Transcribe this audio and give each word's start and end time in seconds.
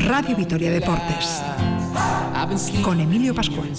Radio 0.00 0.36
Vitoria 0.36 0.70
Deportes. 0.70 1.42
Con 2.82 3.00
Emilio 3.00 3.34
Pascual. 3.34 3.70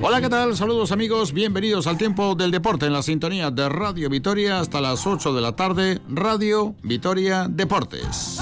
Hola, 0.00 0.20
¿qué 0.22 0.28
tal? 0.30 0.56
Saludos 0.56 0.90
amigos, 0.90 1.34
bienvenidos 1.34 1.86
al 1.86 1.98
tiempo 1.98 2.34
del 2.34 2.50
deporte 2.50 2.86
en 2.86 2.94
la 2.94 3.02
sintonía 3.02 3.50
de 3.50 3.68
Radio 3.68 4.08
Vitoria 4.08 4.60
hasta 4.60 4.80
las 4.80 5.06
8 5.06 5.34
de 5.34 5.40
la 5.42 5.54
tarde, 5.54 6.00
Radio 6.08 6.74
Vitoria 6.82 7.46
Deportes. 7.46 8.40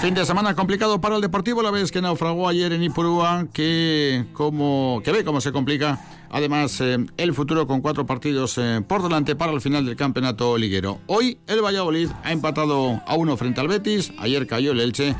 fin 0.00 0.14
de 0.14 0.24
semana 0.24 0.54
complicado 0.54 1.00
para 1.00 1.16
el 1.16 1.22
Deportivo, 1.22 1.62
la 1.62 1.70
vez 1.70 1.90
que 1.90 2.00
naufragó 2.00 2.48
ayer 2.48 2.72
en 2.72 2.82
Ipurúa, 2.82 3.46
que, 3.52 4.26
como, 4.32 5.00
que 5.04 5.12
ve 5.12 5.24
cómo 5.24 5.40
se 5.40 5.52
complica 5.52 5.98
Además, 6.30 6.80
eh, 6.80 6.98
el 7.16 7.34
futuro 7.34 7.66
con 7.66 7.80
cuatro 7.80 8.06
partidos 8.06 8.58
eh, 8.58 8.82
por 8.86 9.02
delante 9.02 9.34
para 9.34 9.52
el 9.52 9.60
final 9.60 9.86
del 9.86 9.96
campeonato 9.96 10.58
liguero. 10.58 10.98
Hoy 11.06 11.38
el 11.46 11.62
Valladolid 11.62 12.10
ha 12.22 12.32
empatado 12.32 13.00
a 13.06 13.14
uno 13.16 13.36
frente 13.36 13.60
al 13.60 13.68
Betis, 13.68 14.12
ayer 14.18 14.46
cayó 14.46 14.72
el 14.72 14.80
Elche 14.80 15.14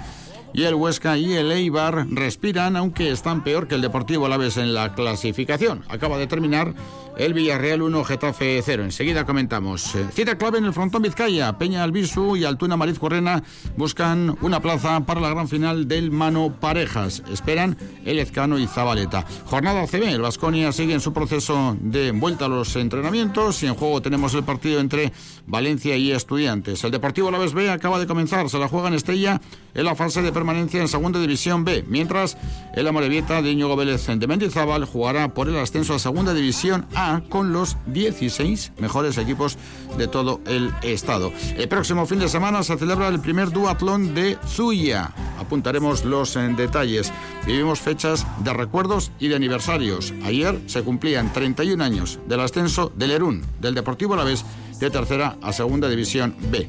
y 0.52 0.64
el 0.64 0.74
Huesca 0.74 1.16
y 1.16 1.32
el 1.32 1.50
Eibar 1.50 2.06
respiran, 2.10 2.76
aunque 2.76 3.10
están 3.10 3.42
peor 3.42 3.68
que 3.68 3.74
el 3.74 3.82
Deportivo 3.82 4.26
Alavés 4.26 4.56
en 4.56 4.74
la 4.74 4.94
clasificación. 4.94 5.82
Acaba 5.88 6.18
de 6.18 6.26
terminar 6.26 6.74
el 7.18 7.34
Villarreal 7.34 7.82
1, 7.82 8.04
Getafe 8.04 8.62
0. 8.64 8.84
Enseguida 8.84 9.26
comentamos. 9.26 9.94
Eh, 9.96 10.06
cita 10.12 10.38
clave 10.38 10.58
en 10.58 10.64
el 10.64 10.72
frontón 10.72 11.02
Vizcaya. 11.02 11.58
Peña 11.58 11.82
Albisu 11.82 12.36
y 12.36 12.44
Altuna 12.44 12.76
Mariz 12.76 12.98
Correna 12.98 13.42
buscan 13.76 14.36
una 14.40 14.60
plaza 14.60 15.00
para 15.00 15.20
la 15.20 15.30
gran 15.30 15.48
final 15.48 15.88
del 15.88 16.12
Mano 16.12 16.54
Parejas. 16.60 17.24
Esperan 17.30 17.76
el 18.04 18.20
Ezcano 18.20 18.58
y 18.58 18.68
Zabaleta. 18.68 19.26
Jornada 19.46 19.86
CB. 19.86 20.14
El 20.14 20.20
Vasconia 20.20 20.70
sigue 20.70 20.94
en 20.94 21.00
su 21.00 21.12
proceso 21.12 21.76
de 21.80 22.12
vuelta 22.12 22.44
a 22.44 22.48
los 22.48 22.76
entrenamientos 22.76 23.64
y 23.64 23.66
en 23.66 23.74
juego 23.74 24.00
tenemos 24.00 24.32
el 24.34 24.44
partido 24.44 24.78
entre 24.78 25.12
Valencia 25.46 25.96
y 25.96 26.12
Estudiantes. 26.12 26.84
El 26.84 26.92
Deportivo 26.92 27.28
Alavés 27.28 27.52
B 27.52 27.68
acaba 27.68 27.98
de 27.98 28.06
comenzar. 28.06 28.48
Se 28.48 28.58
la 28.58 28.68
juega 28.68 28.88
en 28.88 28.94
Estella 28.94 29.40
en 29.74 29.84
la 29.84 29.96
fase 29.96 30.22
de 30.22 30.32
permanencia 30.32 30.80
en 30.80 30.88
Segunda 30.88 31.20
División 31.20 31.64
B. 31.64 31.84
Mientras 31.88 32.36
el 32.74 32.86
Amorebieta 32.86 33.42
de 33.42 33.50
Íñigo 33.50 33.74
Vélez 33.74 34.06
de 34.06 34.26
Mendizábal 34.26 34.84
jugará 34.84 35.34
por 35.34 35.48
el 35.48 35.56
ascenso 35.56 35.94
a 35.94 35.98
Segunda 35.98 36.32
División 36.32 36.86
A 36.94 37.07
con 37.28 37.52
los 37.52 37.76
16 37.86 38.72
mejores 38.78 39.18
equipos 39.18 39.58
de 39.96 40.08
todo 40.08 40.40
el 40.46 40.72
estado. 40.82 41.32
El 41.56 41.68
próximo 41.68 42.06
fin 42.06 42.18
de 42.18 42.28
semana 42.28 42.62
se 42.62 42.76
celebra 42.76 43.08
el 43.08 43.20
primer 43.20 43.50
duatlón 43.50 44.14
de 44.14 44.38
Zuya. 44.46 45.12
Apuntaremos 45.38 46.04
los 46.04 46.36
en 46.36 46.56
detalles. 46.56 47.12
Vivimos 47.46 47.80
fechas 47.80 48.26
de 48.44 48.52
recuerdos 48.52 49.10
y 49.18 49.28
de 49.28 49.36
aniversarios. 49.36 50.12
Ayer 50.24 50.60
se 50.66 50.82
cumplían 50.82 51.32
31 51.32 51.82
años 51.82 52.18
del 52.26 52.40
ascenso 52.40 52.92
del 52.94 53.12
Erún, 53.12 53.44
del 53.60 53.74
Deportivo 53.74 54.14
Alavés, 54.14 54.44
de 54.78 54.90
tercera 54.90 55.36
a 55.42 55.52
segunda 55.52 55.88
división 55.88 56.34
B 56.50 56.68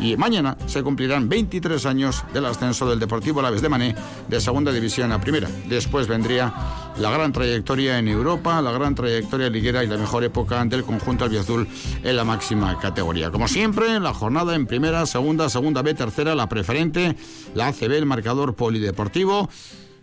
y 0.00 0.16
mañana 0.16 0.56
se 0.66 0.82
cumplirán 0.82 1.28
23 1.28 1.84
años 1.86 2.24
del 2.32 2.46
ascenso 2.46 2.88
del 2.88 2.98
Deportivo 2.98 3.42
Laves 3.42 3.62
de 3.62 3.68
Mané 3.68 3.94
de 4.28 4.40
segunda 4.40 4.72
división 4.72 5.12
a 5.12 5.20
primera. 5.20 5.48
Después 5.68 6.06
vendría 6.06 6.52
la 6.98 7.10
gran 7.10 7.32
trayectoria 7.32 7.98
en 7.98 8.08
Europa, 8.08 8.60
la 8.62 8.72
gran 8.72 8.94
trayectoria 8.94 9.50
liguera 9.50 9.84
y 9.84 9.86
la 9.86 9.96
mejor 9.96 10.24
época 10.24 10.64
del 10.64 10.84
conjunto 10.84 11.24
albiazul 11.24 11.66
en 12.02 12.16
la 12.16 12.24
máxima 12.24 12.78
categoría. 12.78 13.30
Como 13.30 13.48
siempre, 13.48 14.00
la 14.00 14.14
jornada 14.14 14.54
en 14.54 14.66
primera, 14.66 15.06
segunda, 15.06 15.48
segunda 15.48 15.82
B, 15.82 15.94
tercera, 15.94 16.34
la 16.34 16.48
preferente, 16.48 17.16
la 17.54 17.68
ACB, 17.68 17.92
el 17.92 18.06
marcador 18.06 18.54
polideportivo. 18.54 19.48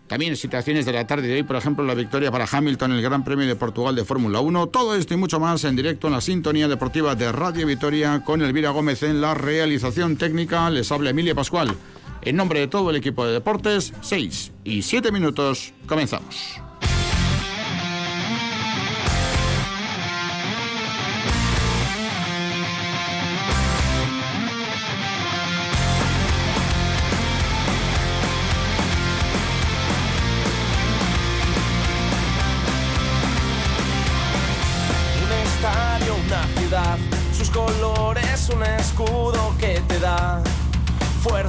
También 0.07 0.35
situaciones 0.35 0.85
de 0.85 0.93
la 0.93 1.07
tarde 1.07 1.27
de 1.27 1.35
hoy, 1.35 1.43
por 1.43 1.55
ejemplo, 1.55 1.83
la 1.83 1.95
victoria 1.95 2.31
para 2.31 2.45
Hamilton 2.51 2.91
en 2.91 2.97
el 2.97 3.03
Gran 3.03 3.23
Premio 3.23 3.47
de 3.47 3.55
Portugal 3.55 3.95
de 3.95 4.03
Fórmula 4.03 4.41
1. 4.41 4.67
Todo 4.67 4.95
esto 4.95 5.13
y 5.13 5.17
mucho 5.17 5.39
más 5.39 5.63
en 5.63 5.75
directo 5.75 6.07
en 6.07 6.13
la 6.13 6.21
sintonía 6.21 6.67
deportiva 6.67 7.15
de 7.15 7.31
Radio 7.31 7.65
Vitoria 7.65 8.23
con 8.23 8.41
Elvira 8.41 8.71
Gómez 8.71 9.01
en 9.03 9.21
la 9.21 9.33
realización 9.33 10.17
técnica. 10.17 10.69
Les 10.69 10.91
habla 10.91 11.11
Emilia 11.11 11.35
Pascual. 11.35 11.73
En 12.21 12.35
nombre 12.35 12.59
de 12.59 12.67
todo 12.67 12.89
el 12.89 12.95
equipo 12.95 13.25
de 13.25 13.33
deportes, 13.33 13.93
6 14.01 14.51
y 14.63 14.81
7 14.81 15.11
minutos, 15.11 15.73
comenzamos. 15.87 16.62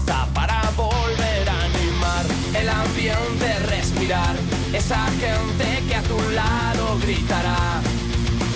Para 0.06 0.60
volver 0.76 1.48
a 1.48 1.65
animar 1.65 2.25
el 2.54 2.69
ambiente, 2.69 3.59
respirar. 3.66 4.37
Esa 4.72 5.06
gente 5.20 5.82
que 5.88 5.94
a 5.94 6.03
tu 6.03 6.19
lado 6.31 6.98
gritará 7.03 7.81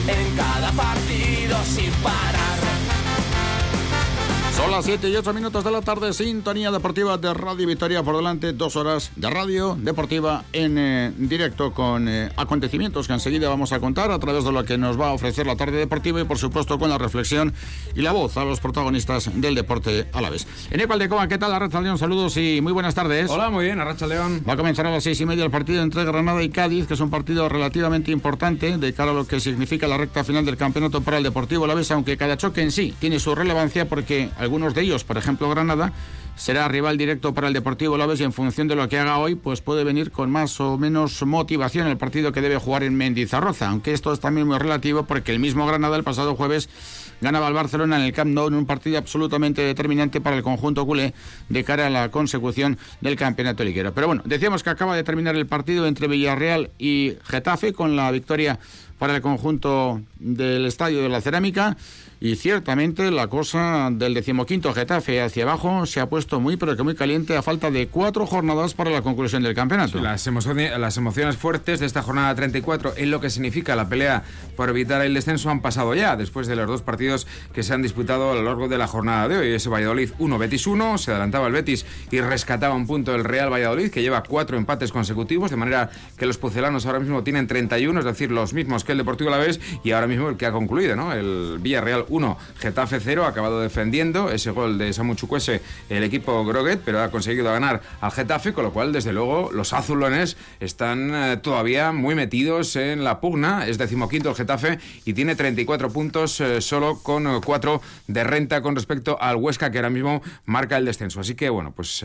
en 0.07 0.37
cada 0.37 0.71
partido 0.73 1.57
sin 1.65 1.91
parar. 2.03 2.78
Son 4.59 4.73
las 4.73 4.85
7 4.87 5.09
y 5.09 5.15
8 5.15 5.33
minutos 5.35 5.63
de 5.63 5.71
la 5.71 5.83
tarde, 5.83 6.13
sintonía 6.13 6.73
deportiva 6.73 7.17
de 7.17 7.33
Radio 7.33 7.65
Victoria 7.65 8.03
por 8.03 8.17
delante, 8.17 8.53
dos 8.53 8.75
horas 8.75 9.13
de 9.15 9.31
radio 9.31 9.79
deportiva 9.81 10.43
en 10.53 10.77
eh, 10.77 11.13
directo 11.17 11.73
con 11.73 12.09
eh, 12.09 12.33
acontecimientos 12.37 13.07
que 13.07 13.13
enseguida 13.13 13.49
vamos 13.49 13.71
a 13.71 13.79
contar 13.79 14.11
a 14.11 14.19
través 14.19 14.43
de 14.43 14.51
lo 14.51 14.65
que 14.65 14.77
nos 14.77 15.01
va 15.01 15.11
a 15.11 15.13
ofrecer 15.13 15.47
la 15.47 15.55
tarde 15.55 15.79
deportiva 15.79 16.21
y 16.21 16.25
por 16.25 16.39
supuesto 16.39 16.77
con 16.77 16.91
la 16.91 16.99
reflexión 16.99 17.55
y 17.95 18.03
la 18.03 18.11
voz 18.11 18.37
a 18.37 18.45
los 18.45 18.59
protagonistas 18.59 19.31
del 19.33 19.55
deporte 19.55 20.09
a 20.13 20.21
la 20.21 20.29
vez. 20.29 20.45
En 20.73 20.81
Ecual 20.81 20.99
de 20.99 21.09
Coa, 21.09 21.29
¿qué 21.29 21.39
tal? 21.39 21.55
Arracha 21.55 21.81
León, 21.81 21.97
saludos 21.97 22.37
y 22.37 22.61
muy 22.61 22.73
buenas 22.73 22.97
tardes. 22.97 23.31
Hola, 23.31 23.51
muy 23.51 23.67
bien, 23.67 23.79
Arracha 23.79 24.09
León. 24.09 24.43
Va 24.47 24.55
a 24.55 24.57
comenzar 24.57 24.89
a 24.89 24.91
las 24.91 25.05
seis 25.05 25.21
y 25.21 25.25
media 25.25 25.45
el 25.45 25.53
partido 25.53 25.85
entre 25.85 26.05
Granada 26.05 26.43
y 26.43 26.49
Cádiz, 26.49 26.89
que 26.89 26.95
es 26.95 27.01
un 27.01 27.11
partido 27.11 27.49
relativamente 27.49 28.11
importante 28.11 28.77
de 28.77 28.93
cara 28.93 29.13
a 29.13 29.15
lo 29.15 29.25
que 29.25 29.39
significa 29.39 29.87
la 29.87 29.99
recta 29.99 30.25
final 30.25 30.45
del 30.45 30.57
campeonato 30.57 31.01
para 31.01 31.19
el 31.19 31.23
Deportivo 31.23 31.65
a 31.65 31.69
la 31.69 31.75
vez, 31.75 31.93
aunque 31.93 32.17
cada 32.17 32.37
choque 32.37 32.61
en 32.61 32.73
sí 32.73 32.93
tiene 32.99 33.21
su 33.21 33.37
relevancia 33.37 33.89
porque 33.89 34.31
algunos 34.49 34.73
de 34.73 34.81
ellos, 34.81 35.05
por 35.05 35.19
ejemplo 35.19 35.51
Granada, 35.51 35.93
será 36.35 36.69
rival 36.69 36.97
directo 36.97 37.35
para 37.35 37.49
el 37.49 37.53
Deportivo 37.53 37.99
Laves 37.99 38.19
y 38.21 38.25
en 38.25 38.33
función 38.33 38.67
de 38.67 38.77
lo 38.77 38.89
que 38.89 38.99
haga 38.99 39.19
hoy, 39.19 39.35
pues 39.35 39.61
puede 39.61 39.85
venir 39.85 40.11
con 40.11 40.31
más 40.31 40.59
o 40.59 40.79
menos 40.79 41.23
motivación 41.27 41.87
el 41.87 41.99
partido 41.99 42.33
que 42.33 42.41
debe 42.41 42.57
jugar 42.57 42.83
en 42.83 42.97
Mendizarroza, 42.97 43.69
aunque 43.69 43.93
esto 43.93 44.11
es 44.11 44.21
también 44.21 44.47
muy 44.47 44.57
relativo 44.57 45.03
porque 45.03 45.33
el 45.33 45.39
mismo 45.39 45.67
Granada 45.67 45.99
el 45.99 46.03
pasado 46.03 46.35
jueves 46.35 46.71
ganaba 47.21 47.47
al 47.47 47.53
Barcelona 47.53 47.97
en 47.99 48.05
el 48.05 48.15
Camp 48.15 48.33
Nou 48.33 48.49
en 48.49 48.55
un 48.55 48.65
partido 48.65 48.97
absolutamente 48.97 49.61
determinante 49.61 50.23
para 50.23 50.37
el 50.37 50.43
conjunto 50.43 50.87
culé 50.87 51.13
de 51.51 51.63
cara 51.63 51.89
a 51.89 51.91
la 51.91 52.11
consecución 52.11 52.79
del 53.03 53.17
campeonato 53.17 53.65
liguero. 53.65 53.93
Pero 53.93 54.07
bueno, 54.07 54.23
decíamos 54.25 54.63
que 54.63 54.71
acaba 54.71 54.97
de 54.97 55.05
terminar 55.05 55.37
el 55.37 55.47
partido 55.47 55.87
entre 55.87 56.09
Villarreal 56.09 56.71
y 56.79 57.19
Getafe 57.25 57.75
con 57.75 57.97
la 57.97 58.11
victoria 58.11 58.59
para 58.99 59.15
el 59.15 59.21
conjunto 59.21 60.01
del 60.19 60.65
Estadio 60.65 61.03
de 61.03 61.11
la 61.11 61.21
Cerámica. 61.21 61.77
Y 62.21 62.35
ciertamente 62.35 63.13
la 63.13 63.29
cosa 63.29 63.91
del 63.93 64.13
decimoquinto 64.13 64.73
Getafe 64.73 65.23
hacia 65.23 65.45
abajo 65.45 65.87
se 65.87 66.01
ha 66.01 66.09
puesto 66.09 66.41
muy, 66.41 66.57
pero 66.57 66.77
que 66.77 66.83
muy 66.83 66.97
caliente 66.97 67.37
a 67.37 67.43
falta 67.43 67.71
de 67.71 67.87
cuatro 67.87 68.27
jornadas 68.27 68.75
para 68.75 68.91
la 68.91 69.03
conclusión 69.03 69.45
del 69.45 69.55
campeonato. 69.55 70.01
las, 70.01 70.27
emociones, 70.27 70.77
las 70.77 70.97
emociones 70.97 71.37
fuertes 71.37 71.79
de 71.79 71.87
esta 71.87 72.03
jornada 72.03 72.35
34 72.35 72.95
en 72.97 73.13
lo 73.13 73.21
que 73.21 73.31
significa 73.31 73.77
la 73.77 73.89
pelea 73.89 74.25
por 74.57 74.69
evitar 74.69 75.01
el 75.03 75.15
descenso 75.15 75.49
han 75.49 75.63
pasado 75.63 75.95
ya, 75.95 76.17
después 76.17 76.49
de 76.49 76.57
los 76.57 76.67
dos 76.67 76.83
partidos 76.83 77.29
que 77.53 77.63
se 77.63 77.73
han 77.73 77.83
disputado 77.83 78.33
a 78.33 78.35
lo 78.35 78.43
largo 78.43 78.67
de 78.67 78.79
la 78.79 78.89
jornada 78.89 79.29
de 79.29 79.37
hoy. 79.37 79.53
Ese 79.53 79.69
Valladolid 79.69 80.11
1, 80.19 80.39
Betis 80.39 80.67
1, 80.67 80.99
se 80.99 81.13
adelantaba 81.13 81.47
el 81.47 81.53
Betis 81.53 81.87
y 82.11 82.21
rescataba 82.21 82.75
un 82.75 82.89
punto 82.89 83.15
el 83.15 83.23
Real 83.23 83.53
Valladolid, 83.53 83.91
que 83.91 84.03
lleva 84.03 84.25
cuatro 84.25 84.57
empates 84.57 84.91
consecutivos, 84.91 85.53
de 85.53 85.57
manera 85.57 85.91
que 86.17 86.27
los 86.27 86.37
pucelanos 86.37 86.85
ahora 86.87 86.99
mismo 86.99 87.23
tienen 87.23 87.47
31, 87.47 88.01
es 88.01 88.05
decir, 88.05 88.33
los 88.33 88.55
mismos 88.55 88.83
que 88.83 88.91
el 88.91 88.99
Deportivo 88.99 89.31
La 89.31 89.39
Vez 89.39 89.61
y 89.85 89.93
ahora 89.93 90.09
mismo 90.09 90.29
el 90.29 90.37
que 90.37 90.47
ha 90.47 90.53
concluido, 90.53 90.97
¿no? 90.97 91.13
El 91.13 91.59
Villarreal 91.61 92.07
1, 92.09 92.39
Getafe 92.59 93.01
0, 93.01 93.25
ha 93.25 93.29
acabado 93.29 93.61
defendiendo 93.61 94.31
ese 94.31 94.51
gol 94.51 94.79
de 94.79 94.93
Samu 94.93 95.15
Chukwese 95.15 95.61
el 95.89 96.05
equipo 96.05 96.45
Groguet, 96.45 96.81
pero 96.85 97.03
ha 97.03 97.11
conseguido 97.11 97.53
ganar 97.53 97.83
al 98.01 98.11
Getafe, 98.11 98.53
con 98.53 98.65
lo 98.65 98.73
cual, 98.73 98.93
desde 98.93 99.13
luego, 99.13 99.51
los 99.53 99.73
azulones 99.73 100.37
están 100.61 101.15
eh, 101.15 101.37
todavía 101.39 101.93
muy 101.93 102.15
metidos 102.15 102.77
en 102.77 103.05
la 103.05 103.21
pugna. 103.21 103.67
Es 103.67 103.79
decimoquinto 103.79 104.31
el 104.31 104.35
Getafe 104.35 104.79
y 105.05 105.15
tiene 105.15 105.35
34 105.35 105.91
puntos 105.91 106.41
eh, 106.41 106.61
solo 106.61 106.99
con 107.03 107.41
4 107.41 107.75
eh, 107.75 107.87
de 108.07 108.25
renta 108.25 108.63
con 108.63 108.75
respecto 108.75 109.21
al 109.21 109.37
Huesca, 109.37 109.71
que 109.71 109.79
ahora 109.79 109.91
mismo 109.91 110.23
marca 110.45 110.77
el 110.77 110.85
descenso. 110.85 111.21
Así 111.21 111.35
que, 111.35 111.51
bueno, 111.51 111.73
pues 111.73 112.05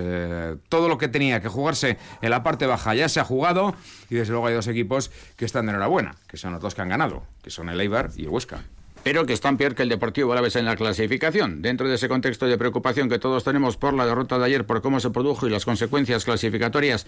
todo 0.69 0.89
lo 0.89 0.97
que 0.97 1.07
tenía 1.07 1.41
que 1.41 1.47
jugarse 1.47 1.97
en 2.21 2.29
la 2.29 2.43
parte 2.43 2.65
baja 2.65 2.93
ya 2.95 3.09
se 3.09 3.19
ha 3.19 3.23
jugado 3.23 3.75
y 4.09 4.15
desde 4.15 4.31
luego 4.31 4.47
hay 4.47 4.53
dos 4.53 4.67
equipos 4.67 5.11
que 5.35 5.45
están 5.45 5.65
de 5.65 5.71
enhorabuena, 5.71 6.15
que 6.27 6.37
son 6.37 6.53
los 6.53 6.61
dos 6.61 6.75
que 6.75 6.81
han 6.81 6.89
ganado, 6.89 7.23
que 7.43 7.49
son 7.49 7.69
el 7.69 7.79
Eibar 7.79 8.11
y 8.15 8.23
el 8.23 8.29
Huesca. 8.29 8.63
Pero 9.03 9.25
que 9.25 9.33
están 9.33 9.57
peor 9.57 9.75
que 9.75 9.83
el 9.83 9.89
Deportivo 9.89 10.31
Alavés 10.31 10.55
en 10.55 10.65
la 10.65 10.75
clasificación. 10.75 11.61
Dentro 11.61 11.87
de 11.87 11.95
ese 11.95 12.07
contexto 12.07 12.47
de 12.47 12.57
preocupación 12.57 13.09
que 13.09 13.19
todos 13.19 13.43
tenemos 13.43 13.77
por 13.77 13.93
la 13.93 14.05
derrota 14.05 14.39
de 14.39 14.45
ayer, 14.45 14.65
por 14.65 14.81
cómo 14.81 14.99
se 14.99 15.09
produjo 15.09 15.47
y 15.47 15.49
las 15.49 15.65
consecuencias 15.65 16.23
clasificatorias 16.25 17.05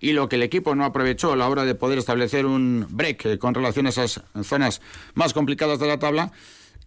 y 0.00 0.12
lo 0.12 0.28
que 0.28 0.36
el 0.36 0.42
equipo 0.42 0.74
no 0.74 0.84
aprovechó 0.84 1.32
a 1.32 1.36
la 1.36 1.48
hora 1.48 1.64
de 1.64 1.74
poder 1.74 1.98
establecer 1.98 2.46
un 2.46 2.86
break 2.90 3.26
eh, 3.26 3.38
con 3.38 3.54
relación 3.54 3.86
a 3.86 3.88
esas 3.88 4.22
zonas 4.42 4.80
más 5.14 5.32
complicadas 5.32 5.78
de 5.78 5.88
la 5.88 5.98
tabla, 5.98 6.32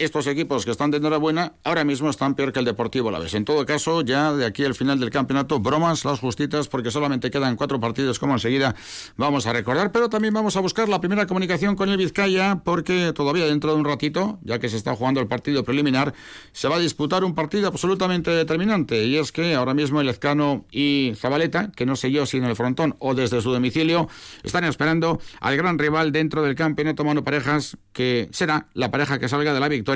estos 0.03 0.25
equipos 0.25 0.65
que 0.65 0.71
están 0.71 0.89
de 0.89 0.97
enhorabuena 0.97 1.53
ahora 1.63 1.83
mismo 1.83 2.09
están 2.09 2.33
peor 2.33 2.51
que 2.51 2.59
el 2.59 2.65
Deportivo 2.65 3.11
la 3.11 3.19
vez. 3.19 3.35
En 3.35 3.45
todo 3.45 3.65
caso, 3.65 4.01
ya 4.01 4.33
de 4.33 4.45
aquí 4.45 4.65
al 4.65 4.73
final 4.73 4.99
del 4.99 5.11
campeonato, 5.11 5.59
bromas 5.59 6.05
las 6.05 6.19
justitas 6.19 6.67
porque 6.67 6.89
solamente 6.89 7.29
quedan 7.29 7.55
cuatro 7.55 7.79
partidos 7.79 8.17
como 8.17 8.33
enseguida 8.33 8.75
vamos 9.15 9.45
a 9.45 9.53
recordar, 9.53 9.91
pero 9.91 10.09
también 10.09 10.33
vamos 10.33 10.57
a 10.57 10.59
buscar 10.59 10.89
la 10.89 10.99
primera 10.99 11.27
comunicación 11.27 11.75
con 11.75 11.89
el 11.89 11.97
Vizcaya 11.97 12.61
porque 12.63 13.13
todavía 13.13 13.45
dentro 13.45 13.71
de 13.73 13.77
un 13.77 13.85
ratito, 13.85 14.39
ya 14.43 14.57
que 14.57 14.69
se 14.69 14.77
está 14.77 14.95
jugando 14.95 15.19
el 15.19 15.27
partido 15.27 15.63
preliminar, 15.63 16.13
se 16.51 16.67
va 16.67 16.77
a 16.77 16.79
disputar 16.79 17.23
un 17.23 17.35
partido 17.35 17.67
absolutamente 17.67 18.31
determinante 18.31 19.05
y 19.05 19.17
es 19.17 19.31
que 19.31 19.53
ahora 19.53 19.75
mismo 19.75 20.01
el 20.01 20.09
Ezcano 20.09 20.65
y 20.71 21.13
Zabaleta, 21.15 21.71
que 21.75 21.85
no 21.85 21.95
sé 21.95 22.11
yo 22.11 22.25
si 22.25 22.37
en 22.37 22.45
el 22.45 22.55
frontón 22.55 22.95
o 22.97 23.13
desde 23.13 23.39
su 23.41 23.51
domicilio, 23.51 24.09
están 24.43 24.63
esperando 24.63 25.21
al 25.39 25.57
gran 25.57 25.77
rival 25.77 26.11
dentro 26.11 26.41
del 26.41 26.55
campeonato 26.55 27.03
mano 27.03 27.23
parejas 27.23 27.77
que 27.93 28.29
será 28.31 28.67
la 28.73 28.89
pareja 28.89 29.19
que 29.19 29.29
salga 29.29 29.53
de 29.53 29.59
la 29.59 29.67
victoria 29.67 29.90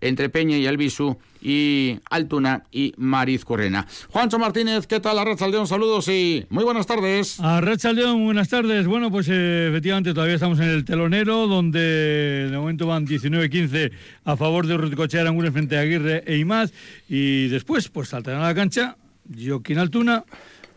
entre 0.00 0.28
Peña 0.28 0.56
y 0.56 0.66
Albisu 0.66 1.16
y 1.40 1.98
Altuna 2.10 2.64
y 2.72 2.92
Mariz 2.96 3.44
Correna. 3.44 3.86
Juancho 4.10 4.38
Martínez, 4.38 4.86
¿qué 4.86 5.00
tal? 5.00 5.18
Aldeón, 5.18 5.66
saludos 5.66 6.08
y 6.08 6.44
muy 6.50 6.64
buenas 6.64 6.86
tardes. 6.86 7.38
Aldeón, 7.40 8.24
buenas 8.24 8.48
tardes. 8.48 8.86
Bueno, 8.86 9.10
pues 9.10 9.28
eh, 9.30 9.68
efectivamente 9.68 10.14
todavía 10.14 10.34
estamos 10.34 10.58
en 10.58 10.68
el 10.68 10.84
telonero, 10.84 11.46
donde 11.46 12.48
de 12.50 12.56
momento 12.56 12.86
van 12.86 13.06
19-15 13.06 13.92
a 14.24 14.36
favor 14.36 14.66
de 14.66 14.74
Urruticochea 14.74 15.20
Aranguren 15.20 15.52
frente 15.52 15.76
a 15.76 15.80
Aguirre 15.80 16.24
e 16.26 16.38
Imaz. 16.38 16.72
Y 17.08 17.48
después, 17.48 17.88
pues 17.88 18.08
saltarán 18.08 18.42
a 18.42 18.46
la 18.46 18.54
cancha 18.54 18.96
Joaquín 19.36 19.78
Altuna, 19.78 20.24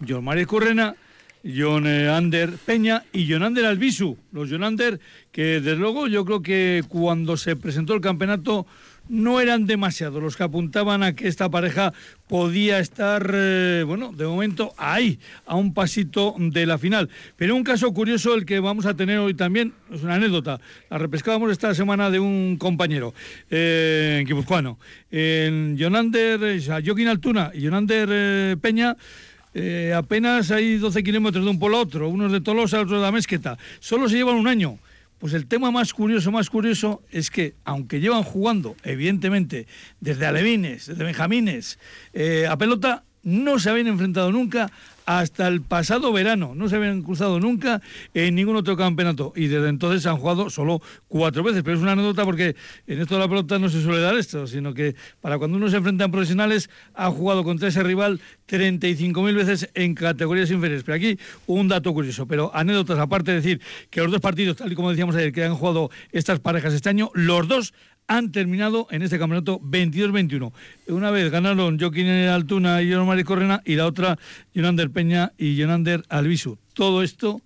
John 0.07 0.24
Mariz 0.24 0.47
Correna 0.47 0.95
John 1.43 1.88
eh, 1.88 2.09
Ander 2.09 2.51
Peña 2.65 3.03
y 3.13 3.31
John 3.31 3.43
Ander 3.43 3.65
Albisu. 3.65 4.17
Los 4.31 4.49
John 4.49 4.63
Ander 4.63 4.99
que 5.31 5.61
desde 5.61 5.75
luego 5.75 6.07
yo 6.07 6.25
creo 6.25 6.41
que 6.41 6.83
cuando 6.88 7.38
se 7.38 7.55
presentó 7.55 7.93
el 7.93 8.01
campeonato 8.01 8.65
no 9.09 9.41
eran 9.41 9.65
demasiados 9.65 10.21
los 10.21 10.38
que 10.38 10.43
apuntaban 10.43 11.03
a 11.03 11.13
que 11.15 11.27
esta 11.27 11.49
pareja 11.49 11.91
podía 12.27 12.79
estar, 12.79 13.29
eh, 13.33 13.83
bueno, 13.85 14.13
de 14.13 14.25
momento 14.25 14.73
ahí, 14.77 15.19
a 15.45 15.55
un 15.55 15.73
pasito 15.73 16.35
de 16.38 16.65
la 16.65 16.77
final. 16.77 17.09
Pero 17.35 17.55
un 17.55 17.63
caso 17.63 17.93
curioso 17.93 18.35
el 18.35 18.45
que 18.45 18.59
vamos 18.59 18.85
a 18.85 18.95
tener 18.95 19.19
hoy 19.19 19.33
también, 19.33 19.73
es 19.91 20.03
una 20.03 20.15
anécdota, 20.15 20.61
la 20.89 20.97
repescábamos 20.97 21.51
esta 21.51 21.75
semana 21.75 22.09
de 22.09 22.19
un 22.19 22.57
compañero 22.57 23.13
eh, 23.49 24.19
en 24.21 24.27
Guipuzcoano. 24.27 24.77
En 25.09 25.77
Jonander, 25.77 26.61
Joaquín 26.63 27.07
Altuna 27.07 27.51
y 27.53 27.65
Jonander 27.65 28.07
eh, 28.11 28.55
Peña, 28.61 28.95
eh, 29.53 29.94
apenas 29.95 30.51
hay 30.51 30.77
12 30.77 31.03
kilómetros 31.03 31.44
de 31.44 31.51
un 31.51 31.59
polo 31.59 31.77
a 31.77 31.81
otro, 31.81 32.09
unos 32.09 32.31
de 32.31 32.42
Tolosa, 32.42 32.80
otros 32.80 33.00
de 33.00 33.06
la 33.06 33.12
Mezqueta. 33.12 33.57
Solo 33.80 34.07
se 34.07 34.15
llevan 34.15 34.36
un 34.36 34.48
año. 34.48 34.77
Pues 35.19 35.33
el 35.33 35.45
tema 35.45 35.69
más 35.69 35.94
curioso, 35.94 36.31
más 36.31 36.50
curioso, 36.50 37.03
es 37.12 37.30
que 37.30 37.53
aunque 37.63 38.00
llevan 38.00 38.24
jugando, 38.24 38.75
evidentemente, 38.83 39.68
desde 40.00 40.25
alevines, 40.25 40.88
desde 40.88 41.03
benjamines, 41.03 41.77
eh, 42.13 42.48
a 42.50 42.57
pelota, 42.57 43.03
no 43.21 43.59
se 43.59 43.69
habían 43.69 43.86
enfrentado 43.88 44.31
nunca 44.31 44.71
hasta 45.19 45.47
el 45.47 45.61
pasado 45.61 46.13
verano. 46.13 46.53
No 46.55 46.69
se 46.69 46.75
habían 46.77 47.01
cruzado 47.01 47.39
nunca 47.39 47.81
en 48.13 48.35
ningún 48.35 48.55
otro 48.55 48.77
campeonato 48.77 49.33
y 49.35 49.47
desde 49.47 49.69
entonces 49.69 50.05
han 50.05 50.17
jugado 50.17 50.49
solo 50.49 50.81
cuatro 51.07 51.43
veces. 51.43 51.63
Pero 51.63 51.77
es 51.77 51.83
una 51.83 51.93
anécdota 51.93 52.23
porque 52.25 52.55
en 52.87 53.01
esto 53.01 53.15
de 53.15 53.21
la 53.21 53.27
pelota 53.27 53.59
no 53.59 53.69
se 53.69 53.81
suele 53.81 53.99
dar 53.99 54.15
esto, 54.15 54.47
sino 54.47 54.73
que 54.73 54.95
para 55.19 55.37
cuando 55.37 55.57
uno 55.57 55.69
se 55.69 55.77
enfrenta 55.77 56.05
en 56.05 56.11
profesionales 56.11 56.69
ha 56.93 57.09
jugado 57.09 57.43
contra 57.43 57.67
ese 57.67 57.83
rival 57.83 58.19
35.000 58.49 59.35
veces 59.35 59.69
en 59.73 59.95
categorías 59.95 60.51
inferiores. 60.51 60.83
Pero 60.83 60.95
aquí 60.95 61.19
un 61.47 61.67
dato 61.67 61.93
curioso, 61.93 62.25
pero 62.27 62.51
anécdotas 62.53 62.99
aparte 62.99 63.31
de 63.31 63.37
decir 63.37 63.61
que 63.89 64.01
los 64.01 64.11
dos 64.11 64.21
partidos, 64.21 64.57
tal 64.57 64.71
y 64.71 64.75
como 64.75 64.89
decíamos 64.89 65.15
ayer, 65.15 65.31
que 65.31 65.43
han 65.43 65.55
jugado 65.55 65.89
estas 66.11 66.39
parejas 66.39 66.73
este 66.73 66.89
año, 66.89 67.11
los 67.13 67.47
dos 67.47 67.73
han 68.11 68.33
terminado 68.33 68.87
en 68.91 69.03
este 69.03 69.17
campeonato 69.17 69.61
22-21. 69.61 70.51
Una 70.87 71.11
vez 71.11 71.31
ganaron 71.31 71.79
Joaquín 71.79 72.07
Altuna 72.07 72.81
y 72.81 72.91
John 72.91 73.23
Correna 73.23 73.61
y 73.63 73.75
la 73.75 73.85
otra 73.85 74.19
Jonander 74.53 74.91
Peña 74.91 75.31
y 75.37 75.57
Jonander 75.57 76.03
Albisu. 76.09 76.57
Todo 76.73 77.03
esto, 77.03 77.41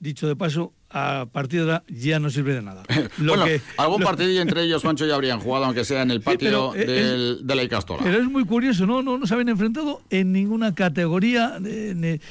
dicho 0.00 0.26
de 0.26 0.34
paso, 0.34 0.72
a 0.90 1.26
partir 1.30 1.64
de 1.64 1.72
ahora 1.72 1.84
ya 1.88 2.18
no 2.18 2.30
sirve 2.30 2.54
de 2.54 2.62
nada. 2.62 2.82
bueno, 3.18 3.44
algún 3.76 4.02
partidillo 4.02 4.40
entre 4.40 4.62
ellos, 4.62 4.82
Juancho, 4.82 5.06
ya 5.06 5.14
habrían 5.14 5.40
jugado, 5.40 5.66
aunque 5.66 5.84
sea 5.84 6.02
en 6.02 6.10
el 6.10 6.20
patio 6.20 6.72
de 6.72 7.54
la 7.54 7.62
Icastola. 7.62 8.00
Pero 8.02 8.18
es 8.18 8.28
muy 8.28 8.44
curioso, 8.44 8.86
¿no? 8.86 9.02
No, 9.02 9.18
no 9.18 9.26
se 9.26 9.34
habían 9.34 9.50
enfrentado 9.50 10.00
en 10.10 10.32
ninguna 10.32 10.74
categoría. 10.74 11.58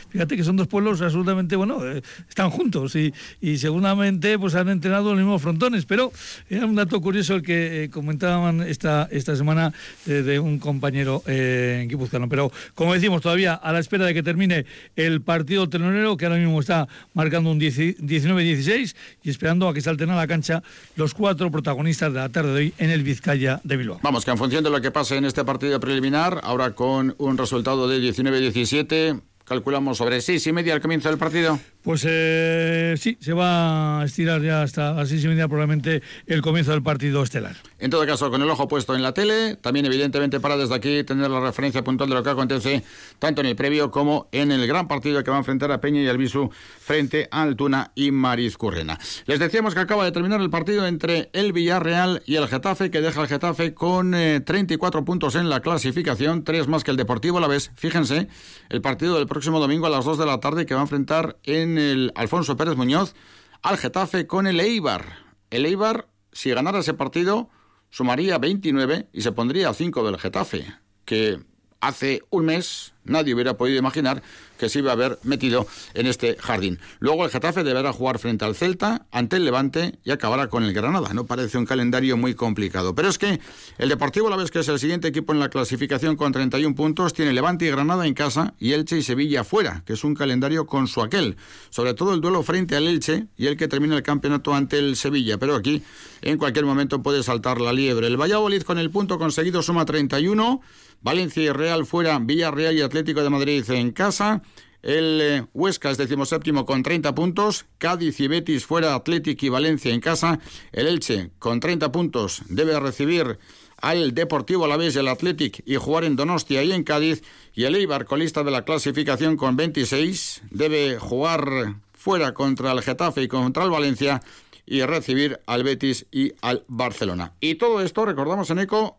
fíjate 0.10 0.36
que 0.36 0.44
son 0.44 0.58
dos 0.58 0.68
pueblos 0.68 1.02
absolutamente, 1.02 1.56
bueno, 1.56 1.86
eh, 1.86 2.02
están 2.28 2.50
juntos 2.50 2.96
y, 2.96 3.14
y, 3.42 3.58
seguramente 3.58 4.38
pues 4.40 4.56
han 4.56 4.70
entrenado 4.70 5.10
los 5.10 5.18
mismos 5.18 5.42
frontones. 5.42 5.86
Pero 5.86 6.12
era 6.50 6.66
un 6.66 6.76
dato 6.76 7.00
curioso 7.02 7.36
el 7.36 7.44
que 7.44 7.84
eh, 7.84 7.90
comentaban 7.90 8.62
esta, 8.62 9.08
esta 9.12 9.36
semana 9.36 9.74
eh, 10.08 10.24
de 10.24 10.40
un 10.40 10.60
compañero 10.60 11.22
en 11.28 11.88
Guipuzcoano. 11.88 12.28
Pero 12.30 12.52
como 12.74 12.94
decimos, 12.94 13.22
todavía 13.22 13.54
a 13.54 13.72
la 13.72 13.80
espera 13.80 14.06
de 14.06 14.14
que 14.14 14.24
termine 14.24 14.66
el 14.96 15.22
partido 15.22 15.70
telonero, 15.70 16.18
que 16.18 16.26
ahora 16.26 16.38
mismo 16.38 16.60
está 16.60 16.88
marcando 17.14 17.52
un 17.52 17.60
19 17.60 18.44
16 18.58 18.96
y 19.24 19.30
esperando 19.30 19.68
a 19.68 19.74
que 19.74 19.82
salten 19.82 20.10
a 20.10 20.16
la 20.16 20.28
cancha 20.28 20.64
los 20.96 21.14
cuatro 21.14 21.52
protagonistas 21.52 22.14
de 22.14 22.20
la 22.20 22.30
tarde 22.30 22.50
de 22.52 22.58
hoy 22.58 22.74
en 22.78 22.90
el 22.90 23.04
Vizcaya 23.04 23.62
de 23.64 23.78
Bilbao. 23.78 24.00
Vamos, 24.02 24.26
que 24.26 24.32
en 24.32 24.38
función 24.38 24.64
de 24.64 24.70
lo 24.70 24.82
que 24.82 24.92
pase 24.92 25.18
en 25.18 25.26
este 25.26 25.44
partido 25.46 25.80
preliminar, 25.80 26.42
ahora 26.44 26.76
con 26.76 27.16
un 27.18 27.38
resultado 27.38 27.88
de 27.88 28.00
19-17, 28.00 29.22
calculamos 29.46 29.98
sobre 29.98 30.22
seis 30.22 30.46
y 30.48 30.52
media 30.52 30.74
al 30.74 30.82
comienzo 30.82 31.10
del 31.10 31.18
partido. 31.18 31.60
Pues 31.82 32.06
eh, 32.08 32.96
sí, 32.98 33.18
se 33.22 33.34
va 33.34 34.02
a 34.02 34.06
estirar 34.06 34.42
ya 34.42 34.62
hasta 34.62 34.94
las 34.94 35.10
seis 35.10 35.24
y 35.24 35.28
media 35.28 35.48
probablemente 35.48 36.02
el 36.26 36.42
comienzo 36.42 36.72
del 36.72 36.84
partido 36.84 37.24
estelar. 37.24 37.56
En 37.80 37.90
todo 37.92 38.06
caso, 38.06 38.30
con 38.30 38.42
el 38.42 38.50
ojo 38.50 38.68
puesto 38.68 38.96
en 38.96 39.04
la 39.04 39.14
tele, 39.14 39.56
también 39.56 39.86
evidentemente 39.86 40.40
para 40.40 40.58
desde 40.58 40.76
aquí 40.76 41.04
tener 41.04 41.30
la 41.30 41.40
referencia 41.40 41.84
puntual 41.84 42.10
de 42.10 42.16
lo 42.16 42.24
que 42.24 42.30
acontece 42.30 42.84
tanto 43.20 43.42
en 43.42 43.48
el 43.48 43.56
previo 43.56 43.92
como 43.92 44.28
en 44.32 44.52
el 44.52 44.68
gran 44.68 44.88
partido 44.88 45.24
que 45.24 45.32
va 45.32 45.38
a 45.38 45.40
enfrentar 45.40 45.72
a 45.72 45.80
Peña 45.80 46.02
y 46.02 46.08
Albisu 46.08 46.50
frente 46.80 47.28
a 47.32 47.44
Altuna 47.44 47.92
y 47.96 48.12
Maris 48.12 48.58
Currena. 48.58 49.00
Les 49.26 49.40
decíamos 49.40 49.74
que 49.74 49.80
acaba 49.80 50.04
de 50.04 50.12
terminar 50.12 50.42
el 50.42 50.50
partido 50.50 50.88
entre 50.88 51.30
el 51.34 51.54
Villarreal 51.54 52.22
y 52.26 52.36
el 52.36 52.48
Getafe, 52.48 52.92
que 52.92 53.02
deja 53.02 53.22
al 53.22 53.28
Getafe 53.28 53.74
con 53.74 54.12
34 54.12 55.00
eh, 55.00 55.04
puntos 55.04 55.36
en 55.36 55.50
la 55.50 55.62
clasificación, 55.62 56.44
tres 56.44 56.68
más 56.68 56.84
que 56.84 56.92
el 56.92 56.98
Deportivo 56.98 57.40
la 57.40 57.48
vez. 57.48 57.72
Fíjense, 57.76 58.28
el 58.70 58.82
partido 58.82 59.18
del 59.18 59.28
próximo 59.28 59.60
domingo 59.60 59.88
a 59.88 59.90
las 59.90 60.06
2 60.06 60.18
de 60.18 60.26
la 60.26 60.40
tarde 60.40 60.66
que 60.66 60.74
va 60.74 60.82
a 60.82 60.84
enfrentar 60.84 61.38
en 61.44 61.77
el 61.78 62.12
Alfonso 62.16 62.58
Pérez 62.58 62.76
Muñoz 62.76 63.16
al 63.62 63.78
Getafe 63.78 64.28
con 64.28 64.48
el 64.48 64.60
Eibar. 64.60 65.26
El 65.50 65.66
Eibar, 65.66 66.08
si 66.32 66.50
ganara 66.52 66.80
ese 66.80 66.94
partido, 66.94 67.50
sumaría 67.90 68.38
29 68.38 69.10
y 69.14 69.22
se 69.22 69.32
pondría 69.32 69.70
a 69.70 69.74
5 69.74 70.06
del 70.06 70.20
Getafe, 70.20 70.66
que 71.06 71.40
hace 71.82 72.24
un 72.30 72.46
mes 72.46 72.94
nadie 73.08 73.34
hubiera 73.34 73.58
podido 73.58 73.78
imaginar 73.78 74.22
que 74.58 74.70
se 74.70 74.80
iba 74.80 74.92
a 74.92 74.94
haber 74.94 75.20
metido 75.24 75.68
en 75.94 76.08
este 76.08 76.36
jardín. 76.40 76.80
Luego 77.00 77.26
el 77.26 77.32
Getafe 77.32 77.64
deberá 77.64 77.94
jugar 77.94 78.18
frente 78.18 78.44
al 78.44 78.56
Celta, 78.56 79.06
ante 79.12 79.36
el 79.36 79.46
Levante 79.46 80.00
y 80.04 80.12
acabará 80.12 80.48
con 80.48 80.64
el 80.64 80.74
Granada. 80.74 81.14
No 81.14 81.26
parece 81.26 81.58
un 81.58 81.66
calendario 81.66 82.18
muy 82.18 82.34
complicado. 82.34 82.96
Pero 82.96 83.08
es 83.10 83.18
que 83.20 83.40
el 83.78 83.90
Deportivo, 83.90 84.30
la 84.30 84.36
vez 84.36 84.50
que 84.50 84.60
es 84.60 84.68
el 84.68 84.80
siguiente 84.80 85.08
equipo 85.08 85.32
en 85.32 85.40
la 85.40 85.50
clasificación 85.50 86.16
con 86.16 86.32
31 86.32 86.76
puntos, 86.76 87.14
tiene 87.14 87.34
Levante 87.34 87.66
y 87.66 87.70
Granada 87.70 88.08
en 88.08 88.16
casa 88.16 88.56
y 88.60 88.74
Elche 88.74 88.98
y 88.98 89.04
Sevilla 89.04 89.44
fuera, 89.44 89.84
que 89.86 89.94
es 89.94 90.04
un 90.04 90.16
calendario 90.16 90.66
con 90.66 90.88
su 90.88 91.02
aquel. 91.02 91.38
Sobre 91.70 91.94
todo 91.94 92.14
el 92.14 92.22
duelo 92.22 92.42
frente 92.42 92.76
al 92.76 92.88
Elche 92.88 93.28
y 93.38 93.46
el 93.46 93.58
que 93.58 93.68
termina 93.68 93.96
el 93.96 94.04
campeonato 94.04 94.56
ante 94.56 94.80
el 94.80 94.96
Sevilla. 94.96 95.38
Pero 95.38 95.56
aquí 95.56 95.84
en 96.24 96.40
cualquier 96.40 96.66
momento 96.66 97.04
puede 97.04 97.22
saltar 97.22 97.62
la 97.62 97.74
liebre. 97.74 98.08
El 98.08 98.18
Valladolid 98.18 98.64
con 98.64 98.80
el 98.80 98.90
punto 98.90 99.20
conseguido 99.20 99.62
suma 99.62 99.86
31. 99.86 100.62
Valencia 101.02 101.44
y 101.44 101.50
Real 101.50 101.86
fuera, 101.86 102.20
Villarreal 102.20 102.78
y 102.78 102.82
Atlético 102.82 103.24
de 103.24 103.30
Madrid 103.30 103.70
en 103.70 103.92
casa. 103.92 104.42
El 104.82 105.20
eh, 105.22 105.46
Huesca 105.54 105.90
es 105.90 105.98
decimoséptimo 105.98 106.66
con 106.66 106.84
30 106.84 107.14
puntos. 107.16 107.66
Cádiz 107.78 108.20
y 108.20 108.28
Betis 108.28 108.66
fuera 108.66 108.96
Atlético 108.96 109.46
y 109.46 109.50
Valencia 109.50 109.94
en 109.94 110.00
casa. 110.00 110.40
El 110.72 110.88
Elche 110.88 111.32
con 111.40 111.60
30 111.60 111.92
puntos 111.92 112.44
debe 112.48 112.80
recibir 112.80 113.40
al 113.82 114.14
Deportivo 114.14 114.66
Alavés 114.66 114.96
y 114.96 115.00
el 115.00 115.08
Athletic 115.08 115.62
y 115.66 115.76
jugar 115.76 116.04
en 116.04 116.16
Donostia 116.16 116.64
y 116.64 116.72
en 116.72 116.84
Cádiz. 116.84 117.24
Y 117.54 117.66
el 117.66 117.76
Eibar, 117.76 118.06
colista 118.06 118.44
de 118.44 118.52
la 118.52 118.66
clasificación 118.66 119.38
con 119.38 119.56
26, 119.56 120.44
debe 120.52 120.98
jugar 121.00 121.76
fuera 121.94 122.34
contra 122.34 122.72
el 122.72 122.82
Getafe 122.82 123.24
y 123.24 123.28
contra 123.28 123.64
el 123.64 123.70
Valencia 123.70 124.22
y 124.66 124.82
recibir 124.84 125.40
al 125.46 125.64
Betis 125.64 126.06
y 126.12 126.34
al 126.42 126.64
Barcelona. 126.68 127.34
Y 127.40 127.56
todo 127.56 127.82
esto, 127.82 128.06
recordamos 128.06 128.50
en 128.50 128.60
ECO, 128.60 128.98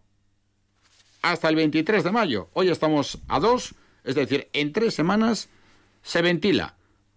hasta 1.22 1.48
el 1.48 1.56
23 1.56 2.04
de 2.04 2.12
mayo. 2.12 2.48
Hoy 2.52 2.68
estamos 2.68 3.18
a 3.28 3.40
dos, 3.40 3.75
es 4.04 4.14
decir, 4.14 4.48
en 4.52 4.72
tres 4.72 4.94
semanas 4.94 5.48
se 6.02 6.22
ventila, 6.22 6.75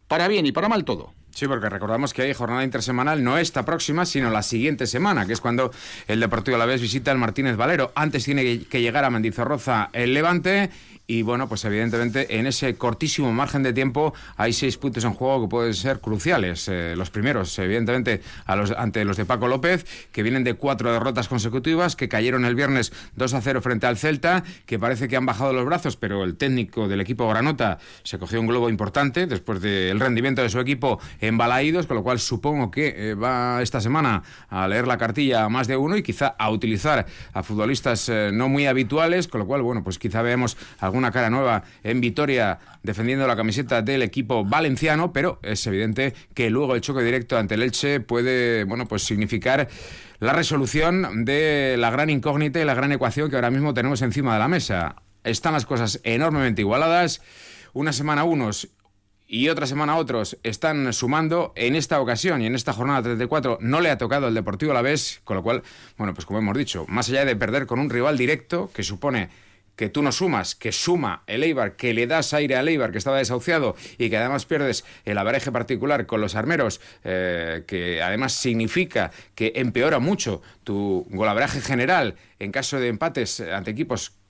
para 0.07 0.27
bien 0.27 0.45
y 0.45 0.51
para 0.51 0.69
mal 0.69 0.85
todo. 0.85 1.13
Sí, 1.33 1.47
porque 1.47 1.69
recordamos 1.69 2.13
que 2.13 2.23
hay 2.23 2.33
jornada 2.33 2.63
intersemanal 2.63 3.23
no 3.23 3.37
esta 3.37 3.63
próxima, 3.63 4.05
sino 4.05 4.29
la 4.29 4.43
siguiente 4.43 4.85
semana, 4.85 5.25
que 5.25 5.33
es 5.33 5.39
cuando 5.39 5.71
el 6.07 6.19
Deportivo 6.19 6.55
a 6.55 6.59
la 6.59 6.65
vez 6.65 6.81
visita 6.81 7.11
el 7.11 7.17
Martínez 7.17 7.55
Valero. 7.55 7.93
Antes 7.95 8.25
tiene 8.25 8.63
que 8.65 8.81
llegar 8.81 9.05
a 9.05 9.09
Mendizorroza 9.09 9.89
el 9.93 10.13
Levante 10.13 10.69
y 11.11 11.23
bueno, 11.23 11.49
pues 11.49 11.65
evidentemente 11.65 12.37
en 12.39 12.47
ese 12.47 12.75
cortísimo 12.75 13.33
margen 13.33 13.63
de 13.63 13.73
tiempo 13.73 14.13
hay 14.37 14.53
seis 14.53 14.77
puntos 14.77 15.03
en 15.03 15.11
juego 15.11 15.41
que 15.41 15.49
pueden 15.49 15.73
ser 15.73 15.99
cruciales. 15.99 16.69
Eh, 16.69 16.93
los 16.95 17.09
primeros, 17.09 17.59
evidentemente, 17.59 18.21
a 18.45 18.55
los, 18.55 18.71
ante 18.71 19.03
los 19.03 19.17
de 19.17 19.25
Paco 19.25 19.49
López, 19.49 19.85
que 20.13 20.23
vienen 20.23 20.45
de 20.45 20.53
cuatro 20.53 20.89
derrotas 20.93 21.27
consecutivas, 21.27 21.97
que 21.97 22.07
cayeron 22.07 22.45
el 22.45 22.55
viernes 22.55 22.93
2 23.17 23.33
a 23.33 23.41
0 23.41 23.61
frente 23.61 23.87
al 23.87 23.97
Celta, 23.97 24.45
que 24.65 24.79
parece 24.79 25.09
que 25.09 25.17
han 25.17 25.25
bajado 25.25 25.51
los 25.51 25.65
brazos, 25.65 25.97
pero 25.97 26.23
el 26.23 26.37
técnico 26.37 26.87
del 26.87 27.01
equipo 27.01 27.27
Granota 27.27 27.79
se 28.03 28.17
cogió 28.17 28.39
un 28.39 28.47
globo 28.47 28.69
importante 28.69 29.27
después 29.27 29.59
del 29.59 29.99
rendimiento 29.99 30.41
de 30.41 30.47
su 30.47 30.61
equipo 30.61 31.01
en 31.19 31.37
Balaídos, 31.37 31.87
con 31.87 31.97
lo 31.97 32.03
cual 32.03 32.19
supongo 32.19 32.71
que 32.71 32.93
eh, 32.95 33.15
va 33.15 33.61
esta 33.61 33.81
semana 33.81 34.23
a 34.47 34.65
leer 34.69 34.87
la 34.87 34.97
cartilla 34.97 35.43
a 35.43 35.49
más 35.49 35.67
de 35.67 35.75
uno 35.75 35.97
y 35.97 36.03
quizá 36.03 36.27
a 36.27 36.49
utilizar 36.51 37.05
a 37.33 37.43
futbolistas 37.43 38.07
eh, 38.07 38.29
no 38.33 38.47
muy 38.47 38.65
habituales, 38.65 39.27
con 39.27 39.39
lo 39.39 39.45
cual, 39.45 39.61
bueno, 39.61 39.83
pues 39.83 39.99
quizá 39.99 40.21
veamos 40.21 40.55
algún 40.79 41.00
una 41.01 41.11
cara 41.11 41.29
nueva 41.29 41.63
en 41.83 41.99
Vitoria 41.99 42.59
defendiendo 42.83 43.27
la 43.27 43.35
camiseta 43.35 43.81
del 43.81 44.01
equipo 44.01 44.45
valenciano, 44.45 45.11
pero 45.11 45.39
es 45.43 45.65
evidente 45.67 46.13
que 46.33 46.49
luego 46.49 46.75
el 46.75 46.81
choque 46.81 47.03
directo 47.03 47.37
ante 47.37 47.55
el 47.55 47.63
Elche 47.63 47.99
puede, 47.99 48.63
bueno, 48.63 48.87
pues 48.87 49.03
significar 49.03 49.67
la 50.19 50.33
resolución 50.33 51.25
de 51.25 51.75
la 51.77 51.89
gran 51.89 52.09
incógnita 52.09 52.59
y 52.61 52.65
la 52.65 52.75
gran 52.75 52.91
ecuación 52.91 53.29
que 53.29 53.35
ahora 53.35 53.51
mismo 53.51 53.73
tenemos 53.73 54.01
encima 54.01 54.33
de 54.33 54.39
la 54.39 54.47
mesa. 54.47 54.95
Están 55.23 55.53
las 55.53 55.65
cosas 55.65 55.99
enormemente 56.03 56.61
igualadas. 56.61 57.21
Una 57.73 57.93
semana 57.93 58.23
unos 58.23 58.69
y 59.27 59.47
otra 59.47 59.65
semana 59.65 59.95
otros 59.95 60.37
están 60.43 60.91
sumando. 60.91 61.53
En 61.55 61.75
esta 61.75 62.01
ocasión 62.01 62.41
y 62.41 62.47
en 62.47 62.53
esta 62.53 62.73
jornada 62.73 63.01
34 63.01 63.59
no 63.61 63.79
le 63.79 63.89
ha 63.89 63.97
tocado 63.97 64.27
el 64.27 64.33
Deportivo 64.33 64.71
a 64.71 64.75
la 64.75 64.81
vez, 64.81 65.21
con 65.23 65.37
lo 65.37 65.43
cual, 65.43 65.63
bueno, 65.97 66.13
pues 66.13 66.25
como 66.25 66.39
hemos 66.39 66.57
dicho, 66.57 66.85
más 66.87 67.07
allá 67.09 67.23
de 67.23 67.35
perder 67.35 67.65
con 67.65 67.79
un 67.79 67.89
rival 67.89 68.17
directo 68.17 68.69
que 68.73 68.83
supone 68.83 69.29
que 69.81 69.89
tú 69.89 70.03
no 70.03 70.11
sumas, 70.11 70.53
que 70.53 70.71
suma 70.71 71.23
el 71.25 71.41
Eibar, 71.41 71.75
que 71.75 71.95
le 71.95 72.05
das 72.05 72.35
aire 72.35 72.55
al 72.55 72.67
Eibar 72.67 72.91
que 72.91 72.99
estaba 72.99 73.17
desahuciado 73.17 73.75
y 73.97 74.11
que 74.11 74.17
además 74.17 74.45
pierdes 74.45 74.85
el 75.05 75.17
abareje 75.17 75.51
particular 75.51 76.05
con 76.05 76.21
los 76.21 76.35
armeros, 76.35 76.81
eh, 77.03 77.63
que 77.65 77.99
además 78.03 78.33
significa 78.33 79.09
que 79.33 79.53
empeora 79.55 79.97
mucho 79.97 80.43
tu 80.63 81.07
golabraje 81.09 81.61
general 81.61 82.13
en 82.37 82.51
caso 82.51 82.79
de 82.79 82.89
empates 82.89 83.39
ante 83.39 83.71
equipos 83.71 84.20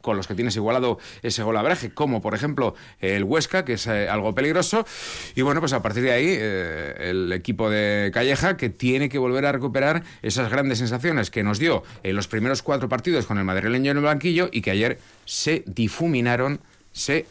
con 0.00 0.16
los 0.16 0.26
que 0.26 0.34
tienes 0.34 0.54
igualado 0.56 0.98
ese 1.22 1.42
golabraje, 1.42 1.90
como 1.90 2.22
por 2.22 2.34
ejemplo 2.34 2.74
el 3.00 3.24
Huesca, 3.24 3.64
que 3.64 3.74
es 3.74 3.86
eh, 3.86 4.08
algo 4.08 4.34
peligroso. 4.34 4.86
Y 5.34 5.42
bueno, 5.42 5.60
pues 5.60 5.72
a 5.72 5.82
partir 5.82 6.02
de 6.02 6.12
ahí, 6.12 6.26
eh, 6.28 6.94
el 7.10 7.32
equipo 7.32 7.70
de 7.70 8.10
Calleja, 8.12 8.56
que 8.56 8.70
tiene 8.70 9.08
que 9.08 9.18
volver 9.18 9.46
a 9.46 9.52
recuperar 9.52 10.02
esas 10.22 10.50
grandes 10.50 10.78
sensaciones 10.78 11.30
que 11.30 11.42
nos 11.42 11.58
dio 11.58 11.82
en 12.02 12.16
los 12.16 12.28
primeros 12.28 12.62
cuatro 12.62 12.88
partidos 12.88 13.26
con 13.26 13.38
el 13.38 13.44
madrileño 13.44 13.90
en 13.90 13.98
el 13.98 14.04
banquillo 14.04 14.48
y 14.52 14.62
que 14.62 14.70
ayer 14.70 14.98
se 15.24 15.64
difuminaron, 15.66 16.60
se 16.92 17.26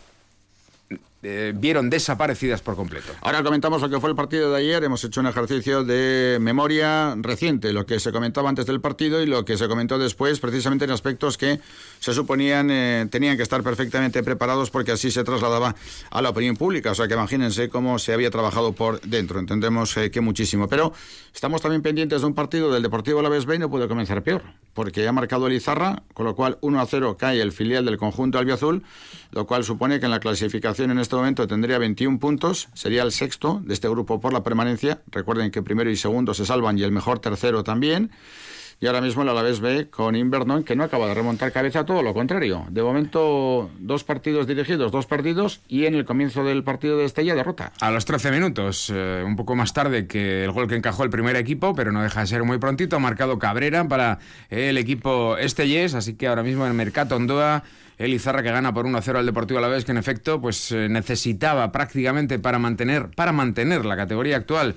eh, 1.23 1.53
vieron 1.55 1.89
desaparecidas 1.89 2.61
por 2.61 2.75
completo. 2.75 3.11
Ahora 3.21 3.43
comentamos 3.43 3.81
lo 3.81 3.89
que 3.89 3.99
fue 3.99 4.09
el 4.09 4.15
partido 4.15 4.51
de 4.51 4.59
ayer. 4.59 4.83
Hemos 4.83 5.03
hecho 5.03 5.19
un 5.19 5.27
ejercicio 5.27 5.83
de 5.83 6.37
memoria 6.39 7.15
reciente, 7.17 7.73
lo 7.73 7.85
que 7.85 7.99
se 7.99 8.11
comentaba 8.11 8.49
antes 8.49 8.65
del 8.65 8.81
partido 8.81 9.21
y 9.21 9.25
lo 9.25 9.43
que 9.43 9.57
se 9.57 9.67
comentó 9.67 9.97
después, 9.97 10.39
precisamente 10.39 10.85
en 10.85 10.91
aspectos 10.91 11.37
que 11.37 11.59
se 11.99 12.13
suponían 12.13 12.69
eh, 12.69 13.07
tenían 13.09 13.35
que 13.35 13.43
estar 13.43 13.63
perfectamente 13.63 14.21
preparados 14.23 14.69
porque 14.69 14.91
así 14.91 15.09
se 15.09 15.23
trasladaba 15.23 15.75
a 16.11 16.21
la 16.21 16.29
opinión 16.29 16.55
pública. 16.55 16.91
O 16.91 16.95
sea 16.95 17.07
que 17.07 17.15
imagínense 17.15 17.69
cómo 17.69 17.99
se 17.99 18.13
había 18.13 18.29
trabajado 18.29 18.73
por 18.73 19.01
dentro. 19.01 19.39
Entendemos 19.39 19.97
eh, 19.97 20.11
que 20.11 20.21
muchísimo. 20.21 20.67
Pero 20.67 20.93
estamos 21.33 21.61
también 21.61 21.81
pendientes 21.81 22.21
de 22.21 22.27
un 22.27 22.33
partido 22.33 22.71
del 22.71 22.83
Deportivo 22.83 23.21
La 23.21 23.29
y 23.37 23.59
no 23.59 23.69
puede 23.69 23.87
comenzar 23.87 24.23
peor, 24.23 24.43
porque 24.77 25.07
ha 25.07 25.11
marcado 25.11 25.47
el 25.47 25.53
Izarra, 25.53 26.03
con 26.13 26.27
lo 26.27 26.35
cual 26.35 26.59
1 26.61 26.79
a 26.79 26.85
0 26.85 27.17
cae 27.17 27.41
el 27.41 27.51
filial 27.51 27.83
del 27.83 27.97
conjunto 27.97 28.37
albiazul, 28.37 28.83
lo 29.31 29.47
cual 29.47 29.63
supone 29.63 29.99
que 29.99 30.05
en 30.05 30.11
la 30.11 30.19
clasificación 30.19 30.91
en 30.91 30.99
este 30.99 31.15
momento 31.15 31.47
tendría 31.47 31.79
21 31.79 32.19
puntos, 32.19 32.69
sería 32.75 33.01
el 33.01 33.11
sexto 33.11 33.59
de 33.65 33.73
este 33.73 33.89
grupo 33.89 34.21
por 34.21 34.33
la 34.33 34.43
permanencia. 34.43 35.01
Recuerden 35.07 35.49
que 35.49 35.63
primero 35.63 35.89
y 35.89 35.95
segundo 35.95 36.35
se 36.35 36.45
salvan 36.45 36.77
y 36.77 36.83
el 36.83 36.91
mejor 36.91 37.17
tercero 37.17 37.63
también. 37.63 38.11
Y 38.79 38.85
ahora 38.85 39.01
mismo 39.01 39.23
el 39.23 39.29
Alavés 39.29 39.59
B 39.59 39.89
con 39.89 40.15
Invernon, 40.15 40.63
que 40.63 40.75
no 40.75 40.83
acaba 40.83 41.07
de 41.07 41.15
remontar 41.15 41.51
cabeza, 41.51 41.83
todo 41.83 42.03
lo 42.03 42.13
contrario. 42.13 42.65
De 42.69 42.83
momento, 42.83 43.71
dos 43.79 44.03
partidos 44.03 44.45
dirigidos, 44.45 44.91
dos 44.91 45.07
perdidos, 45.07 45.61
y 45.67 45.85
en 45.85 45.95
el 45.95 46.05
comienzo 46.05 46.43
del 46.43 46.63
partido 46.63 46.97
de 46.97 47.05
Estella, 47.05 47.33
derrota. 47.33 47.71
A 47.81 47.89
los 47.89 48.05
13 48.05 48.29
minutos, 48.29 48.91
eh, 48.93 49.23
un 49.25 49.35
poco 49.35 49.55
más 49.55 49.73
tarde 49.73 50.05
que 50.05 50.43
el 50.43 50.51
gol 50.51 50.67
que 50.67 50.75
encajó 50.75 51.03
el 51.03 51.09
primer 51.09 51.35
equipo, 51.37 51.73
pero 51.73 51.91
no 51.91 52.03
deja 52.03 52.21
de 52.21 52.27
ser 52.27 52.43
muy 52.43 52.59
prontito, 52.59 52.97
ha 52.97 52.99
marcado 52.99 53.39
Cabrera 53.39 53.87
para 53.87 54.19
el 54.51 54.77
equipo 54.77 55.37
Estellés, 55.37 55.95
así 55.95 56.13
que 56.13 56.27
ahora 56.27 56.43
mismo 56.43 56.67
en 56.67 56.75
Mercato 56.75 57.15
Ondoa 57.15 57.63
el 57.97 58.13
Izarra 58.13 58.43
que 58.43 58.51
gana 58.51 58.73
por 58.73 58.85
1-0 58.85 59.17
al 59.17 59.25
Deportivo 59.25 59.59
a 59.59 59.61
la 59.61 59.67
vez, 59.67 59.85
que 59.85 59.91
en 59.91 59.97
efecto 59.97 60.39
pues 60.39 60.71
eh, 60.71 60.87
necesitaba 60.89 61.71
prácticamente 61.71 62.39
para 62.39 62.59
mantener, 62.59 63.09
para 63.09 63.31
mantener 63.31 63.85
la 63.85 63.95
categoría 63.95 64.37
actual 64.37 64.75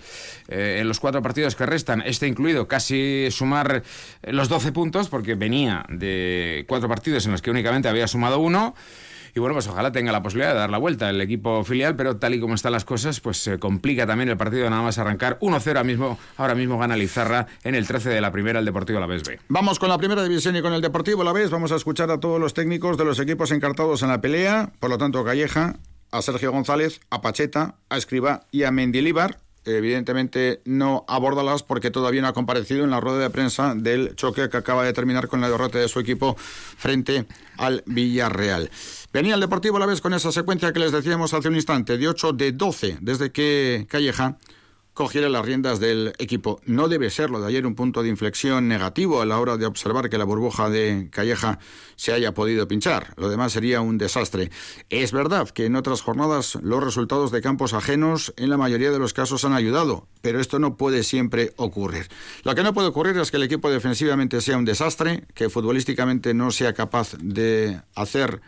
eh, 0.49 0.79
en 0.81 0.89
los 0.89 1.00
cuatro 1.00 1.23
partidos 1.23 1.55
que 1.55 1.67
restan, 1.67 2.03
este 2.05 2.27
incluido 2.27 2.67
casi 2.67 3.29
sumar 3.31 3.83
eh, 4.23 4.33
los 4.33 4.49
12 4.49 4.73
puntos, 4.73 5.09
porque 5.09 5.35
venía 5.35 5.85
de 5.89 6.65
cuatro 6.67 6.89
partidos 6.89 7.27
en 7.27 7.33
los 7.33 7.43
que 7.43 7.50
únicamente 7.50 7.89
había 7.89 8.09
sumado 8.09 8.39
uno. 8.39 8.75
Y 9.35 9.41
bueno, 9.41 9.55
pues 9.55 9.67
ojalá 9.69 9.93
tenga 9.93 10.13
la 10.13 10.23
posibilidad 10.23 10.53
de 10.53 10.59
dar 10.59 10.71
la 10.71 10.79
vuelta 10.79 11.11
el 11.11 11.21
equipo 11.21 11.65
filial, 11.65 11.97
pero 11.97 12.17
tal 12.17 12.35
y 12.35 12.41
como 12.41 12.55
están 12.55 12.73
las 12.73 12.85
cosas, 12.85 13.21
pues 13.21 13.39
se 13.39 13.59
complica 13.59 14.07
también 14.07 14.29
el 14.29 14.37
partido 14.37 14.69
nada 14.71 14.83
más 14.83 14.99
arrancar 14.99 15.39
1-0 15.41 15.67
ahora 15.69 15.85
mismo, 15.85 16.19
ahora 16.37 16.55
mismo 16.55 16.79
gana 16.79 16.97
Lizarra 16.97 17.47
en 17.65 17.75
el 17.75 17.87
13 17.87 18.11
de 18.11 18.21
la 18.21 18.33
primera 18.33 18.59
el 18.59 18.65
Deportivo 18.65 19.01
La 19.01 19.07
B. 19.07 19.21
Vamos 19.49 19.79
con 19.79 19.89
la 19.89 19.99
primera 19.99 20.23
división 20.23 20.57
y 20.57 20.63
con 20.63 20.73
el 20.73 20.81
Deportivo 20.81 21.25
La 21.25 21.33
Vez. 21.33 21.51
Vamos 21.51 21.73
a 21.73 21.77
escuchar 21.77 22.11
a 22.11 22.21
todos 22.21 22.41
los 22.41 22.55
técnicos 22.55 22.97
de 22.97 23.05
los 23.05 23.19
equipos 23.19 23.51
encartados 23.51 24.03
en 24.03 24.09
la 24.09 24.21
pelea. 24.21 24.73
Por 24.79 24.91
lo 24.91 24.99
tanto, 24.99 25.25
Calleja, 25.25 25.77
a 26.11 26.23
Sergio 26.23 26.53
González, 26.53 27.01
a 27.11 27.21
Pacheta, 27.21 27.75
a 27.89 27.97
Escriba 27.97 28.43
y 28.51 28.65
a 28.65 28.71
Mendilibar 28.71 29.39
evidentemente 29.65 30.61
no 30.65 31.05
abordalas 31.09 31.63
porque 31.63 31.91
todavía 31.91 32.23
no 32.23 32.29
ha 32.29 32.33
comparecido 32.33 32.85
en 32.85 32.91
la 32.91 33.01
rueda 33.01 33.19
de 33.19 33.31
prensa 33.31 33.75
del 33.75 34.17
choque 34.17 34.49
que 34.49 34.57
acaba 34.57 34.85
de 34.85 34.93
terminar 34.93 35.29
con 35.29 35.41
la 35.41 35.51
derrota 35.51 35.79
de 35.79 35.89
su 35.89 36.01
equipo 36.01 36.37
frente 36.39 37.27
al 37.59 37.83
Villarreal. 37.87 38.71
Venía 39.12 39.35
el 39.35 39.40
Deportivo 39.40 39.76
a 39.76 39.81
la 39.81 39.87
vez 39.87 40.00
con 40.00 40.14
esa 40.14 40.31
secuencia 40.31 40.73
que 40.73 40.79
les 40.79 40.93
decíamos 40.93 41.35
hace 41.35 41.49
un 41.49 41.57
instante, 41.57 41.99
de 41.99 42.07
8 42.07 42.33
de 42.33 42.52
12, 42.52 42.99
desde 43.00 43.33
que 43.33 43.85
Calleja 43.90 44.38
cogiera 44.95 45.29
las 45.29 45.45
riendas 45.45 45.81
del 45.81 46.12
equipo. 46.19 46.61
No 46.64 46.87
debe 46.87 47.11
ser 47.11 47.29
lo 47.29 47.40
de 47.40 47.49
ayer 47.49 47.67
un 47.67 47.75
punto 47.75 48.05
de 48.05 48.09
inflexión 48.09 48.69
negativo 48.69 49.21
a 49.21 49.26
la 49.26 49.40
hora 49.40 49.57
de 49.57 49.67
observar 49.67 50.11
que 50.11 50.19
la 50.19 50.23
burbuja 50.23 50.71
de 50.71 51.09
Calleja 51.11 51.59
se 51.97 52.12
haya 52.12 52.35
podido 52.35 52.69
pinchar. 52.69 53.12
Lo 53.17 53.29
demás 53.29 53.50
sería 53.50 53.81
un 53.81 53.99
desastre. 53.99 54.52
Es 54.90 55.11
verdad 55.11 55.50
que 55.50 55.64
en 55.64 55.75
otras 55.75 56.02
jornadas 56.02 56.57
los 56.62 56.81
resultados 56.81 57.33
de 57.33 57.40
campos 57.40 57.75
ajenos 57.75 58.33
en 58.37 58.49
la 58.49 58.59
mayoría 58.59 58.93
de 58.93 59.00
los 59.00 59.12
casos 59.12 59.45
han 59.45 59.55
ayudado, 59.55 60.07
pero 60.23 60.38
esto 60.38 60.61
no 60.61 60.76
puede 60.76 61.02
siempre 61.02 61.52
ocurrir. 61.57 62.07
Lo 62.45 62.55
que 62.55 62.62
no 62.62 62.75
puede 62.75 62.87
ocurrir 62.87 63.17
es 63.17 63.33
que 63.33 63.38
el 63.38 63.43
equipo 63.43 63.73
defensivamente 63.73 64.40
sea 64.40 64.57
un 64.57 64.64
desastre, 64.64 65.25
que 65.35 65.50
futbolísticamente 65.50 66.33
no 66.33 66.52
sea 66.52 66.75
capaz 66.75 67.17
de 67.21 67.81
hacer 67.97 68.40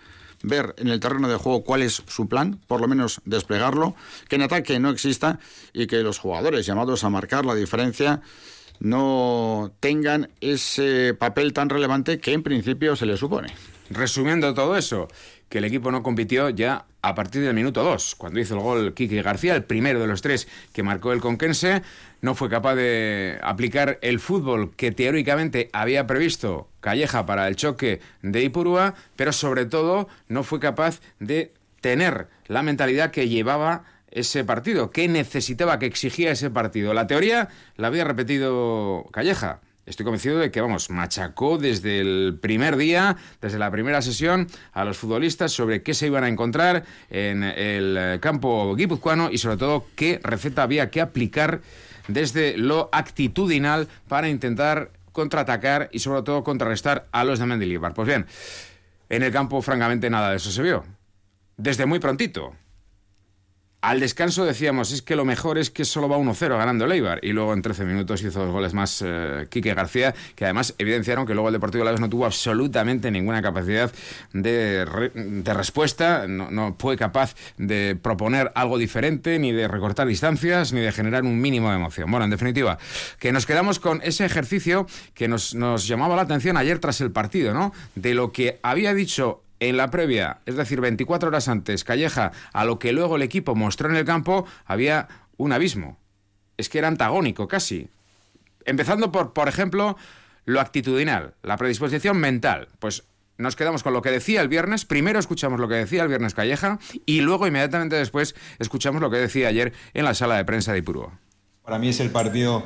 ver 0.43 0.75
en 0.79 0.89
el 0.89 1.01
terreno 1.01 1.29
de 1.29 1.37
juego 1.37 1.65
cuál 1.65 1.83
es 1.83 2.03
su 2.07 2.29
plan, 2.29 2.61
por 2.67 2.81
lo 2.81 2.89
menos 2.89 3.21
desplegarlo, 3.25 3.95
que 4.29 4.37
en 4.37 4.43
ataque 4.43 4.79
no 4.79 4.91
exista 4.91 5.39
y 5.73 5.87
que 5.87 6.03
los 6.03 6.19
jugadores 6.19 6.67
llamados 6.67 7.05
a 7.05 7.11
marcar 7.11 7.45
la 7.45 7.55
diferencia 7.55 8.21
no 8.81 9.73
tengan 9.81 10.31
ese 10.41 11.15
papel 11.15 11.53
tan 11.53 11.69
relevante 11.69 12.19
que 12.19 12.33
en 12.33 12.43
principio 12.43 12.97
se 12.97 13.07
les 13.07 13.21
supone. 13.21 13.49
Resumiendo 13.91 14.55
todo 14.55 14.77
eso, 14.77 15.09
que 15.53 15.59
el 15.59 15.65
equipo 15.65 15.93
no 15.93 16.03
compitió 16.03 16.49
ya 16.49 16.87
a 17.03 17.15
partir 17.15 17.43
del 17.43 17.53
minuto 17.53 17.85
2, 17.85 18.15
cuando 18.15 18.41
hizo 18.41 18.55
el 18.55 18.63
gol 18.63 18.95
Kiki 18.95 19.21
García, 19.21 19.55
el 19.55 19.65
primero 19.65 20.01
de 20.01 20.07
los 20.07 20.23
tres 20.23 20.49
que 20.73 20.83
marcó 20.83 21.13
el 21.13 21.21
Conquense, 21.21 21.83
no 22.23 22.35
fue 22.35 22.49
capaz 22.49 22.75
de 22.75 23.39
aplicar 23.43 23.99
el 24.01 24.19
fútbol 24.19 24.75
que 24.75 24.93
teóricamente 24.93 25.69
había 25.75 26.07
previsto 26.07 26.71
Calleja 26.81 27.27
para 27.27 27.49
el 27.49 27.57
choque 27.57 28.01
de 28.23 28.43
Ipurúa, 28.43 28.95
pero 29.15 29.31
sobre 29.35 29.67
todo 29.67 30.09
no 30.27 30.43
fue 30.43 30.59
capaz 30.59 31.03
de 31.21 31.53
tener 31.83 32.29
la 32.47 32.63
mentalidad 32.63 33.11
que 33.11 33.29
llevaba 33.29 33.85
ese 34.11 34.45
partido, 34.45 34.91
que 34.91 35.07
necesitaba, 35.07 35.79
que 35.79 35.85
exigía 35.85 36.31
ese 36.31 36.49
partido. 36.49 36.95
La 36.95 37.07
teoría 37.07 37.51
la 37.77 37.89
había 37.89 38.05
repetido 38.05 39.05
Calleja, 39.13 39.61
Estoy 39.85 40.05
convencido 40.05 40.39
de 40.39 40.53
que, 40.53 40.61
vamos, 40.61 40.91
machacó 40.91 41.59
desde 41.59 41.99
el 41.99 42.39
primer 42.41 42.77
día, 42.77 43.17
desde 43.41 43.59
la 43.59 43.71
primera 43.71 44.01
sesión, 44.01 44.47
a 44.73 44.85
los 44.85 44.97
futbolistas 44.97 45.51
sobre 45.51 45.83
qué 45.83 45.93
se 45.93 46.07
iban 46.07 46.23
a 46.23 46.29
encontrar 46.29 46.85
en 47.11 47.43
el 47.43 48.21
campo 48.21 48.77
guipuzcoano 48.77 49.29
y, 49.31 49.39
sobre 49.39 49.57
todo, 49.57 49.87
qué 49.97 50.21
receta 50.23 50.63
había 50.63 50.91
que 50.91 51.01
aplicar 51.01 51.63
desde 52.07 52.57
lo 52.57 52.91
actitudinal 52.93 53.89
para 54.07 54.29
intentar 54.29 54.93
contraatacar 55.11 55.89
y, 55.93 55.99
sobre 55.99 56.23
todo, 56.23 56.45
contrarrestar 56.45 57.09
a 57.11 57.25
los 57.25 57.41
de 57.41 57.47
Mendilibar. 57.47 57.93
Pues 57.93 58.07
bien, 58.07 58.27
en 59.09 59.25
el 59.25 59.33
campo, 59.33 59.61
francamente, 59.63 60.09
nada 60.11 60.31
de 60.31 60.37
eso 60.37 60.53
se 60.53 60.63
vio. 60.63 60.85
Desde 61.57 61.87
muy 61.87 61.99
prontito. 61.99 62.55
Al 63.83 63.99
descanso 63.99 64.45
decíamos, 64.45 64.93
es 64.93 65.03
que 65.03 65.17
lo 65.17 65.25
mejor 65.25 65.59
es 65.59 65.69
que 65.69 65.85
solo 65.85 66.09
va 66.09 66.17
1-0 66.17 66.57
ganando 66.57 66.87
el. 66.87 67.19
Y 67.21 67.33
luego 67.33 67.53
en 67.53 67.63
13 67.63 67.85
minutos 67.85 68.23
hizo 68.23 68.39
dos 68.39 68.53
goles 68.53 68.75
más 68.75 69.03
eh, 69.05 69.49
Quique 69.51 69.75
García, 69.75 70.15
que 70.37 70.45
además 70.45 70.77
evidenciaron 70.79 71.27
que 71.27 71.35
luego 71.35 71.49
el 71.49 71.55
Deportivo 71.55 71.85
de 71.85 71.91
la 71.91 71.99
no 71.99 72.09
tuvo 72.09 72.25
absolutamente 72.25 73.11
ninguna 73.11 73.43
capacidad 73.43 73.91
de, 74.33 74.85
respuesta, 75.53 76.29
no, 76.29 76.77
fue 76.79 76.97
capaz 76.97 77.35
de 77.59 77.99
proponer 78.01 78.53
algo 78.55 78.79
diferente, 78.79 79.41
ni 79.41 79.51
de 79.51 79.67
recortar 79.67 80.07
distancias, 80.07 80.73
ni 80.73 80.81
de 80.81 80.93
generar 80.93 81.25
un 81.25 81.41
mínimo 81.41 81.69
de 81.71 81.75
emoción. 81.75 82.09
Bueno, 82.09 82.23
en 82.25 82.31
definitiva, 82.31 82.79
que 83.19 83.33
nos 83.33 83.47
quedamos 83.47 83.81
con 83.81 84.01
ese 84.05 84.25
ejercicio 84.25 84.87
que 85.13 85.27
nos, 85.27 85.57
nos 85.57 85.89
llamaba 85.89 86.15
la 86.15 86.23
atención 86.23 86.57
ayer 86.57 86.79
tras 86.79 87.01
el 87.01 87.11
partido, 87.11 87.53
¿no? 87.53 87.73
De 87.97 88.15
lo 88.15 88.31
que 88.31 88.61
había 88.63 88.95
dicho 88.95 89.43
en 89.69 89.77
la 89.77 89.91
previa, 89.91 90.41
es 90.45 90.57
decir, 90.57 90.81
24 90.81 91.29
horas 91.29 91.47
antes, 91.47 91.85
Calleja, 91.85 92.33
a 92.53 92.65
lo 92.65 92.81
que 92.81 92.93
luego 92.93 93.15
el 93.15 93.23
equipo 93.23 93.55
mostró 93.55 93.89
en 93.89 93.95
el 93.95 94.05
campo, 94.05 94.45
había 94.65 95.07
un 95.37 95.53
abismo. 95.53 96.01
Es 96.57 96.69
que 96.69 96.79
era 96.79 96.89
antagónico 96.89 97.47
casi. 97.47 97.89
Empezando 98.65 99.13
por, 99.13 99.33
por 99.33 99.49
ejemplo, 99.49 99.97
lo 100.47 100.61
actitudinal, 100.61 101.35
la 101.45 101.57
predisposición 101.57 102.17
mental. 102.19 102.71
Pues 102.81 103.05
nos 103.39 103.55
quedamos 103.55 103.85
con 103.85 103.93
lo 103.93 104.03
que 104.03 104.11
decía 104.11 104.41
el 104.41 104.49
viernes, 104.49 104.85
primero 104.85 105.21
escuchamos 105.21 105.61
lo 105.61 105.69
que 105.69 105.77
decía 105.77 106.03
el 106.03 106.09
viernes 106.09 106.35
Calleja 106.35 106.81
y 107.07 107.21
luego 107.21 107.47
inmediatamente 107.47 107.95
después 107.95 108.35
escuchamos 108.59 109.01
lo 109.01 109.11
que 109.11 109.19
decía 109.19 109.47
ayer 109.47 109.73
en 109.95 110.05
la 110.05 110.15
sala 110.15 110.37
de 110.37 110.45
prensa 110.45 110.73
de 110.73 110.79
Ipurúa. 110.79 111.21
Para 111.63 111.79
mí 111.79 111.89
es 111.89 112.01
el 112.01 112.11
partido 112.11 112.65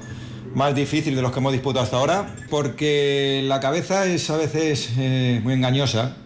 más 0.54 0.74
difícil 0.74 1.14
de 1.14 1.20
los 1.20 1.30
que 1.30 1.40
hemos 1.40 1.52
disputado 1.52 1.84
hasta 1.84 1.98
ahora 1.98 2.34
porque 2.48 3.42
la 3.44 3.60
cabeza 3.60 4.06
es 4.06 4.30
a 4.30 4.38
veces 4.38 4.94
eh, 4.96 5.40
muy 5.44 5.52
engañosa 5.52 6.16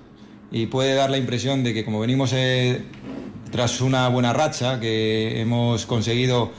y 0.53 0.67
puede 0.67 0.95
dar 0.95 1.11
la 1.11 1.19
impresión 1.19 1.63
de 1.63 1.75
que 1.75 1.85
como 1.85 2.01
venimos 2.01 2.33
eh, 2.33 2.83
tras 3.51 3.81
una 3.81 4.09
buena 4.09 4.33
racha, 4.33 4.81
que 4.81 5.41
hemos 5.41 5.87
conseguido 5.87 6.53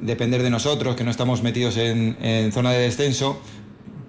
depender 0.00 0.42
de 0.42 0.50
nosotros, 0.50 0.96
que 0.96 1.04
no 1.04 1.10
estamos 1.10 1.42
metidos 1.42 1.76
en, 1.76 2.52
zona 2.52 2.72
de 2.72 2.80
descenso, 2.80 3.40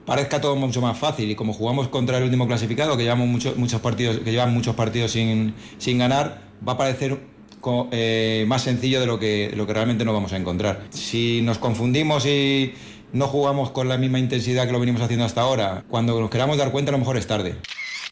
parezca 0.06 0.42
todo 0.42 0.56
mucho 0.56 0.82
más 0.82 0.98
fácil 0.98 1.30
y 1.30 1.36
como 1.36 1.54
jugamos 1.54 1.88
contra 1.88 2.18
el 2.18 2.24
último 2.24 2.48
clasificado, 2.48 2.98
que 2.98 3.04
llevamos 3.04 3.46
partidos, 3.82 4.20
que 4.20 4.32
llevan 4.32 4.54
muchos 4.54 4.76
partidos 4.76 5.12
sin, 5.12 5.54
sin 5.78 5.98
ganar, 5.98 6.42
va 6.68 6.74
a 6.74 6.78
parecer 6.78 7.20
eh, 7.92 8.46
más 8.48 8.62
sencillo 8.62 9.00
de 9.00 9.08
lo 9.08 9.20
que, 9.20 9.52
lo 9.56 9.66
que 9.66 9.74
realmente 9.74 10.06
nos 10.06 10.14
vamos 10.14 10.34
a 10.34 10.38
encontrar. 10.38 10.84
Si 10.90 11.42
nos 11.42 11.58
confundimos 11.58 12.26
y 12.26 12.74
no 13.14 13.28
jugamos 13.28 13.72
con 13.72 13.88
la 13.88 13.98
misma 13.98 14.20
intensidad 14.20 14.66
que 14.66 14.72
lo 14.72 14.80
venimos 14.80 15.02
haciendo 15.02 15.26
hasta 15.26 15.42
ahora, 15.42 15.84
cuando 15.90 16.20
nos 16.20 16.30
queramos 16.30 16.58
dar 16.58 16.72
cuenta 16.72 16.92
a 16.92 16.94
lo 16.94 17.00
mejor 17.00 17.18
es 17.18 17.28
tarde. 17.28 17.56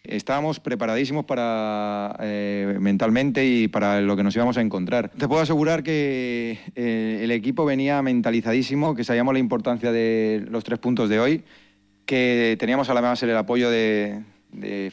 Estábamos 0.05 0.59
preparadísimos 0.59 1.23
para 1.23 2.17
eh, 2.19 2.75
mentalmente 2.81 3.45
y 3.45 3.69
para 3.69 4.01
lo 4.01 4.17
que 4.17 4.23
nos 4.23 4.35
íbamos 4.35 4.57
a 4.57 4.61
encontrar. 4.61 5.07
Te 5.07 5.29
puedo 5.29 5.41
asegurar 5.41 5.81
que 5.81 6.59
eh, 6.75 7.21
el 7.23 7.31
equipo 7.31 7.63
venía 7.63 8.01
mentalizadísimo, 8.01 8.95
que 8.95 9.05
sabíamos 9.05 9.33
la 9.33 9.39
importancia 9.39 9.93
de 9.93 10.45
los 10.49 10.65
tres 10.65 10.79
puntos 10.79 11.07
de 11.07 11.21
hoy, 11.21 11.43
que 12.05 12.57
teníamos 12.59 12.89
además 12.89 13.23
el 13.23 13.37
apoyo 13.37 13.69
de, 13.69 14.23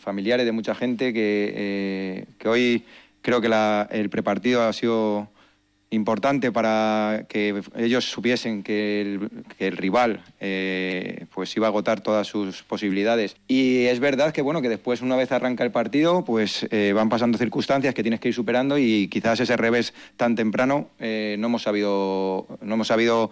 familiares, 0.01 0.47
de 0.47 0.53
mucha 0.53 0.77
gente, 0.77 1.13
que, 1.13 1.55
eh, 1.57 2.25
que 2.39 2.49
hoy 2.49 2.85
creo 3.21 3.41
que 3.41 3.49
el 3.91 4.11
prepartido 4.11 4.63
ha 4.63 4.73
sido 4.73 5.29
importante 5.91 6.53
para 6.53 7.25
que 7.29 7.63
ellos 7.77 8.09
supiesen 8.11 8.63
que 8.63 9.19
el, 9.59 9.77
rival 9.77 10.23
eh, 10.41 11.27
pues 11.35 11.55
iba 11.57 11.67
a 11.67 11.71
agotar 11.71 12.01
todas 12.01 12.27
sus 12.27 12.63
posibilidades. 12.63 13.37
Y 13.49 13.87
es 13.87 14.01
verdad 14.01 14.33
que 14.33 14.43
bueno 14.43 14.63
que 14.63 14.69
después 14.69 15.03
una 15.03 15.17
vez 15.17 15.33
arranca 15.33 15.65
el 15.65 15.73
partido 15.73 16.25
pues 16.25 16.67
eh, 16.71 16.93
van 16.95 17.09
pasando 17.09 17.39
circunstancias 17.39 17.95
que 17.95 18.03
tienes 18.03 18.21
que 18.21 18.29
ir 18.29 18.35
superando 18.35 18.79
y 18.79 19.09
quizás 19.09 19.41
ese 19.41 19.57
revés 19.57 19.93
tan 20.17 20.37
temprano 20.37 20.89
eh, 21.01 21.37
no 21.39 21.49
hemos 21.49 21.63
sabido 21.63 22.47
no 22.63 22.75
hemos 22.75 22.87
sabido 22.87 23.31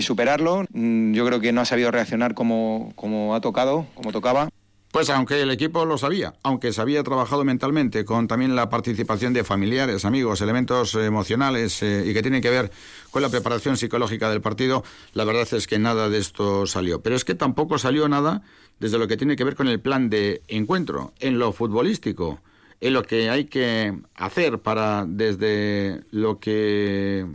superarlo. 0.00 0.64
Mm, 0.72 1.12
yo 1.14 1.24
creo 1.26 1.40
que 1.40 1.52
no 1.52 1.60
ha 1.60 1.64
sabido 1.64 1.90
reaccionar 1.90 2.34
como, 2.34 2.92
como 2.96 3.34
ha 3.34 3.40
tocado, 3.40 3.86
como 3.94 4.12
tocaba. 4.12 4.48
Pues 4.90 5.10
aunque 5.10 5.42
el 5.42 5.50
equipo 5.50 5.84
lo 5.84 5.98
sabía, 5.98 6.34
aunque 6.42 6.72
se 6.72 6.80
había 6.80 7.02
trabajado 7.02 7.44
mentalmente 7.44 8.06
con 8.06 8.26
también 8.26 8.56
la 8.56 8.70
participación 8.70 9.34
de 9.34 9.44
familiares, 9.44 10.06
amigos, 10.06 10.40
elementos 10.40 10.94
emocionales 10.94 11.82
eh, 11.82 12.04
y 12.06 12.14
que 12.14 12.22
tienen 12.22 12.40
que 12.40 12.48
ver 12.48 12.70
con 13.10 13.20
la 13.20 13.28
preparación 13.28 13.76
psicológica 13.76 14.30
del 14.30 14.40
partido, 14.40 14.82
la 15.12 15.24
verdad 15.24 15.46
es 15.52 15.66
que 15.66 15.78
nada 15.78 16.08
de 16.08 16.16
esto 16.16 16.66
salió. 16.66 17.02
Pero 17.02 17.16
es 17.16 17.26
que 17.26 17.34
tampoco 17.34 17.76
salió 17.76 18.08
nada 18.08 18.42
desde 18.80 18.98
lo 18.98 19.08
que 19.08 19.18
tiene 19.18 19.36
que 19.36 19.44
ver 19.44 19.56
con 19.56 19.68
el 19.68 19.78
plan 19.78 20.08
de 20.08 20.40
encuentro, 20.48 21.12
en 21.20 21.38
lo 21.38 21.52
futbolístico, 21.52 22.40
en 22.80 22.94
lo 22.94 23.02
que 23.02 23.28
hay 23.28 23.44
que 23.44 23.94
hacer 24.14 24.58
para 24.60 25.04
desde 25.06 26.02
lo 26.10 26.38
que 26.38 27.26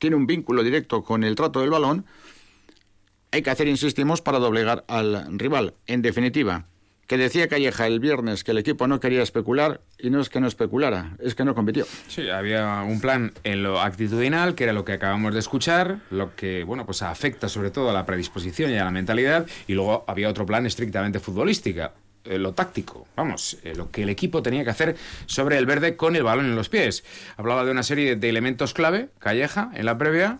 tiene 0.00 0.16
un 0.16 0.26
vínculo 0.26 0.64
directo 0.64 1.04
con 1.04 1.22
el 1.22 1.36
trato 1.36 1.60
del 1.60 1.70
balón, 1.70 2.04
hay 3.34 3.42
que 3.42 3.50
hacer, 3.50 3.66
insistimos, 3.66 4.22
para 4.22 4.38
doblegar 4.38 4.84
al 4.86 5.26
rival. 5.38 5.74
En 5.88 6.02
definitiva, 6.02 6.66
que 7.08 7.18
decía 7.18 7.48
Calleja 7.48 7.88
el 7.88 7.98
viernes 7.98 8.44
que 8.44 8.52
el 8.52 8.58
equipo 8.58 8.86
no 8.86 9.00
quería 9.00 9.24
especular 9.24 9.80
y 9.98 10.10
no 10.10 10.20
es 10.20 10.28
que 10.28 10.38
no 10.38 10.46
especulara, 10.46 11.16
es 11.18 11.34
que 11.34 11.44
no 11.44 11.52
compitió. 11.52 11.84
Sí, 12.06 12.30
había 12.30 12.82
un 12.82 13.00
plan 13.00 13.32
en 13.42 13.64
lo 13.64 13.80
actitudinal, 13.80 14.54
que 14.54 14.64
era 14.64 14.72
lo 14.72 14.84
que 14.84 14.92
acabamos 14.92 15.34
de 15.34 15.40
escuchar, 15.40 15.98
lo 16.10 16.36
que, 16.36 16.62
bueno, 16.62 16.86
pues 16.86 17.02
afecta 17.02 17.48
sobre 17.48 17.72
todo 17.72 17.90
a 17.90 17.92
la 17.92 18.06
predisposición 18.06 18.70
y 18.70 18.76
a 18.76 18.84
la 18.84 18.92
mentalidad, 18.92 19.46
y 19.66 19.74
luego 19.74 20.04
había 20.06 20.28
otro 20.28 20.46
plan 20.46 20.64
estrictamente 20.64 21.18
futbolística, 21.18 21.92
eh, 22.24 22.38
lo 22.38 22.54
táctico, 22.54 23.08
vamos, 23.16 23.58
eh, 23.64 23.74
lo 23.74 23.90
que 23.90 24.04
el 24.04 24.10
equipo 24.10 24.44
tenía 24.44 24.62
que 24.62 24.70
hacer 24.70 24.96
sobre 25.26 25.58
el 25.58 25.66
verde 25.66 25.96
con 25.96 26.14
el 26.14 26.22
balón 26.22 26.46
en 26.46 26.54
los 26.54 26.68
pies. 26.68 27.02
Hablaba 27.36 27.64
de 27.64 27.72
una 27.72 27.82
serie 27.82 28.14
de 28.14 28.28
elementos 28.28 28.74
clave, 28.74 29.08
Calleja, 29.18 29.72
en 29.74 29.86
la 29.86 29.98
previa, 29.98 30.38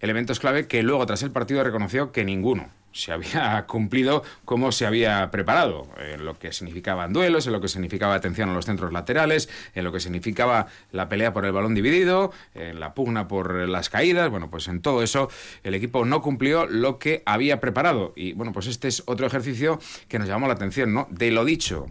elementos 0.00 0.40
clave 0.40 0.66
que 0.66 0.82
luego 0.82 1.06
tras 1.06 1.22
el 1.22 1.30
partido 1.30 1.62
reconoció 1.64 2.12
que 2.12 2.24
ninguno 2.24 2.70
se 2.92 3.12
había 3.12 3.64
cumplido 3.68 4.22
como 4.44 4.72
se 4.72 4.86
había 4.86 5.30
preparado, 5.30 5.88
en 5.98 6.24
lo 6.24 6.38
que 6.38 6.52
significaban 6.52 7.12
duelos, 7.12 7.46
en 7.46 7.52
lo 7.52 7.60
que 7.60 7.68
significaba 7.68 8.14
atención 8.14 8.50
a 8.50 8.54
los 8.54 8.66
centros 8.66 8.92
laterales, 8.92 9.48
en 9.74 9.84
lo 9.84 9.92
que 9.92 10.00
significaba 10.00 10.66
la 10.90 11.08
pelea 11.08 11.32
por 11.32 11.44
el 11.44 11.52
balón 11.52 11.74
dividido, 11.74 12.32
en 12.54 12.80
la 12.80 12.94
pugna 12.94 13.28
por 13.28 13.68
las 13.68 13.88
caídas, 13.90 14.30
bueno, 14.30 14.50
pues 14.50 14.68
en 14.68 14.80
todo 14.80 15.02
eso 15.02 15.30
el 15.62 15.74
equipo 15.74 16.04
no 16.04 16.22
cumplió 16.22 16.66
lo 16.66 16.98
que 16.98 17.22
había 17.26 17.60
preparado 17.60 18.12
y 18.16 18.32
bueno, 18.32 18.52
pues 18.52 18.66
este 18.66 18.88
es 18.88 19.02
otro 19.06 19.26
ejercicio 19.26 19.78
que 20.08 20.18
nos 20.18 20.28
llamó 20.28 20.46
la 20.46 20.54
atención, 20.54 20.92
¿no? 20.92 21.06
De 21.10 21.30
lo 21.30 21.44
dicho, 21.44 21.86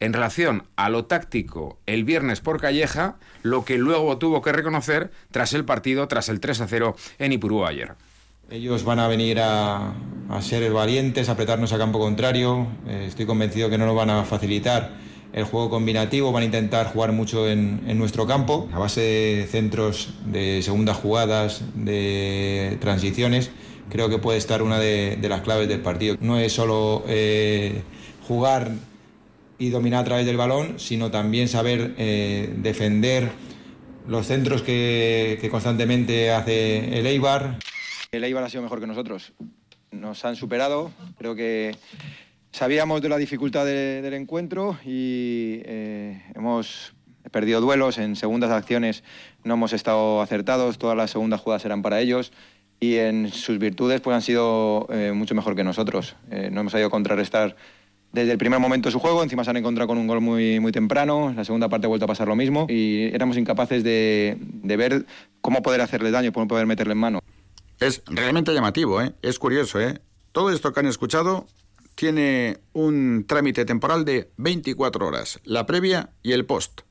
en 0.00 0.14
relación 0.14 0.64
a 0.76 0.88
lo 0.88 1.04
táctico 1.04 1.78
el 1.86 2.04
viernes 2.04 2.40
por 2.40 2.60
Calleja, 2.60 3.16
lo 3.42 3.64
que 3.64 3.78
luego 3.78 4.18
tuvo 4.18 4.42
que 4.42 4.52
reconocer 4.52 5.10
tras 5.30 5.52
el 5.52 5.64
partido, 5.64 6.08
tras 6.08 6.28
el 6.28 6.40
3 6.40 6.62
a 6.62 6.66
0 6.68 6.96
en 7.18 7.32
Ipurú 7.32 7.66
ayer. 7.66 7.94
Ellos 8.50 8.82
van 8.82 8.98
a 8.98 9.06
venir 9.06 9.38
a, 9.40 9.94
ser 10.40 10.72
valientes, 10.72 11.28
a 11.28 11.32
apretarnos 11.32 11.72
a 11.72 11.78
campo 11.78 12.00
contrario. 12.00 12.66
Eh, 12.88 13.04
estoy 13.06 13.24
convencido 13.24 13.70
que 13.70 13.78
no 13.78 13.86
nos 13.86 13.94
van 13.94 14.10
a 14.10 14.24
facilitar 14.24 14.90
el 15.32 15.44
juego 15.44 15.70
combinativo, 15.70 16.32
van 16.32 16.42
a 16.42 16.46
intentar 16.46 16.92
jugar 16.92 17.12
mucho 17.12 17.48
en, 17.48 17.96
nuestro 17.96 18.26
campo, 18.26 18.68
a 18.72 18.80
base 18.80 19.00
de 19.00 19.46
centros 19.48 20.14
de 20.26 20.62
segundas 20.62 20.96
jugadas, 20.96 21.62
de 21.74 22.76
transiciones. 22.80 23.52
Creo 23.90 24.08
que 24.08 24.18
puede 24.18 24.38
estar 24.38 24.62
una 24.62 24.80
de, 24.80 25.16
las 25.22 25.42
claves 25.42 25.68
del 25.68 25.80
partido. 25.80 26.16
No 26.20 26.36
es 26.36 26.52
solo 26.52 27.04
eh, 27.06 27.82
jugar 28.26 28.72
y 29.60 29.68
dominar 29.68 30.00
a 30.00 30.04
través 30.04 30.26
del 30.26 30.38
balón, 30.38 30.80
sino 30.80 31.10
también 31.10 31.46
saber 31.46 31.94
eh, 31.98 32.52
defender 32.56 33.30
los 34.08 34.26
centros 34.26 34.62
que, 34.62 35.46
constantemente 35.50 36.32
hace 36.32 36.98
el 36.98 37.06
Eibar. 37.06 37.58
El 38.10 38.24
Eibar 38.24 38.42
ha 38.42 38.48
sido 38.48 38.62
mejor 38.62 38.80
que 38.80 38.86
nosotros. 38.86 39.34
Nos 39.92 40.24
han 40.24 40.34
superado. 40.34 40.90
Creo 41.18 41.34
que 41.34 41.76
sabíamos 42.52 43.02
de 43.02 43.10
la 43.10 43.18
dificultad 43.18 43.66
del 43.66 44.14
encuentro 44.14 44.78
y 44.82 45.60
eh, 45.66 46.22
hemos 46.34 46.94
perdido 47.30 47.60
duelos. 47.60 47.98
En 47.98 48.16
segundas 48.16 48.50
acciones 48.50 49.04
no 49.44 49.54
hemos 49.54 49.74
estado 49.74 50.22
acertados. 50.22 50.78
Todas 50.78 50.96
las 50.96 51.10
segundas 51.10 51.42
jugadas 51.42 51.66
eran 51.66 51.82
para 51.82 52.00
ellos. 52.00 52.32
Y 52.80 52.96
en 52.96 53.30
sus 53.30 53.58
virtudes 53.58 54.00
pues 54.00 54.14
han 54.14 54.22
sido 54.22 54.86
eh, 54.90 55.12
mucho 55.14 55.34
mejor 55.34 55.54
que 55.54 55.64
nosotros. 55.64 56.16
no 56.30 56.60
hemos 56.60 56.72
sabido 56.72 56.88
contrarrestar 56.88 57.56
desde 58.12 58.32
el 58.32 58.38
primer 58.38 58.58
momento 58.58 58.88
de 58.88 58.92
su 58.92 58.98
juego, 58.98 59.22
encima 59.22 59.44
se 59.44 59.50
han 59.50 59.56
encontrado 59.56 59.86
con 59.88 59.98
un 59.98 60.06
gol 60.06 60.20
muy, 60.20 60.58
muy 60.58 60.72
temprano, 60.72 61.32
la 61.34 61.44
segunda 61.44 61.68
parte 61.68 61.86
ha 61.86 61.88
vuelto 61.88 62.04
a 62.04 62.08
pasar 62.08 62.26
lo 62.26 62.36
mismo 62.36 62.66
y 62.68 63.04
éramos 63.14 63.36
incapaces 63.36 63.84
de, 63.84 64.36
ver 64.64 65.06
cómo 65.40 65.62
poder 65.62 65.80
hacerle 65.80 66.10
daño, 66.10 66.32
cómo 66.32 66.48
poder 66.48 66.66
meterle 66.66 66.92
en 66.92 66.98
mano. 66.98 67.20
Es 67.78 68.02
realmente 68.06 68.52
llamativo, 68.52 69.00
¿eh? 69.00 69.12
es 69.22 69.38
curioso. 69.38 69.80
¿eh? 69.80 70.00
Todo 70.32 70.50
esto 70.50 70.72
que 70.72 70.80
han 70.80 70.86
escuchado 70.86 71.46
tiene 71.94 72.58
un 72.72 73.24
trámite 73.26 73.64
temporal 73.64 74.04
de 74.04 74.30
24 74.36 75.06
horas, 75.06 75.40
la 75.44 75.66
previa 75.66 76.10
y 76.22 76.32
el 76.32 76.46
post. 76.46 76.82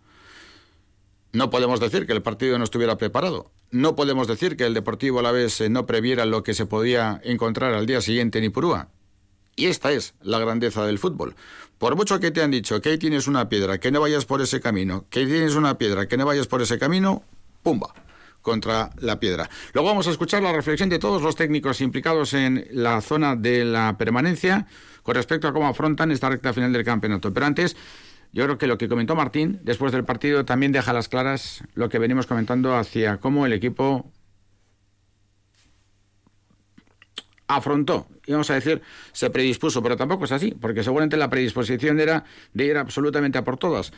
No 1.31 1.49
podemos 1.49 1.79
decir 1.79 2.07
que 2.07 2.13
el 2.13 2.23
partido 2.23 2.57
no 2.57 2.63
estuviera 2.63 2.97
preparado. 2.97 3.51
No 3.71 3.95
podemos 3.95 4.27
decir 4.27 4.57
que 4.57 4.65
el 4.65 4.73
Deportivo 4.73 5.19
a 5.19 5.23
la 5.23 5.31
vez 5.31 5.61
no 5.69 5.85
previera 5.85 6.25
lo 6.25 6.41
que 6.41 6.55
se 6.55 6.65
podía 6.65 7.21
encontrar 7.23 7.73
al 7.75 7.85
día 7.85 8.01
siguiente 8.01 8.39
en 8.39 8.45
Ipurúa. 8.45 8.89
Y 9.59 9.65
esta 9.65 9.91
es 9.91 10.13
la 10.21 10.39
grandeza 10.39 10.85
del 10.85 10.99
fútbol. 10.99 11.35
Por 11.79 11.97
mucho 11.97 12.21
que 12.21 12.31
te 12.31 12.41
han 12.41 12.49
dicho 12.49 12.79
que 12.79 12.91
ahí 12.91 12.97
tienes 12.97 13.27
una 13.27 13.49
piedra, 13.49 13.77
que 13.77 13.91
no 13.91 13.99
vayas 13.99 14.23
por 14.23 14.41
ese 14.41 14.61
camino, 14.61 15.03
que 15.09 15.25
tienes 15.25 15.55
una 15.55 15.77
piedra, 15.77 16.07
que 16.07 16.15
no 16.15 16.25
vayas 16.25 16.47
por 16.47 16.61
ese 16.61 16.79
camino, 16.79 17.23
¡pumba! 17.61 17.93
contra 18.41 18.91
la 19.01 19.19
piedra. 19.19 19.49
Luego 19.73 19.89
vamos 19.89 20.07
a 20.07 20.11
escuchar 20.11 20.41
la 20.41 20.53
reflexión 20.53 20.87
de 20.87 20.97
todos 20.97 21.21
los 21.21 21.35
técnicos 21.35 21.81
implicados 21.81 22.33
en 22.33 22.67
la 22.71 23.01
zona 23.01 23.35
de 23.35 23.65
la 23.65 23.97
permanencia 23.97 24.65
con 25.03 25.15
respecto 25.15 25.49
a 25.49 25.51
cómo 25.51 25.67
afrontan 25.67 26.09
esta 26.11 26.29
recta 26.29 26.53
final 26.53 26.71
del 26.71 26.85
campeonato. 26.85 27.33
Pero 27.33 27.45
antes, 27.45 27.75
yo 28.31 28.45
creo 28.45 28.57
que 28.57 28.65
lo 28.65 28.77
que 28.77 28.87
comentó 28.87 29.13
Martín 29.17 29.59
después 29.63 29.91
del 29.91 30.05
partido 30.05 30.45
también 30.45 30.71
deja 30.71 30.93
las 30.93 31.09
claras 31.09 31.65
lo 31.73 31.89
que 31.89 31.99
venimos 31.99 32.27
comentando 32.27 32.77
hacia 32.77 33.17
cómo 33.17 33.45
el 33.45 33.51
equipo 33.51 34.09
afrontó, 37.49 38.07
íbamos 38.27 38.49
a 38.51 38.53
decir, 38.53 38.81
se 39.11 39.29
predispuso, 39.31 39.81
pero 39.81 39.97
tampoco 39.97 40.25
es 40.25 40.31
así, 40.31 40.51
porque 40.51 40.83
seguramente 40.83 41.17
la 41.17 41.29
predisposición 41.29 41.99
era 41.99 42.23
de 42.53 42.65
ir 42.65 42.77
absolutamente 42.77 43.39
a 43.39 43.43
por 43.43 43.57
todas. 43.57 43.91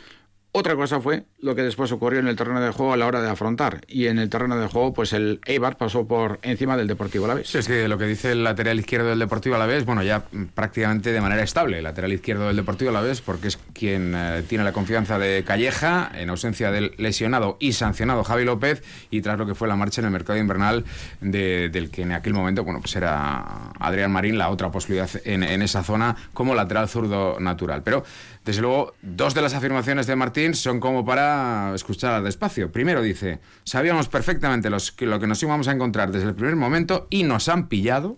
Otra 0.53 0.75
cosa 0.75 0.99
fue 0.99 1.23
lo 1.39 1.55
que 1.55 1.61
después 1.61 1.93
ocurrió 1.93 2.19
en 2.19 2.27
el 2.27 2.35
terreno 2.35 2.59
de 2.59 2.71
juego 2.71 2.91
a 2.91 2.97
la 2.97 3.07
hora 3.07 3.21
de 3.21 3.29
afrontar. 3.29 3.85
Y 3.87 4.07
en 4.07 4.19
el 4.19 4.29
terreno 4.29 4.57
de 4.57 4.67
juego, 4.67 4.93
pues 4.93 5.13
el 5.13 5.39
Eibar 5.45 5.77
pasó 5.77 6.05
por 6.05 6.39
encima 6.41 6.75
del 6.75 6.87
Deportivo 6.87 7.23
Alavés. 7.23 7.47
Sí, 7.47 7.59
es 7.59 7.67
que 7.69 7.87
lo 7.87 7.97
que 7.97 8.05
dice 8.05 8.33
el 8.33 8.43
lateral 8.43 8.77
izquierdo 8.77 9.07
del 9.07 9.19
Deportivo 9.19 9.55
Alavés, 9.55 9.85
bueno, 9.85 10.03
ya 10.03 10.25
prácticamente 10.53 11.13
de 11.13 11.21
manera 11.21 11.41
estable, 11.41 11.77
el 11.77 11.85
lateral 11.85 12.11
izquierdo 12.11 12.47
del 12.47 12.57
Deportivo 12.57 12.89
Alavés, 12.89 13.21
porque 13.21 13.47
es 13.47 13.57
quien 13.73 14.13
eh, 14.13 14.43
tiene 14.45 14.65
la 14.65 14.73
confianza 14.73 15.17
de 15.17 15.45
Calleja, 15.45 16.11
en 16.13 16.29
ausencia 16.29 16.69
del 16.69 16.95
lesionado 16.97 17.55
y 17.61 17.71
sancionado 17.71 18.25
Javi 18.25 18.43
López, 18.43 18.83
y 19.09 19.21
tras 19.21 19.37
lo 19.37 19.45
que 19.45 19.55
fue 19.55 19.69
la 19.69 19.77
marcha 19.77 20.01
en 20.01 20.05
el 20.05 20.11
mercado 20.11 20.37
invernal 20.37 20.83
del 21.21 21.89
que 21.91 22.01
en 22.01 22.11
aquel 22.11 22.33
momento, 22.33 22.65
bueno, 22.65 22.81
pues 22.81 22.93
era 22.97 23.71
Adrián 23.79 24.11
Marín 24.11 24.37
la 24.37 24.49
otra 24.49 24.69
posibilidad 24.69 25.09
en, 25.23 25.43
en 25.43 25.61
esa 25.61 25.81
zona 25.81 26.17
como 26.33 26.55
lateral 26.55 26.89
zurdo 26.89 27.39
natural. 27.39 27.83
Pero 27.83 28.03
desde 28.43 28.61
luego, 28.61 28.93
dos 29.03 29.35
de 29.35 29.41
las 29.41 29.53
afirmaciones 29.53 30.07
de 30.07 30.15
Martín 30.15 30.55
son 30.55 30.79
como 30.79 31.05
para 31.05 31.73
escuchar 31.75 32.23
despacio. 32.23 32.71
Primero 32.71 33.03
dice, 33.03 33.39
sabíamos 33.63 34.09
perfectamente 34.09 34.69
lo 34.69 35.19
que 35.19 35.27
nos 35.27 35.43
íbamos 35.43 35.67
a 35.67 35.71
encontrar 35.71 36.11
desde 36.11 36.29
el 36.29 36.35
primer 36.35 36.55
momento 36.55 37.07
y 37.11 37.23
nos 37.23 37.49
han 37.49 37.67
pillado. 37.67 38.17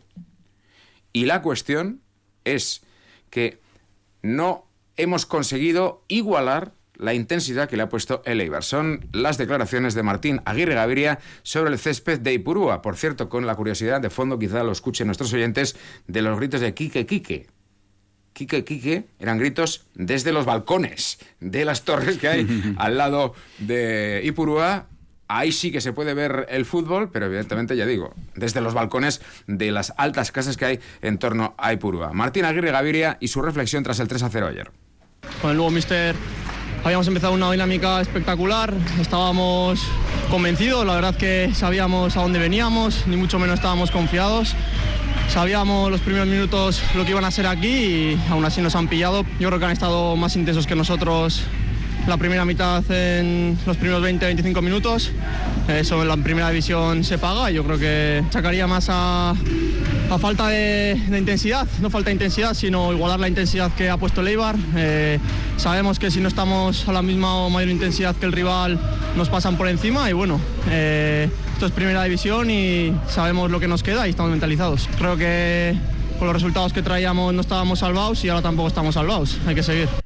Y 1.12 1.25
la 1.25 1.41
cuestión 1.41 2.01
es 2.45 2.83
que 3.29 3.59
no 4.21 4.65
hemos 4.95 5.25
conseguido 5.25 6.05
igualar 6.07 6.71
la 6.95 7.13
intensidad 7.13 7.67
que 7.67 7.75
le 7.75 7.83
ha 7.83 7.89
puesto 7.89 8.21
el 8.25 8.39
Eibar. 8.39 8.63
Son 8.63 9.09
las 9.12 9.38
declaraciones 9.38 9.93
de 9.93 10.03
Martín 10.03 10.41
Aguirre 10.45 10.75
Gaviria 10.75 11.19
sobre 11.41 11.71
el 11.71 11.79
césped 11.79 12.19
de 12.19 12.33
Ipurúa. 12.33 12.81
Por 12.81 12.95
cierto, 12.95 13.27
con 13.27 13.45
la 13.45 13.55
curiosidad 13.55 13.99
de 13.99 14.09
fondo, 14.09 14.39
quizá 14.39 14.63
lo 14.63 14.71
escuchen 14.71 15.07
nuestros 15.07 15.33
oyentes, 15.33 15.75
de 16.07 16.21
los 16.21 16.38
gritos 16.38 16.62
de 16.62 16.73
Quique 16.73 17.05
Quique. 17.05 17.47
Quique, 18.34 18.63
Quique, 18.63 19.06
eran 19.19 19.38
gritos 19.38 19.86
desde 19.93 20.34
los 20.34 20.46
balcones 20.46 21.19
de 21.39 21.65
las 21.65 21.84
torres 21.84 22.17
que 22.17 22.28
hay 22.28 22.76
al 22.78 22.98
lado 22.98 23.34
de 23.60 24.22
Ipurúa. 24.24 24.88
Ahí 25.28 25.52
sí 25.52 25.72
que 25.72 25.82
se 25.82 25.93
puede 25.93 26.13
ver 26.13 26.48
el 26.50 26.65
fútbol, 26.65 27.10
pero 27.12 27.28
evidentemente, 27.28 27.78
ya 27.78 27.86
digo, 27.86 28.13
desde 28.36 28.62
los 28.62 28.74
balcones 28.74 29.22
de 29.48 29.72
las 29.72 29.93
altas 29.98 30.32
casas 30.32 30.58
que 30.58 30.65
hay 30.65 30.80
en 31.02 31.17
torno 31.17 31.56
a 31.58 31.74
Ipurúa. 31.74 32.12
Martín 32.13 32.46
Aguirre 32.46 32.72
Gaviria 32.72 33.17
y 33.19 33.30
su 33.30 33.41
reflexión 33.41 33.84
tras 33.84 34.00
el 34.00 34.08
3 34.08 34.24
a 34.24 34.30
0 34.30 34.48
ayer. 34.48 34.72
Con 35.41 35.52
el 35.52 35.58
nuevo 35.58 35.72
mister 35.72 36.15
habíamos 36.84 37.08
empezado 37.08 37.34
una 37.34 37.50
dinámica 37.52 38.02
espectacular, 38.02 38.74
estábamos 39.00 39.82
convencidos, 40.30 40.86
la 40.86 40.96
verdad 40.96 41.15
que 41.15 41.52
sabíamos 41.56 42.17
a 42.17 42.22
dónde 42.22 42.39
veníamos, 42.39 43.08
ni 43.08 43.15
mucho 43.15 43.39
menos 43.39 43.56
estábamos 43.56 43.89
confiados 43.89 44.56
Sabíamos 45.34 45.89
los 45.89 46.00
primeros 46.02 46.28
minutos 46.28 46.80
lo 46.93 47.06
que 47.06 47.10
iban 47.10 47.26
a 47.26 47.32
ser 47.32 47.48
aquí 47.48 47.67
y 47.67 48.19
aún 48.30 48.46
así 48.46 48.62
nos 48.62 48.76
han 48.76 48.88
pillado. 48.88 49.26
Yo 49.39 49.48
creo 49.48 49.58
que 49.58 49.65
han 49.65 49.72
estado 49.72 50.15
más 50.15 50.36
intensos 50.36 50.67
que 50.67 50.76
nosotros 50.76 51.41
la 52.06 52.17
primera 52.17 52.46
mitad 52.46 52.84
en 52.91 53.58
los 53.65 53.76
primeros 53.78 54.04
20-25 54.04 54.62
minutos. 54.62 55.12
Eso 55.67 56.04
en 56.04 56.08
la 56.08 56.17
primera 56.17 56.50
división 56.52 57.04
se 57.04 57.17
paga 57.17 57.50
yo 57.50 57.63
creo 57.63 57.80
que 57.80 58.24
sacaría 58.30 58.67
más 58.67 58.86
a, 58.89 59.34
falta 60.19 60.47
de, 60.47 60.99
intensidad, 61.17 61.67
no 61.81 61.89
falta 61.89 62.11
intensidad, 62.11 62.53
sino 62.53 62.93
igualar 62.93 63.19
la 63.19 63.27
intensidad 63.27 63.71
que 63.73 63.89
ha 63.89 63.97
puesto 63.97 64.21
el 64.21 64.27
Eibar. 64.27 64.55
Eh, 64.75 65.19
sabemos 65.57 65.99
que 65.99 66.11
si 66.11 66.19
no 66.19 66.27
estamos 66.27 66.87
a 66.87 66.93
la 66.93 67.01
misma 67.01 67.35
o 67.35 67.49
mayor 67.49 67.69
intensidad 67.69 68.15
que 68.15 68.25
el 68.25 68.31
rival, 68.31 68.79
nos 69.15 69.29
pasan 69.29 69.57
por 69.57 69.67
encima 69.67 70.09
y 70.09 70.13
bueno, 70.13 70.39
eh, 70.69 71.29
esto 71.53 71.65
es 71.65 71.71
primera 71.71 72.03
división 72.03 72.49
y 72.49 72.93
sabemos 73.07 73.51
lo 73.51 73.59
que 73.59 73.67
nos 73.67 73.83
queda 73.83 74.07
y 74.07 74.11
estamos 74.11 74.31
mentalizados. 74.31 74.89
Creo 74.97 75.17
que 75.17 75.75
con 76.19 76.27
los 76.27 76.35
resultados 76.35 76.73
que 76.73 76.81
traíamos 76.81 77.33
no 77.33 77.41
estábamos 77.41 77.79
salvados 77.79 78.23
y 78.23 78.29
ahora 78.29 78.41
tampoco 78.41 78.67
estamos 78.67 78.95
salvados, 78.95 79.37
hay 79.45 79.55
que 79.55 79.63
seguir. 79.63 80.02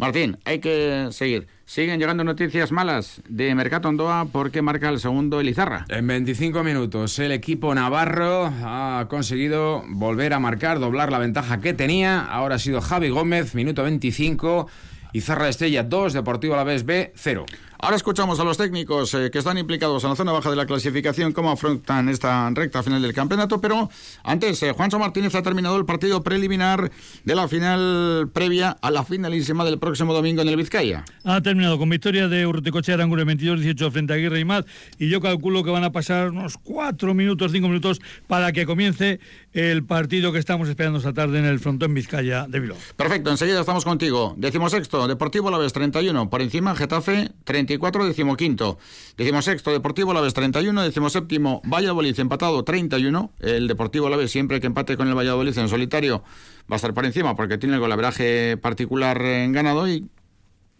Martín, 0.00 0.38
hay 0.46 0.60
que 0.60 1.08
seguir. 1.10 1.46
Siguen 1.66 2.00
llegando 2.00 2.24
noticias 2.24 2.72
malas 2.72 3.20
de 3.28 3.54
Mercato 3.54 3.90
Ondoa 3.90 4.24
porque 4.32 4.62
marca 4.62 4.88
el 4.88 4.98
segundo 4.98 5.40
Elizarra. 5.40 5.84
En 5.90 6.06
25 6.06 6.64
minutos 6.64 7.18
el 7.18 7.32
equipo 7.32 7.74
navarro 7.74 8.46
ha 8.64 9.04
conseguido 9.10 9.84
volver 9.88 10.32
a 10.32 10.38
marcar, 10.38 10.80
doblar 10.80 11.12
la 11.12 11.18
ventaja 11.18 11.60
que 11.60 11.74
tenía. 11.74 12.22
Ahora 12.22 12.54
ha 12.54 12.58
sido 12.58 12.80
Javi 12.80 13.10
Gómez, 13.10 13.54
minuto 13.54 13.82
25. 13.82 14.68
Izarra 15.12 15.50
Estrella 15.50 15.82
2, 15.82 16.14
Deportivo 16.14 16.54
Alavés 16.54 16.86
B 16.86 17.12
0. 17.14 17.44
Ahora 17.82 17.96
escuchamos 17.96 18.38
a 18.38 18.44
los 18.44 18.58
técnicos 18.58 19.14
eh, 19.14 19.30
que 19.30 19.38
están 19.38 19.56
implicados 19.56 20.04
en 20.04 20.10
la 20.10 20.16
zona 20.16 20.32
baja 20.32 20.50
de 20.50 20.56
la 20.56 20.66
clasificación, 20.66 21.32
cómo 21.32 21.50
afrontan 21.50 22.10
esta 22.10 22.50
recta 22.50 22.82
final 22.82 23.00
del 23.00 23.14
campeonato, 23.14 23.58
pero 23.58 23.88
antes, 24.22 24.62
eh, 24.62 24.72
Juancho 24.72 24.98
Martínez 24.98 25.34
ha 25.34 25.42
terminado 25.42 25.78
el 25.78 25.86
partido 25.86 26.22
preliminar 26.22 26.90
de 27.24 27.34
la 27.34 27.48
final 27.48 28.28
previa 28.34 28.76
a 28.82 28.90
la 28.90 29.02
finalísima 29.02 29.64
del 29.64 29.78
próximo 29.78 30.12
domingo 30.12 30.42
en 30.42 30.48
el 30.48 30.56
Vizcaya. 30.56 31.06
Ha 31.24 31.40
terminado 31.40 31.78
con 31.78 31.88
victoria 31.88 32.28
de 32.28 32.46
Urtecoche 32.46 32.92
Aranguren 32.92 33.26
22-18 33.26 33.90
frente 33.90 34.12
a 34.12 34.16
Aguirre 34.16 34.40
y 34.40 34.44
Maz, 34.44 34.66
y 34.98 35.08
yo 35.08 35.22
calculo 35.22 35.64
que 35.64 35.70
van 35.70 35.84
a 35.84 35.90
pasar 35.90 36.32
unos 36.32 36.58
4 36.58 37.14
minutos, 37.14 37.50
5 37.50 37.66
minutos 37.66 38.02
para 38.26 38.52
que 38.52 38.66
comience 38.66 39.20
el 39.52 39.84
partido 39.84 40.32
que 40.32 40.38
estamos 40.38 40.68
esperando 40.68 40.98
esta 40.98 41.14
tarde 41.14 41.38
en 41.38 41.46
el 41.46 41.60
frontón 41.60 41.94
Vizcaya 41.94 42.46
de 42.46 42.60
Bilbao. 42.60 42.78
Perfecto, 42.96 43.30
enseguida 43.30 43.60
estamos 43.60 43.84
contigo. 43.84 44.36
sexto, 44.68 45.08
Deportivo 45.08 45.50
La 45.50 45.58
Vez 45.58 45.72
31, 45.72 46.28
por 46.28 46.42
encima 46.42 46.76
Getafe 46.76 47.30
30 47.44 47.70
24, 47.70 48.06
decimoquinto. 48.06 48.78
Decimosexto, 49.16 49.70
Deportivo 49.70 50.10
Alavés 50.10 50.34
31, 50.34 50.82
decimoséptimo, 50.82 51.62
Valladolid 51.64 52.18
empatado 52.18 52.64
31. 52.64 53.32
El 53.38 53.68
Deportivo 53.68 54.08
Alavés 54.08 54.32
siempre 54.32 54.60
que 54.60 54.66
empate 54.66 54.96
con 54.96 55.06
el 55.06 55.14
Valladolid 55.14 55.56
en 55.56 55.68
solitario 55.68 56.24
va 56.70 56.74
a 56.74 56.76
estar 56.76 56.92
por 56.94 57.06
encima 57.06 57.36
porque 57.36 57.58
tiene 57.58 57.76
el 57.76 57.80
golaveraje 57.80 58.56
particular 58.56 59.22
en 59.22 59.52
ganado 59.52 59.88
y 59.88 60.08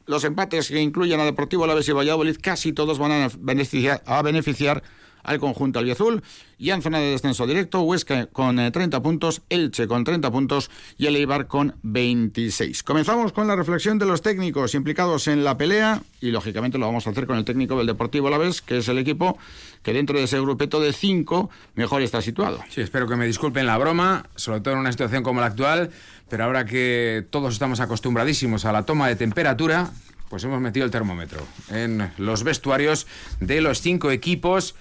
los 0.06 0.24
empates 0.24 0.68
que 0.68 0.80
incluyen 0.80 1.20
a 1.20 1.24
Deportivo 1.24 1.62
Alavés 1.62 1.88
y 1.88 1.92
Valladolid 1.92 2.36
casi 2.40 2.72
todos 2.72 2.98
van 2.98 3.12
a 3.12 3.28
beneficiar 3.38 4.82
al 5.22 5.38
conjunto 5.38 5.78
albiazul. 5.78 6.22
Y 6.58 6.70
en 6.70 6.82
zona 6.82 6.98
de 6.98 7.12
descenso 7.12 7.46
directo, 7.46 7.80
Huesca 7.82 8.26
con 8.26 8.56
30 8.56 8.96
eh, 8.96 9.00
puntos, 9.00 9.42
Elche 9.48 9.86
con 9.86 10.04
30 10.04 10.30
puntos 10.30 10.70
y 10.98 11.06
el 11.06 11.16
Eibar 11.16 11.46
con 11.46 11.74
26. 11.82 12.82
Comenzamos 12.82 13.32
con 13.32 13.46
la 13.46 13.56
reflexión 13.56 13.98
de 13.98 14.04
los 14.04 14.20
técnicos 14.20 14.74
implicados 14.74 15.26
en 15.28 15.42
la 15.42 15.56
pelea 15.56 16.02
y 16.20 16.30
lógicamente 16.30 16.76
lo 16.76 16.86
vamos 16.86 17.06
a 17.06 17.10
hacer 17.10 17.26
con 17.26 17.38
el 17.38 17.44
técnico 17.44 17.78
del 17.78 17.86
Deportivo 17.86 18.28
Alavés, 18.28 18.60
que 18.60 18.78
es 18.78 18.88
el 18.88 18.98
equipo 18.98 19.38
que 19.82 19.94
dentro 19.94 20.18
de 20.18 20.24
ese 20.24 20.38
grupeto 20.40 20.80
de 20.80 20.92
5 20.92 21.48
mejor 21.76 22.02
está 22.02 22.20
situado. 22.20 22.60
Sí, 22.68 22.82
espero 22.82 23.08
que 23.08 23.16
me 23.16 23.26
disculpen 23.26 23.66
la 23.66 23.78
broma, 23.78 24.26
sobre 24.36 24.60
todo 24.60 24.74
en 24.74 24.80
una 24.80 24.92
situación 24.92 25.22
como 25.22 25.40
la 25.40 25.46
actual, 25.46 25.90
pero 26.28 26.44
ahora 26.44 26.66
que 26.66 27.24
todos 27.30 27.54
estamos 27.54 27.80
acostumbradísimos 27.80 28.64
a 28.64 28.72
la 28.72 28.84
toma 28.84 29.08
de 29.08 29.16
temperatura, 29.16 29.90
pues 30.28 30.44
hemos 30.44 30.60
metido 30.60 30.84
el 30.84 30.92
termómetro 30.92 31.40
en 31.70 32.10
los 32.18 32.44
vestuarios 32.44 33.06
de 33.40 33.60
los 33.60 33.80
cinco 33.80 34.10
equipos 34.12 34.76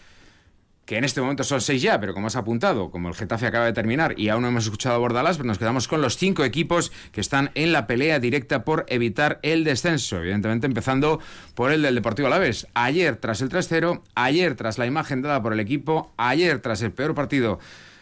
que 0.90 0.98
en 0.98 1.04
este 1.04 1.22
momento 1.22 1.44
son 1.44 1.62
seis 1.62 1.84
ya, 1.84 2.00
pero 2.00 2.16
como 2.16 2.26
has 2.26 2.36
apuntado, 2.36 2.90
como 2.90 3.10
el 3.10 3.14
Getafe 3.14 3.46
acaba 3.46 3.66
de 3.66 3.74
terminar 3.74 4.16
y 4.18 4.30
aún 4.30 4.42
no 4.42 4.48
hemos 4.48 4.64
escuchado 4.64 4.96
a 4.96 4.98
Bordalás, 4.98 5.38
pero 5.38 5.46
nos 5.46 5.60
quedamos 5.60 5.88
con 5.88 6.02
los 6.02 6.18
cinco 6.18 6.44
equipos 6.44 6.92
que 7.12 7.22
están 7.22 7.52
en 7.54 7.74
la 7.74 7.86
pelea 7.86 8.18
directa 8.18 8.66
por 8.66 8.88
evitar 8.90 9.40
el 9.44 9.64
descenso. 9.64 10.18
Evidentemente 10.18 10.66
empezando 10.66 11.20
por 11.54 11.72
el 11.72 11.84
del 11.84 11.94
Deportivo 11.94 12.26
Alavés. 12.26 12.66
Ayer 12.74 13.18
tras 13.18 13.42
el 13.42 13.50
3-0, 13.50 14.02
ayer 14.16 14.56
tras 14.56 14.80
la 14.80 14.88
imagen 14.88 15.22
dada 15.22 15.44
por 15.44 15.54
el 15.54 15.60
equipo, 15.60 16.12
ayer 16.18 16.58
tras 16.58 16.82
el 16.82 16.92
peor 16.92 17.14
partido 17.14 17.60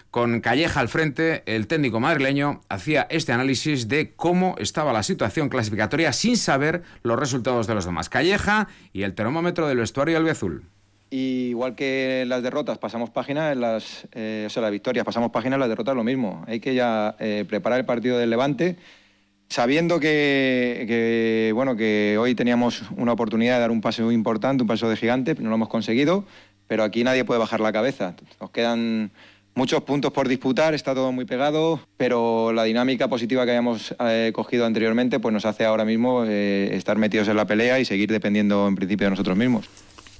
con 0.09 0.39
Calleja 0.39 0.79
al 0.79 0.87
frente, 0.87 1.43
el 1.45 1.67
técnico 1.67 1.99
madrileño 1.99 2.61
hacía 2.69 3.05
este 3.09 3.33
análisis 3.33 3.89
de 3.89 4.13
cómo 4.15 4.55
estaba 4.59 4.93
la 4.93 5.03
situación 5.03 5.49
clasificatoria 5.49 6.13
sin 6.13 6.37
saber 6.37 6.83
los 7.03 7.19
resultados 7.19 7.67
de 7.67 7.75
los 7.75 7.83
demás. 7.83 8.07
Calleja 8.07 8.69
y 8.93 9.01
el 9.01 9.13
termómetro 9.13 9.67
del 9.67 9.79
vestuario 9.79 10.15
albiazul. 10.15 10.63
Y 11.09 11.49
igual 11.49 11.75
que 11.75 12.25
las 12.27 12.43
derrotas 12.43 12.77
pasamos 12.77 13.09
página, 13.09 13.53
en 13.53 13.61
las, 13.61 14.07
eh, 14.11 14.43
o 14.45 14.49
sea, 14.49 14.61
las 14.61 14.71
victorias 14.71 15.05
pasamos 15.05 15.31
página, 15.31 15.55
en 15.55 15.61
las 15.61 15.69
derrotas 15.69 15.95
lo 15.95 16.03
mismo. 16.03 16.43
Hay 16.47 16.59
que 16.59 16.75
ya 16.75 17.15
eh, 17.19 17.45
preparar 17.47 17.79
el 17.79 17.85
partido 17.85 18.17
del 18.17 18.29
Levante, 18.29 18.75
sabiendo 19.47 20.01
que, 20.01 21.51
bueno, 21.55 21.77
que 21.77 22.17
hoy 22.19 22.35
teníamos 22.35 22.83
una 22.97 23.13
oportunidad 23.13 23.55
de 23.55 23.61
dar 23.61 23.71
un 23.71 23.79
paso 23.79 24.03
muy 24.03 24.15
importante, 24.15 24.63
un 24.63 24.67
paso 24.67 24.89
de 24.89 24.97
gigante, 24.97 25.35
no 25.35 25.49
lo 25.49 25.55
hemos 25.55 25.69
conseguido, 25.69 26.25
pero 26.67 26.83
aquí 26.83 27.05
nadie 27.05 27.23
puede 27.23 27.39
bajar 27.39 27.61
la 27.61 27.71
cabeza. 27.71 28.13
Nos 28.41 28.51
quedan 28.51 29.11
muchos 29.55 29.83
puntos 29.83 30.11
por 30.11 30.27
disputar, 30.27 30.73
está 30.73 30.93
todo 30.93 31.13
muy 31.13 31.23
pegado, 31.23 31.79
pero 31.95 32.51
la 32.51 32.65
dinámica 32.65 33.07
positiva 33.07 33.45
que 33.45 33.51
habíamos 33.51 33.95
eh, 34.01 34.31
cogido 34.33 34.65
anteriormente 34.65 35.21
pues 35.21 35.31
nos 35.31 35.45
hace 35.45 35.63
ahora 35.63 35.85
mismo 35.85 36.25
estar 36.25 36.97
metidos 36.97 37.29
en 37.29 37.37
la 37.37 37.47
pelea 37.47 37.79
y 37.79 37.85
seguir 37.85 38.11
dependiendo 38.11 38.67
en 38.67 38.75
principio 38.75 39.05
de 39.05 39.11
nosotros 39.11 39.37
mismos. 39.37 39.69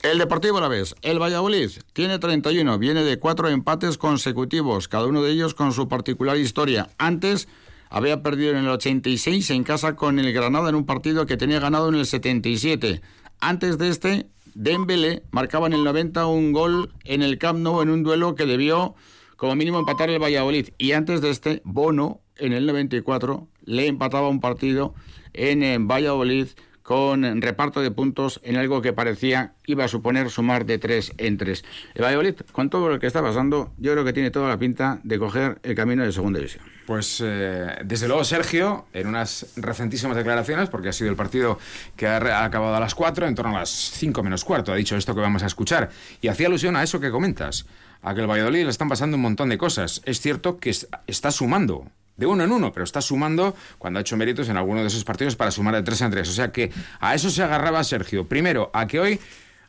El 0.04 0.20
Deportivo 0.20 0.62
la 0.62 0.68
vez, 0.68 0.94
el 1.02 1.20
Valladolid, 1.20 1.72
tiene 1.94 2.20
31, 2.20 2.78
viene 2.78 3.04
de 3.04 3.18
cuatro 3.18 3.50
empates 3.50 3.98
consecutivos, 3.98 4.88
cada 4.88 5.08
uno 5.08 5.24
de 5.24 5.32
ellos 5.32 5.56
con 5.56 5.74
su 5.74 5.88
particular 5.88 6.38
historia. 6.38 6.90
Antes 7.00 7.48
había 7.90 8.22
perdido 8.22 8.52
en 8.52 8.58
el 8.58 8.70
86 8.70 9.50
en 9.50 9.64
casa 9.64 9.96
con 9.96 10.20
el 10.20 10.32
Granada 10.34 10.70
en 10.70 10.76
un 10.76 10.86
partido 10.86 11.26
que 11.26 11.36
tenía 11.36 11.60
ganado 11.60 11.90
en 11.90 11.96
el 11.96 12.06
77. 12.06 13.02
Antes 13.40 13.80
de 13.80 13.90
este, 13.90 14.28
Dembélé 14.54 15.24
marcaba 15.32 15.66
en 15.66 15.74
el 15.74 15.84
90 15.84 16.28
un 16.28 16.52
gol 16.52 16.94
en 17.04 17.24
el 17.24 17.40
Camp 17.40 17.60
Nou 17.60 17.82
en 17.82 17.90
un 17.90 18.04
duelo 18.04 18.36
que 18.36 18.46
debió 18.46 18.94
como 19.36 19.56
mínimo 19.56 19.80
empatar 19.80 20.12
el 20.12 20.22
Valladolid. 20.22 20.70
Y 20.78 20.92
antes 20.92 21.22
de 21.22 21.32
este, 21.32 21.62
Bono 21.64 22.22
en 22.36 22.54
el 22.54 22.68
94 22.68 23.48
le 23.66 23.88
empataba 23.88 24.30
un 24.30 24.42
partido 24.42 24.94
en 25.34 25.88
Valladolid 25.88 26.50
con 26.88 27.42
reparto 27.42 27.82
de 27.82 27.92
puntos 27.92 28.40
en 28.46 28.56
algo 28.56 28.82
que 28.82 28.94
parecía 28.94 29.52
iba 29.66 29.84
a 29.84 29.90
suponer 29.90 30.30
sumar 30.30 30.66
de 30.66 30.78
tres 30.78 31.12
en 31.18 31.38
tres. 31.38 31.66
El 31.96 32.06
Valladolid, 32.06 32.36
con 32.54 32.70
todo 32.70 32.88
lo 32.88 32.98
que 32.98 33.08
está 33.08 33.22
pasando, 33.22 33.74
yo 33.78 33.92
creo 33.92 34.06
que 34.06 34.14
tiene 34.14 34.32
toda 34.32 34.48
la 34.48 34.58
pinta 34.58 35.02
de 35.04 35.20
coger 35.20 35.60
el 35.64 35.76
camino 35.76 36.06
de 36.06 36.14
segunda 36.14 36.40
división. 36.40 36.64
Pues 36.86 37.22
eh, 37.22 37.76
desde 37.84 38.08
luego 38.08 38.24
Sergio, 38.24 38.86
en 38.94 39.08
unas 39.08 39.52
recentísimas 39.58 40.16
declaraciones, 40.16 40.70
porque 40.70 40.88
ha 40.88 40.94
sido 40.94 41.10
el 41.10 41.18
partido 41.18 41.60
que 41.98 42.08
ha 42.08 42.46
acabado 42.46 42.78
a 42.78 42.80
las 42.80 42.96
cuatro, 42.96 43.28
en 43.28 43.36
torno 43.36 43.58
a 43.58 43.60
las 43.60 43.70
cinco 43.70 44.24
menos 44.24 44.46
cuarto, 44.46 44.72
ha 44.72 44.76
dicho 44.78 44.96
esto 44.96 45.14
que 45.14 45.20
vamos 45.20 45.44
a 45.44 45.48
escuchar, 45.48 45.90
y 46.22 46.30
hacía 46.30 46.48
alusión 46.48 46.78
a 46.78 46.84
eso 46.84 47.02
que 47.02 47.12
comentas, 47.12 47.66
a 48.02 48.16
que 48.16 48.22
el 48.22 48.28
Valladolid 48.28 48.64
le 48.64 48.70
están 48.70 48.88
pasando 48.88 49.18
un 49.18 49.24
montón 49.24 49.50
de 49.50 49.58
cosas. 49.58 50.02
Es 50.06 50.22
cierto 50.22 50.58
que 50.58 50.74
está 51.06 51.32
sumando, 51.32 51.92
de 52.18 52.26
uno 52.26 52.44
en 52.44 52.52
uno, 52.52 52.74
pero 52.74 52.84
está 52.84 53.00
sumando 53.02 53.56
cuando 53.78 54.00
ha 54.00 54.02
hecho 54.02 54.18
méritos 54.18 54.50
en 54.50 54.58
alguno 54.58 54.82
de 54.82 54.88
esos 54.88 55.04
partidos 55.04 55.36
para 55.36 55.52
sumar 55.52 55.76
de 55.76 55.84
tres 55.84 56.02
en 56.02 56.12
tres. 56.12 56.30
O 56.30 56.34
sea 56.34 56.52
que 56.52 56.72
a 57.00 57.16
eso 57.16 57.30
se 57.30 57.44
agarraba 57.44 57.84
Sergio. 57.84 58.26
Primero, 58.26 58.70
a 58.74 58.88
que 58.88 59.00
hoy 59.00 59.20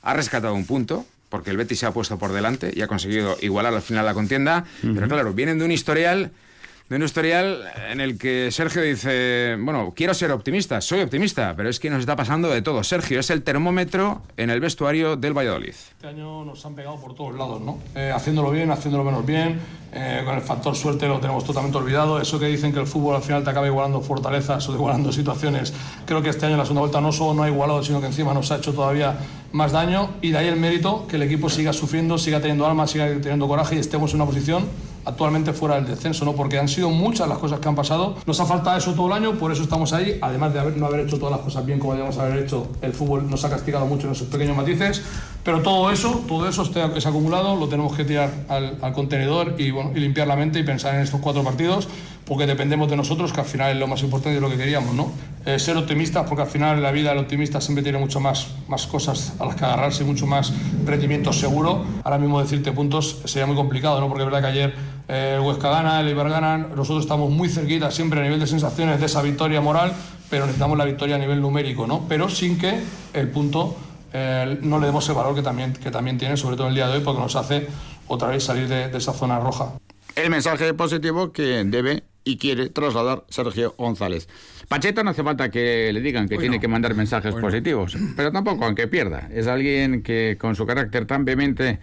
ha 0.03 0.15
rescatado 0.15 0.55
un 0.55 0.67
punto, 0.67 1.07
porque 1.29 1.51
el 1.51 1.57
Betis 1.57 1.81
se 1.81 1.87
ha 1.87 1.93
puesto 1.93 2.19
por 2.19 2.33
delante 2.33 2.73
y 2.75 2.81
ha 2.83 2.87
conseguido 2.87 3.37
igualar 3.41 3.75
al 3.75 3.83
final 3.83 4.07
la 4.07 4.15
contienda. 4.15 4.65
Pero 4.83 5.09
claro, 5.09 5.33
vienen 5.35 5.59
de 5.59 5.67
un 5.67 5.73
historial 5.73 6.31
de 6.89 6.97
un 6.97 7.03
historial 7.03 7.65
en 7.91 8.01
el 8.01 8.17
que 8.17 8.51
Sergio 8.51 8.81
dice, 8.81 9.57
bueno, 9.61 9.93
quiero 9.95 10.15
ser 10.15 10.33
optimista, 10.33 10.81
soy 10.81 11.03
optimista, 11.03 11.55
pero 11.55 11.69
es 11.69 11.79
que 11.79 11.91
nos 11.91 12.01
está 12.01 12.17
pasando 12.17 12.49
de 12.49 12.63
todo. 12.63 12.83
Sergio 12.83 13.21
es 13.21 13.29
el 13.29 13.43
termómetro 13.43 14.23
en 14.39 14.49
el 14.49 14.61
vestuario 14.61 15.17
del 15.17 15.37
Valladolid. 15.37 15.75
Este 15.75 16.07
año 16.07 16.47
nos 16.47 16.65
han 16.65 16.75
pegado 16.75 16.97
por 16.97 17.15
todos 17.15 17.35
lados, 17.35 17.61
¿no? 17.61 17.79
Eh, 17.95 18.11
haciéndolo 18.15 18.51
bien, 18.51 18.71
haciéndolo 18.71 19.05
menos 19.05 19.27
bien, 19.27 19.61
eh, 19.93 20.23
con 20.25 20.35
el 20.35 20.41
factor 20.41 20.75
suerte 20.75 21.07
lo 21.07 21.21
tenemos 21.21 21.45
totalmente 21.45 21.77
olvidado. 21.77 22.23
Eso 22.23 22.41
que 22.41 22.47
dicen 22.47 22.73
que 22.73 22.81
el 22.81 22.87
fútbol 22.87 23.17
al 23.17 23.23
final 23.23 23.45
te 23.45 23.51
acaba 23.51 23.67
igualando 23.67 24.01
fortalezas 24.01 24.67
o 24.71 24.75
igualando 24.75 25.13
situaciones, 25.13 25.75
creo 26.07 26.23
que 26.23 26.31
este 26.31 26.47
año 26.47 26.57
la 26.57 26.65
segunda 26.65 26.81
vuelta 26.81 27.03
no 27.03 27.13
solo 27.13 27.35
no 27.35 27.43
ha 27.43 27.49
igualado, 27.51 27.83
sino 27.85 28.01
que 28.01 28.07
encima 28.07 28.33
nos 28.33 28.51
ha 28.51 28.57
hecho 28.57 28.73
todavía 28.73 29.19
más 29.53 29.73
daño 29.73 30.11
y 30.23 30.31
de 30.31 30.39
ahí 30.39 30.47
el 30.47 30.57
mérito 30.57 31.07
que 31.07 31.17
el 31.17 31.23
equipo 31.23 31.51
siga 31.51 31.75
sufriendo, 31.75 32.17
siga 32.17 32.41
teniendo 32.41 32.67
alma, 32.67 32.87
siga 32.87 33.07
teniendo 33.21 33.47
coraje 33.47 33.77
y 33.77 33.79
estemos 33.79 34.13
en 34.13 34.23
una 34.23 34.27
posición 34.27 34.67
actualmente 35.09 35.55
fuera 35.55 35.77
del 35.77 35.87
descenso, 35.87 36.25
¿no? 36.27 36.35
porque 36.35 36.59
han 36.59 36.69
sido 36.69 36.91
muchas 36.91 37.27
las 37.29 37.39
cosas 37.39 37.61
que 37.61 37.69
han 37.69 37.75
pasado. 37.75 38.17
Nos 38.27 38.39
ha 38.41 38.45
faltado 38.45 38.77
eso 38.77 38.93
todo 38.93 39.07
el 39.07 39.15
año, 39.15 39.39
por 39.39 39.51
eso 39.51 39.63
estamos 39.63 39.93
ahí, 39.95 40.19
además 40.21 40.53
de 40.53 40.61
no 40.77 40.87
haber 40.87 41.07
hecho 41.07 41.19
todas 41.19 41.33
las 41.33 41.41
cosas 41.41 41.65
bien 41.65 41.79
como 41.79 41.95
debíamos 41.95 42.19
haber 42.19 42.45
hecho, 42.45 42.69
el 42.83 42.93
fútbol 42.93 43.29
nos 43.29 43.43
ha 43.45 43.51
castigado 43.51 43.87
mucho 43.87 44.07
en 44.07 44.13
esos 44.13 44.29
pequeños 44.29 44.57
matices, 44.57 45.03
pero 45.43 45.63
todo 45.63 45.91
eso, 45.91 46.25
todo 46.29 46.47
eso 46.47 46.71
es 46.95 47.07
acumulado, 47.07 47.57
lo 47.57 47.69
tenemos 47.69 47.97
que 47.97 48.05
tirar 48.05 48.31
al, 48.49 48.93
contenedor 48.93 49.55
y, 49.59 49.73
limpiar 49.99 50.27
la 50.27 50.37
mente 50.37 50.59
y 50.59 50.63
pensar 50.63 50.95
en 50.95 51.01
estos 51.01 51.21
cuatro 51.21 51.43
partidos, 51.43 51.89
porque 52.27 52.45
dependemos 52.45 52.91
de 52.91 52.97
nosotros, 52.97 53.33
que 53.33 53.41
al 53.41 53.47
final 53.47 53.73
es 53.73 53.79
lo 53.79 53.87
más 53.87 54.03
importante 54.03 54.35
de 54.35 54.41
lo 54.43 54.51
que 54.51 54.59
queríamos, 54.59 54.95
¿no? 54.95 55.11
Eh, 55.47 55.59
ser 55.59 55.79
optimistas, 55.79 56.27
porque 56.29 56.43
al 56.43 56.49
final 56.49 56.83
la 56.83 56.93
vida 56.93 57.13
el 57.13 57.19
optimista 57.19 57.59
siempre 57.63 57.83
tiene 57.83 57.97
mucho 57.97 58.21
más, 58.21 58.49
más 58.69 58.87
cosas 58.87 59.33
a 59.39 59.47
las 59.47 59.55
que 59.55 59.65
agarrarse, 59.65 60.05
mucho 60.05 60.27
más 60.27 60.53
rendimiento 60.85 61.33
seguro. 61.33 61.87
Ahora 62.05 62.19
mismo 62.19 62.39
decirte 62.39 62.71
puntos 62.73 63.23
sería 63.25 63.47
muy 63.47 63.57
complicado, 63.57 63.99
¿no? 64.01 64.09
Porque 64.09 64.25
es 64.25 64.27
verdad 64.31 64.43
que 64.43 64.59
ayer 64.59 64.75
el 65.09 65.41
Huesca 65.41 65.71
gana, 65.71 66.01
el 66.01 66.09
Iber 66.09 66.29
gana, 66.29 66.59
nosotros 66.59 67.01
estamos 67.01 67.31
muy 67.31 67.49
cerquita 67.49 67.91
siempre 67.91 68.21
a 68.21 68.23
nivel 68.23 68.39
de 68.39 68.47
sensaciones 68.47 69.01
de 69.01 69.07
esa 69.07 69.23
victoria 69.23 69.61
moral, 69.63 69.93
pero 70.29 70.45
necesitamos 70.45 70.77
la 70.77 70.85
victoria 70.85 71.17
a 71.17 71.19
nivel 71.19 71.41
numérico, 71.41 71.87
¿no? 71.87 72.05
Pero 72.09 72.29
sin 72.29 72.59
que 72.59 72.79
el 73.15 73.29
punto 73.29 73.75
eh, 74.13 74.59
no 74.63 74.79
le 74.79 74.87
demos 74.87 75.09
el 75.09 75.15
valor 75.15 75.35
que 75.35 75.43
también, 75.43 75.73
que 75.73 75.91
también 75.91 76.19
tiene, 76.19 76.37
sobre 76.37 76.57
todo 76.57 76.69
el 76.69 76.75
día 76.75 76.89
de 76.89 76.99
hoy, 76.99 77.03
porque 77.03 77.21
nos 77.21 77.37
hace 77.37 77.67
otra 78.07 78.29
vez 78.29 78.45
salir 78.45 78.69
de, 78.69 78.97
esa 78.97 79.15
zona 79.15 79.41
roja. 79.41 79.73
El 80.15 80.31
mensaje 80.31 80.75
positivo 80.75 81.33
que 81.33 81.65
debe 81.65 82.05
y 82.25 82.37
quiere 82.37 82.69
trasladar 82.69 83.25
Sergio 83.31 83.75
González. 83.79 84.29
Pacheta 84.69 85.03
no 85.03 85.11
hace 85.11 85.23
falta 85.23 85.51
que 85.51 85.91
le 85.93 86.01
digan 86.03 86.29
que 86.29 86.37
tiene 86.37 86.61
que 86.61 86.69
mandar 86.69 86.95
mensajes 86.95 87.35
positivos, 87.35 87.97
pero 88.17 88.31
tampoco 88.31 88.67
aunque 88.67 88.89
pierda. 88.89 89.29
Es 89.33 89.47
alguien 89.47 90.03
que 90.03 90.37
con 90.39 90.55
su 90.55 90.67
carácter 90.67 91.07
tan 91.07 91.25
vehemente 91.25 91.79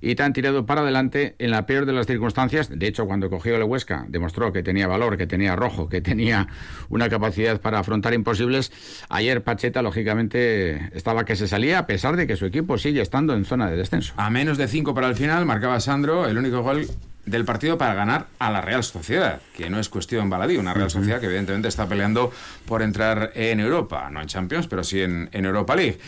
y 0.00 0.14
tan 0.14 0.32
tirado 0.32 0.66
para 0.66 0.82
adelante 0.82 1.34
en 1.38 1.50
la 1.50 1.66
peor 1.66 1.86
de 1.86 1.92
las 1.92 2.06
circunstancias. 2.06 2.70
De 2.70 2.86
hecho, 2.86 3.06
cuando 3.06 3.30
cogió 3.30 3.56
el 3.56 3.62
Huesca, 3.62 4.06
demostró 4.08 4.52
que 4.52 4.62
tenía 4.62 4.86
valor, 4.86 5.16
que 5.16 5.26
tenía 5.26 5.56
rojo, 5.56 5.88
que 5.88 6.00
tenía 6.00 6.48
una 6.88 7.08
capacidad 7.08 7.60
para 7.60 7.78
afrontar 7.78 8.14
imposibles. 8.14 8.72
Ayer 9.08 9.42
Pacheta, 9.42 9.82
lógicamente, 9.82 10.90
estaba 10.96 11.24
que 11.24 11.36
se 11.36 11.48
salía, 11.48 11.80
a 11.80 11.86
pesar 11.86 12.16
de 12.16 12.26
que 12.26 12.36
su 12.36 12.46
equipo 12.46 12.78
sigue 12.78 13.00
estando 13.00 13.34
en 13.34 13.44
zona 13.44 13.70
de 13.70 13.76
descenso. 13.76 14.14
A 14.16 14.30
menos 14.30 14.58
de 14.58 14.68
cinco 14.68 14.94
para 14.94 15.08
el 15.08 15.16
final, 15.16 15.46
marcaba 15.46 15.80
Sandro 15.80 16.26
el 16.28 16.38
único 16.38 16.62
gol 16.62 16.86
del 17.26 17.44
partido 17.44 17.76
para 17.76 17.94
ganar 17.94 18.26
a 18.38 18.50
la 18.50 18.60
Real 18.60 18.82
Sociedad, 18.82 19.40
que 19.54 19.68
no 19.68 19.78
es 19.78 19.88
cuestión 19.88 20.30
baladí, 20.30 20.56
una 20.56 20.72
Real 20.72 20.90
Sociedad 20.90 21.20
que 21.20 21.26
evidentemente 21.26 21.68
está 21.68 21.86
peleando 21.86 22.32
por 22.66 22.82
entrar 22.82 23.32
en 23.34 23.60
Europa, 23.60 24.08
no 24.10 24.20
en 24.20 24.28
Champions, 24.28 24.66
pero 24.66 24.82
sí 24.82 25.02
en, 25.02 25.28
en 25.32 25.44
Europa 25.44 25.76
League. 25.76 25.98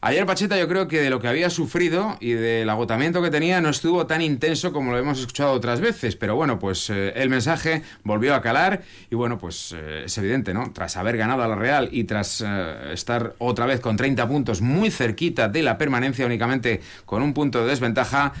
Ayer 0.00 0.24
Pacheta 0.26 0.56
yo 0.56 0.68
creo 0.68 0.86
que 0.86 1.00
de 1.00 1.10
lo 1.10 1.20
que 1.20 1.26
había 1.26 1.50
sufrido 1.50 2.16
y 2.20 2.30
del 2.30 2.70
agotamiento 2.70 3.20
que 3.20 3.30
tenía 3.30 3.60
no 3.60 3.68
estuvo 3.68 4.06
tan 4.06 4.22
intenso 4.22 4.72
como 4.72 4.92
lo 4.92 4.98
hemos 4.98 5.18
escuchado 5.18 5.50
otras 5.50 5.80
veces, 5.80 6.14
pero 6.14 6.36
bueno, 6.36 6.60
pues 6.60 6.88
eh, 6.90 7.12
el 7.16 7.28
mensaje 7.28 7.82
volvió 8.04 8.36
a 8.36 8.40
calar 8.40 8.82
y 9.10 9.16
bueno, 9.16 9.38
pues 9.38 9.74
eh, 9.76 10.04
es 10.04 10.16
evidente, 10.18 10.54
¿no? 10.54 10.72
Tras 10.72 10.96
haber 10.96 11.16
ganado 11.16 11.42
a 11.42 11.48
la 11.48 11.56
Real 11.56 11.88
y 11.90 12.04
tras 12.04 12.44
eh, 12.46 12.92
estar 12.92 13.34
otra 13.38 13.66
vez 13.66 13.80
con 13.80 13.96
30 13.96 14.28
puntos 14.28 14.60
muy 14.60 14.92
cerquita 14.92 15.48
de 15.48 15.64
la 15.64 15.76
permanencia 15.78 16.24
únicamente 16.24 16.80
con 17.04 17.20
un 17.20 17.34
punto 17.34 17.62
de 17.62 17.66
desventaja, 17.66 18.32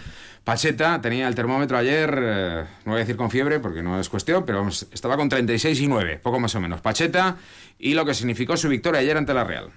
Pacheta 0.44 1.00
tenía 1.00 1.26
el 1.26 1.34
termómetro 1.34 1.76
ayer, 1.76 2.66
no 2.84 2.92
voy 2.92 2.98
a 2.98 3.00
decir 3.00 3.16
con 3.16 3.32
fiebre 3.32 3.58
porque 3.58 3.82
no 3.82 3.98
es 3.98 4.08
cuestión, 4.08 4.46
pero 4.46 4.66
estaba 4.68 5.16
con 5.16 5.28
36 5.28 5.80
y 5.80 5.88
9, 5.88 6.20
poco 6.22 6.38
más 6.38 6.54
o 6.54 6.60
menos. 6.60 6.80
Pacheta 6.80 7.36
y 7.80 7.94
lo 7.94 8.06
que 8.06 8.14
significó 8.14 8.56
su 8.56 8.68
victoria 8.68 9.00
ayer 9.00 9.16
ante 9.16 9.34
la 9.34 9.42
Real. 9.42 9.70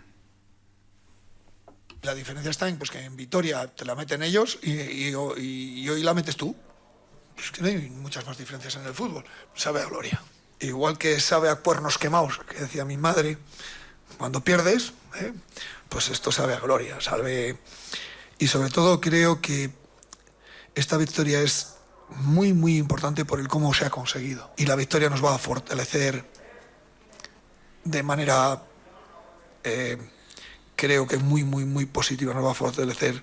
La 2.03 2.15
diferencia 2.15 2.49
está 2.49 2.67
en 2.67 2.77
pues, 2.77 2.89
que 2.89 2.99
en 2.99 3.15
Vitoria 3.15 3.67
te 3.67 3.85
la 3.85 3.95
meten 3.95 4.23
ellos 4.23 4.57
y, 4.63 5.13
hoy 5.13 6.01
la 6.01 6.13
metes 6.13 6.35
tú. 6.35 6.55
Pues 7.35 7.51
hay 7.61 7.89
muchas 7.89 8.25
más 8.25 8.37
diferencias 8.37 8.75
en 8.75 8.85
el 8.85 8.93
fútbol. 8.93 9.23
Sabe 9.55 9.81
a 9.81 9.85
gloria. 9.85 10.21
Igual 10.59 10.97
que 10.97 11.19
sabe 11.19 11.49
a 11.49 11.55
cuernos 11.55 11.97
quemados, 11.97 12.39
que 12.49 12.59
decía 12.59 12.85
mi 12.85 12.97
madre, 12.97 13.37
cuando 14.17 14.43
pierdes, 14.43 14.93
¿eh? 15.15 15.33
pues 15.89 16.09
esto 16.09 16.31
sabe 16.31 16.53
a 16.53 16.59
gloria. 16.59 16.99
Sabe... 17.01 17.59
Y 18.39 18.47
sobre 18.47 18.69
todo 18.69 18.99
creo 18.99 19.39
que 19.39 19.71
esta 20.73 20.97
victoria 20.97 21.41
es 21.41 21.75
muy, 22.09 22.53
muy 22.53 22.77
importante 22.77 23.25
por 23.25 23.39
el 23.39 23.47
cómo 23.47 23.73
se 23.75 23.85
ha 23.85 23.91
conseguido. 23.91 24.51
Y 24.57 24.65
la 24.65 24.75
victoria 24.75 25.09
nos 25.09 25.23
va 25.23 25.35
a 25.35 25.37
fortalecer 25.37 26.25
de 27.83 28.03
manera... 28.03 28.63
Eh, 29.63 29.97
creo 30.75 31.07
que 31.07 31.17
muy, 31.17 31.43
muy, 31.43 31.65
muy 31.65 31.85
positiva. 31.85 32.33
Nos 32.33 32.45
va 32.45 32.51
a 32.51 32.55
fortalecer 32.55 33.21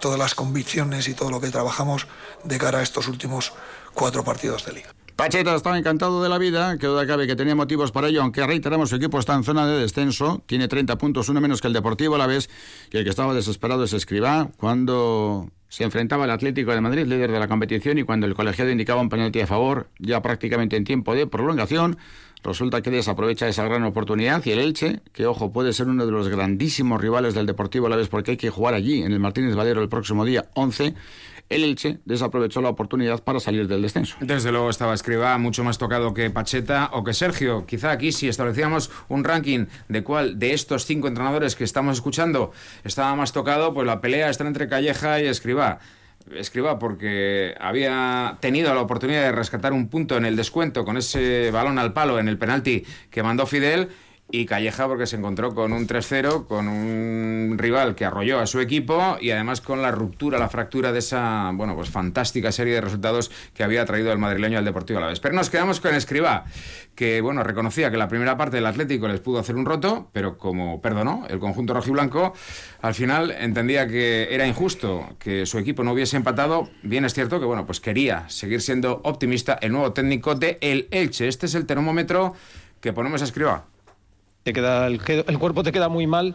todas 0.00 0.18
las 0.18 0.34
convicciones 0.34 1.08
y 1.08 1.14
todo 1.14 1.30
lo 1.30 1.40
que 1.40 1.50
trabajamos 1.50 2.06
de 2.44 2.58
cara 2.58 2.78
a 2.78 2.82
estos 2.82 3.08
últimos 3.08 3.52
cuatro 3.94 4.24
partidos 4.24 4.64
de 4.66 4.72
liga. 4.72 4.94
Pacheta 5.18 5.52
estaba 5.56 5.76
encantado 5.76 6.22
de 6.22 6.28
la 6.28 6.38
vida, 6.38 6.78
que 6.78 6.86
duda 6.86 7.04
cabe 7.04 7.26
que 7.26 7.34
tenía 7.34 7.56
motivos 7.56 7.90
para 7.90 8.06
ello, 8.06 8.22
aunque 8.22 8.46
reiteramos, 8.46 8.90
su 8.90 8.94
equipo 8.94 9.18
está 9.18 9.34
en 9.34 9.42
zona 9.42 9.66
de 9.66 9.80
descenso, 9.80 10.44
tiene 10.46 10.68
30 10.68 10.96
puntos, 10.96 11.28
uno 11.28 11.40
menos 11.40 11.60
que 11.60 11.66
el 11.66 11.72
Deportivo 11.72 12.14
a 12.14 12.18
la 12.18 12.28
vez, 12.28 12.48
y 12.92 12.98
el 12.98 13.02
que 13.02 13.10
estaba 13.10 13.34
desesperado 13.34 13.82
es 13.82 13.92
Escribá, 13.92 14.50
cuando 14.58 15.50
se 15.68 15.82
enfrentaba 15.82 16.22
al 16.22 16.30
Atlético 16.30 16.70
de 16.70 16.80
Madrid, 16.80 17.04
líder 17.06 17.32
de 17.32 17.40
la 17.40 17.48
competición, 17.48 17.98
y 17.98 18.04
cuando 18.04 18.28
el 18.28 18.36
colegiado 18.36 18.70
indicaba 18.70 19.00
un 19.00 19.08
penalti 19.08 19.40
a 19.40 19.48
favor, 19.48 19.88
ya 19.98 20.22
prácticamente 20.22 20.76
en 20.76 20.84
tiempo 20.84 21.12
de 21.16 21.26
prolongación, 21.26 21.98
Resulta 22.42 22.82
que 22.82 22.90
desaprovecha 22.90 23.48
esa 23.48 23.64
gran 23.64 23.84
oportunidad 23.84 24.44
y 24.44 24.52
el 24.52 24.60
Elche, 24.60 25.00
que 25.12 25.26
ojo, 25.26 25.52
puede 25.52 25.72
ser 25.72 25.88
uno 25.88 26.06
de 26.06 26.12
los 26.12 26.28
grandísimos 26.28 27.00
rivales 27.00 27.34
del 27.34 27.46
Deportivo 27.46 27.86
a 27.86 27.90
la 27.90 27.96
vez 27.96 28.08
porque 28.08 28.32
hay 28.32 28.36
que 28.36 28.50
jugar 28.50 28.74
allí, 28.74 29.02
en 29.02 29.12
el 29.12 29.20
Martínez 29.20 29.54
Valero, 29.54 29.82
el 29.82 29.88
próximo 29.88 30.24
día 30.24 30.48
11. 30.54 30.94
El 31.48 31.64
Elche 31.64 31.98
desaprovechó 32.04 32.60
la 32.60 32.68
oportunidad 32.68 33.24
para 33.24 33.40
salir 33.40 33.68
del 33.68 33.80
descenso. 33.80 34.16
Desde 34.20 34.52
luego 34.52 34.68
estaba 34.68 34.92
Escriba 34.92 35.36
mucho 35.38 35.64
más 35.64 35.78
tocado 35.78 36.12
que 36.12 36.28
Pacheta 36.28 36.90
o 36.92 37.04
que 37.04 37.14
Sergio. 37.14 37.64
Quizá 37.64 37.90
aquí 37.90 38.12
si 38.12 38.28
establecíamos 38.28 38.90
un 39.08 39.24
ranking 39.24 39.66
de 39.88 40.04
cuál 40.04 40.38
de 40.38 40.52
estos 40.52 40.84
cinco 40.84 41.08
entrenadores 41.08 41.56
que 41.56 41.64
estamos 41.64 41.96
escuchando 41.96 42.52
estaba 42.84 43.14
más 43.16 43.32
tocado, 43.32 43.72
pues 43.72 43.86
la 43.86 44.02
pelea 44.02 44.28
está 44.28 44.46
entre 44.46 44.68
Calleja 44.68 45.22
y 45.22 45.26
Escriba 45.26 45.78
escriba 46.36 46.78
porque 46.78 47.54
había 47.60 48.38
tenido 48.40 48.74
la 48.74 48.80
oportunidad 48.80 49.22
de 49.22 49.32
rescatar 49.32 49.72
un 49.72 49.88
punto 49.88 50.16
en 50.16 50.24
el 50.24 50.36
descuento 50.36 50.84
con 50.84 50.96
ese 50.96 51.50
balón 51.50 51.78
al 51.78 51.92
palo 51.92 52.18
en 52.18 52.28
el 52.28 52.38
penalti 52.38 52.84
que 53.10 53.22
mandó 53.22 53.46
Fidel 53.46 53.88
y 54.30 54.44
Calleja 54.44 54.86
porque 54.86 55.06
se 55.06 55.16
encontró 55.16 55.54
con 55.54 55.72
un 55.72 55.86
3-0, 55.86 56.46
con 56.46 56.68
un 56.68 57.56
rival 57.56 57.94
que 57.94 58.04
arrolló 58.04 58.40
a 58.40 58.46
su 58.46 58.60
equipo 58.60 59.16
y 59.20 59.30
además 59.30 59.62
con 59.62 59.80
la 59.80 59.90
ruptura, 59.90 60.38
la 60.38 60.50
fractura 60.50 60.92
de 60.92 60.98
esa, 60.98 61.50
bueno, 61.54 61.74
pues 61.74 61.88
fantástica 61.88 62.52
serie 62.52 62.74
de 62.74 62.82
resultados 62.82 63.30
que 63.54 63.64
había 63.64 63.86
traído 63.86 64.12
el 64.12 64.18
madrileño 64.18 64.58
al 64.58 64.64
Deportivo 64.66 64.98
a 64.98 65.02
la 65.02 65.08
vez. 65.08 65.20
Pero 65.20 65.34
nos 65.34 65.48
quedamos 65.48 65.80
con 65.80 65.94
Escribá, 65.94 66.44
que, 66.94 67.22
bueno, 67.22 67.42
reconocía 67.42 67.90
que 67.90 67.96
la 67.96 68.08
primera 68.08 68.36
parte 68.36 68.56
del 68.56 68.66
Atlético 68.66 69.08
les 69.08 69.20
pudo 69.20 69.38
hacer 69.38 69.56
un 69.56 69.64
roto, 69.64 70.10
pero 70.12 70.36
como 70.36 70.82
perdonó 70.82 71.26
el 71.30 71.38
conjunto 71.38 71.72
rojiblanco, 71.72 72.34
al 72.82 72.94
final 72.94 73.30
entendía 73.30 73.88
que 73.88 74.28
era 74.30 74.46
injusto 74.46 75.16
que 75.18 75.46
su 75.46 75.58
equipo 75.58 75.84
no 75.84 75.92
hubiese 75.92 76.18
empatado. 76.18 76.68
Bien 76.82 77.06
es 77.06 77.14
cierto 77.14 77.40
que, 77.40 77.46
bueno, 77.46 77.64
pues 77.64 77.80
quería 77.80 78.28
seguir 78.28 78.60
siendo 78.60 79.00
optimista 79.04 79.58
el 79.62 79.72
nuevo 79.72 79.94
técnico 79.94 80.34
de 80.34 80.58
El 80.60 80.86
Elche. 80.90 81.28
Este 81.28 81.46
es 81.46 81.54
el 81.54 81.64
termómetro 81.64 82.34
que 82.82 82.92
ponemos 82.92 83.22
a 83.22 83.24
Escribá 83.24 83.64
queda, 84.52 84.86
el, 84.86 84.98
cuerpo 85.38 85.62
te 85.62 85.72
queda 85.72 85.88
muy 85.88 86.06
mal. 86.06 86.34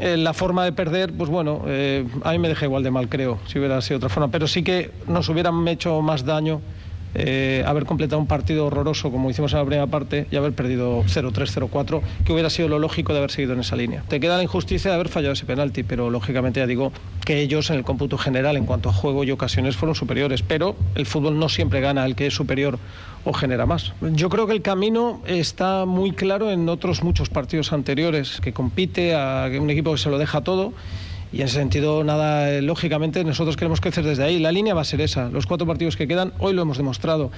Eh, 0.00 0.16
la 0.16 0.32
forma 0.32 0.64
de 0.64 0.72
perder, 0.72 1.12
pues 1.12 1.28
bueno, 1.28 1.64
eh, 1.66 2.06
a 2.24 2.32
mí 2.32 2.38
me 2.38 2.48
deja 2.48 2.64
igual 2.64 2.82
de 2.82 2.90
mal, 2.90 3.08
creo, 3.08 3.38
si 3.46 3.58
hubiera 3.58 3.80
sido 3.80 3.98
otra 3.98 4.08
forma. 4.08 4.30
Pero 4.30 4.46
sí 4.46 4.62
que 4.62 4.90
nos 5.06 5.28
hubieran 5.28 5.66
hecho 5.68 6.00
más 6.00 6.24
daño 6.24 6.60
eh, 7.14 7.62
haber 7.66 7.84
completado 7.84 8.20
un 8.20 8.26
partido 8.26 8.66
horroroso 8.66 9.10
como 9.10 9.30
hicimos 9.30 9.52
en 9.52 9.58
la 9.58 9.64
primera 9.64 9.86
parte 9.86 10.26
y 10.30 10.36
haber 10.36 10.52
perdido 10.52 11.02
0-3, 11.04 11.32
0-4, 11.68 12.00
que 12.24 12.32
hubiera 12.32 12.50
sido 12.50 12.68
lo 12.68 12.78
lógico 12.78 13.12
de 13.12 13.18
haber 13.18 13.30
seguido 13.30 13.52
en 13.52 13.60
esa 13.60 13.76
línea. 13.76 14.02
Te 14.08 14.20
queda 14.20 14.36
la 14.36 14.42
injusticia 14.42 14.90
de 14.90 14.94
haber 14.94 15.08
fallado 15.08 15.32
ese 15.32 15.46
penalti, 15.46 15.82
pero 15.82 16.10
lógicamente 16.10 16.60
ya 16.60 16.66
digo 16.66 16.92
que 17.24 17.40
ellos 17.40 17.70
en 17.70 17.76
el 17.76 17.84
cómputo 17.84 18.18
general 18.18 18.56
en 18.56 18.66
cuanto 18.66 18.88
a 18.88 18.92
juego 18.92 19.24
y 19.24 19.30
ocasiones 19.30 19.76
fueron 19.76 19.94
superiores, 19.94 20.42
pero 20.42 20.76
el 20.94 21.06
fútbol 21.06 21.38
no 21.38 21.48
siempre 21.48 21.80
gana 21.80 22.04
el 22.04 22.16
que 22.16 22.26
es 22.26 22.34
superior 22.34 22.78
o 23.24 23.32
genera 23.32 23.66
más. 23.66 23.92
Yo 24.00 24.28
creo 24.28 24.46
que 24.46 24.52
el 24.52 24.62
camino 24.62 25.20
está 25.26 25.84
muy 25.84 26.12
claro 26.12 26.50
en 26.50 26.68
otros 26.68 27.02
muchos 27.02 27.28
partidos 27.28 27.72
anteriores, 27.72 28.40
que 28.40 28.52
compite 28.52 29.14
a 29.14 29.48
un 29.60 29.70
equipo 29.70 29.92
que 29.92 29.98
se 29.98 30.10
lo 30.10 30.18
deja 30.18 30.40
todo 30.40 30.72
y 31.32 31.40
en 31.40 31.46
ese 31.46 31.56
sentido, 31.56 32.04
nada, 32.04 32.50
eh, 32.50 32.60
lógicamente 32.60 33.24
nosotros 33.24 33.56
queremos 33.56 33.80
crecer 33.80 34.04
desde 34.04 34.22
ahí. 34.22 34.38
La 34.38 34.52
línea 34.52 34.74
va 34.74 34.82
a 34.82 34.84
ser 34.84 35.00
esa. 35.00 35.30
Los 35.30 35.46
cuatro 35.46 35.66
partidos 35.66 35.96
que 35.96 36.06
quedan, 36.06 36.32
hoy 36.38 36.52
lo 36.52 36.62
hemos 36.62 36.76
demostrado 36.76 37.30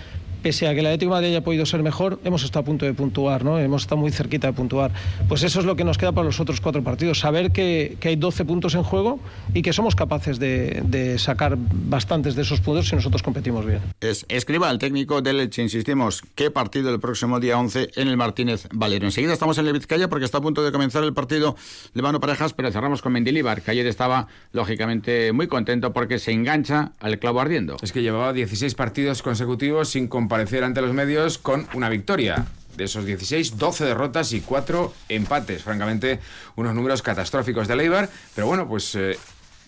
pese 0.44 0.68
a 0.68 0.74
que 0.74 0.80
el 0.80 0.86
Atlético 0.86 1.08
de 1.08 1.16
Madrid 1.16 1.28
haya 1.30 1.40
podido 1.40 1.64
ser 1.64 1.82
mejor, 1.82 2.20
hemos 2.22 2.44
estado 2.44 2.60
a 2.60 2.64
punto 2.66 2.84
de 2.84 2.92
puntuar, 2.92 3.46
¿no? 3.46 3.58
Hemos 3.58 3.84
estado 3.84 3.98
muy 3.98 4.12
cerquita 4.12 4.48
de 4.48 4.52
puntuar. 4.52 4.92
Pues 5.26 5.42
eso 5.42 5.58
es 5.58 5.64
lo 5.64 5.74
que 5.74 5.84
nos 5.84 5.96
queda 5.96 6.12
para 6.12 6.26
los 6.26 6.38
otros 6.38 6.60
cuatro 6.60 6.84
partidos, 6.84 7.18
saber 7.18 7.50
que, 7.50 7.96
hay 8.04 8.16
12 8.16 8.44
puntos 8.44 8.74
en 8.74 8.82
juego 8.82 9.20
y 9.54 9.62
que 9.62 9.72
somos 9.72 9.96
capaces 9.96 10.38
de, 10.38 11.16
sacar 11.16 11.56
bastantes 11.56 12.34
de 12.34 12.42
esos 12.42 12.60
puntos 12.60 12.88
si 12.88 12.94
nosotros 12.94 13.22
competimos 13.22 13.64
bien. 13.64 13.80
Es, 14.02 14.26
escriba 14.28 14.70
el 14.70 14.78
técnico 14.78 15.22
del 15.22 15.38
Leche, 15.38 15.62
insistimos, 15.62 16.20
¿qué 16.34 16.50
partido 16.50 16.92
el 16.92 17.00
próximo 17.00 17.40
día 17.40 17.58
11 17.58 17.92
en 17.96 18.08
el 18.08 18.18
Martínez 18.18 18.68
Valero? 18.70 19.06
Enseguida 19.06 19.32
estamos 19.32 19.56
en 19.56 19.66
el 19.66 19.72
Vizcaya 19.72 20.08
porque 20.08 20.26
está 20.26 20.38
a 20.38 20.42
punto 20.42 20.62
de 20.62 20.72
comenzar 20.72 21.02
el 21.04 21.14
partido 21.14 21.56
de 21.94 22.02
mano 22.02 22.20
parejas, 22.20 22.52
pero 22.52 22.70
cerramos 22.70 23.00
con 23.00 23.14
Mendilibar, 23.14 23.62
que 23.62 23.70
ayer 23.70 23.86
estaba 23.86 24.28
lógicamente 24.52 25.32
muy 25.32 25.46
contento 25.46 25.94
porque 25.94 26.18
se 26.18 26.32
engancha 26.32 26.92
al 27.00 27.18
clavo 27.18 27.40
ardiendo. 27.40 27.78
Es 27.80 27.92
que 27.92 28.02
llevaba 28.02 28.34
16 28.34 28.74
partidos 28.74 29.22
consecutivos 29.22 29.88
sin 29.88 30.06
compartir 30.06 30.33
aparecer 30.34 30.64
ante 30.64 30.82
los 30.82 30.92
medios 30.92 31.38
con 31.38 31.68
una 31.74 31.88
victoria. 31.88 32.44
De 32.76 32.84
esos 32.84 33.06
16, 33.06 33.56
12 33.56 33.84
derrotas 33.84 34.32
y 34.32 34.40
4 34.40 34.92
empates. 35.08 35.62
Francamente, 35.62 36.18
unos 36.56 36.74
números 36.74 37.02
catastróficos 37.02 37.68
de 37.68 37.76
Leibar. 37.76 38.08
Pero 38.34 38.48
bueno, 38.48 38.66
pues 38.66 38.96
eh, 38.96 39.16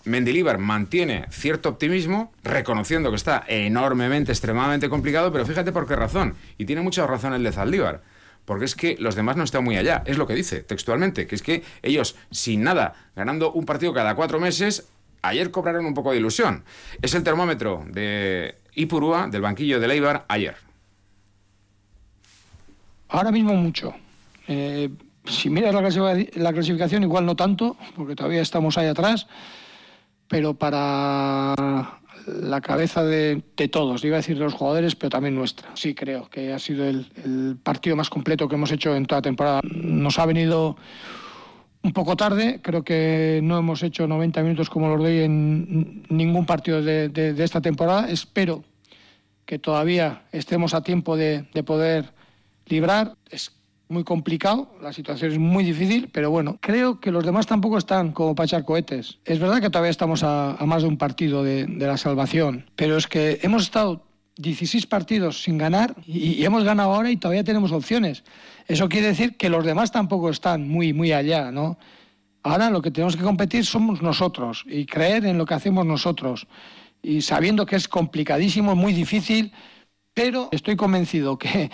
Mendilibar 0.03 0.57
mantiene 0.57 1.25
cierto 1.29 1.69
optimismo, 1.69 2.33
reconociendo 2.43 3.09
que 3.09 3.15
está 3.15 3.45
enormemente, 3.47 4.33
extremadamente 4.33 4.89
complicado, 4.89 5.31
pero 5.31 5.45
fíjate 5.45 5.71
por 5.71 5.87
qué 5.87 5.95
razón. 5.95 6.35
Y 6.57 6.65
tiene 6.65 6.81
mucha 6.81 7.07
razón 7.07 7.33
el 7.33 7.43
de 7.43 7.53
Zaldívar. 7.53 8.01
Porque 8.43 8.65
es 8.65 8.75
que 8.75 8.97
los 8.99 9.15
demás 9.15 9.37
no 9.37 9.45
están 9.45 9.63
muy 9.63 9.77
allá. 9.77 10.03
Es 10.05 10.17
lo 10.17 10.27
que 10.27 10.35
dice 10.35 10.63
textualmente, 10.63 11.27
que 11.27 11.35
es 11.35 11.41
que 11.41 11.63
ellos, 11.81 12.17
sin 12.29 12.61
nada, 12.61 12.93
ganando 13.15 13.53
un 13.53 13.65
partido 13.65 13.93
cada 13.93 14.15
cuatro 14.15 14.41
meses, 14.41 14.89
ayer 15.21 15.49
cobraron 15.49 15.85
un 15.85 15.93
poco 15.93 16.11
de 16.11 16.17
ilusión. 16.17 16.65
Es 17.01 17.13
el 17.13 17.23
termómetro 17.23 17.85
de 17.89 18.55
Ipurúa, 18.77 19.27
del 19.27 19.41
banquillo 19.41 19.79
de 19.79 19.87
Leibar, 19.87 20.25
ayer. 20.27 20.55
Ahora 23.09 23.31
mismo 23.31 23.55
mucho. 23.55 23.93
Eh, 24.47 24.89
si 25.25 25.49
miras 25.49 25.73
la 25.73 26.53
clasificación, 26.53 27.03
igual 27.03 27.25
no 27.25 27.35
tanto, 27.35 27.75
porque 27.95 28.15
todavía 28.15 28.41
estamos 28.41 28.77
ahí 28.77 28.87
atrás, 28.87 29.27
pero 30.27 30.53
para 30.53 31.99
la 32.27 32.61
cabeza 32.61 33.03
de, 33.03 33.41
todos, 33.71 34.03
iba 34.03 34.17
a 34.17 34.19
decir 34.19 34.37
de 34.37 34.43
los 34.43 34.53
jugadores, 34.53 34.95
pero 34.95 35.09
también 35.09 35.33
nuestra. 35.33 35.69
Sí, 35.73 35.95
creo 35.95 36.29
que 36.29 36.53
ha 36.53 36.59
sido 36.59 36.85
el, 36.85 37.11
el 37.23 37.57
partido 37.61 37.95
más 37.95 38.11
completo 38.11 38.47
que 38.47 38.55
hemos 38.55 38.71
hecho 38.71 38.95
en 38.95 39.07
toda 39.07 39.19
la 39.19 39.23
temporada. 39.23 39.61
Nos 39.63 40.19
ha 40.19 40.25
venido 40.27 40.77
un 41.83 41.93
poco 41.93 42.15
tarde. 42.15 42.59
Creo 42.61 42.83
que 42.83 43.39
no 43.43 43.57
hemos 43.57 43.83
hecho 43.83 44.07
90 44.07 44.41
minutos 44.43 44.69
como 44.69 44.89
los 44.89 44.99
doy 44.99 45.19
en 45.19 46.03
ningún 46.09 46.45
partido 46.45 46.81
de, 46.81 47.35
esta 47.37 47.61
temporada. 47.61 48.09
Espero 48.09 48.63
que 49.45 49.59
todavía 49.59 50.23
estemos 50.31 50.73
a 50.73 50.81
tiempo 50.81 51.15
de, 51.15 51.45
poder 51.65 52.13
librar. 52.65 53.15
Es 53.29 53.53
muy 53.89 54.03
complicado, 54.03 54.75
la 54.81 54.91
situación 54.91 55.31
es 55.31 55.39
muy 55.39 55.63
difícil, 55.63 56.09
pero 56.11 56.29
bueno, 56.29 56.57
creo 56.59 56.99
que 56.99 57.09
los 57.09 57.25
demás 57.25 57.47
tampoco 57.47 57.77
están 57.77 58.11
como 58.11 58.35
para 58.35 58.45
echar 58.45 58.65
cohetes. 58.65 59.19
Es 59.23 59.39
verdad 59.39 59.61
que 59.61 59.69
todavía 59.69 59.91
estamos 59.91 60.23
a, 60.23 60.57
más 60.65 60.81
de 60.81 60.89
un 60.89 60.97
partido 60.97 61.41
de, 61.41 61.65
de 61.65 61.87
la 61.87 61.95
salvación, 61.95 62.69
pero 62.75 62.97
es 62.97 63.07
que 63.07 63.39
hemos 63.43 63.63
estado 63.63 64.06
16 64.37 64.85
partidos 64.87 65.41
sin 65.41 65.57
ganar 65.57 65.95
y, 66.05 66.43
hemos 66.43 66.63
ganado 66.63 66.93
ahora 66.93 67.11
y 67.11 67.17
todavía 67.17 67.43
tenemos 67.43 67.71
opciones. 67.71 68.23
Eso 68.67 68.89
quiere 68.89 69.07
decir 69.07 69.37
que 69.37 69.49
los 69.49 69.65
demás 69.65 69.91
tampoco 69.91 70.29
están 70.29 70.67
muy, 70.67 70.93
muy 70.93 71.11
allá, 71.11 71.51
¿no? 71.51 71.77
Ahora 72.43 72.69
lo 72.69 72.81
que 72.81 72.91
tenemos 72.91 73.17
que 73.17 73.23
competir 73.23 73.65
somos 73.65 74.01
nosotros 74.01 74.63
y 74.67 74.85
creer 74.85 75.25
en 75.25 75.37
lo 75.37 75.45
que 75.45 75.55
hacemos 75.55 75.85
nosotros. 75.85 76.47
Y 77.01 77.21
sabiendo 77.21 77.65
que 77.65 77.75
es 77.75 77.87
complicadísimo, 77.87 78.75
muy 78.75 78.93
difícil, 78.93 79.51
pero 80.13 80.49
estoy 80.51 80.75
convencido 80.75 81.37
que, 81.37 81.69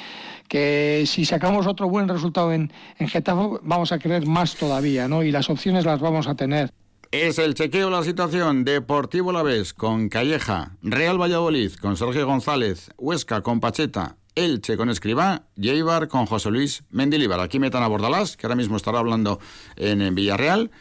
que 0.47 1.03
si 1.05 1.25
sacamos 1.25 1.67
otro 1.67 1.89
buen 1.89 2.07
resultado 2.07 2.53
en, 2.53 2.71
en 2.97 3.07
Getafe, 3.07 3.59
vamos 3.61 3.91
a 3.91 3.99
creer 3.99 4.25
más 4.25 4.55
todavía, 4.55 5.07
¿no? 5.07 5.23
Y 5.23 5.31
las 5.31 5.49
opciones 5.49 5.85
las 5.85 5.99
vamos 5.99 6.27
a 6.27 6.35
tener. 6.35 6.71
Es 7.13 7.37
el 7.37 7.53
chequeo 7.53 7.91
la 7.91 8.03
situación. 8.03 8.63
Deportivo 8.63 9.31
La 9.31 9.43
Vez 9.43 9.75
con 9.75 10.09
Calleja, 10.09 10.71
Real 10.81 11.21
Valladolid 11.21 11.71
con 11.75 11.95
Sergio 11.95 12.25
González, 12.25 12.89
Huesca 12.97 13.41
con 13.41 13.59
Pacheta, 13.59 14.17
Elche 14.33 14.77
con 14.77 14.89
Escribá 14.89 15.43
y 15.55 15.79
con 16.07 16.25
José 16.25 16.49
Luis 16.49 16.83
Mendilibar. 16.89 17.39
Aquí 17.39 17.59
metan 17.59 17.83
a 17.83 17.87
Bordalás, 17.87 18.35
que 18.35 18.47
ahora 18.47 18.55
mismo 18.55 18.77
estará 18.77 18.97
hablando 18.97 19.39
en, 19.75 20.15
Villarreal. 20.15 20.71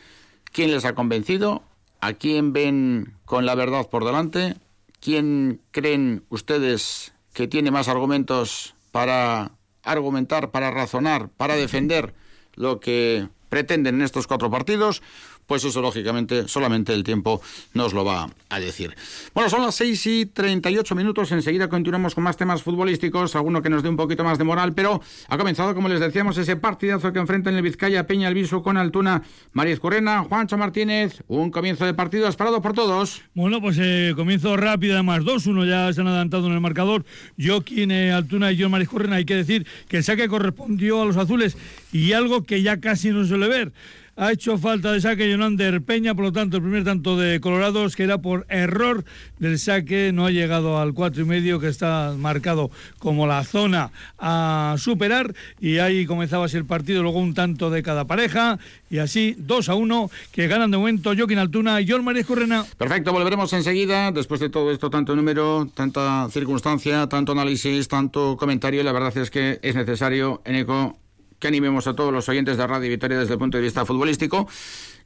¿Quién 0.53 0.71
les 0.71 0.87
ha 0.87 0.95
convencido? 0.95 1.64
¿A 2.01 2.14
quién 2.14 2.55
ven 2.55 3.12
con 3.27 3.45
la 3.45 3.55
verdad 3.55 3.90
por 3.90 4.07
delante? 4.07 4.57
¿Quién 5.01 5.61
creen 5.71 6.25
ustedes 6.31 7.12
que 7.35 7.47
tiene 7.47 7.71
más 7.71 7.88
argumentos 7.88 8.75
para 8.90 9.53
argumentar, 9.83 10.51
para 10.51 10.71
razonar, 10.71 11.29
para 11.29 11.57
defender 11.57 12.14
lo 12.55 12.81
que 12.81 13.29
pretenden 13.51 13.97
en 13.97 14.03
estos 14.03 14.27
cuatro 14.27 14.51
partidos? 14.51 15.03
Pues 15.46 15.64
eso 15.64 15.81
lógicamente 15.81 16.48
solamente 16.48 16.92
el 16.94 17.05
tiempo 17.05 17.40
nos 17.74 17.92
lo 17.92 18.05
va 18.05 18.31
a 18.48 18.61
decir. 18.61 18.94
Bueno, 19.35 19.50
son 19.50 19.62
las 19.62 19.74
6 19.74 20.07
y 20.07 20.26
38 20.26 20.94
minutos, 20.94 21.33
enseguida 21.33 21.68
continuamos 21.68 22.14
con 22.14 22.24
más 22.24 22.37
temas 22.37 22.62
futbolísticos, 22.62 23.35
alguno 23.37 23.62
que 23.62 23.70
nos 23.70 23.83
dé 23.83 23.88
un 23.88 23.96
poquito 23.96 24.24
más 24.24 24.38
de 24.38 24.44
moral, 24.44 24.72
pero 24.74 25.00
ha 25.28 25.38
comenzado, 25.38 25.74
como 25.74 25.88
les 25.88 26.00
decíamos, 26.00 26.38
ese 26.38 26.57
partidazo 26.57 27.12
que 27.12 27.18
enfrentan 27.18 27.55
el 27.55 27.62
Vizcaya 27.62 28.07
Peña 28.07 28.28
Alviso 28.28 28.62
con 28.62 28.76
Altuna, 28.76 29.22
María 29.52 29.76
Correna, 29.78 30.24
Juancho 30.24 30.57
Martínez, 30.57 31.22
un 31.28 31.50
comienzo 31.50 31.87
de 31.87 31.94
partido 31.94 32.28
esperado 32.28 32.61
por 32.61 32.72
todos. 32.72 33.22
Bueno, 33.35 33.61
pues 33.61 33.78
eh, 33.81 34.12
comienzo 34.16 34.57
rápido, 34.57 34.94
además. 34.94 35.22
2-1 35.22 35.68
ya 35.68 35.92
se 35.92 36.00
han 36.00 36.09
adelantado 36.09 36.46
en 36.46 36.55
el 36.55 36.61
marcador, 36.61 37.05
Joaquín 37.38 37.90
eh, 37.90 38.12
Altuna 38.12 38.52
y 38.52 38.57
yo 38.57 38.68
María 38.68 38.87
Correna, 38.87 39.16
hay 39.16 39.24
que 39.24 39.37
decir 39.37 39.66
que 39.88 39.98
el 39.98 40.05
saque 40.05 40.28
correspondió 40.28 41.02
a 41.02 41.05
los 41.05 41.16
azules 41.16 41.57
y 41.92 42.12
algo 42.12 42.42
que 42.44 42.62
ya 42.62 42.81
casi 42.81 43.11
no 43.11 43.24
suele 43.24 43.48
ver 43.48 43.72
ha 44.16 44.33
hecho 44.33 44.59
falta 44.59 44.92
de 44.92 45.01
saque 45.01 45.31
Jonander 45.31 45.83
Peña, 45.83 46.14
por 46.14 46.27
lo 46.27 46.33
tanto 46.33 46.59
el 46.59 46.62
primer 46.62 46.85
tanto 46.85 47.16
de 47.16 47.40
Colorados 47.40 47.96
que 47.96 48.03
era 48.03 48.18
por 48.18 48.46
error 48.48 49.05
del 49.38 49.59
saque, 49.59 50.12
no 50.12 50.27
ha 50.27 50.31
llegado 50.31 50.79
al 50.79 50.92
cuatro 50.92 51.22
y 51.22 51.25
medio 51.25 51.61
que 51.61 51.68
está 51.68 52.14
marcado 52.18 52.70
como 52.98 53.27
la 53.27 53.44
zona 53.44 53.90
a 54.18 54.77
superar 54.79 55.35
y 55.61 55.78
ahí 55.78 56.07
comenzaba 56.07 56.45
así 56.45 56.57
el 56.57 56.66
partido, 56.66 57.03
luego 57.03 57.18
un 57.18 57.34
tanto 57.34 57.70
de 57.70 57.82
cada 57.82 58.05
pareja 58.05 58.59
y 58.91 58.99
así 58.99 59.34
2 59.39 59.68
a 59.70 59.74
1 59.74 60.11
que 60.32 60.47
ganan 60.47 60.70
de 60.70 60.76
momento 60.76 61.12
Joaquín 61.16 61.39
Altuna 61.39 61.80
y 61.80 61.89
John 61.89 62.05
María 62.05 62.24
Correna. 62.24 62.64
Perfecto, 62.76 63.12
volveremos 63.12 63.53
enseguida 63.53 64.12
después 64.12 64.41
de 64.41 64.51
todo 64.51 64.70
esto, 64.70 64.91
tanto 64.91 65.16
número, 65.16 65.68
tanta 65.74 66.28
circunstancia, 66.30 67.09
tanto 67.09 67.32
análisis, 67.32 67.89
tanto 67.89 68.36
comentario, 68.36 68.82
la 68.82 68.93
verdad 68.93 69.16
es 69.16 69.30
que 69.30 69.59
es 69.62 69.74
necesario, 69.74 70.43
en 70.45 70.57
eco 70.57 70.99
que 71.43 71.49
animemos 71.49 71.88
a 71.88 71.95
todos 71.95 72.12
los 72.12 72.28
oyentes 72.28 72.57
de 72.57 72.66
Radio 72.66 72.88
Victoria 72.88 73.18
desde 73.18 73.32
el 73.32 73.38
punto 73.38 73.59
de 73.59 73.64
vista 73.64 73.84
futbolístico. 73.84 74.49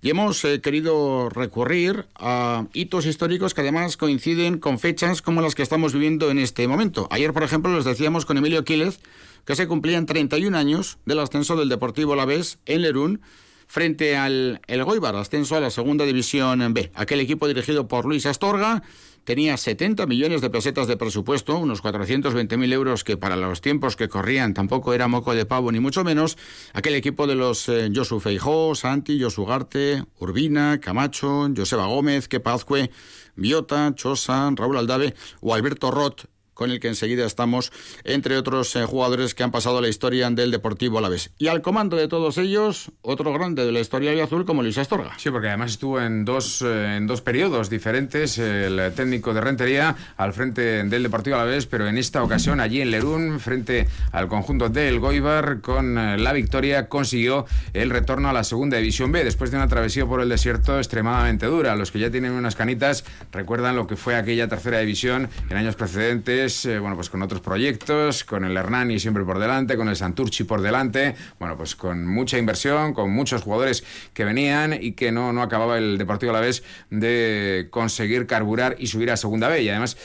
Y 0.02 0.10
hemos 0.10 0.44
eh, 0.44 0.60
querido 0.60 1.30
recurrir 1.30 2.04
a 2.14 2.66
hitos 2.74 3.06
históricos 3.06 3.54
que 3.54 3.62
además 3.62 3.96
coinciden 3.96 4.58
con 4.58 4.78
fechas 4.78 5.22
como 5.22 5.40
las 5.40 5.54
que 5.54 5.62
estamos 5.62 5.94
viviendo 5.94 6.30
en 6.30 6.38
este 6.38 6.68
momento. 6.68 7.08
Ayer, 7.10 7.32
por 7.32 7.42
ejemplo, 7.42 7.74
les 7.74 7.86
decíamos 7.86 8.26
con 8.26 8.36
Emilio 8.36 8.64
Quílez 8.64 9.00
que 9.46 9.56
se 9.56 9.66
cumplían 9.66 10.04
31 10.04 10.56
años 10.58 10.98
del 11.06 11.20
ascenso 11.20 11.56
del 11.56 11.70
Deportivo 11.70 12.12
Alavés 12.12 12.58
en 12.66 12.82
Lerún 12.82 13.22
frente 13.66 14.16
al 14.16 14.60
El 14.66 14.84
Goibar, 14.84 15.16
ascenso 15.16 15.56
a 15.56 15.60
la 15.60 15.70
segunda 15.70 16.04
división 16.04 16.74
B. 16.74 16.90
Aquel 16.94 17.20
equipo 17.20 17.48
dirigido 17.48 17.88
por 17.88 18.04
Luis 18.04 18.26
Astorga 18.26 18.82
tenía 19.26 19.56
70 19.56 20.06
millones 20.06 20.40
de 20.40 20.50
pesetas 20.50 20.86
de 20.86 20.96
presupuesto, 20.96 21.58
unos 21.58 21.82
420.000 21.82 22.72
euros 22.72 23.02
que 23.02 23.16
para 23.16 23.36
los 23.36 23.60
tiempos 23.60 23.96
que 23.96 24.08
corrían 24.08 24.54
tampoco 24.54 24.94
era 24.94 25.08
moco 25.08 25.34
de 25.34 25.44
pavo 25.44 25.72
ni 25.72 25.80
mucho 25.80 26.04
menos. 26.04 26.38
Aquel 26.72 26.94
equipo 26.94 27.26
de 27.26 27.34
los 27.34 27.68
eh, 27.68 27.90
Josu 27.92 28.20
Feijó, 28.20 28.74
Santi, 28.76 29.20
Josu 29.20 29.44
Garte, 29.44 30.04
Urbina, 30.20 30.80
Camacho, 30.80 31.48
Joseba 31.54 31.86
Gómez, 31.86 32.28
Quepazcue, 32.28 32.90
Biota, 33.34 33.92
Chosa, 33.96 34.48
Raúl 34.54 34.78
Aldave 34.78 35.14
o 35.40 35.52
Alberto 35.52 35.90
Roth, 35.90 36.26
con 36.56 36.70
el 36.70 36.80
que 36.80 36.88
enseguida 36.88 37.26
estamos, 37.26 37.70
entre 38.02 38.36
otros 38.38 38.74
eh, 38.76 38.84
jugadores 38.84 39.34
que 39.34 39.44
han 39.44 39.50
pasado 39.50 39.80
la 39.80 39.88
historia 39.88 40.28
del 40.30 40.50
Deportivo 40.50 40.98
Alavés. 40.98 41.30
Y 41.38 41.48
al 41.48 41.60
comando 41.60 41.96
de 41.96 42.08
todos 42.08 42.38
ellos, 42.38 42.90
otro 43.02 43.32
grande 43.34 43.66
de 43.66 43.72
la 43.72 43.80
historia 43.80 44.12
de 44.12 44.22
azul 44.22 44.46
como 44.46 44.62
Luis 44.62 44.78
Astorga. 44.78 45.12
Sí, 45.18 45.30
porque 45.30 45.48
además 45.48 45.72
estuvo 45.72 46.00
en 46.00 46.24
dos, 46.24 46.62
eh, 46.62 46.96
en 46.96 47.06
dos 47.06 47.20
periodos 47.20 47.68
diferentes, 47.68 48.38
el 48.38 48.92
técnico 48.94 49.34
de 49.34 49.42
Rentería 49.42 49.94
al 50.16 50.32
frente 50.32 50.82
del 50.84 51.02
Deportivo 51.02 51.36
Alavés, 51.36 51.66
pero 51.66 51.86
en 51.88 51.98
esta 51.98 52.22
ocasión 52.22 52.58
allí 52.58 52.80
en 52.80 52.90
Lerún, 52.90 53.38
frente 53.38 53.86
al 54.12 54.26
conjunto 54.26 54.70
del 54.70 54.98
Goibar, 54.98 55.60
con 55.60 55.98
eh, 55.98 56.16
la 56.16 56.32
victoria 56.32 56.88
consiguió 56.88 57.44
el 57.74 57.90
retorno 57.90 58.30
a 58.30 58.32
la 58.32 58.44
segunda 58.44 58.78
división 58.78 59.12
B, 59.12 59.24
después 59.24 59.50
de 59.50 59.58
una 59.58 59.68
travesía 59.68 60.06
por 60.06 60.22
el 60.22 60.30
desierto 60.30 60.78
extremadamente 60.78 61.44
dura. 61.44 61.76
Los 61.76 61.90
que 61.90 61.98
ya 61.98 62.10
tienen 62.10 62.32
unas 62.32 62.56
canitas 62.56 63.04
recuerdan 63.30 63.76
lo 63.76 63.86
que 63.86 63.96
fue 63.96 64.16
aquella 64.16 64.48
tercera 64.48 64.78
división 64.78 65.28
en 65.50 65.56
años 65.58 65.76
precedentes 65.76 66.45
eh, 66.46 66.78
bueno, 66.78 66.94
pues 66.96 67.10
con 67.10 67.22
otros 67.22 67.40
proyectos, 67.40 68.24
con 68.24 68.44
el 68.44 68.56
Hernani 68.56 69.00
siempre 69.00 69.24
por 69.24 69.38
delante, 69.38 69.76
con 69.76 69.88
el 69.88 69.96
Santurchi 69.96 70.44
por 70.44 70.60
delante, 70.60 71.14
bueno, 71.38 71.56
pues 71.56 71.74
con 71.74 72.06
mucha 72.06 72.38
inversión, 72.38 72.94
con 72.94 73.10
muchos 73.10 73.42
jugadores 73.42 73.84
que 74.14 74.24
venían 74.24 74.78
y 74.80 74.92
que 74.92 75.10
no, 75.10 75.32
no 75.32 75.42
acababa 75.42 75.78
el 75.78 75.98
Deportivo 75.98 76.30
a 76.30 76.34
la 76.34 76.40
vez 76.40 76.62
de 76.90 77.68
conseguir 77.70 78.26
carburar 78.26 78.76
y 78.78 78.86
subir 78.86 79.10
a 79.10 79.16
Segunda 79.16 79.48
B. 79.48 79.62
Y 79.62 79.68
además 79.68 79.96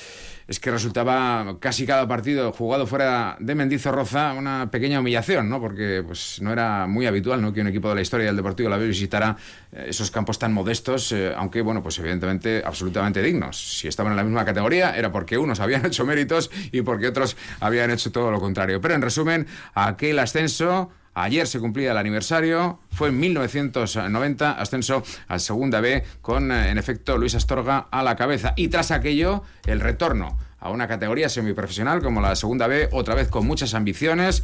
es 0.52 0.60
que 0.60 0.70
resultaba 0.70 1.56
casi 1.62 1.86
cada 1.86 2.06
partido 2.10 2.52
jugado 2.52 2.86
fuera 2.86 3.38
de 3.40 3.56
Mendizorroza 3.56 4.34
una 4.34 4.70
pequeña 4.70 5.00
humillación, 5.00 5.50
¿no? 5.50 5.62
Porque 5.62 6.04
pues 6.06 6.42
no 6.42 6.52
era 6.52 6.88
muy 6.88 7.06
habitual, 7.06 7.42
¿no? 7.42 7.54
Que 7.54 7.62
un 7.62 7.68
equipo 7.68 7.88
de 7.88 7.96
la 7.96 8.02
historia 8.02 8.26
del 8.26 8.36
Deportivo 8.36 8.68
la 8.68 8.76
visitara 8.76 9.38
eh, 9.72 9.86
esos 9.88 10.12
campos 10.12 10.38
tan 10.38 10.52
modestos, 10.52 11.14
eh, 11.14 11.34
aunque 11.38 11.62
bueno, 11.62 11.82
pues 11.82 11.98
evidentemente 12.00 12.62
absolutamente 12.66 13.22
dignos. 13.22 13.80
Si 13.80 13.88
estaban 13.88 14.12
en 14.12 14.18
la 14.18 14.26
misma 14.26 14.44
categoría 14.44 14.94
era 14.94 15.10
porque 15.10 15.38
unos 15.38 15.62
habían 15.62 15.86
hecho 15.86 16.06
méritos 16.06 16.52
y 16.74 16.82
porque 16.82 17.08
otros 17.08 17.38
habían 17.62 17.90
hecho 17.90 18.12
todo 18.12 18.30
lo 18.30 18.42
contrario. 18.42 18.82
Pero 18.82 18.94
en 18.94 19.02
resumen, 19.02 19.48
aquel 19.74 20.20
ascenso 20.20 20.92
Ayer 21.14 21.46
se 21.46 21.60
cumplía 21.60 21.92
el 21.92 21.98
aniversario, 21.98 22.80
fue 22.90 23.10
en 23.10 23.20
1990, 23.20 24.52
ascenso 24.52 25.04
a 25.28 25.40
Segunda 25.40 25.82
B 25.82 26.04
con, 26.22 26.52
eh, 26.52 26.70
en 26.70 26.78
efecto, 26.78 27.18
Luis 27.18 27.36
Astorga 27.36 27.88
a 27.92 28.02
la 28.02 28.16
cabeza. 28.16 28.54
Y 28.56 28.70
tras 28.70 28.92
aquello, 28.92 29.44
el 29.66 29.82
retorno 29.82 30.38
a 30.60 30.70
una 30.70 30.88
categoría 30.88 31.28
semiprofesional 31.28 32.02
como 32.02 32.22
la 32.22 32.36
Segunda 32.36 32.68
B, 32.68 32.88
otra 32.94 33.16
vez 33.16 33.28
con 33.28 33.46
muchas 33.46 33.74
ambiciones. 33.74 34.44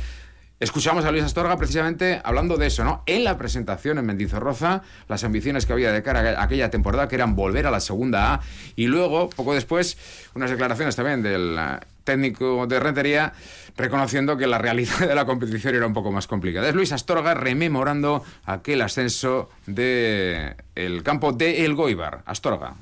Escuchamos 0.60 1.06
a 1.06 1.12
Luis 1.12 1.24
Astorga 1.24 1.56
precisamente 1.56 2.20
hablando 2.24 2.58
de 2.58 2.66
eso, 2.66 2.84
¿no? 2.84 3.04
En 3.06 3.24
la 3.24 3.38
presentación 3.38 4.00
en 4.00 4.06
Mendizorroza, 4.08 4.82
las 5.08 5.24
ambiciones 5.24 5.68
que 5.68 5.74
había 5.74 5.92
de 5.92 6.02
cara 6.02 6.40
a 6.40 6.44
aquella 6.44 6.72
temporada, 6.72 7.08
que 7.08 7.16
eran 7.16 7.36
volver 7.36 7.68
a 7.68 7.72
la 7.72 7.80
segunda 7.80 8.34
A, 8.34 8.42
y 8.76 8.88
luego, 8.88 9.30
poco 9.30 9.54
después, 9.54 9.98
unas 10.34 10.50
declaraciones 10.50 10.96
también 10.96 11.22
del 11.22 11.56
eh, 11.60 11.80
técnico 12.08 12.66
de 12.68 12.80
Rentería 12.80 13.34
reconociendo 13.76 14.38
que 14.38 14.48
la 14.48 14.58
realidad 14.58 15.00
de 15.00 15.14
la 15.14 15.26
competición 15.26 15.76
era 15.76 15.86
un 15.86 15.94
poco 15.94 16.10
más 16.12 16.26
complicada. 16.26 16.70
Es 16.70 16.74
Luis 16.74 16.94
Astorga 16.94 17.34
rememorando 17.34 18.24
aquel 18.46 18.82
ascenso 18.82 19.50
del 19.66 20.56
el 20.74 21.04
campo 21.04 21.34
de 21.34 21.66
El 21.66 21.76
Goibar. 21.76 22.24
Astorga. 22.26 22.76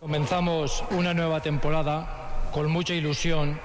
Comenzamos 0.00 0.82
una 0.90 1.14
nueva 1.14 1.40
temporada 1.40 2.50
con 2.52 2.70
mucha 2.70 2.92
ilusión 2.92 3.60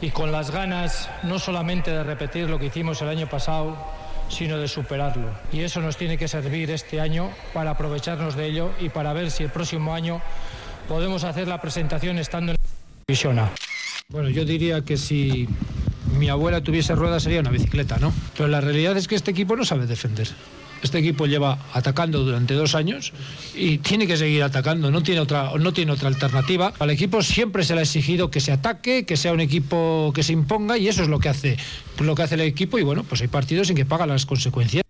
y 0.00 0.10
con 0.10 0.32
las 0.32 0.50
ganas 0.50 1.08
no 1.22 1.38
solamente 1.38 1.92
de 1.92 2.02
repetir 2.02 2.50
lo 2.50 2.58
que 2.58 2.66
hicimos 2.66 3.00
el 3.02 3.08
año 3.08 3.28
pasado, 3.28 3.76
sino 4.28 4.58
de 4.58 4.66
superarlo. 4.66 5.30
Y 5.52 5.60
eso 5.60 5.80
nos 5.80 5.96
tiene 5.96 6.18
que 6.18 6.26
servir 6.26 6.72
este 6.72 7.00
año 7.00 7.30
para 7.54 7.70
aprovecharnos 7.70 8.34
de 8.34 8.46
ello 8.46 8.72
y 8.80 8.88
para 8.88 9.12
ver 9.12 9.30
si 9.30 9.44
el 9.44 9.50
próximo 9.50 9.94
año 9.94 10.20
podemos 10.88 11.22
hacer 11.22 11.46
la 11.46 11.60
presentación 11.60 12.18
estando 12.18 12.50
en 12.52 12.58
la 12.58 13.04
división 13.06 13.38
A. 13.38 13.52
Bueno, 14.12 14.28
yo 14.28 14.44
diría 14.44 14.82
que 14.82 14.98
si 14.98 15.48
mi 16.18 16.28
abuela 16.28 16.60
tuviese 16.60 16.94
ruedas 16.94 17.22
sería 17.22 17.40
una 17.40 17.50
bicicleta, 17.50 17.96
¿no? 17.98 18.12
Pero 18.36 18.46
la 18.46 18.60
realidad 18.60 18.94
es 18.98 19.08
que 19.08 19.14
este 19.14 19.30
equipo 19.30 19.56
no 19.56 19.64
sabe 19.64 19.86
defender. 19.86 20.28
Este 20.82 20.98
equipo 20.98 21.26
lleva 21.26 21.58
atacando 21.72 22.22
durante 22.22 22.52
dos 22.52 22.74
años 22.74 23.14
y 23.54 23.78
tiene 23.78 24.06
que 24.06 24.18
seguir 24.18 24.42
atacando, 24.42 24.90
no 24.90 25.02
tiene 25.02 25.20
otra, 25.20 25.52
no 25.58 25.72
tiene 25.72 25.92
otra 25.92 26.08
alternativa. 26.08 26.74
Al 26.78 26.90
equipo 26.90 27.22
siempre 27.22 27.64
se 27.64 27.72
le 27.72 27.80
ha 27.80 27.84
exigido 27.84 28.30
que 28.30 28.40
se 28.40 28.52
ataque, 28.52 29.06
que 29.06 29.16
sea 29.16 29.32
un 29.32 29.40
equipo 29.40 30.12
que 30.14 30.22
se 30.22 30.34
imponga 30.34 30.76
y 30.76 30.88
eso 30.88 31.02
es 31.02 31.08
lo 31.08 31.18
que 31.18 31.30
hace, 31.30 31.56
lo 31.98 32.14
que 32.14 32.22
hace 32.22 32.34
el 32.34 32.42
equipo 32.42 32.78
y 32.78 32.82
bueno, 32.82 33.04
pues 33.04 33.22
hay 33.22 33.28
partidos 33.28 33.70
en 33.70 33.76
que 33.76 33.86
paga 33.86 34.06
las 34.06 34.26
consecuencias. 34.26 34.82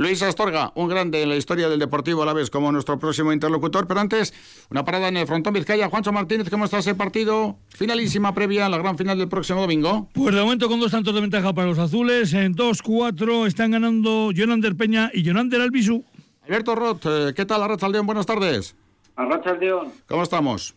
Luis 0.00 0.22
Astorga, 0.22 0.70
un 0.76 0.86
grande 0.86 1.22
en 1.22 1.28
la 1.28 1.34
historia 1.34 1.68
del 1.68 1.80
Deportivo 1.80 2.22
a 2.22 2.26
la 2.26 2.32
vez 2.32 2.50
como 2.50 2.70
nuestro 2.70 3.00
próximo 3.00 3.32
interlocutor, 3.32 3.88
pero 3.88 3.98
antes 3.98 4.32
una 4.70 4.84
parada 4.84 5.08
en 5.08 5.16
el 5.16 5.26
frontón 5.26 5.54
Vizcaya. 5.54 5.88
Juancho 5.88 6.12
Martínez, 6.12 6.48
¿cómo 6.50 6.66
está 6.66 6.78
ese 6.78 6.94
partido? 6.94 7.56
Finalísima 7.70 8.32
previa 8.32 8.66
a 8.66 8.68
la 8.68 8.78
gran 8.78 8.96
final 8.96 9.18
del 9.18 9.28
próximo 9.28 9.60
domingo. 9.60 10.08
Pues 10.14 10.36
de 10.36 10.40
momento 10.40 10.68
con 10.68 10.78
dos 10.78 10.92
tantos 10.92 11.12
de 11.12 11.20
ventaja 11.20 11.52
para 11.52 11.66
los 11.66 11.80
azules, 11.80 12.32
en 12.32 12.54
2-4 12.54 13.48
están 13.48 13.72
ganando 13.72 14.30
Jonander 14.32 14.76
Peña 14.76 15.10
y 15.12 15.26
Jonander 15.26 15.62
Albisu. 15.62 16.04
Alberto 16.44 16.76
Roth, 16.76 17.04
eh, 17.06 17.32
¿qué 17.34 17.44
tal 17.44 17.64
Arrachaldeón? 17.64 18.06
Buenas 18.06 18.24
tardes. 18.24 18.76
Arrachaldeón. 19.16 19.90
¿Cómo 20.06 20.22
estamos? 20.22 20.76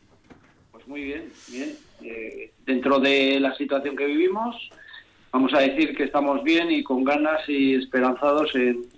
Pues 0.71 0.87
muy 0.87 1.03
bien, 1.03 1.31
bien. 1.47 1.75
Eh, 2.01 2.51
dentro 2.65 2.99
de 2.99 3.39
la 3.39 3.53
situación 3.53 3.95
que 3.95 4.07
vivimos, 4.07 4.55
vamos 5.31 5.53
a 5.53 5.59
decir 5.59 5.95
que 5.95 6.05
estamos 6.05 6.43
bien 6.43 6.71
y 6.71 6.81
con 6.81 7.03
ganas 7.03 7.47
y 7.47 7.75
esperanzados 7.75 8.55
en 8.55 8.90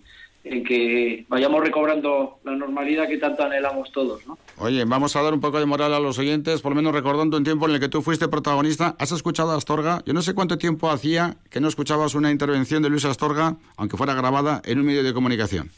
en 0.44 0.64
que 0.64 1.26
vayamos 1.30 1.62
recobrando 1.64 2.40
la 2.44 2.56
normalidad 2.56 3.08
que 3.08 3.18
tanto 3.18 3.44
anhelamos 3.44 3.92
todos. 3.92 4.26
¿no? 4.28 4.38
Oye, 4.58 4.84
vamos 4.86 5.16
a 5.16 5.22
dar 5.22 5.34
un 5.34 5.40
poco 5.40 5.60
de 5.60 5.66
moral 5.66 5.94
a 5.94 6.00
los 6.00 6.20
oyentes, 6.20 6.62
por 6.62 6.74
lo 6.74 6.76
menos 6.76 6.94
recordando 6.94 7.38
un 7.38 7.44
tiempo 7.44 7.68
en 7.68 7.76
el 7.76 7.80
que 7.80 7.88
tú 7.88 8.02
fuiste 8.02 8.28
protagonista. 8.28 8.96
¿Has 9.00 9.12
escuchado 9.12 9.52
a 9.52 9.58
Astorga? 9.58 10.02
Yo 10.06 10.14
no 10.14 10.22
sé 10.22 10.34
cuánto 10.34 10.58
tiempo 10.58 10.90
hacía 10.90 11.38
que 11.50 11.62
no 11.62 11.68
escuchabas 11.68 12.14
una 12.16 12.32
intervención 12.32 12.84
de 12.84 12.90
Luis 12.90 13.06
Astorga, 13.06 13.56
aunque 13.78 13.98
fuera 13.98 14.14
grabada 14.14 14.62
en 14.66 14.80
un 14.80 14.86
medio 14.86 15.04
de 15.04 15.14
comunicación. 15.14 15.70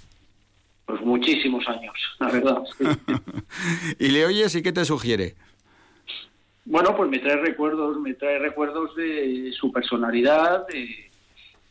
Pues 0.88 1.02
muchísimos 1.02 1.68
años, 1.68 1.94
la 2.20 2.32
verdad. 2.32 2.64
¿Y 4.00 4.10
le 4.10 4.26
oyes 4.26 4.56
y 4.56 4.64
qué 4.64 4.72
te 4.72 4.86
sugiere? 4.86 5.36
Bueno, 6.66 6.96
pues 6.96 7.10
me 7.10 7.20
trae 7.20 7.38
recuerdos, 7.38 8.00
me 8.00 8.16
trae 8.16 8.40
recuerdos 8.40 8.96
de 8.96 9.52
su 9.60 9.72
personalidad, 9.72 10.66
de, 10.68 11.12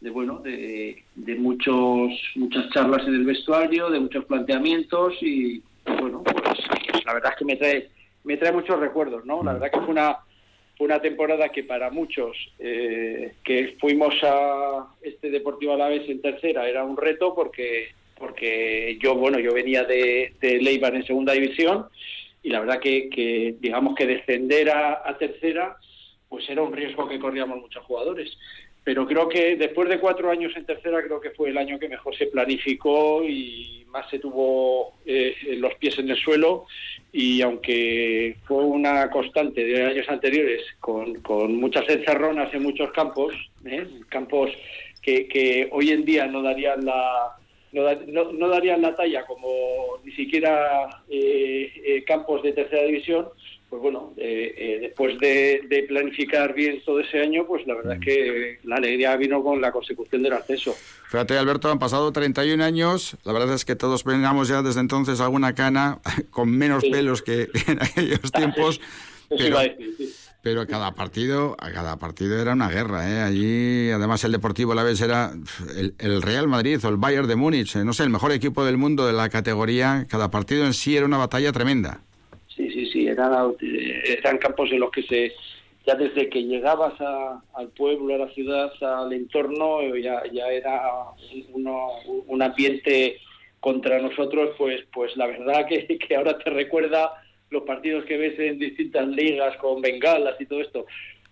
de 0.05 0.11
bueno 0.11 0.39
de, 0.41 1.03
de, 1.15 1.35
muchos 1.37 2.13
muchas 2.35 2.69
charlas 2.75 3.07
en 3.07 3.15
el 3.15 3.25
vestuario 3.25 3.89
de 3.89 4.01
muchos 4.01 4.27
planteamientos 4.27 5.15
y 5.23 5.63
bueno 5.99 6.23
pues 6.23 7.07
la 7.07 7.15
verdad 7.15 7.33
es 7.33 7.39
que 7.39 7.45
me 7.47 7.57
trae 7.57 7.89
me 8.23 8.37
trae 8.37 8.53
muchos 8.53 8.79
recuerdos 8.79 9.25
no 9.25 9.43
la 9.43 9.55
verdad 9.55 9.71
que 9.73 9.81
fue 9.81 9.89
una 9.89 10.19
una 10.79 11.01
temporada 11.01 11.49
que 11.49 11.65
para 11.65 11.91
muchos 11.91 12.37
eh, 12.59 13.33
que 13.43 13.79
fuimos 13.81 14.15
a 14.23 14.89
este 15.01 15.31
Deportivo 15.31 15.73
Alavés 15.73 16.07
en 16.11 16.21
tercera 16.21 16.69
era 16.69 16.85
un 16.85 16.99
reto 16.99 17.35
porque 17.35 17.89
porque 18.19 18.99
yo 19.01 19.15
bueno 19.15 19.39
yo 19.39 19.55
venía 19.55 19.85
de, 19.85 20.35
de 20.39 20.61
Leibar 20.61 20.95
en 20.97 21.07
segunda 21.07 21.33
división 21.33 21.87
y 22.43 22.51
la 22.51 22.61
verdad 22.61 22.79
que, 22.79 23.09
que 23.09 23.55
digamos 23.59 23.95
que 23.95 24.07
descender 24.07 24.69
a, 24.69 25.01
a 25.03 25.17
tercera 25.17 25.79
pues 26.29 26.47
era 26.51 26.61
un 26.61 26.75
riesgo 26.75 27.09
que 27.09 27.19
corríamos 27.19 27.59
muchos 27.59 27.83
jugadores 27.85 28.37
pero 28.85 29.07
creo 29.07 29.29
que 29.29 29.57
después 29.57 29.89
de 29.89 29.99
cuatro 29.99 30.31
años 30.31 30.53
en 30.57 30.67
tercera 30.67 31.03
creo 31.03 31.19
que 31.21 31.31
fue 31.31 31.49
el 31.49 31.57
año 31.57 31.79
que 31.79 31.89
mejor 31.89 32.15
se 32.17 32.27
planificó 32.27 33.25
y 33.25 33.85
más 33.89 34.09
se 34.11 34.19
tuvo 34.19 34.93
eh, 35.07 35.35
los 35.57 35.75
pies 35.77 35.99
en 35.99 36.11
el 36.11 36.17
suelo 36.17 36.67
y 37.11 37.41
aunque 37.41 38.37
fue 38.45 38.63
una 38.63 39.09
constante 39.09 39.65
de 39.65 39.87
años 39.87 40.09
anteriores 40.09 40.63
con, 40.81 41.15
con 41.23 41.57
muchas 41.57 41.89
encerronas 41.89 42.53
en 42.53 42.63
muchos 42.63 42.93
campos, 42.93 43.33
¿eh? 43.65 43.87
campos 44.11 44.51
que, 45.01 45.29
que, 45.29 45.69
hoy 45.73 45.91
en 45.91 46.05
día 46.05 46.27
no 46.27 46.43
darían 46.43 46.85
la 46.85 47.37
no, 47.73 48.33
no, 48.33 48.49
darían 48.49 48.83
la 48.83 48.95
talla 48.95 49.27
como 49.27 49.49
ni 50.05 50.13
siquiera 50.13 51.03
eh, 51.09 52.05
campos 52.07 52.43
de 52.43 52.53
tercera 52.53 52.85
división, 52.85 53.29
pues 53.75 53.83
bueno, 53.83 54.15
eh, 54.19 54.55
eh, 54.57 54.79
después 54.83 55.19
de, 55.19 55.85
planificar 55.89 56.55
bien 56.55 56.81
todo 56.87 57.01
ese 57.01 57.21
año, 57.21 57.45
pues 57.45 57.67
la 57.67 57.75
verdad 57.75 57.95
es 57.95 58.01
que 58.05 58.59
la 58.63 58.77
alegría 58.77 59.17
vino 59.17 59.43
con 59.43 59.61
la 59.61 59.73
consecución 59.73 60.23
del 60.23 60.33
acceso. 60.33 60.77
Fíjate, 61.09 61.37
Alberto, 61.37 61.69
han 61.69 61.81
pasado 61.81 62.13
31 62.13 62.63
años. 62.63 63.17
La 63.25 63.33
verdad 63.33 63.53
es 63.53 63.65
que 63.65 63.75
todos 63.75 64.05
veníamos 64.05 64.47
ya 64.47 64.63
desde 64.63 64.79
entonces 64.79 65.21
alguna 65.21 65.57
cana 65.57 65.99
con 66.31 66.51
menos 66.51 66.85
pelos 66.85 67.23
que 67.23 67.49
en 67.67 67.83
aquellos 67.83 68.31
tiempos. 68.31 68.81
pero, 69.29 69.59
pero 70.41 70.67
cada 70.69 70.95
partido, 70.95 71.57
a 71.59 71.73
cada 71.73 71.99
partido 71.99 72.41
era 72.41 72.53
una 72.53 72.71
guerra, 72.71 73.11
¿eh? 73.11 73.23
Allí, 73.23 73.91
además, 73.91 74.23
el 74.23 74.31
Deportivo 74.31 74.77
la 74.77 74.85
vez 74.85 75.01
era 75.01 75.33
el, 75.99 76.23
Real 76.23 76.47
Madrid 76.47 76.79
o 76.85 76.89
el 76.89 76.97
Bayern 76.97 77.27
de 77.27 77.35
Múnich, 77.35 77.75
no 77.79 77.93
sé, 77.93 78.05
el 78.05 78.11
mejor 78.11 78.31
equipo 78.31 78.65
del 78.65 78.77
mundo 78.77 79.05
de 79.05 79.15
la 79.15 79.29
categoría. 79.31 80.07
Cada 80.09 80.31
partido 80.31 80.65
en 80.65 80.75
sí 80.75 80.97
era 80.97 81.07
una 81.07 81.19
batalla 81.19 81.51
tremenda. 81.51 82.03
Sí, 82.57 82.71
sí, 82.71 82.87
sí, 82.87 83.07
eran, 83.07 83.55
eran 84.07 84.39
campos 84.39 84.71
en 84.71 84.81
los 84.81 84.91
que 84.91 85.03
se 85.03 85.33
ya 85.87 85.95
desde 85.95 86.31
que 86.31 86.45
llegabas 86.45 86.95
al 87.55 87.69
pueblo, 87.77 88.15
a 88.15 88.19
la 88.19 88.29
ciudad, 88.31 88.73
al 88.81 89.13
entorno, 89.13 89.95
ya, 89.97 90.23
ya 90.33 90.49
era 90.49 90.81
uno, 91.53 91.89
un 92.27 92.43
ambiente 92.43 93.19
contra 93.61 93.99
nosotros, 93.99 94.55
pues, 94.57 94.83
pues 94.93 95.15
la 95.17 95.27
verdad 95.27 95.67
que, 95.67 95.87
que 95.99 96.17
ahora 96.17 96.39
te 96.39 96.51
recuerda 96.51 97.13
los 97.51 97.65
partidos 97.65 98.05
que 98.07 98.17
ves 98.17 98.39
en 98.39 98.59
distintas 98.59 99.07
ligas 99.09 99.57
con 99.59 99.83
bengalas 99.83 100.41
y 100.41 100.47
todo 100.47 100.61
esto. 100.61 100.87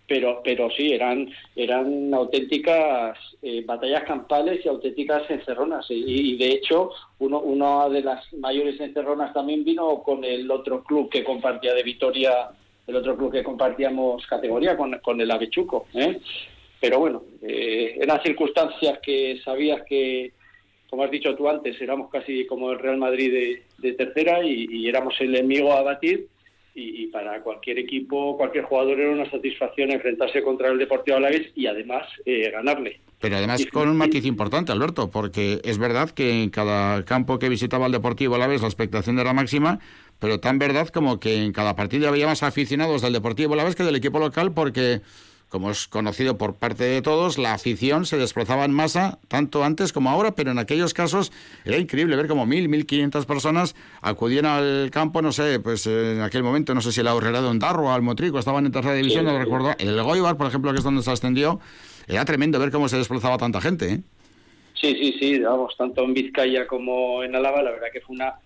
Pero, 0.07 0.43
pero 0.45 0.69
sí, 0.71 0.93
eran, 0.93 1.31
eran 1.57 2.13
auténticas 2.13 3.17
eh, 3.41 3.63
batallas 3.65 4.03
campales 4.05 4.65
y 4.65 4.69
auténticas 4.69 5.31
encerronas. 5.31 5.87
Y, 5.89 6.37
de 6.37 6.49
hecho, 6.49 6.91
uno, 7.21 7.41
una 7.41 7.89
de 7.89 8.03
las 8.03 8.33
mayores 8.35 8.79
encerronas 8.81 9.33
también 9.33 9.65
vino 9.65 10.03
con 10.03 10.25
el 10.25 10.51
otro 10.51 10.83
club 10.83 11.09
que 11.09 11.25
compartía 11.25 11.73
de 11.73 11.83
Vitoria, 11.83 12.51
el 12.87 12.97
otro 12.97 13.17
club 13.17 13.33
que 13.33 13.45
compartíamos 13.45 14.27
categoría 14.27 14.77
con, 14.77 14.99
con 14.99 15.21
el 15.21 15.31
Avechuco. 15.31 15.87
¿eh? 15.95 16.21
Pero 16.83 16.99
bueno, 16.99 17.23
eh, 17.43 17.97
eran 18.01 18.21
circunstancias 18.25 18.99
que 19.01 19.41
sabías 19.45 19.83
que, 19.89 20.33
como 20.91 21.05
has 21.05 21.13
dicho 21.13 21.37
tú 21.37 21.49
antes, 21.49 21.81
éramos 21.81 22.11
casi 22.11 22.45
como 22.45 22.73
el 22.73 22.81
Real 22.81 22.97
Madrid 22.97 23.63
de, 23.79 23.93
tercera 23.93 24.43
y, 24.45 24.89
éramos 24.89 25.15
el 25.21 25.37
enemigo 25.37 25.73
a 25.73 25.83
batir 25.83 26.27
y, 26.75 27.07
para 27.09 27.43
cualquier 27.43 27.79
equipo, 27.79 28.37
cualquier 28.37 28.65
jugador 28.65 28.99
era 28.99 29.11
una 29.11 29.31
satisfacción 29.31 29.91
enfrentarse 29.91 30.43
contra 30.43 30.69
el 30.69 30.79
Deportivo 30.79 31.19
Alavés 31.19 31.49
y 31.55 31.67
además 31.67 32.07
eh, 32.25 32.51
ganarle. 32.51 33.01
Pero 33.21 33.37
además 33.37 33.65
con 33.71 33.89
un 33.89 33.97
matiz 33.97 34.25
importante, 34.25 34.73
Alberto, 34.73 35.11
porque 35.11 35.61
es 35.65 35.79
verdad 35.79 36.11
que 36.11 36.43
en 36.43 36.51
cada 36.51 37.05
campo 37.05 37.39
que 37.39 37.49
visitaba 37.49 37.87
el 37.87 37.93
Deportivo 37.93 38.37
Alavés 38.37 38.63
la 38.63 38.69
expectación 38.69 39.19
era 39.19 39.35
máxima, 39.35 39.81
pero 40.19 40.41
tan 40.41 40.59
verdad 40.59 40.89
como 40.89 41.21
que 41.21 41.45
en 41.45 41.53
cada 41.53 41.77
partido 41.77 42.09
había 42.09 42.27
más 42.27 42.43
aficionados 42.43 43.03
del 43.03 43.13
Deportivo 43.13 43.53
Alavés 43.53 43.77
que 43.77 43.85
del 43.85 43.97
equipo 43.97 44.19
local 44.19 44.53
porque 44.53 45.03
como 45.53 45.71
es 45.71 45.87
conocido 45.87 46.39
por 46.39 46.55
parte 46.55 46.85
de 46.85 47.03
todos, 47.03 47.37
la 47.37 47.53
afición 47.53 48.07
se 48.07 48.17
desplazaba 48.17 48.65
en 48.65 48.73
masa, 48.73 49.19
tanto 49.29 49.63
antes 49.65 49.93
como 49.93 50.09
ahora, 50.09 50.35
pero 50.35 50.51
en 50.51 50.59
aquellos 50.59 50.95
casos 50.95 51.31
era 51.67 51.77
increíble 51.77 52.17
ver 52.17 52.27
como 52.27 52.47
mil, 52.47 52.71
mil 52.71 52.87
quinientas 52.87 53.27
personas 53.27 53.77
acudían 54.01 54.47
al 54.47 54.89
campo, 54.91 55.21
no 55.21 55.31
sé, 55.31 55.61
pues 55.61 55.87
en 55.87 56.23
aquel 56.23 56.43
momento, 56.43 56.73
no 56.73 56.81
sé 56.81 56.91
si 56.91 57.03
la 57.03 57.15
Horrera 57.15 57.43
de 57.43 57.49
Ondarro 57.49 57.85
o 57.85 57.91
al 57.91 58.01
Motrico 58.01 58.39
estaban 58.39 58.65
en 58.65 58.73
tercera 58.73 58.95
división, 58.95 59.27
no 59.27 59.39
recuerdo. 59.39 59.75
El 59.79 60.03
Goibar, 60.03 60.39
por 60.39 60.47
ejemplo, 60.47 60.73
que 60.73 60.79
es 60.79 60.85
donde 60.85 61.03
se 61.03 61.11
ascendió, 61.11 61.61
era 62.09 62.25
tremendo 62.25 62.59
ver 62.59 62.71
cómo 62.71 62.89
se 62.89 62.97
desplazaba 62.97 63.37
tanta 63.37 63.61
gente. 63.61 63.93
¿eh? 63.93 64.01
Sí, 64.73 64.97
sí, 64.99 65.17
sí, 65.21 65.39
vamos, 65.39 65.77
tanto 65.77 66.03
en 66.03 66.15
Vizcaya 66.15 66.67
como 66.67 67.23
en 67.25 67.37
Álava, 67.37 67.63
la 67.63 67.73
verdad 67.73 67.89
que 67.93 68.01
fue 68.01 68.17
una 68.17 68.37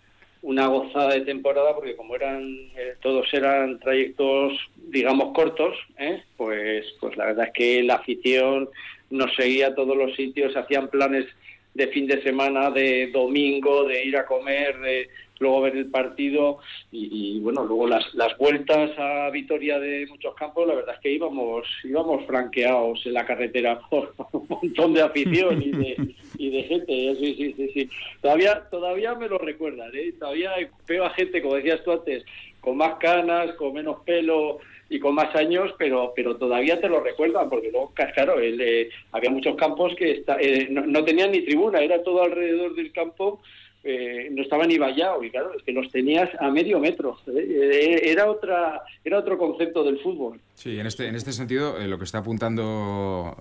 una 0.42 0.66
gozada 0.68 1.14
de 1.14 1.22
temporada 1.22 1.74
porque 1.74 1.96
como 1.96 2.14
eran 2.14 2.44
eh, 2.76 2.94
todos 3.00 3.32
eran 3.32 3.78
trayectos 3.80 4.52
digamos 4.76 5.34
cortos 5.34 5.76
¿eh? 5.98 6.22
pues 6.36 6.86
pues 7.00 7.16
la 7.16 7.26
verdad 7.26 7.46
es 7.46 7.52
que 7.52 7.82
la 7.82 7.94
afición 7.94 8.68
nos 9.10 9.34
seguía 9.34 9.68
a 9.68 9.74
todos 9.74 9.96
los 9.96 10.14
sitios 10.14 10.56
hacían 10.56 10.88
planes 10.88 11.26
de 11.74 11.88
fin 11.88 12.06
de 12.06 12.22
semana 12.22 12.70
de 12.70 13.10
domingo 13.12 13.84
de 13.84 14.04
ir 14.04 14.16
a 14.16 14.26
comer 14.26 14.78
de 14.80 15.08
luego 15.38 15.62
ver 15.62 15.76
el 15.76 15.86
partido 15.86 16.58
y, 16.90 17.38
bueno, 17.40 17.64
luego 17.64 17.86
las, 17.86 18.14
las 18.14 18.36
vueltas 18.38 18.90
a 18.98 19.30
Vitoria 19.30 19.78
de 19.78 20.06
muchos 20.06 20.34
campos, 20.34 20.66
la 20.66 20.74
verdad 20.74 20.94
es 20.94 21.00
que 21.00 21.12
íbamos 21.12 21.66
íbamos 21.84 22.24
franqueados 22.26 23.04
en 23.06 23.14
la 23.14 23.26
carretera 23.26 23.80
por 23.90 24.14
un 24.32 24.46
montón 24.48 24.94
de 24.94 25.02
afición 25.02 25.62
y 25.62 25.70
de, 25.72 26.14
y 26.38 26.50
de 26.50 26.62
gente, 26.64 27.16
sí, 27.18 27.34
sí, 27.34 27.54
sí, 27.56 27.70
sí. 27.74 27.90
Todavía, 28.20 28.62
todavía 28.70 29.14
me 29.14 29.28
lo 29.28 29.38
recuerdan, 29.38 29.90
¿eh? 29.94 30.12
todavía 30.18 30.52
veo 30.86 31.04
a 31.04 31.10
gente, 31.10 31.42
como 31.42 31.56
decías 31.56 31.82
tú 31.84 31.92
antes, 31.92 32.24
con 32.60 32.76
más 32.76 32.96
canas, 32.96 33.52
con 33.52 33.74
menos 33.74 34.00
pelo 34.04 34.58
y 34.88 34.98
con 35.00 35.14
más 35.14 35.34
años, 35.34 35.72
pero 35.78 36.12
pero 36.14 36.36
todavía 36.36 36.80
te 36.80 36.88
lo 36.88 37.00
recuerdan, 37.00 37.48
porque 37.48 37.70
luego, 37.70 37.92
claro, 38.14 38.40
el, 38.40 38.88
había 39.12 39.30
muchos 39.30 39.56
campos 39.56 39.94
que 39.96 40.12
está, 40.12 40.36
eh, 40.40 40.68
no, 40.70 40.86
no 40.86 41.04
tenían 41.04 41.32
ni 41.32 41.42
tribuna, 41.42 41.80
era 41.80 42.02
todo 42.02 42.22
alrededor 42.22 42.74
del 42.74 42.92
campo 42.92 43.40
eh, 43.88 44.28
no 44.32 44.42
estaba 44.42 44.66
ni 44.66 44.78
vallado 44.78 45.22
y 45.22 45.30
claro, 45.30 45.52
es 45.56 45.62
que 45.62 45.70
los 45.70 45.88
tenías 45.92 46.28
a 46.40 46.50
medio 46.50 46.80
metro. 46.80 47.18
¿eh? 47.28 48.00
Era 48.02 48.28
otra 48.28 48.82
era 49.04 49.18
otro 49.18 49.38
concepto 49.38 49.84
del 49.84 50.00
fútbol. 50.00 50.40
Sí, 50.54 50.78
en 50.80 50.86
este, 50.86 51.06
en 51.06 51.14
este 51.14 51.32
sentido, 51.32 51.78
eh, 51.78 51.86
lo 51.86 51.96
que 51.96 52.04
está 52.04 52.18
apuntando 52.18 53.36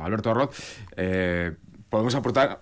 Alberto 0.00 0.30
Arroz, 0.30 0.50
podemos 1.90 2.14
aportar 2.14 2.60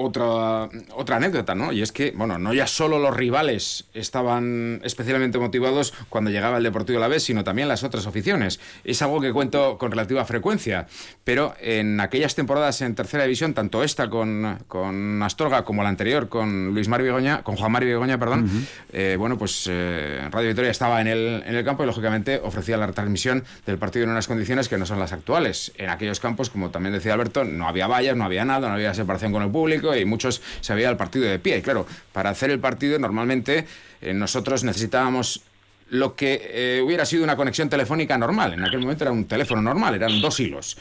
otra, 0.00 0.68
otra 0.94 1.16
anécdota, 1.16 1.56
¿no? 1.56 1.72
Y 1.72 1.82
es 1.82 1.90
que, 1.90 2.12
bueno, 2.12 2.38
no 2.38 2.54
ya 2.54 2.68
solo 2.68 3.00
los 3.00 3.14
rivales 3.16 3.86
estaban 3.94 4.80
especialmente 4.84 5.38
motivados 5.38 5.92
cuando 6.08 6.30
llegaba 6.30 6.58
el 6.58 6.62
Deportivo 6.62 7.00
la 7.00 7.08
vez, 7.08 7.24
sino 7.24 7.42
también 7.42 7.66
las 7.66 7.82
otras 7.82 8.06
aficiones. 8.06 8.60
Es 8.84 9.02
algo 9.02 9.20
que 9.20 9.32
cuento 9.32 9.76
con 9.76 9.90
relativa 9.90 10.24
frecuencia, 10.24 10.86
pero 11.24 11.52
en 11.60 12.00
aquellas 12.00 12.36
temporadas 12.36 12.80
en 12.80 12.94
tercera 12.94 13.24
división, 13.24 13.54
tanto 13.54 13.82
esta 13.82 14.08
con, 14.08 14.58
con 14.68 15.20
Astorga 15.20 15.64
como 15.64 15.82
la 15.82 15.88
anterior 15.88 16.28
con 16.28 16.74
Luis 16.74 16.86
Mario 16.86 17.06
Begoña, 17.06 17.42
con 17.42 17.56
Juan 17.56 17.72
Mario 17.72 17.88
Begoña, 17.88 18.18
perdón, 18.18 18.48
eh, 18.92 19.16
bueno, 19.18 19.36
pues 19.36 19.66
eh, 19.68 20.28
Radio 20.30 20.46
Victoria 20.46 20.70
estaba 20.70 21.00
en 21.00 21.08
el, 21.08 21.42
en 21.44 21.56
el 21.56 21.64
campo 21.64 21.82
y 21.82 21.86
lógicamente 21.86 22.40
ofrecía 22.42 22.76
la 22.76 22.86
retransmisión 22.86 23.42
del 23.66 23.78
partido 23.78 24.04
en 24.04 24.10
unas 24.10 24.28
condiciones 24.28 24.68
que 24.68 24.78
no 24.78 24.86
son 24.86 25.00
las 25.00 25.12
actuales. 25.12 25.72
En 25.76 25.90
aquellos 25.90 26.20
campos, 26.20 26.50
como 26.50 26.70
también 26.70 26.92
decía 26.92 27.14
Alberto, 27.14 27.42
no 27.42 27.66
había 27.66 27.88
vallas, 27.88 28.16
no 28.16 28.24
había 28.24 28.44
nada, 28.44 28.68
no 28.68 28.74
había 28.74 28.94
separación 28.94 29.32
con 29.32 29.42
el 29.42 29.50
público 29.50 29.87
y 29.96 30.04
muchos 30.04 30.42
se 30.60 30.74
veía 30.74 30.90
el 30.90 30.96
partido 30.96 31.26
de 31.26 31.38
pie. 31.38 31.58
Y 31.58 31.62
claro, 31.62 31.86
para 32.12 32.30
hacer 32.30 32.50
el 32.50 32.60
partido 32.60 32.98
normalmente 32.98 33.66
eh, 34.00 34.14
nosotros 34.14 34.64
necesitábamos 34.64 35.42
lo 35.90 36.14
que 36.14 36.40
eh, 36.52 36.82
hubiera 36.84 37.06
sido 37.06 37.24
una 37.24 37.36
conexión 37.36 37.68
telefónica 37.68 38.18
normal. 38.18 38.54
En 38.54 38.64
aquel 38.64 38.80
momento 38.80 39.04
era 39.04 39.12
un 39.12 39.24
teléfono 39.24 39.62
normal, 39.62 39.94
eran 39.94 40.20
dos 40.20 40.38
hilos. 40.40 40.76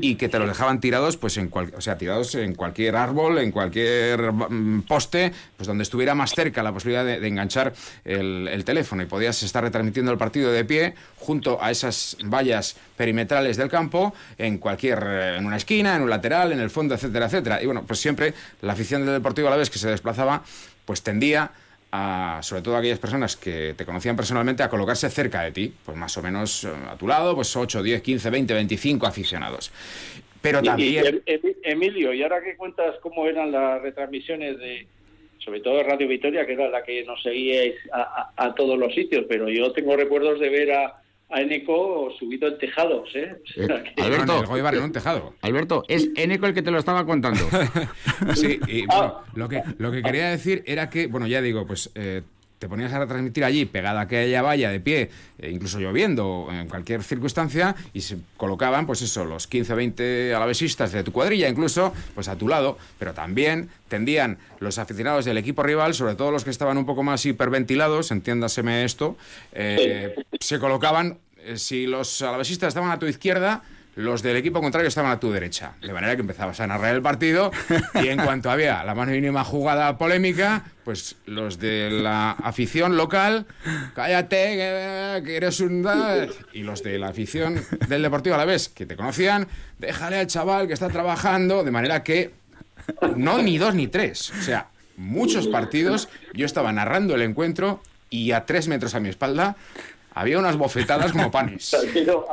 Y 0.00 0.16
que 0.16 0.28
te 0.28 0.38
los 0.38 0.48
dejaban 0.48 0.80
tirados, 0.80 1.16
pues 1.16 1.36
en 1.36 1.50
o 1.52 1.80
sea, 1.80 1.96
tirados 1.96 2.34
en 2.34 2.54
cualquier 2.54 2.96
árbol, 2.96 3.38
en 3.38 3.52
cualquier 3.52 4.32
mm, 4.32 4.82
poste, 4.82 5.32
pues 5.56 5.66
donde 5.66 5.82
estuviera 5.82 6.14
más 6.14 6.34
cerca 6.34 6.62
la 6.62 6.72
posibilidad 6.72 7.04
de, 7.04 7.26
enganchar 7.26 7.72
el, 8.04 8.62
teléfono. 8.64 9.02
Y 9.02 9.06
podías 9.06 9.42
estar 9.42 9.64
retransmitiendo 9.64 10.12
el 10.12 10.18
partido 10.18 10.52
de 10.52 10.64
pie 10.64 10.94
junto 11.16 11.62
a 11.62 11.70
esas 11.70 12.16
vallas 12.24 12.76
perimetrales 12.96 13.56
del 13.56 13.70
campo, 13.70 14.14
en 14.36 14.58
cualquier, 14.58 15.02
eh, 15.06 15.36
en 15.38 15.46
una 15.46 15.56
esquina, 15.56 15.96
en 15.96 16.02
un 16.02 16.10
lateral, 16.10 16.52
en 16.52 16.60
el 16.60 16.70
fondo, 16.70 16.94
etcétera, 16.94 17.26
etcétera. 17.26 17.62
Y 17.62 17.66
bueno, 17.66 17.84
pues 17.86 18.00
siempre 18.00 18.34
la 18.60 18.74
afición 18.74 19.04
del 19.04 19.14
Deportivo 19.14 19.48
a 19.48 19.50
la 19.50 19.56
vez 19.56 19.70
que 19.70 19.78
se 19.78 19.88
desplazaba, 19.88 20.42
pues 20.84 21.02
tendía 21.02 21.52
sobre 22.42 22.62
todo 22.62 22.76
aquellas 22.76 22.98
personas 22.98 23.36
que 23.36 23.74
te 23.76 23.84
conocían 23.84 24.16
personalmente, 24.16 24.62
a 24.62 24.68
colocarse 24.68 25.10
cerca 25.10 25.42
de 25.42 25.52
ti, 25.52 25.72
pues 25.84 25.96
más 25.96 26.16
o 26.16 26.22
menos 26.22 26.64
eh, 26.64 26.70
a 26.88 26.96
tu 26.96 27.08
lado, 27.08 27.34
pues 27.34 27.54
8, 27.56 27.82
10, 27.82 28.02
15, 28.02 28.30
20, 28.30 28.54
25 28.54 29.06
aficionados. 29.06 29.72
Pero 30.40 30.62
también... 30.62 31.22
Emilio, 31.62 32.14
y 32.14 32.22
ahora 32.22 32.42
que 32.42 32.56
cuentas 32.56 32.96
cómo 33.02 33.26
eran 33.26 33.52
las 33.52 33.82
retransmisiones 33.82 34.58
de, 34.58 34.86
sobre 35.38 35.60
todo 35.60 35.76
de 35.76 35.82
Radio 35.82 36.08
Victoria, 36.08 36.46
que 36.46 36.54
era 36.54 36.68
la 36.68 36.82
que 36.82 37.04
nos 37.04 37.22
seguíais 37.22 37.74
a 37.92 38.54
todos 38.54 38.78
los 38.78 38.94
sitios, 38.94 39.26
pero 39.28 39.48
yo 39.48 39.72
tengo 39.72 39.94
recuerdos 39.96 40.40
de 40.40 40.48
ver 40.48 40.72
a, 40.72 41.00
a 41.30 41.40
Eneco 41.40 42.10
subido 42.18 42.48
en 42.48 42.58
tejados, 42.58 43.08
¿eh? 43.14 43.36
eh 43.56 43.68
Alberto, 43.98 44.44
en 44.56 44.82
un 44.82 44.92
tejado. 44.92 45.34
Alberto, 45.42 45.84
es 45.88 46.08
Eneco 46.16 46.46
el 46.46 46.54
que 46.54 46.62
te 46.62 46.70
lo 46.70 46.78
estaba 46.78 47.06
contando. 47.06 47.40
sí, 48.34 48.58
y 48.66 48.84
ah. 48.90 49.22
lo 49.34 49.48
que, 49.48 49.62
lo 49.78 49.92
que 49.92 50.02
quería 50.02 50.30
decir 50.30 50.62
era 50.66 50.90
que, 50.90 51.06
bueno, 51.06 51.26
ya 51.26 51.40
digo, 51.40 51.66
pues 51.66 51.90
eh, 51.94 52.22
te 52.60 52.68
ponías 52.68 52.92
a 52.92 52.98
retransmitir 52.98 53.42
allí, 53.42 53.64
pegada 53.64 54.00
a 54.00 54.02
aquella 54.02 54.42
valla 54.42 54.70
de 54.70 54.80
pie, 54.80 55.10
e 55.38 55.50
incluso 55.50 55.80
lloviendo, 55.80 56.46
en 56.52 56.68
cualquier 56.68 57.02
circunstancia, 57.02 57.74
y 57.94 58.02
se 58.02 58.18
colocaban, 58.36 58.86
pues 58.86 59.00
eso, 59.00 59.24
los 59.24 59.46
15 59.46 59.72
o 59.72 59.76
20 59.76 60.34
alavesistas 60.34 60.92
de 60.92 61.02
tu 61.02 61.10
cuadrilla, 61.10 61.48
incluso, 61.48 61.94
pues 62.14 62.28
a 62.28 62.36
tu 62.36 62.48
lado, 62.48 62.76
pero 62.98 63.14
también 63.14 63.70
tendían 63.88 64.36
los 64.58 64.78
aficionados 64.78 65.24
del 65.24 65.38
equipo 65.38 65.62
rival, 65.62 65.94
sobre 65.94 66.16
todo 66.16 66.30
los 66.30 66.44
que 66.44 66.50
estaban 66.50 66.76
un 66.76 66.84
poco 66.84 67.02
más 67.02 67.24
hiperventilados, 67.24 68.10
entiéndaseme 68.10 68.84
esto, 68.84 69.16
eh, 69.52 70.14
se 70.38 70.58
colocaban, 70.58 71.16
eh, 71.38 71.56
si 71.56 71.86
los 71.86 72.20
alavesistas 72.20 72.68
estaban 72.68 72.90
a 72.90 72.98
tu 72.98 73.06
izquierda, 73.06 73.62
los 74.00 74.22
del 74.22 74.36
equipo 74.36 74.60
contrario 74.60 74.88
estaban 74.88 75.10
a 75.10 75.20
tu 75.20 75.30
derecha. 75.30 75.74
De 75.80 75.92
manera 75.92 76.14
que 76.16 76.22
empezabas 76.22 76.60
a 76.60 76.66
narrar 76.66 76.94
el 76.94 77.02
partido 77.02 77.50
y 78.02 78.08
en 78.08 78.18
cuanto 78.18 78.50
había 78.50 78.82
la 78.84 78.94
más 78.94 79.08
mínima 79.08 79.44
jugada 79.44 79.96
polémica, 79.98 80.64
pues 80.84 81.16
los 81.26 81.58
de 81.58 81.90
la 81.90 82.32
afición 82.32 82.96
local, 82.96 83.46
cállate, 83.94 85.22
que 85.24 85.36
eres 85.36 85.60
un... 85.60 85.86
Y 86.52 86.62
los 86.62 86.82
de 86.82 86.98
la 86.98 87.08
afición 87.08 87.62
del 87.88 88.02
Deportivo 88.02 88.34
a 88.34 88.38
la 88.38 88.44
vez, 88.44 88.68
que 88.68 88.86
te 88.86 88.96
conocían, 88.96 89.46
déjale 89.78 90.18
al 90.18 90.26
chaval 90.26 90.66
que 90.66 90.74
está 90.74 90.88
trabajando, 90.88 91.62
de 91.62 91.70
manera 91.70 92.02
que 92.02 92.32
no 93.16 93.42
ni 93.42 93.58
dos 93.58 93.74
ni 93.74 93.86
tres. 93.86 94.30
O 94.30 94.42
sea, 94.42 94.68
muchos 94.96 95.46
partidos, 95.48 96.08
yo 96.34 96.46
estaba 96.46 96.72
narrando 96.72 97.14
el 97.14 97.22
encuentro 97.22 97.82
y 98.08 98.32
a 98.32 98.46
tres 98.46 98.68
metros 98.68 98.94
a 98.94 99.00
mi 99.00 99.08
espalda 99.08 99.56
había 100.14 100.38
unas 100.38 100.56
bofetadas 100.56 101.12
como 101.12 101.30
panes. 101.30 101.72
ha 101.74 101.78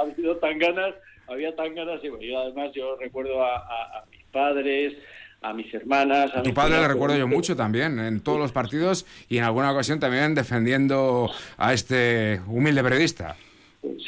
habido 0.01 0.37
tan 0.37 0.57
ganas, 0.57 0.95
había 1.27 1.55
tan 1.55 1.75
ganas, 1.75 2.01
y 2.03 2.33
además 2.33 2.71
yo 2.73 2.95
recuerdo 2.95 3.43
a, 3.43 4.03
mis 4.11 4.23
padres, 4.31 4.93
a 5.41 5.53
mis 5.53 5.73
hermanas. 5.73 6.31
A, 6.35 6.43
tu 6.43 6.53
padre 6.53 6.79
le 6.79 6.87
recuerdo 6.87 7.17
yo 7.17 7.27
mucho 7.27 7.55
también, 7.55 7.99
en 7.99 8.21
todos 8.21 8.39
los 8.39 8.51
partidos 8.51 9.05
y 9.29 9.37
en 9.37 9.43
alguna 9.43 9.71
ocasión 9.71 9.99
también 9.99 10.35
defendiendo 10.35 11.29
a 11.57 11.73
este 11.73 12.41
humilde 12.47 12.83
periodista. 12.83 13.35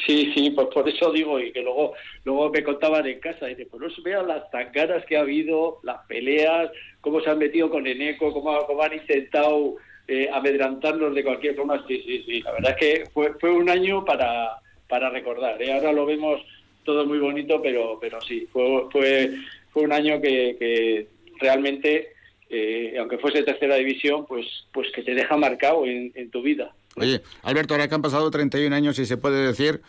Sí, 0.06 0.32
sí, 0.34 0.50
pues 0.50 0.68
por 0.74 0.88
eso 0.88 1.12
digo, 1.12 1.38
y 1.38 1.52
que 1.52 1.62
luego 1.62 1.94
luego 2.24 2.50
me 2.50 2.62
contaban 2.62 3.06
en 3.06 3.20
casa, 3.20 3.46
y 3.46 3.54
dice, 3.54 3.68
pues 3.70 3.82
no 3.82 4.02
vean 4.02 4.28
las 4.28 4.50
tanganas 4.50 5.04
que 5.06 5.16
ha 5.16 5.20
habido, 5.20 5.78
las 5.82 6.04
peleas, 6.06 6.70
cómo 7.00 7.20
se 7.20 7.30
han 7.30 7.38
metido 7.38 7.70
con 7.70 7.86
Eneco, 7.86 8.32
cómo, 8.32 8.58
cómo 8.66 8.82
han 8.82 8.94
intentado 8.94 9.76
eh, 10.08 10.28
amedrantarnos 10.32 11.14
de 11.14 11.24
cualquier 11.24 11.54
forma. 11.54 11.84
Sí, 11.86 12.02
sí, 12.04 12.24
sí, 12.26 12.42
la 12.42 12.52
verdad 12.52 12.72
es 12.72 12.76
que 12.76 13.10
fue, 13.10 13.32
fue 13.40 13.50
un 13.50 13.70
año 13.70 14.04
para, 14.04 14.56
para 14.88 15.08
recordar. 15.08 15.62
¿eh? 15.62 15.72
Ahora 15.72 15.92
lo 15.92 16.04
vemos 16.04 16.40
todo 16.84 17.06
muy 17.06 17.18
bonito, 17.18 17.60
pero, 17.62 17.98
pero 18.00 18.20
sí, 18.20 18.48
fue, 18.52 18.86
fue, 18.90 19.34
fue 19.70 19.82
un 19.82 19.92
año 19.92 20.20
que, 20.20 20.56
que 20.58 21.08
realmente, 21.38 22.12
eh, 22.48 22.96
aunque 22.98 23.18
fuese 23.18 23.42
tercera 23.42 23.76
división, 23.76 24.26
pues, 24.26 24.46
pues 24.72 24.88
que 24.92 25.02
te 25.02 25.14
deja 25.14 25.36
marcado 25.36 25.86
en, 25.86 26.12
en 26.14 26.30
tu 26.30 26.42
vida. 26.42 26.72
Oye, 26.96 27.20
Alberto, 27.42 27.74
ahora 27.74 27.88
que 27.88 27.94
han 27.94 28.02
pasado 28.02 28.30
31 28.30 28.74
años 28.74 28.98
y 28.98 29.06
se 29.06 29.16
puede 29.16 29.46
decir, 29.46 29.80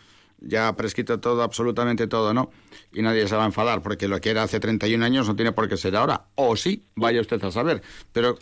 ya 0.46 0.74
prescrito 0.74 1.20
todo, 1.20 1.42
absolutamente 1.42 2.06
todo, 2.06 2.32
¿no? 2.34 2.50
Y 2.92 3.02
nadie 3.02 3.26
se 3.26 3.36
va 3.36 3.42
a 3.42 3.46
enfadar, 3.46 3.82
porque 3.82 4.08
lo 4.08 4.20
que 4.20 4.30
era 4.30 4.42
hace 4.42 4.60
31 4.60 5.04
años 5.04 5.28
no 5.28 5.36
tiene 5.36 5.52
por 5.52 5.68
qué 5.68 5.76
ser 5.76 5.96
ahora. 5.96 6.26
O 6.34 6.56
sí, 6.56 6.82
vaya 6.94 7.20
usted 7.20 7.42
a 7.44 7.50
saber. 7.50 7.82
Pero, 8.12 8.38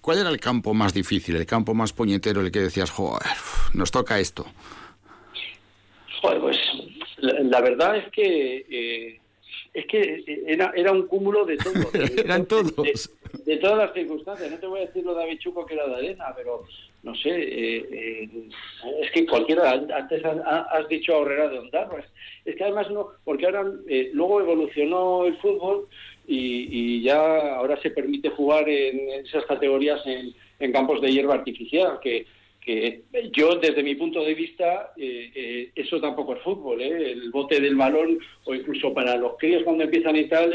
¿cuál 0.00 0.18
era 0.18 0.30
el 0.30 0.40
campo 0.40 0.74
más 0.74 0.94
difícil, 0.94 1.36
el 1.36 1.46
campo 1.46 1.74
más 1.74 1.92
puñetero, 1.92 2.40
el 2.40 2.50
que 2.50 2.60
decías, 2.60 2.90
joder, 2.90 3.28
nos 3.74 3.90
toca 3.90 4.18
esto? 4.18 4.46
Joder, 6.20 6.40
pues 6.40 6.58
la, 7.20 7.60
verdad 7.60 7.96
es 7.96 8.10
que... 8.10 8.66
Eh, 8.70 9.20
es 9.72 9.86
que 9.86 10.24
era, 10.46 10.72
era 10.74 10.90
un 10.90 11.06
cúmulo 11.06 11.44
de 11.44 11.56
todo. 11.56 11.74
Eran 12.24 12.46
todos. 12.46 12.74
De, 13.44 13.56
todas 13.58 13.78
las 13.78 13.92
circunstancias. 13.94 14.50
No 14.50 14.58
te 14.58 14.66
voy 14.66 14.80
a 14.80 14.86
decir 14.86 15.04
lo 15.04 15.14
de 15.14 15.22
Avichuco 15.22 15.64
que 15.64 15.74
era 15.74 15.86
de 15.86 15.94
arena, 15.94 16.32
pero 16.36 16.64
no 17.02 17.14
sé, 17.14 17.30
eh, 17.30 17.88
eh, 17.90 18.28
es 19.00 19.10
que 19.12 19.26
cualquiera, 19.26 19.70
antes 19.70 20.22
has, 20.24 20.88
dicho 20.88 21.14
Ahorrera 21.14 21.48
de 21.48 21.60
Ondarro, 21.60 21.98
es, 22.44 22.56
que 22.56 22.62
además 22.62 22.90
no, 22.90 23.08
porque 23.24 23.46
ahora 23.46 23.64
eh, 23.88 24.10
luego 24.12 24.40
evolucionó 24.40 25.24
el 25.24 25.36
fútbol 25.38 25.88
y, 26.26 27.02
ya 27.02 27.54
ahora 27.56 27.80
se 27.80 27.90
permite 27.90 28.28
jugar 28.28 28.68
en 28.68 29.24
esas 29.24 29.44
categorías 29.46 30.00
en, 30.06 30.34
en 30.58 30.72
campos 30.72 31.00
de 31.00 31.10
hierba 31.10 31.34
artificial, 31.34 31.98
que, 32.02 32.26
que 32.60 33.04
yo 33.32 33.56
desde 33.56 33.82
mi 33.82 33.94
punto 33.94 34.22
de 34.22 34.34
vista 34.34 34.92
eh, 34.96 35.30
eh, 35.34 35.70
eso 35.74 36.00
tampoco 36.00 36.34
es 36.34 36.42
fútbol 36.42 36.80
¿eh? 36.82 37.12
el 37.12 37.30
bote 37.30 37.58
del 37.58 37.74
balón 37.74 38.18
o 38.44 38.54
incluso 38.54 38.92
para 38.92 39.16
los 39.16 39.38
críos 39.38 39.62
cuando 39.62 39.84
empiezan 39.84 40.16
y 40.16 40.26
tal 40.26 40.54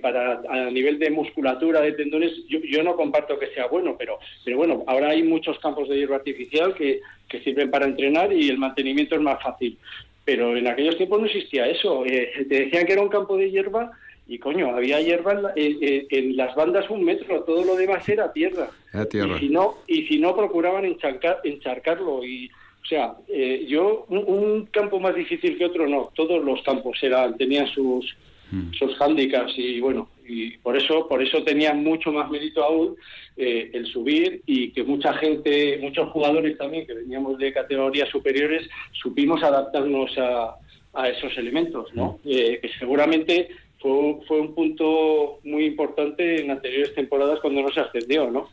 para 0.00 0.40
a 0.48 0.70
nivel 0.70 0.98
de 0.98 1.10
musculatura 1.10 1.80
de 1.80 1.92
tendones 1.92 2.32
yo, 2.48 2.82
no 2.82 2.94
comparto 2.94 3.38
que 3.38 3.48
sea 3.48 3.66
bueno 3.66 3.96
pero 3.98 4.18
pero 4.44 4.58
bueno 4.58 4.84
ahora 4.86 5.10
hay 5.10 5.22
muchos 5.24 5.58
campos 5.58 5.88
de 5.88 5.96
hierro 5.96 6.14
artificial 6.14 6.74
que, 6.74 7.00
que 7.28 7.40
sirven 7.40 7.70
para 7.70 7.86
entrenar 7.86 8.32
y 8.32 8.48
el 8.48 8.58
mantenimiento 8.58 9.16
es 9.16 9.20
más 9.20 9.42
fácil 9.42 9.76
pero 10.24 10.56
en 10.56 10.68
aquellos 10.68 10.96
tiempos 10.96 11.20
no 11.20 11.26
existía 11.26 11.66
eso 11.66 12.04
te 12.04 12.44
decían 12.64 12.86
que 12.86 12.92
era 12.92 13.02
un 13.02 13.08
campo 13.08 13.36
de 13.36 13.50
hierba 13.50 13.90
y 14.28 14.38
coño, 14.38 14.76
había 14.76 15.00
hierba 15.00 15.52
en, 15.56 16.36
las 16.36 16.54
bandas 16.54 16.88
un 16.90 17.02
metro, 17.02 17.42
todo 17.44 17.64
lo 17.64 17.76
demás 17.76 18.06
era 18.06 18.30
tierra. 18.30 18.68
Y 18.92 19.38
si 19.38 19.48
no, 19.48 19.76
y 19.86 20.06
si 20.06 20.20
no 20.20 20.36
procuraban 20.36 20.84
encharcarlo. 20.84 22.22
Y, 22.22 22.50
o 22.82 22.86
sea, 22.86 23.14
eh, 23.26 23.64
yo, 23.66 24.04
un, 24.10 24.66
campo 24.66 25.00
más 25.00 25.14
difícil 25.14 25.56
que 25.56 25.64
otro 25.64 25.88
no, 25.88 26.12
todos 26.14 26.44
los 26.44 26.62
campos 26.62 26.98
eran, 27.02 27.38
tenían 27.38 27.68
sus, 27.68 28.14
mm. 28.50 28.72
sus 28.72 28.96
hándicaps 28.98 29.54
y 29.56 29.80
bueno, 29.80 30.10
y 30.26 30.58
por 30.58 30.76
eso, 30.76 31.08
por 31.08 31.22
eso 31.22 31.42
tenía 31.42 31.72
mucho 31.72 32.12
más 32.12 32.30
mérito 32.30 32.62
aún 32.62 32.96
eh, 33.34 33.70
el 33.72 33.86
subir 33.86 34.42
y 34.44 34.72
que 34.72 34.84
mucha 34.84 35.14
gente, 35.14 35.78
muchos 35.80 36.10
jugadores 36.10 36.58
también 36.58 36.86
que 36.86 36.92
veníamos 36.92 37.38
de 37.38 37.50
categorías 37.50 38.10
superiores, 38.10 38.68
supimos 38.92 39.42
adaptarnos 39.42 40.16
a, 40.18 40.54
a 40.92 41.08
esos 41.08 41.36
elementos, 41.38 41.88
¿no? 41.94 42.18
Mm. 42.24 42.28
Eh, 42.28 42.58
que 42.60 42.68
seguramente 42.78 43.48
fue, 43.80 44.18
fue 44.26 44.40
un 44.40 44.54
punto 44.54 45.38
muy 45.44 45.66
importante 45.66 46.42
en 46.42 46.50
anteriores 46.50 46.94
temporadas 46.94 47.38
cuando 47.40 47.62
no 47.62 47.68
se 47.70 47.80
ascendió, 47.80 48.30
¿no? 48.30 48.48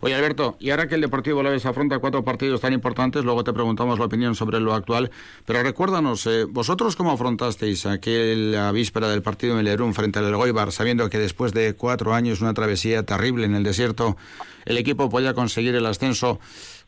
Oye, 0.00 0.14
Alberto, 0.14 0.56
y 0.60 0.70
ahora 0.70 0.86
que 0.86 0.94
el 0.94 1.00
Deportivo 1.00 1.42
vez 1.42 1.64
afronta 1.64 1.98
cuatro 1.98 2.22
partidos 2.22 2.60
tan 2.60 2.72
importantes, 2.72 3.24
luego 3.24 3.44
te 3.44 3.52
preguntamos 3.52 3.98
la 3.98 4.04
opinión 4.04 4.34
sobre 4.34 4.60
lo 4.60 4.74
actual, 4.74 5.10
pero 5.46 5.62
recuérdanos, 5.62 6.26
eh, 6.26 6.44
¿vosotros 6.44 6.96
cómo 6.96 7.12
afrontasteis 7.12 7.86
aquella 7.86 8.70
víspera 8.72 9.08
del 9.08 9.22
partido 9.22 9.58
en 9.58 9.64
Lerún 9.64 9.94
frente 9.94 10.18
al 10.18 10.36
Goibar, 10.36 10.70
sabiendo 10.70 11.08
que 11.08 11.18
después 11.18 11.52
de 11.52 11.74
cuatro 11.74 12.12
años, 12.12 12.40
una 12.40 12.54
travesía 12.54 13.04
terrible 13.04 13.46
en 13.46 13.54
el 13.54 13.62
desierto, 13.62 14.16
el 14.66 14.76
equipo 14.76 15.08
podía 15.08 15.34
conseguir 15.34 15.74
el 15.74 15.86
ascenso 15.86 16.38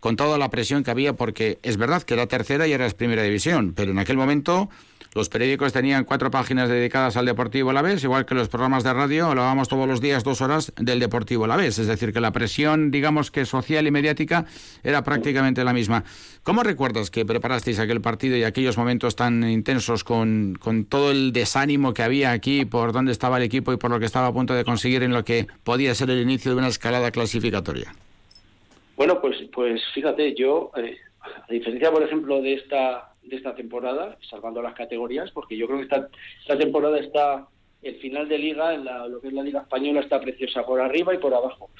con 0.01 0.17
toda 0.17 0.37
la 0.37 0.51
presión 0.51 0.85
que 0.85 0.91
había, 0.91 1.15
porque 1.15 1.59
es 1.63 1.79
verdad 1.79 2.03
que 2.03 2.13
era 2.13 2.27
tercera 2.27 2.69
y 2.69 2.73
era 2.73 2.89
primera 2.91 3.23
división, 3.23 3.73
pero 3.75 3.93
en 3.93 3.99
aquel 3.99 4.19
momento 4.19 4.69
los 5.15 5.29
periódicos 5.29 5.73
tenían 5.73 6.05
cuatro 6.05 6.31
páginas 6.31 6.69
dedicadas 6.69 7.17
al 7.17 7.25
Deportivo 7.25 7.71
Alavés, 7.71 8.03
igual 8.03 8.27
que 8.27 8.35
los 8.35 8.49
programas 8.49 8.83
de 8.83 8.93
radio, 8.93 9.27
hablábamos 9.27 9.69
todos 9.69 9.87
los 9.87 10.01
días 10.01 10.25
dos 10.25 10.41
horas 10.41 10.73
del 10.77 10.99
Deportivo 10.99 11.45
Alavés. 11.45 11.79
Es 11.79 11.87
decir, 11.87 12.13
que 12.13 12.21
la 12.21 12.33
presión, 12.33 12.91
digamos 12.91 13.31
que 13.31 13.45
social 13.45 13.87
y 13.87 13.93
mediática, 13.93 14.47
era 14.83 15.05
prácticamente 15.05 15.63
la 15.63 15.73
misma. 15.73 16.03
¿Cómo 16.43 16.65
recuerdas 16.65 17.11
que 17.11 17.25
preparasteis 17.25 17.79
aquel 17.79 18.01
partido 18.01 18.37
y 18.37 18.43
aquellos 18.43 18.77
momentos 18.77 19.15
tan 19.15 19.49
intensos 19.49 20.03
con, 20.03 20.57
con 20.61 20.85
todo 20.85 21.13
el 21.13 21.33
desánimo 21.33 21.95
que 21.95 22.03
había 22.03 22.33
aquí 22.33 22.65
por 22.65 22.93
dónde 22.93 23.13
estaba 23.13 23.37
el 23.37 23.45
equipo 23.45 23.73
y 23.73 23.77
por 23.77 23.93
lo 23.93 24.01
que 24.01 24.07
estaba 24.07 24.27
a 24.27 24.33
punto 24.33 24.55
de 24.55 24.65
conseguir 24.65 25.05
en 25.05 25.13
lo 25.13 25.25
que 25.25 25.47
podía 25.63 25.95
ser 25.95 26.11
el 26.11 26.21
inicio 26.21 26.51
de 26.51 26.59
una 26.59 26.69
escalada 26.69 27.13
clasificatoria? 27.13 27.95
Bueno, 28.97 29.21
pues, 29.21 29.37
pues 29.53 29.81
fíjate, 29.95 30.35
yo, 30.35 30.73
eh, 30.77 30.97
a 31.23 31.53
diferencia, 31.53 31.93
por 31.93 32.03
ejemplo, 32.03 32.43
de 32.43 32.55
esta 32.55 33.14
de 33.25 33.37
esta 33.37 33.55
temporada, 33.55 34.19
salvando 34.29 34.63
las 34.63 34.75
categorías, 34.75 35.31
porque 35.31 35.57
yo 35.57 35.67
creo 35.67 35.79
que 35.79 35.85
esta, 35.85 36.09
esta 36.41 36.59
temporada 36.59 36.99
está, 36.99 37.47
el 37.83 37.97
final 37.97 38.29
de 38.29 38.39
liga, 38.39 38.75
en 38.75 38.85
lo 38.85 39.21
que 39.21 39.29
es 39.29 39.35
la 39.35 39.43
liga 39.43 39.61
española, 39.61 40.01
está 40.01 40.21
preciosa 40.21 40.65
por 40.65 40.81
arriba 40.81 41.15
y 41.15 41.19
por 41.19 41.35
abajo. 41.35 41.71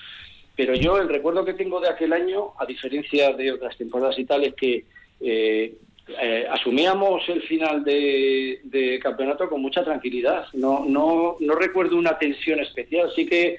Pero 0.57 0.75
yo 0.75 0.99
el 0.99 1.09
recuerdo 1.09 1.45
que 1.45 1.55
tengo 1.55 1.81
de 1.81 1.89
aquel 1.89 2.13
año, 2.13 2.53
a 2.59 2.67
diferencia 2.67 3.33
de 3.33 3.53
otras 3.53 3.77
temporadas 3.77 4.19
y 4.19 4.25
tal, 4.25 4.45
es 4.45 4.55
que 4.55 4.85
eh, 5.21 5.75
eh, 6.21 6.47
asumíamos 6.51 7.29
el 7.29 7.43
final 7.43 7.83
de, 7.83 8.61
de, 8.65 8.99
campeonato 9.01 9.49
con 9.49 9.61
mucha 9.61 9.83
tranquilidad. 9.83 10.47
No, 10.53 10.85
no, 10.87 11.37
no 11.41 11.55
recuerdo 11.55 11.97
una 11.97 12.19
tensión 12.19 12.61
especial. 12.61 13.11
Sí 13.17 13.27
que 13.27 13.59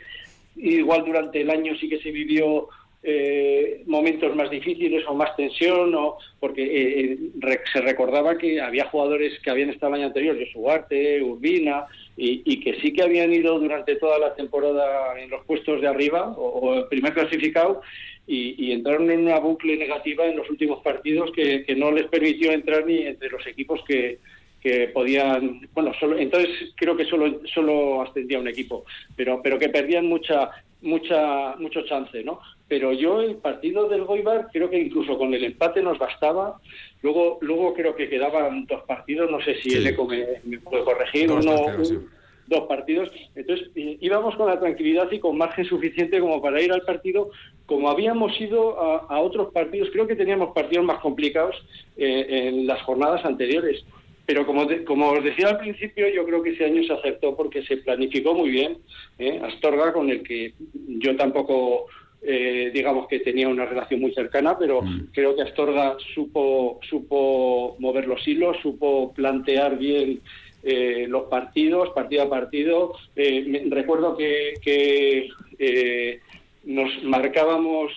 igual 0.56 1.04
durante 1.04 1.42
el 1.42 1.50
año 1.50 1.76
sí 1.76 1.90
que 1.90 2.00
se 2.00 2.12
vivió 2.12 2.70
eh, 3.08 3.84
momentos 3.86 4.36
más 4.36 4.50
difíciles 4.50 5.04
o 5.08 5.14
más 5.14 5.36
tensión, 5.36 5.94
o, 5.94 6.18
porque 6.40 6.64
eh, 6.64 7.18
eh, 7.44 7.60
se 7.72 7.82
recordaba 7.82 8.36
que 8.36 8.60
había 8.60 8.90
jugadores 8.90 9.40
que 9.42 9.52
habían 9.52 9.70
estado 9.70 9.94
el 9.94 10.02
año 10.02 10.08
anterior, 10.08 10.36
Josu 10.40 10.70
Arte, 10.70 11.22
Urbina, 11.22 11.86
y, 12.18 12.60
que 12.62 12.80
sí 12.82 12.94
que 12.94 13.04
habían 13.04 13.32
ido 13.32 13.60
durante 13.60 13.98
toda 13.98 14.18
la 14.18 14.34
temporada 14.34 15.20
en 15.20 15.30
los 15.30 15.46
puestos 15.46 15.82
de 15.82 15.88
arriba 15.88 16.32
o, 16.36 16.76
el 16.76 16.88
primer 16.88 17.14
clasificado 17.14 17.82
y, 18.26 18.72
entraron 18.72 19.12
en 19.12 19.22
una 19.22 19.38
bucle 19.38 19.78
negativa 19.78 20.26
en 20.26 20.38
los 20.38 20.50
últimos 20.50 20.82
partidos 20.82 21.32
que, 21.32 21.64
no 21.78 21.92
les 21.92 22.08
permitió 22.08 22.52
entrar 22.52 22.86
ni 22.88 23.06
entre 23.06 23.30
los 23.30 23.46
equipos 23.46 23.82
que, 23.88 24.18
que 24.66 24.88
podían, 24.88 25.62
bueno, 25.76 25.94
solo, 26.00 26.18
entonces 26.18 26.74
creo 26.76 26.98
que 26.98 27.06
solo, 27.06 27.40
solo 27.54 28.02
ascendía 28.02 28.40
un 28.40 28.48
equipo, 28.48 28.84
pero, 29.16 29.40
pero 29.44 29.60
que 29.60 29.70
perdían 29.70 30.08
mucha, 30.08 30.50
mucha, 30.82 31.56
mucho 31.58 31.84
chance, 31.86 32.24
¿no? 32.24 32.40
pero 32.68 32.94
yo 32.94 33.22
el 33.22 33.36
partido 33.36 33.88
del 33.88 34.06
Goibar 34.06 34.48
creo 34.52 34.70
que 34.70 34.80
incluso 34.80 35.18
con 35.18 35.34
el 35.34 35.44
empate 35.44 35.82
nos 35.82 36.00
bastaba. 36.00 36.60
Luego 37.04 37.38
luego 37.42 37.74
creo 37.76 37.96
que 37.96 38.10
quedaban 38.10 38.66
dos 38.66 38.82
partidos, 38.84 39.30
no 39.30 39.40
sé 39.42 39.56
si 39.62 39.76
el 39.76 39.86
ECO 39.86 40.08
me, 40.08 40.58
puede 40.64 40.84
corregir, 40.84 41.28
dos, 41.28 41.46
uno, 41.46 42.02
dos 42.48 42.62
partidos. 42.68 43.12
Entonces 43.36 43.70
íbamos 43.76 44.36
con 44.36 44.48
la 44.48 44.60
tranquilidad 44.60 45.12
y 45.12 45.20
con 45.20 45.38
margen 45.38 45.66
suficiente 45.66 46.20
como 46.20 46.42
para 46.42 46.60
ir 46.60 46.72
al 46.72 46.82
partido, 46.82 47.30
como 47.68 47.90
habíamos 47.90 48.40
ido 48.42 48.80
a, 48.82 49.20
otros 49.20 49.54
partidos. 49.54 49.90
Creo 49.92 50.08
que 50.08 50.16
teníamos 50.16 50.54
partidos 50.56 50.86
más 50.86 51.00
complicados 51.02 51.56
eh, 51.98 52.48
en 52.48 52.66
las 52.66 52.82
jornadas 52.82 53.24
anteriores. 53.26 53.86
Pero 54.26 54.46
como, 54.46 54.68
como 54.86 55.10
os 55.12 55.24
decía 55.24 55.50
al 55.50 55.60
principio, 55.60 56.10
yo 56.10 56.26
creo 56.26 56.42
que 56.42 56.52
ese 56.52 56.66
año 56.66 56.84
se 56.84 56.94
acertó 56.94 57.36
porque 57.36 57.64
se 57.64 57.78
planificó 57.78 58.34
muy 58.34 58.50
bien. 58.50 58.78
¿eh? 59.20 59.40
Astorga, 59.44 59.94
con 59.94 60.10
el 60.10 60.24
que 60.24 60.54
yo 60.88 61.16
tampoco, 61.16 61.86
eh, 62.24 62.72
digamos 62.74 63.08
que 63.08 63.20
tenía 63.20 63.48
una 63.48 63.66
relación 63.66 64.02
muy 64.02 64.14
cercana, 64.14 64.58
pero 64.58 64.82
creo 65.14 65.36
que 65.36 65.44
Astorga 65.44 65.96
supo, 66.16 66.80
supo 66.90 67.76
mover 67.80 68.08
los 68.08 68.28
hilos, 68.28 68.58
supo 68.64 69.14
plantear 69.14 69.78
bien 69.78 70.22
eh, 70.64 71.06
los 71.08 71.24
partidos, 71.24 71.92
partido 71.92 72.24
a 72.24 72.30
partido. 72.30 72.94
recuerdo 73.70 74.18
que, 74.18 74.54
que 74.62 75.30
nos 76.64 77.04
marcábamos 77.04 77.92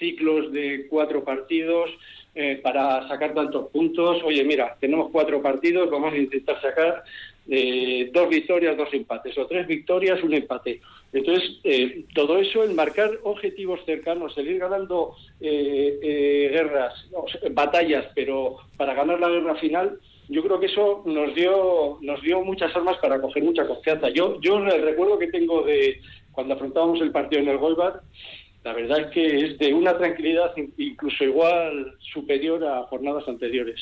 ciclos 0.00 0.50
de 0.50 0.88
cuatro 0.88 1.22
partidos 1.22 1.90
eh, 2.34 2.60
para 2.62 3.08
sacar 3.08 3.34
tantos 3.34 3.70
puntos. 3.70 4.22
Oye, 4.24 4.44
mira, 4.44 4.76
tenemos 4.80 5.10
cuatro 5.10 5.42
partidos, 5.42 5.90
vamos 5.90 6.12
a 6.12 6.16
intentar 6.16 6.60
sacar 6.60 7.02
eh, 7.48 8.08
dos 8.12 8.28
victorias, 8.28 8.76
dos 8.76 8.92
empates, 8.94 9.36
o 9.36 9.46
tres 9.46 9.66
victorias, 9.66 10.22
un 10.22 10.34
empate. 10.34 10.80
Entonces, 11.12 11.58
eh, 11.64 12.04
todo 12.14 12.38
eso, 12.38 12.62
el 12.62 12.74
marcar 12.74 13.10
objetivos 13.24 13.80
cercanos, 13.84 14.38
el 14.38 14.48
ir 14.48 14.60
ganando 14.60 15.16
guerras, 15.40 17.08
batallas, 17.50 18.06
pero 18.14 18.58
para 18.76 18.94
ganar 18.94 19.18
la 19.18 19.28
guerra 19.28 19.56
final, 19.56 19.98
yo 20.28 20.44
creo 20.44 20.60
que 20.60 20.66
eso 20.66 21.02
nos 21.06 21.34
dio 21.34 21.98
nos 22.00 22.22
dio 22.22 22.44
muchas 22.44 22.74
armas 22.76 22.96
para 22.98 23.20
coger 23.20 23.42
mucha 23.42 23.66
confianza. 23.66 24.08
Yo 24.10 24.40
yo 24.40 24.60
recuerdo 24.60 25.18
que 25.18 25.26
tengo 25.26 25.62
de 25.62 26.00
cuando 26.30 26.54
afrontábamos 26.54 27.00
el 27.00 27.10
partido 27.10 27.42
en 27.42 27.48
el 27.48 27.58
Golbar, 27.58 28.02
la 28.62 28.74
verdad 28.74 29.00
es 29.00 29.06
que 29.08 29.46
es 29.46 29.58
de 29.58 29.72
una 29.72 29.96
tranquilidad 29.96 30.52
incluso 30.76 31.24
igual 31.24 31.96
superior 32.12 32.62
a 32.64 32.82
jornadas 32.84 33.26
anteriores. 33.26 33.80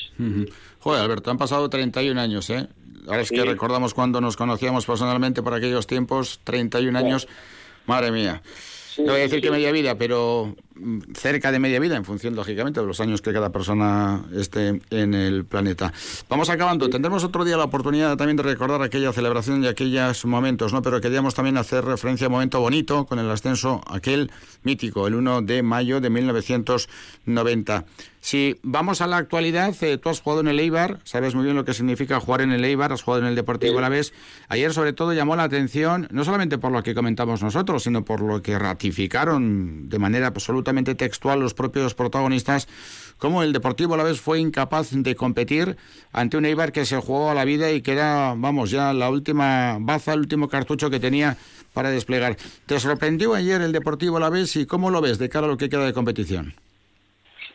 Joder, 0.79 1.01
Alberto, 1.01 1.31
han 1.31 1.37
pasado 1.37 1.69
31 1.69 2.19
años, 2.19 2.49
¿eh? 2.49 2.67
Ahora 3.07 3.21
es 3.21 3.29
que 3.29 3.43
recordamos 3.43 3.93
cuando 3.93 4.21
nos 4.21 4.37
conocíamos 4.37 4.85
personalmente 4.85 5.41
por 5.41 5.53
aquellos 5.53 5.87
tiempos, 5.87 6.39
31 6.43 6.97
años, 6.97 7.27
madre 7.87 8.11
mía. 8.11 8.41
no 8.99 9.05
voy 9.05 9.21
a 9.21 9.23
decir 9.23 9.41
que 9.41 9.51
media 9.51 9.71
vida, 9.71 9.95
pero 9.97 10.55
cerca 11.13 11.51
de 11.51 11.59
media 11.59 11.79
vida, 11.79 11.95
en 11.95 12.05
función, 12.05 12.35
lógicamente, 12.35 12.79
de 12.79 12.85
los 12.85 12.99
años 12.99 13.21
que 13.21 13.33
cada 13.33 13.51
persona 13.51 14.23
esté 14.35 14.81
en 14.89 15.13
el 15.13 15.45
planeta. 15.45 15.93
Vamos 16.29 16.49
acabando. 16.49 16.89
Tendremos 16.89 17.23
otro 17.23 17.45
día 17.45 17.57
la 17.57 17.65
oportunidad 17.65 18.17
también 18.17 18.37
de 18.37 18.43
recordar 18.43 18.81
aquella 18.81 19.13
celebración 19.13 19.63
y 19.63 19.67
aquellos 19.67 20.25
momentos, 20.25 20.73
¿no? 20.73 20.81
Pero 20.81 21.01
queríamos 21.01 21.35
también 21.35 21.57
hacer 21.57 21.85
referencia 21.85 22.25
a 22.25 22.29
un 22.29 22.33
momento 22.33 22.59
bonito 22.59 23.05
con 23.05 23.19
el 23.19 23.29
ascenso, 23.29 23.81
aquel 23.87 24.31
mítico, 24.63 25.07
el 25.07 25.15
1 25.15 25.41
de 25.41 25.63
mayo 25.63 26.01
de 26.01 26.09
1990. 26.09 27.85
Si 28.21 28.59
vamos 28.63 28.99
a 29.01 29.07
la 29.07 29.17
actualidad, 29.17 29.73
eh, 29.81 29.97
tú 29.97 30.09
has 30.09 30.19
jugado 30.19 30.41
en 30.41 30.49
el 30.49 30.59
Eibar, 30.59 30.99
sabes 31.05 31.35
muy 31.35 31.45
bien 31.45 31.55
lo 31.55 31.63
que 31.63 31.73
significa 31.73 32.19
jugar 32.19 32.41
en 32.41 32.51
el 32.51 32.65
Eibar, 32.65 32.91
has 32.91 33.01
jugado 33.01 33.23
en 33.23 33.29
el 33.29 33.35
Deportivo 33.35 33.79
la 33.79 33.87
vez. 33.87 34.13
Ayer, 34.49 34.73
sobre 34.73 34.91
todo, 34.91 35.13
llamó 35.13 35.37
la 35.37 35.43
atención, 35.43 36.07
no 36.11 36.25
solamente 36.25 36.57
por 36.57 36.71
lo 36.71 36.83
que 36.83 36.93
comentamos 36.93 37.41
nosotros, 37.41 37.83
sino 37.83 38.03
por 38.03 38.19
lo 38.19 38.41
que 38.41 38.59
ratificaron 38.59 39.87
de 39.87 39.99
manera 39.99 40.33
textual 40.95 41.39
los 41.39 41.53
propios 41.53 41.93
protagonistas, 41.93 42.67
cómo 43.17 43.43
el 43.43 43.53
Deportivo 43.53 43.93
a 43.93 43.97
la 43.97 44.03
vez 44.03 44.21
fue 44.21 44.39
incapaz 44.39 44.89
de 44.91 45.15
competir 45.15 45.75
ante 46.11 46.37
un 46.37 46.45
Eibar 46.45 46.71
que 46.71 46.85
se 46.85 46.97
jugó 46.97 47.29
a 47.29 47.33
la 47.33 47.45
vida 47.45 47.71
y 47.71 47.81
que 47.81 47.91
era, 47.91 48.33
vamos, 48.37 48.71
ya 48.71 48.93
la 48.93 49.09
última 49.09 49.77
baza, 49.79 50.13
el 50.13 50.19
último 50.19 50.47
cartucho 50.47 50.89
que 50.89 50.99
tenía 50.99 51.37
para 51.73 51.91
desplegar. 51.91 52.37
¿Te 52.65 52.79
sorprendió 52.79 53.33
ayer 53.33 53.61
el 53.61 53.71
Deportivo 53.71 54.17
a 54.17 54.19
la 54.19 54.29
vez 54.29 54.55
y 54.55 54.65
cómo 54.65 54.89
lo 54.89 55.01
ves 55.01 55.17
de 55.17 55.29
cara 55.29 55.45
a 55.45 55.49
lo 55.49 55.57
que 55.57 55.69
queda 55.69 55.85
de 55.85 55.93
competición? 55.93 56.53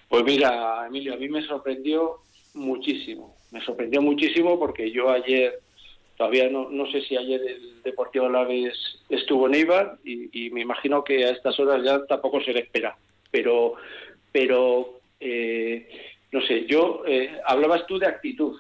Pues 0.09 0.25
mira, 0.25 0.87
Emilio, 0.87 1.15
a 1.15 1.17
mí 1.17 1.29
me 1.29 1.43
sorprendió 1.47 2.21
muchísimo. 2.55 3.35
Me 3.51 3.61
sorprendió 3.65 4.01
muchísimo 4.01 4.59
porque 4.59 4.91
yo 4.91 5.11
ayer, 5.11 5.61
todavía 6.17 6.49
no, 6.49 6.69
no 6.71 6.91
sé 6.91 7.03
si 7.03 7.17
ayer 7.17 7.41
el 7.41 7.83
Deportivo 7.83 8.27
Alavés 8.27 8.75
estuvo 9.09 9.47
en 9.47 9.55
Eibar 9.55 9.99
y, 10.05 10.51
me 10.51 10.63
imagino 10.63 11.05
que 11.05 11.25
a 11.25 11.31
estas 11.31 11.59
horas 11.61 11.85
ya 11.85 12.05
tampoco 12.07 12.41
se 12.41 12.53
le 12.53 12.61
espera. 12.61 12.97
Pero, 13.35 13.75
pero 14.31 15.01
eh, 15.19 15.89
no 16.31 16.41
sé, 16.43 16.67
yo, 16.67 17.03
eh, 17.05 17.37
hablabas 17.45 17.85
tú 17.85 17.99
de 17.99 18.07
actitud. 18.07 18.57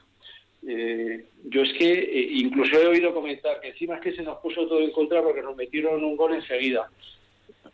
Eh, 0.66 1.26
yo 1.44 1.62
es 1.62 1.72
que 1.74 2.28
incluso 2.32 2.80
he 2.80 2.88
oído 2.88 3.14
comentar 3.14 3.60
que 3.60 3.68
encima 3.68 3.94
es 3.94 4.00
que 4.00 4.16
se 4.16 4.24
nos 4.24 4.38
puso 4.38 4.66
todo 4.66 4.80
en 4.80 4.90
contra 4.90 5.22
porque 5.22 5.42
nos 5.42 5.54
metieron 5.54 6.02
un 6.02 6.16
gol 6.16 6.34
enseguida. 6.34 6.90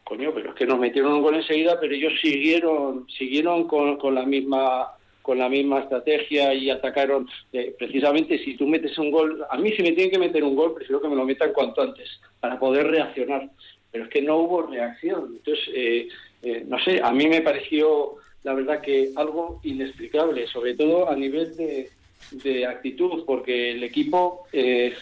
Coño, 0.05 0.35
pero 0.35 0.51
es 0.51 0.57
que 0.57 0.67
nos 0.67 0.79
metieron 0.79 1.15
un 1.15 1.23
gol 1.23 1.37
enseguida, 1.37 1.81
pero 1.81 1.95
ellos 1.95 2.13
siguieron, 2.21 3.07
siguieron 3.09 3.67
con, 3.67 4.15
la 4.15 4.27
misma 4.27 4.89
con 5.23 5.39
la 5.39 5.49
misma 5.49 5.81
estrategia 5.81 6.53
y 6.53 6.69
atacaron 6.69 7.27
eh, 7.55 7.75
precisamente 7.79 8.45
si 8.45 8.59
tú 8.59 8.67
metes 8.67 8.99
un 8.99 9.11
gol, 9.11 9.43
a 9.49 9.57
mí 9.57 9.73
si 9.73 9.83
me 9.83 9.93
tienen 9.93 10.11
que 10.11 10.19
meter 10.19 10.45
un 10.45 10.55
gol, 10.55 10.75
prefiero 10.75 11.01
que 11.01 11.09
me 11.09 11.17
lo 11.17 11.25
metan 11.25 11.55
cuanto 11.55 11.81
antes 11.81 12.21
para 12.41 12.59
poder 12.59 12.89
reaccionar, 12.89 13.49
pero 13.91 14.05
es 14.05 14.11
que 14.11 14.23
no 14.23 14.37
hubo 14.37 14.63
reacción, 14.63 15.37
entonces 15.37 15.65
eh, 15.75 16.09
eh, 16.43 16.65
no 16.67 16.79
sé, 16.83 17.01
a 17.03 17.13
mí 17.13 17.27
me 17.29 17.43
pareció 17.43 18.17
la 18.43 18.55
verdad 18.55 18.81
que 18.81 19.11
algo 19.17 19.61
inexplicable, 19.65 20.47
sobre 20.47 20.75
todo 20.75 21.11
a 21.11 21.17
nivel 21.17 21.55
de, 21.57 21.91
de 22.31 22.67
actitud, 22.67 23.25
porque 23.27 23.73
el 23.73 23.85
equipo 23.85 24.47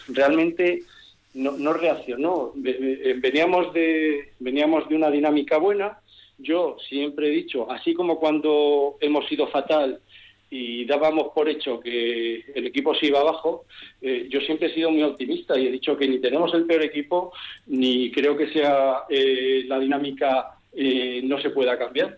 realmente 0.09 0.83
no, 1.33 1.73
reaccionó. 1.73 2.53
Eh, 2.63 3.15
veníamos 3.19 3.73
de, 3.73 4.29
veníamos 4.39 4.87
de 4.89 4.95
una 4.95 5.11
dinámica 5.11 5.57
buena. 5.57 5.99
Yo 6.37 6.77
siempre 6.87 7.27
he 7.27 7.31
dicho, 7.31 7.69
así 7.69 7.93
como 7.93 8.19
cuando 8.19 8.97
hemos 9.01 9.27
sido 9.27 9.47
fatal 9.47 9.99
y 10.49 10.85
dábamos 10.85 11.27
por 11.35 11.47
hecho 11.47 11.79
que 11.79 12.43
el 12.55 12.67
equipo 12.67 12.95
se 12.95 13.07
iba 13.07 13.19
abajo, 13.19 13.65
eh, 14.01 14.27
yo 14.29 14.39
siempre 14.41 14.67
he 14.67 14.73
sido 14.73 14.89
muy 14.89 15.03
optimista 15.03 15.59
y 15.59 15.67
he 15.67 15.71
dicho 15.71 15.95
que 15.97 16.07
ni 16.07 16.19
tenemos 16.19 16.53
el 16.53 16.65
peor 16.65 16.83
equipo, 16.83 17.33
ni 17.67 18.09
creo 18.11 18.35
que 18.35 18.51
sea 18.51 19.03
eh, 19.09 19.63
la 19.67 19.79
dinámica 19.79 20.58
no 20.73 21.39
se 21.41 21.49
pueda 21.49 21.77
cambiar. 21.77 22.17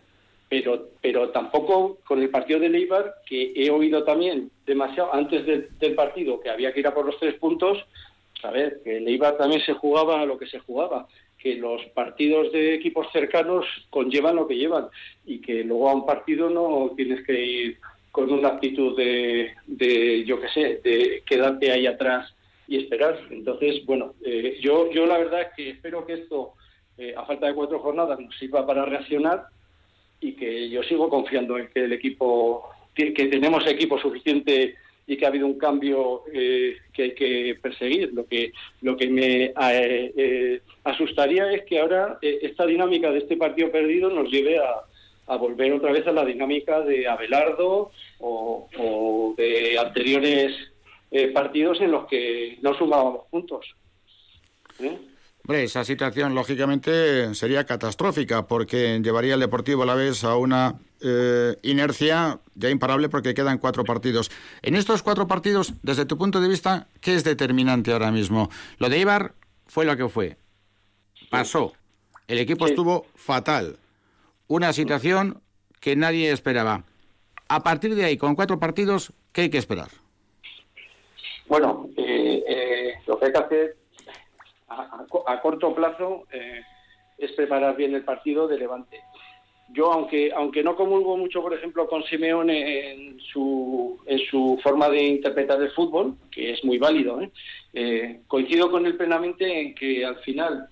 Pero, 0.49 0.89
pero 1.01 1.29
tampoco 1.29 1.99
con 2.05 2.21
el 2.21 2.29
partido 2.29 2.59
de 2.59 2.67
Leibar, 2.67 3.15
que 3.25 3.53
he 3.55 3.69
oído 3.69 4.03
también 4.03 4.51
demasiado 4.65 5.13
antes 5.13 5.45
del 5.45 5.95
partido 5.95 6.41
que 6.41 6.49
había 6.49 6.73
que 6.73 6.81
ir 6.81 6.87
a 6.87 6.93
por 6.93 7.05
los 7.05 7.17
tres 7.19 7.35
puntos, 7.35 7.77
a 8.43 8.51
ver, 8.51 8.81
que 8.83 8.97
el 8.97 9.07
Eibar 9.07 9.37
también 9.37 9.61
se 9.61 9.73
jugaba 9.73 10.25
lo 10.25 10.37
que 10.37 10.47
se 10.47 10.59
jugaba, 10.59 11.07
que 11.37 11.55
los 11.55 11.81
partidos 11.93 12.51
de 12.51 12.75
equipos 12.75 13.07
cercanos 13.11 13.65
conllevan 13.89 14.35
lo 14.35 14.47
que 14.47 14.57
llevan 14.57 14.87
y 15.25 15.39
que 15.39 15.63
luego 15.63 15.89
a 15.89 15.95
un 15.95 16.05
partido 16.05 16.49
no 16.49 16.91
tienes 16.95 17.25
que 17.25 17.45
ir 17.45 17.77
con 18.11 18.31
una 18.31 18.49
actitud 18.49 18.95
de, 18.97 19.53
de 19.65 20.23
yo 20.25 20.39
qué 20.39 20.49
sé, 20.49 20.81
de 20.83 21.23
quedarte 21.25 21.71
ahí 21.71 21.87
atrás 21.87 22.33
y 22.67 22.77
esperar. 22.77 23.19
Entonces, 23.29 23.85
bueno, 23.85 24.13
eh, 24.23 24.59
yo, 24.61 24.91
yo 24.91 25.05
la 25.05 25.17
verdad 25.17 25.51
que 25.55 25.71
espero 25.71 26.05
que 26.05 26.13
esto, 26.13 26.53
eh, 26.97 27.13
a 27.15 27.25
falta 27.25 27.47
de 27.47 27.53
cuatro 27.53 27.79
jornadas, 27.79 28.19
nos 28.19 28.37
sirva 28.37 28.65
para 28.65 28.85
reaccionar 28.85 29.45
y 30.19 30.33
que 30.33 30.69
yo 30.69 30.83
sigo 30.83 31.09
confiando 31.09 31.57
en 31.57 31.67
que 31.69 31.85
el 31.85 31.93
equipo, 31.93 32.69
que 32.93 33.11
tenemos 33.11 33.65
equipo 33.65 33.97
suficiente 33.99 34.75
y 35.07 35.17
que 35.17 35.25
ha 35.25 35.29
habido 35.29 35.47
un 35.47 35.57
cambio 35.57 36.23
eh, 36.31 36.77
que 36.93 37.03
hay 37.03 37.15
que 37.15 37.57
perseguir. 37.61 38.13
Lo 38.13 38.25
que, 38.25 38.53
lo 38.81 38.95
que 38.95 39.07
me 39.07 39.45
eh, 39.45 39.53
eh, 40.15 40.61
asustaría 40.85 41.51
es 41.51 41.65
que 41.65 41.79
ahora 41.79 42.17
esta 42.21 42.65
dinámica 42.65 43.11
de 43.11 43.19
este 43.19 43.35
partido 43.35 43.71
perdido 43.71 44.09
nos 44.09 44.31
lleve 44.31 44.59
a, 44.59 45.35
volver 45.37 45.71
otra 45.71 45.93
vez 45.93 46.05
a 46.07 46.11
la 46.11 46.25
dinámica 46.25 46.81
de 46.81 47.07
Abelardo 47.07 47.91
o, 48.19 49.33
de 49.37 49.77
anteriores 49.79 50.53
partidos 51.33 51.79
en 51.79 51.91
los 51.91 52.05
que 52.07 52.57
no 52.61 52.73
sumábamos 52.73 53.27
puntos. 53.29 53.65
Hombre, 55.51 55.65
esa 55.65 55.83
situación 55.83 56.33
lógicamente 56.33 57.35
sería 57.35 57.65
catastrófica 57.65 58.47
porque 58.47 59.01
llevaría 59.03 59.33
el 59.33 59.41
Deportivo 59.41 59.83
a 59.83 59.85
la 59.85 59.95
vez 59.95 60.23
a 60.23 60.37
una 60.37 60.79
eh, 61.01 61.57
inercia 61.63 62.39
ya 62.55 62.69
imparable 62.69 63.09
porque 63.09 63.33
quedan 63.33 63.57
cuatro 63.57 63.83
partidos. 63.83 64.31
En 64.61 64.75
estos 64.75 65.03
cuatro 65.03 65.27
partidos, 65.27 65.73
desde 65.83 66.05
tu 66.05 66.17
punto 66.17 66.39
de 66.39 66.47
vista, 66.47 66.87
¿qué 67.01 67.15
es 67.15 67.25
determinante 67.25 67.91
ahora 67.91 68.13
mismo? 68.13 68.49
Lo 68.77 68.87
de 68.87 68.99
Ibar 68.99 69.33
fue 69.67 69.83
lo 69.83 69.97
que 69.97 70.07
fue. 70.07 70.37
Pasó. 71.29 71.73
El 72.29 72.39
equipo 72.39 72.65
estuvo 72.65 73.07
fatal. 73.15 73.75
Una 74.47 74.71
situación 74.71 75.41
que 75.81 75.97
nadie 75.97 76.31
esperaba. 76.31 76.85
A 77.49 77.61
partir 77.61 77.93
de 77.95 78.05
ahí, 78.05 78.15
con 78.15 78.35
cuatro 78.35 78.57
partidos, 78.57 79.11
¿qué 79.33 79.41
hay 79.41 79.49
que 79.49 79.57
esperar? 79.57 79.89
Bueno, 81.49 81.89
eh, 81.97 82.41
eh, 82.47 82.93
lo 83.05 83.19
que 83.19 83.25
hay 83.25 83.31
que 83.33 83.37
hacer 83.37 83.80
a, 84.71 85.41
corto 85.41 85.73
plazo 85.73 86.25
es 87.17 87.31
preparar 87.33 87.75
bien 87.75 87.93
el 87.95 88.03
partido 88.03 88.47
de 88.47 88.57
Levante 88.57 89.01
yo 89.73 89.91
aunque 89.91 90.31
aunque 90.33 90.63
no 90.63 90.75
comulgo 90.75 91.17
mucho 91.17 91.41
por 91.41 91.53
ejemplo 91.53 91.87
con 91.87 92.03
Simeone 92.03 92.91
en 92.91 93.19
su 93.19 93.99
en 94.05 94.19
su 94.19 94.59
forma 94.61 94.89
de 94.89 95.03
interpretar 95.03 95.61
el 95.61 95.71
fútbol 95.71 96.15
que 96.31 96.51
es 96.51 96.63
muy 96.63 96.77
válido 96.77 97.21
¿eh? 97.21 97.31
Eh, 97.73 98.19
coincido 98.27 98.69
con 98.69 98.85
él 98.85 98.97
plenamente 98.97 99.61
en 99.61 99.75
que 99.75 100.05
al 100.05 100.17
final 100.17 100.67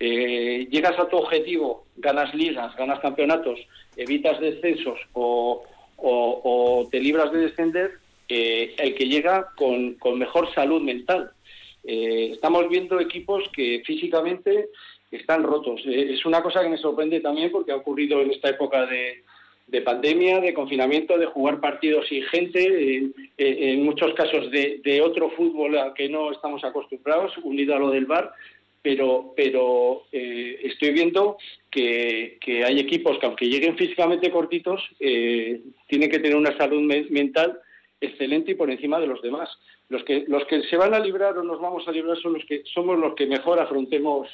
eh, 0.00 0.66
llegas 0.70 0.98
a 0.98 1.08
tu 1.08 1.16
objetivo 1.16 1.86
ganas 1.96 2.34
ligas 2.34 2.74
ganas 2.76 3.00
campeonatos 3.00 3.58
evitas 3.96 4.40
descensos 4.40 4.98
o, 5.12 5.64
o, 5.96 6.88
te 6.90 7.00
libras 7.00 7.32
de 7.32 7.40
descender 7.40 7.98
eh, 8.28 8.74
el 8.78 8.94
que 8.94 9.08
llega 9.08 9.48
con, 9.56 9.94
con 9.94 10.18
mejor 10.18 10.52
salud 10.54 10.82
mental. 10.82 11.32
Eh, 11.90 12.32
estamos 12.34 12.68
viendo 12.68 13.00
equipos 13.00 13.44
que 13.50 13.82
físicamente 13.82 14.68
están 15.10 15.42
rotos. 15.42 15.80
Eh, 15.86 16.12
es 16.12 16.26
una 16.26 16.42
cosa 16.42 16.62
que 16.62 16.68
me 16.68 16.76
sorprende 16.76 17.20
también 17.20 17.50
porque 17.50 17.72
ha 17.72 17.76
ocurrido 17.76 18.20
en 18.20 18.30
esta 18.30 18.50
época 18.50 18.84
de, 18.84 19.22
de 19.66 19.80
pandemia, 19.80 20.38
de 20.38 20.52
confinamiento, 20.52 21.16
de 21.16 21.24
jugar 21.24 21.60
partidos 21.60 22.06
sin 22.06 22.24
gente, 22.24 23.10
en, 23.38 23.82
muchos 23.82 24.12
casos 24.12 24.50
de, 24.50 25.00
otro 25.02 25.30
fútbol 25.30 25.78
al 25.78 25.94
que 25.94 26.10
no 26.10 26.30
estamos 26.30 26.62
acostumbrados, 26.62 27.32
unido 27.38 27.74
a 27.74 27.78
lo 27.78 27.88
del 27.88 28.04
bar, 28.04 28.34
pero, 28.82 29.32
pero 29.34 30.02
eh, 30.12 30.60
estoy 30.64 30.90
viendo 30.90 31.38
que, 31.70 32.38
hay 32.66 32.80
equipos 32.80 33.18
que 33.18 33.24
aunque 33.24 33.48
lleguen 33.48 33.78
físicamente 33.78 34.30
cortitos, 34.30 34.82
tienen 34.98 36.10
que 36.10 36.18
tener 36.18 36.36
una 36.36 36.54
salud 36.58 36.82
mental 37.08 37.58
excelente 38.00 38.52
y 38.52 38.54
por 38.54 38.70
encima 38.70 38.98
de 39.00 39.06
los 39.06 39.22
demás. 39.22 39.48
Los 39.88 40.04
que, 40.04 40.24
los 40.28 40.44
que 40.46 40.62
se 40.62 40.76
van 40.76 40.94
a 40.94 41.00
librar 41.00 41.36
o 41.38 41.42
nos 41.42 41.60
vamos 41.60 41.86
a 41.88 41.92
librar 41.92 42.16
son 42.18 42.34
los 42.34 42.44
que 42.44 42.62
somos 42.74 42.98
los 42.98 43.14
que 43.14 43.26
mejor 43.26 43.58
afrontemos 43.60 44.28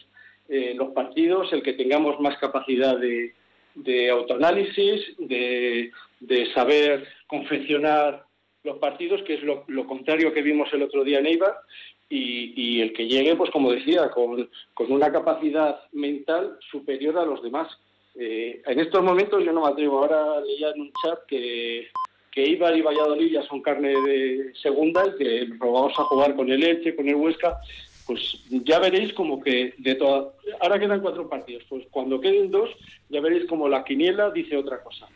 eh, 0.48 0.74
los 0.76 0.90
partidos, 0.90 1.52
el 1.52 1.62
que 1.62 1.72
tengamos 1.72 2.20
más 2.20 2.36
capacidad 2.38 2.98
de, 2.98 3.34
de 3.74 4.10
autoanálisis, 4.10 5.14
de, 5.18 5.90
de, 6.20 6.52
saber 6.52 7.06
confeccionar 7.26 8.24
los 8.62 8.78
partidos, 8.78 9.22
que 9.22 9.34
es 9.34 9.42
lo, 9.42 9.64
lo, 9.68 9.86
contrario 9.86 10.34
que 10.34 10.42
vimos 10.42 10.68
el 10.72 10.82
otro 10.82 11.02
día 11.02 11.18
en 11.18 11.26
Eibar, 11.26 11.56
y, 12.10 12.52
y 12.56 12.80
el 12.82 12.92
que 12.92 13.06
llegue, 13.06 13.36
pues 13.36 13.50
como 13.50 13.72
decía, 13.72 14.10
con, 14.10 14.50
con, 14.74 14.92
una 14.92 15.10
capacidad 15.10 15.80
mental 15.92 16.58
superior 16.70 17.18
a 17.18 17.24
los 17.24 17.42
demás. 17.42 17.68
Eh, 18.14 18.62
en 18.66 18.80
estos 18.80 19.02
momentos 19.02 19.44
yo 19.44 19.52
no 19.52 19.62
me 19.62 19.68
atrevo. 19.68 19.98
Ahora 19.98 20.40
leía 20.40 20.70
en 20.70 20.82
un 20.82 20.92
chat 21.02 21.18
que, 21.26 21.88
que 22.34 22.44
Ibar 22.48 22.76
y 22.76 22.82
Valladolid 22.82 23.30
ya 23.30 23.42
son 23.44 23.62
carne 23.62 23.90
de 23.90 24.52
segunda 24.60 25.06
y 25.06 25.16
que 25.16 25.46
vamos 25.56 25.92
a 25.96 26.02
jugar 26.04 26.34
con 26.34 26.50
el 26.50 26.64
Elche, 26.64 26.96
con 26.96 27.08
el 27.08 27.14
Huesca 27.14 27.60
pues 28.06 28.38
ya 28.50 28.78
veréis 28.80 29.12
como 29.14 29.40
que 29.42 29.72
de 29.78 29.94
toda... 29.94 30.32
Ahora 30.60 30.78
quedan 30.78 31.00
cuatro 31.00 31.28
partidos, 31.28 31.62
pues 31.68 31.86
cuando 31.90 32.20
queden 32.20 32.50
dos 32.50 32.70
ya 33.08 33.20
veréis 33.20 33.46
como 33.46 33.68
la 33.68 33.84
quiniela 33.84 34.30
dice 34.30 34.56
otra 34.56 34.82
cosa. 34.82 35.08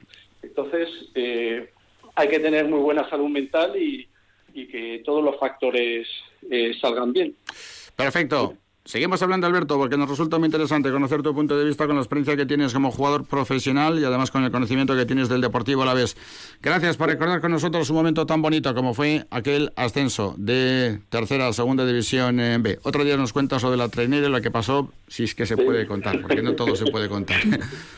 Entonces 0.42 0.88
eh, 1.14 1.70
hay 2.14 2.28
que 2.28 2.38
tener 2.38 2.66
muy 2.66 2.80
buena 2.80 3.08
salud 3.10 3.28
mental 3.28 3.76
y, 3.76 4.08
y 4.54 4.68
que 4.68 5.02
todos 5.04 5.22
los 5.22 5.38
factores 5.38 6.08
eh, 6.50 6.72
salgan 6.80 7.12
bien. 7.12 7.34
Perfecto. 7.96 8.56
Seguimos 8.89 9.20
hablando, 9.20 9.47
Alberto, 9.47 9.76
porque 9.76 9.99
nos 9.99 10.09
resulta 10.09 10.39
muy 10.39 10.47
interesante 10.47 10.91
conocer 10.91 11.20
tu 11.20 11.34
punto 11.34 11.59
de 11.59 11.66
vista 11.66 11.86
con 11.86 11.97
la 11.97 12.01
experiencia 12.01 12.39
que 12.39 12.47
tienes 12.47 12.72
como 12.72 12.91
jugador 12.91 13.26
profesional 13.26 13.99
y 13.99 14.05
además 14.05 14.30
con 14.30 14.45
el 14.45 14.51
conocimiento 14.51 14.97
que 14.97 15.05
tienes 15.05 15.28
del 15.28 15.43
Deportivo 15.43 15.82
a 15.82 15.84
la 15.84 15.93
vez. 15.93 16.16
Gracias 16.62 16.97
por 16.97 17.11
recordar 17.11 17.43
con 17.43 17.51
nosotros 17.51 17.91
un 17.91 17.97
momento 17.97 18.24
tan 18.24 18.41
bonito 18.41 18.74
como 18.74 18.95
fue 18.95 19.26
aquel 19.30 19.74
ascenso 19.76 20.34
de 20.39 21.01
tercera 21.11 21.49
a 21.49 21.53
segunda 21.53 21.84
división 21.84 22.41
en 22.41 22.62
B. 22.62 22.78
Otro 22.82 23.05
día 23.05 23.18
nos 23.18 23.34
cuentas 23.34 23.62
lo 23.62 23.70
de 23.70 23.76
la 23.76 23.91
trainera 23.91 24.26
y 24.26 24.30
lo 24.30 24.41
que 24.41 24.51
pasó, 24.51 24.91
si 25.07 25.24
es 25.24 25.34
que 25.34 25.45
se 25.45 25.59
puede 25.59 25.86
contar, 25.86 26.22
porque 26.22 26.41
no 26.41 26.55
todo 26.55 26.74
se 26.74 26.86
puede 26.86 27.11
contar. 27.11 27.43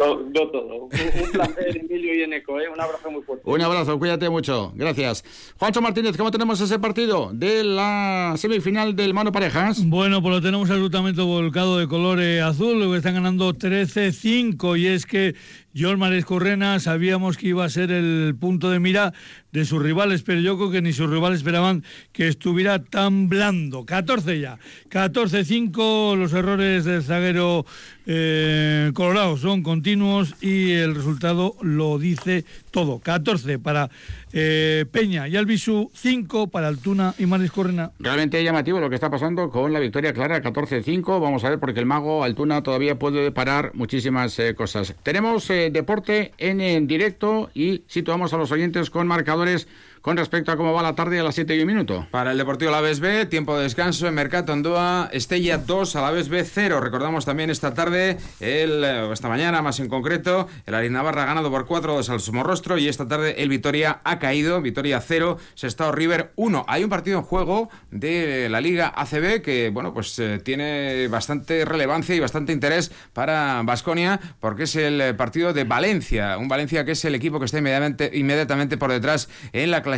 No, 0.00 0.16
no 0.16 0.48
todo. 0.48 0.76
Un, 0.84 1.30
placer, 1.30 1.76
Emilio 1.76 2.14
y 2.14 2.22
Eneco. 2.22 2.58
¿eh? 2.58 2.68
Un 2.72 2.80
abrazo 2.80 3.10
muy 3.10 3.22
fuerte. 3.22 3.42
Un 3.44 3.60
abrazo, 3.60 3.98
cuídate 3.98 4.30
mucho. 4.30 4.72
Gracias. 4.74 5.24
Juancho 5.58 5.82
Martínez, 5.82 6.16
¿cómo 6.16 6.30
tenemos 6.30 6.60
ese 6.60 6.78
partido 6.78 7.30
de 7.34 7.62
la 7.64 8.34
semifinal 8.36 8.96
del 8.96 9.12
Mano 9.12 9.30
Parejas? 9.30 9.84
Bueno, 9.84 10.22
pues 10.22 10.36
lo 10.36 10.40
tenemos 10.40 10.70
absolutamente 10.80 11.20
volcado 11.20 11.78
de 11.78 11.86
color 11.86 12.22
azul, 12.42 12.96
están 12.96 13.12
ganando 13.12 13.52
13-5 13.52 14.80
y 14.80 14.86
es 14.86 15.04
que 15.04 15.34
John 15.76 15.98
Mares 15.98 16.24
Correna 16.24 16.80
sabíamos 16.80 17.36
que 17.36 17.48
iba 17.48 17.64
a 17.64 17.68
ser 17.68 17.90
el 17.90 18.34
punto 18.38 18.70
de 18.70 18.80
mira 18.80 19.12
de 19.52 19.64
sus 19.64 19.82
rivales, 19.82 20.22
pero 20.22 20.40
yo 20.40 20.56
creo 20.56 20.70
que 20.70 20.82
ni 20.82 20.92
sus 20.92 21.10
rivales 21.10 21.38
esperaban 21.38 21.84
que 22.12 22.28
estuviera 22.28 22.82
tan 22.82 23.28
blando. 23.28 23.84
14 23.84 24.40
ya, 24.40 24.58
14-5, 24.90 26.16
los 26.16 26.32
errores 26.32 26.84
del 26.84 27.02
zaguero 27.02 27.66
eh, 28.06 28.90
colorado 28.94 29.36
son 29.36 29.62
continuos 29.62 30.34
y 30.40 30.72
el 30.72 30.94
resultado 30.94 31.54
lo 31.62 31.98
dice 31.98 32.44
todo. 32.70 32.98
14 32.98 33.58
para 33.58 33.90
eh, 34.32 34.84
Peña 34.90 35.28
y 35.28 35.36
Albisu, 35.36 35.90
5 35.94 36.48
para 36.48 36.68
Altuna 36.68 37.14
y 37.18 37.26
Mares 37.26 37.50
Correna. 37.50 37.90
Realmente 37.98 38.42
llamativo 38.42 38.80
lo 38.80 38.88
que 38.88 38.94
está 38.94 39.10
pasando 39.10 39.50
con 39.50 39.72
la 39.72 39.80
victoria 39.80 40.12
clara 40.12 40.42
14-5. 40.42 41.20
Vamos 41.20 41.44
a 41.44 41.50
ver 41.50 41.58
porque 41.58 41.80
el 41.80 41.86
mago 41.86 42.22
Altuna 42.24 42.62
todavía 42.62 42.98
puede 42.98 43.32
parar 43.32 43.72
muchísimas 43.74 44.38
eh, 44.38 44.54
cosas. 44.54 44.94
Tenemos 45.02 45.50
deporte 45.68 46.32
en, 46.38 46.62
en 46.62 46.86
directo 46.86 47.50
y 47.52 47.82
situamos 47.88 48.32
a 48.32 48.38
los 48.38 48.50
oyentes 48.52 48.88
con 48.88 49.06
marcadores 49.06 49.68
con 50.02 50.16
respecto 50.16 50.50
a 50.50 50.56
cómo 50.56 50.72
va 50.72 50.82
la 50.82 50.94
tarde 50.94 51.20
a 51.20 51.22
las 51.22 51.34
7 51.34 51.54
y 51.56 51.60
un 51.60 51.66
minuto. 51.66 52.06
Para 52.10 52.32
el 52.32 52.38
Deportivo 52.38 52.70
Alavés 52.70 53.00
B, 53.00 53.26
tiempo 53.26 53.56
de 53.56 53.64
descanso 53.64 54.08
en 54.08 54.14
Mercato 54.14 54.52
Andoa, 54.52 55.10
Estella 55.12 55.58
2, 55.58 55.96
Alavés 55.96 56.28
B 56.28 56.42
0. 56.44 56.80
Recordamos 56.80 57.26
también 57.26 57.50
esta 57.50 57.74
tarde, 57.74 58.16
el, 58.40 58.82
eh, 58.82 59.12
esta 59.12 59.28
mañana 59.28 59.60
más 59.62 59.78
en 59.80 59.88
concreto, 59.88 60.48
el 60.66 60.74
Aris 60.74 60.90
Navarra 60.90 61.24
ha 61.24 61.26
ganado 61.26 61.50
por 61.50 61.66
4-2 61.66 62.08
al 62.08 62.20
Somorrostro 62.20 62.78
y 62.78 62.88
esta 62.88 63.06
tarde 63.06 63.42
el 63.42 63.48
Vitoria 63.48 64.00
ha 64.04 64.18
caído, 64.18 64.62
Vitoria 64.62 65.00
0, 65.00 65.38
Sestao 65.54 65.92
River 65.92 66.32
1. 66.36 66.64
Hay 66.66 66.82
un 66.84 66.90
partido 66.90 67.18
en 67.18 67.24
juego 67.24 67.68
de 67.90 68.48
la 68.48 68.60
Liga 68.60 68.92
ACB 68.96 69.42
que, 69.42 69.70
bueno, 69.70 69.92
pues 69.92 70.18
eh, 70.18 70.40
tiene 70.42 71.08
bastante 71.08 71.64
relevancia 71.64 72.14
y 72.14 72.20
bastante 72.20 72.52
interés 72.52 72.90
para 73.12 73.62
Basconia 73.64 74.18
porque 74.40 74.62
es 74.62 74.76
el 74.76 75.14
partido 75.16 75.52
de 75.52 75.64
Valencia, 75.64 76.38
un 76.38 76.48
Valencia 76.48 76.84
que 76.84 76.92
es 76.92 77.04
el 77.04 77.14
equipo 77.14 77.38
que 77.38 77.44
está 77.44 77.58
inmediatamente, 77.58 78.10
inmediatamente 78.14 78.78
por 78.78 78.90
detrás 78.90 79.28
en 79.52 79.70
la 79.70 79.82
clasificación 79.82 79.89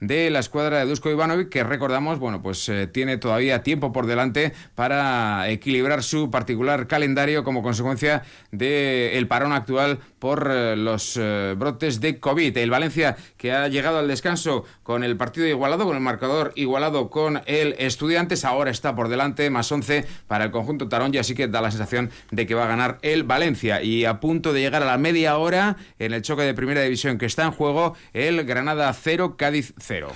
de 0.00 0.30
la 0.30 0.38
escuadra 0.38 0.78
de 0.78 0.86
Dusko 0.86 1.10
Ivanovic, 1.10 1.48
que 1.48 1.64
recordamos, 1.64 2.18
bueno, 2.18 2.42
pues 2.42 2.68
eh, 2.68 2.86
tiene 2.86 3.18
todavía 3.18 3.62
tiempo 3.62 3.92
por 3.92 4.06
delante 4.06 4.52
para 4.74 5.48
equilibrar 5.48 6.02
su 6.02 6.30
particular 6.30 6.86
calendario 6.86 7.44
como 7.44 7.62
consecuencia 7.62 8.22
del 8.50 9.26
parón 9.28 9.52
actual 9.52 9.98
por 10.18 10.48
eh, 10.50 10.76
los 10.76 11.16
eh, 11.20 11.54
brotes 11.56 12.00
de 12.00 12.20
COVID. 12.20 12.56
El 12.56 12.70
Valencia 12.70 13.16
que 13.36 13.52
ha 13.52 13.68
llegado 13.68 13.98
al 13.98 14.08
descanso 14.08 14.64
con 14.82 15.04
el 15.04 15.16
partido 15.16 15.46
igualado, 15.46 15.84
con 15.84 15.96
el 15.96 16.02
marcador 16.02 16.52
igualado 16.54 17.10
con 17.10 17.42
el 17.46 17.74
Estudiantes, 17.78 18.44
ahora 18.44 18.70
está 18.70 18.94
por 18.94 19.08
delante, 19.08 19.50
más 19.50 19.70
11 19.70 20.06
para 20.26 20.44
el 20.44 20.50
conjunto 20.50 20.88
Tarón, 20.88 21.14
y 21.14 21.18
así 21.18 21.34
que 21.34 21.48
da 21.48 21.60
la 21.60 21.70
sensación 21.70 22.10
de 22.30 22.46
que 22.46 22.54
va 22.54 22.64
a 22.64 22.68
ganar 22.68 22.98
el 23.02 23.24
Valencia. 23.24 23.82
Y 23.82 24.04
a 24.04 24.20
punto 24.20 24.52
de 24.52 24.60
llegar 24.60 24.82
a 24.82 24.86
la 24.86 24.98
media 24.98 25.36
hora 25.36 25.76
en 25.98 26.12
el 26.12 26.22
choque 26.22 26.42
de 26.42 26.54
primera 26.54 26.82
división 26.82 27.18
que 27.18 27.26
está 27.26 27.44
en 27.44 27.52
juego, 27.52 27.94
el 28.12 28.44
Granada 28.44 28.92
0, 29.02 29.36
Cádiz 29.36 29.74
0. 29.78 30.08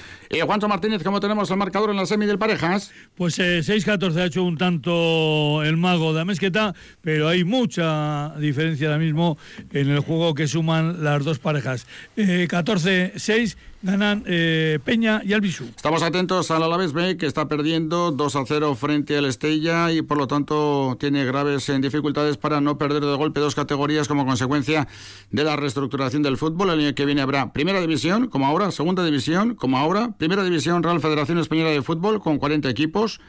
Juancho 0.46 0.68
Martínez, 0.68 1.02
¿cómo 1.02 1.20
tenemos 1.20 1.50
el 1.50 1.56
marcador 1.56 1.90
en 1.90 1.96
la 1.96 2.06
semi 2.06 2.26
del 2.26 2.38
Parejas? 2.38 2.90
Pues 3.16 3.38
eh, 3.38 3.60
6-14 3.60 4.16
ha 4.16 4.24
hecho 4.26 4.42
un 4.42 4.56
tanto 4.56 5.62
el 5.62 5.76
mago 5.76 6.12
de 6.14 6.20
Amezqueta, 6.20 6.74
pero 7.00 7.28
hay 7.28 7.44
mucha 7.44 8.34
diferencia 8.38 8.88
ahora 8.88 8.98
mismo 8.98 9.38
en 9.72 9.90
el 9.90 10.00
juego 10.00 10.34
que 10.34 10.46
suman 10.46 11.02
las 11.02 11.24
dos 11.24 11.38
parejas. 11.38 11.86
Eh, 12.16 12.46
14-6 12.50 13.56
ganan 13.86 14.24
eh, 14.26 14.78
Peña 14.84 15.22
y 15.24 15.32
Albisu. 15.32 15.64
Estamos 15.64 16.02
atentos 16.02 16.50
al 16.50 16.62
Alavés 16.62 16.92
B, 16.92 17.16
que 17.16 17.26
está 17.26 17.46
perdiendo 17.48 18.10
2 18.10 18.36
a 18.36 18.44
0 18.46 18.74
frente 18.74 19.16
al 19.16 19.26
Estella 19.26 19.92
y 19.92 20.02
por 20.02 20.18
lo 20.18 20.26
tanto 20.26 20.96
tiene 20.98 21.24
graves 21.24 21.68
eh, 21.68 21.78
dificultades 21.78 22.36
para 22.36 22.60
no 22.60 22.78
perder 22.78 23.04
de 23.04 23.14
golpe 23.14 23.40
dos 23.40 23.54
categorías 23.54 24.08
como 24.08 24.26
consecuencia 24.26 24.88
de 25.30 25.44
la 25.44 25.56
reestructuración 25.56 26.22
del 26.22 26.36
fútbol. 26.36 26.70
El 26.70 26.80
año 26.80 26.94
que 26.94 27.04
viene 27.04 27.22
habrá 27.22 27.52
Primera 27.52 27.80
División, 27.80 28.28
como 28.28 28.46
ahora, 28.46 28.70
Segunda 28.70 29.04
División, 29.04 29.54
como 29.54 29.78
ahora, 29.78 30.15
Primera 30.18 30.42
División 30.44 30.82
Real 30.82 31.00
Federación 31.00 31.38
Española 31.38 31.70
de 31.70 31.82
Fútbol 31.82 32.20
con 32.20 32.38
40 32.38 32.70
equipos. 32.70 33.20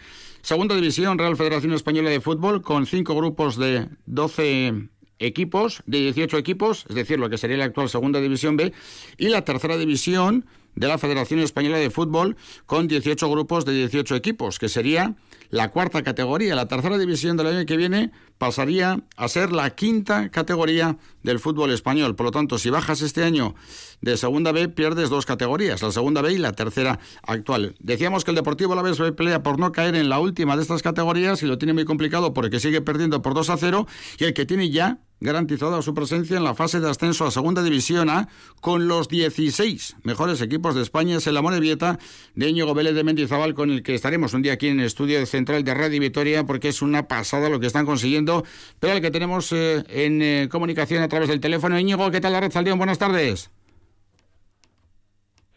Segunda 0.41 0.73
División 0.73 1.17
Real 1.17 1.35
Federación 1.35 1.73
Española 1.73 2.09
de 2.09 2.21
Fútbol 2.21 2.61
con 2.61 2.85
cinco 2.85 3.13
grupos 3.13 3.57
de 3.57 3.89
12 4.05 4.88
equipos, 5.19 5.83
de 5.85 5.99
18 5.99 6.38
equipos, 6.38 6.85
es 6.88 6.95
decir, 6.95 7.19
lo 7.19 7.29
que 7.29 7.38
sería 7.38 7.57
la 7.57 7.65
actual 7.65 7.89
Segunda 7.89 8.21
División 8.21 8.55
B, 8.55 8.71
y 9.17 9.27
la 9.27 9.43
Tercera 9.43 9.75
División 9.75 10.45
de 10.75 10.88
la 10.88 10.97
Federación 10.97 11.41
Española 11.41 11.77
de 11.77 11.89
Fútbol 11.89 12.38
con 12.65 12.88
18 12.88 13.29
grupos 13.29 13.65
de 13.65 13.73
18 13.73 14.15
equipos, 14.15 14.57
que 14.57 14.69
sería 14.69 15.15
la 15.49 15.69
cuarta 15.69 16.03
categoría. 16.03 16.55
La 16.55 16.67
tercera 16.67 16.97
división 16.97 17.37
del 17.37 17.47
año 17.47 17.65
que 17.65 17.77
viene 17.77 18.11
pasaría 18.37 19.03
a 19.15 19.27
ser 19.27 19.51
la 19.51 19.69
quinta 19.71 20.29
categoría 20.29 20.97
del 21.23 21.39
fútbol 21.39 21.71
español. 21.71 22.15
Por 22.15 22.27
lo 22.27 22.31
tanto, 22.31 22.57
si 22.57 22.69
bajas 22.69 23.01
este 23.01 23.23
año 23.23 23.55
de 24.01 24.17
segunda 24.17 24.51
B, 24.51 24.69
pierdes 24.69 25.09
dos 25.09 25.25
categorías, 25.25 25.81
la 25.81 25.91
segunda 25.91 26.21
B 26.21 26.33
y 26.33 26.37
la 26.37 26.53
tercera 26.53 26.99
actual. 27.23 27.75
Decíamos 27.79 28.23
que 28.23 28.31
el 28.31 28.35
Deportivo 28.35 28.75
la 28.75 28.81
vez 28.81 28.97
pelea 29.15 29.43
por 29.43 29.59
no 29.59 29.71
caer 29.71 29.95
en 29.95 30.09
la 30.09 30.19
última 30.19 30.55
de 30.55 30.61
estas 30.61 30.83
categorías 30.83 31.41
y 31.43 31.45
lo 31.45 31.57
tiene 31.57 31.73
muy 31.73 31.85
complicado 31.85 32.33
porque 32.33 32.59
sigue 32.59 32.81
perdiendo 32.81 33.21
por 33.21 33.33
2 33.33 33.49
a 33.49 33.57
0 33.57 33.87
y 34.19 34.25
el 34.25 34.33
que 34.33 34.45
tiene 34.45 34.69
ya 34.69 34.99
garantizada 35.20 35.82
su 35.82 35.93
presencia 35.93 36.38
en 36.38 36.43
la 36.43 36.53
fase 36.53 36.80
de 36.80 36.89
ascenso 36.89 37.26
a 37.26 37.32
Segunda 37.32 37.63
División 37.63 38.09
A 38.09 38.28
con 38.61 38.88
los 38.88 39.07
16 39.07 39.97
mejores 40.03 40.41
equipos 40.41 40.76
de 40.76 40.84
España 40.84 41.18
es 41.18 41.28
el 41.28 41.38
Amorebieta 41.38 41.97
de 42.36 42.49
Íñigo 42.49 42.74
Vélez 42.74 42.93
de 42.93 43.03
Mendizábal 43.03 43.53
con 43.53 43.72
el 43.72 43.84
que 43.84 43.95
estaremos 43.95 44.34
un 44.34 44.41
día 44.41 44.53
aquí 44.53 44.68
en 44.68 44.80
el 44.80 44.86
estudio 44.86 45.26
central 45.26 45.63
de 45.63 45.74
Radio 45.74 45.99
Vitoria 45.99 46.45
porque 46.45 46.70
es 46.70 46.82
una 46.82 47.07
pasada 47.07 47.49
lo 47.49 47.59
que 47.59 47.68
están 47.68 47.86
consiguiendo 47.86 48.45
pero 48.80 48.93
el 48.93 49.01
que 49.01 49.11
tenemos 49.11 49.51
eh, 49.51 49.84
en 49.89 50.22
eh, 50.22 50.49
comunicación 50.51 51.01
a 51.01 51.07
través 51.07 51.30
del 51.30 51.39
teléfono 51.39 51.80
Íñigo, 51.80 52.11
¿qué 52.11 52.22
tal 52.22 52.34
la 52.34 52.41
red 52.41 52.51
Saldión? 52.51 52.78
Buenas 52.78 52.99
tardes 52.99 53.49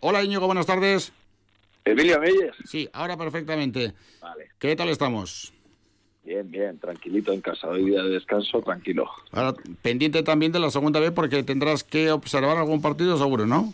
Hola 0.02 0.24
Íñigo, 0.24 0.46
buenas 0.46 0.64
tardes. 0.64 1.12
Emilio 1.84 2.18
Meyes. 2.18 2.54
Sí, 2.64 2.88
ahora 2.92 3.18
perfectamente. 3.18 3.92
Vale. 4.20 4.48
¿Qué 4.58 4.74
tal 4.74 4.88
estamos? 4.88 5.52
Bien, 6.22 6.50
bien, 6.50 6.78
tranquilito 6.78 7.32
en 7.32 7.40
casa. 7.40 7.68
Hoy 7.68 7.86
día 7.86 8.02
de 8.02 8.10
descanso, 8.10 8.60
tranquilo. 8.60 9.08
Ahora, 9.32 9.54
pendiente 9.82 10.22
también 10.22 10.52
de 10.52 10.60
la 10.60 10.70
segunda 10.70 11.00
vez 11.00 11.12
porque 11.12 11.42
tendrás 11.42 11.82
que 11.82 12.10
observar 12.10 12.56
algún 12.56 12.82
partido 12.82 13.16
seguro, 13.16 13.46
¿no? 13.46 13.72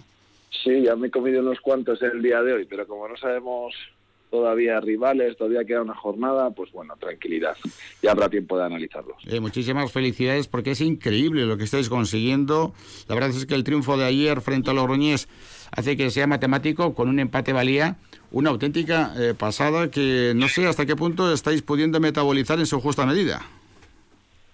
Sí, 0.63 0.83
ya 0.83 0.97
me 0.97 1.09
he 1.09 1.11
comido 1.11 1.41
unos 1.41 1.61
cuantos 1.61 2.01
el 2.03 2.23
día 2.23 2.43
de 2.43 2.53
hoy, 2.53 2.65
pero 2.65 2.87
como 2.87 3.09
no 3.09 3.17
sabemos 3.17 3.75
todavía 4.31 4.81
rivales, 4.81 5.37
todavía 5.37 5.65
queda 5.65 5.83
una 5.83 5.95
jornada, 5.95 6.51
pues 6.51 6.73
bueno, 6.73 6.95
tranquilidad. 6.99 7.57
Ya 8.03 8.13
habrá 8.13 8.29
tiempo 8.29 8.59
de 8.59 8.65
analizarlos. 8.65 9.17
Eh, 9.27 9.41
muchísimas 9.41 9.93
felicidades 9.93 10.49
porque 10.49 10.73
es 10.73 10.81
increíble 10.81 11.45
lo 11.47 11.57
que 11.57 11.65
estáis 11.65 11.89
consiguiendo. 11.89 12.75
La 13.09 13.15
verdad 13.15 13.31
es 13.31 13.47
que 13.47 13.55
el 13.55 13.65
triunfo 13.65 13.97
de 13.97 14.05
ayer 14.05 14.41
frente 14.41 14.71
a 14.71 14.75
los 14.75 14.87
Roñés 14.87 15.29
hace 15.77 15.97
que 15.97 16.11
sea 16.11 16.27
matemático, 16.27 16.95
con 16.95 17.09
un 17.09 17.21
empate 17.21 17.53
valía 17.53 17.97
una 18.33 18.51
auténtica 18.51 19.13
eh, 19.19 19.35
pasada 19.39 19.91
que 19.91 20.33
no 20.35 20.49
sé 20.49 20.67
hasta 20.67 20.85
qué 20.87 20.97
punto 20.97 21.33
estáis 21.33 21.63
pudiendo 21.63 22.01
metabolizar 22.01 22.59
en 22.59 22.67
su 22.67 22.81
justa 22.81 23.07
medida. 23.07 23.43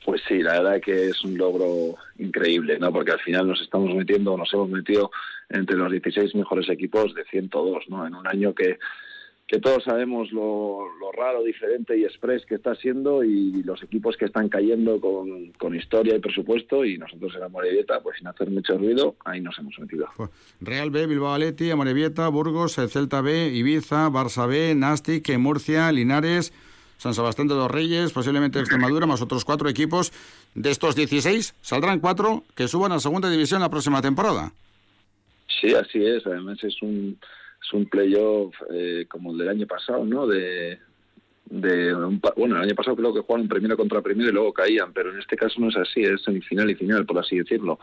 Pues 0.04 0.20
sí, 0.28 0.42
la 0.42 0.54
verdad 0.54 0.80
que 0.80 1.08
es 1.08 1.24
un 1.24 1.38
logro 1.38 1.94
increíble, 2.18 2.78
¿no? 2.78 2.92
Porque 2.92 3.12
al 3.12 3.20
final 3.20 3.46
nos 3.46 3.60
estamos 3.60 3.94
metiendo, 3.94 4.36
nos 4.36 4.52
hemos 4.52 4.68
metido 4.68 5.10
entre 5.48 5.76
los 5.76 5.90
16 5.90 6.34
mejores 6.34 6.68
equipos 6.68 7.14
de 7.14 7.24
102, 7.24 7.84
¿no? 7.88 8.06
En 8.06 8.14
un 8.14 8.26
año 8.26 8.54
que 8.54 8.78
que 9.52 9.60
todos 9.60 9.84
sabemos 9.84 10.32
lo, 10.32 10.88
raro, 11.12 11.42
diferente 11.42 11.98
y 11.98 12.04
express 12.04 12.46
que 12.46 12.54
está 12.54 12.74
siendo 12.74 13.22
y 13.22 13.62
los 13.64 13.82
equipos 13.82 14.16
que 14.16 14.24
están 14.24 14.48
cayendo 14.48 14.98
con, 14.98 15.74
historia 15.76 16.16
y 16.16 16.20
presupuesto 16.20 16.86
y 16.86 16.96
nosotros 16.96 17.34
en 17.34 17.40
la 17.40 17.50
Morevieta, 17.50 18.00
pues 18.00 18.16
sin 18.16 18.28
hacer 18.28 18.48
mucho 18.48 18.78
ruido, 18.78 19.14
ahí 19.26 19.42
nos 19.42 19.58
hemos 19.58 19.78
metido. 19.78 20.08
Real 20.62 20.90
B, 20.90 21.06
Bilbao 21.06 21.34
Aleti, 21.34 21.70
Amorebieta, 21.70 22.28
Burgos, 22.28 22.76
Celta 22.76 23.20
B, 23.20 23.48
Ibiza, 23.48 24.08
Barça 24.08 24.48
B, 24.48 24.74
Nastic, 24.74 25.28
Murcia, 25.36 25.92
Linares, 25.92 26.54
San 26.96 27.12
Sebastián 27.12 27.48
de 27.48 27.54
los 27.54 27.70
Reyes, 27.70 28.10
posiblemente 28.12 28.58
Extremadura, 28.58 29.04
más 29.04 29.20
otros 29.20 29.44
cuatro 29.44 29.68
equipos. 29.68 30.14
De 30.54 30.70
estos 30.70 30.96
16 30.96 31.56
saldrán 31.60 32.00
cuatro 32.00 32.42
que 32.54 32.68
suban 32.68 32.92
a 32.92 33.00
segunda 33.00 33.28
división 33.28 33.60
la 33.60 33.68
próxima 33.68 34.00
temporada. 34.00 34.50
Sí, 35.60 35.74
así 35.74 36.02
es. 36.02 36.26
Además 36.26 36.64
es 36.64 36.80
un 36.80 37.18
es 37.62 37.72
un 37.72 37.86
playoff 37.86 38.54
eh, 38.70 39.06
como 39.08 39.32
el 39.32 39.38
del 39.38 39.48
año 39.48 39.66
pasado, 39.66 40.04
¿no? 40.04 40.26
De, 40.26 40.78
de 41.46 41.94
bueno, 42.36 42.56
el 42.56 42.62
año 42.62 42.74
pasado 42.74 42.96
creo 42.96 43.14
que 43.14 43.20
jugaron 43.20 43.48
primero 43.48 43.76
contra 43.76 44.02
primero 44.02 44.30
y 44.30 44.32
luego 44.32 44.52
caían, 44.52 44.92
pero 44.92 45.10
en 45.12 45.18
este 45.18 45.36
caso 45.36 45.60
no 45.60 45.68
es 45.68 45.76
así, 45.76 46.02
es 46.02 46.22
semifinal 46.22 46.70
y 46.70 46.74
final, 46.74 47.06
por 47.06 47.18
así 47.18 47.38
decirlo. 47.38 47.78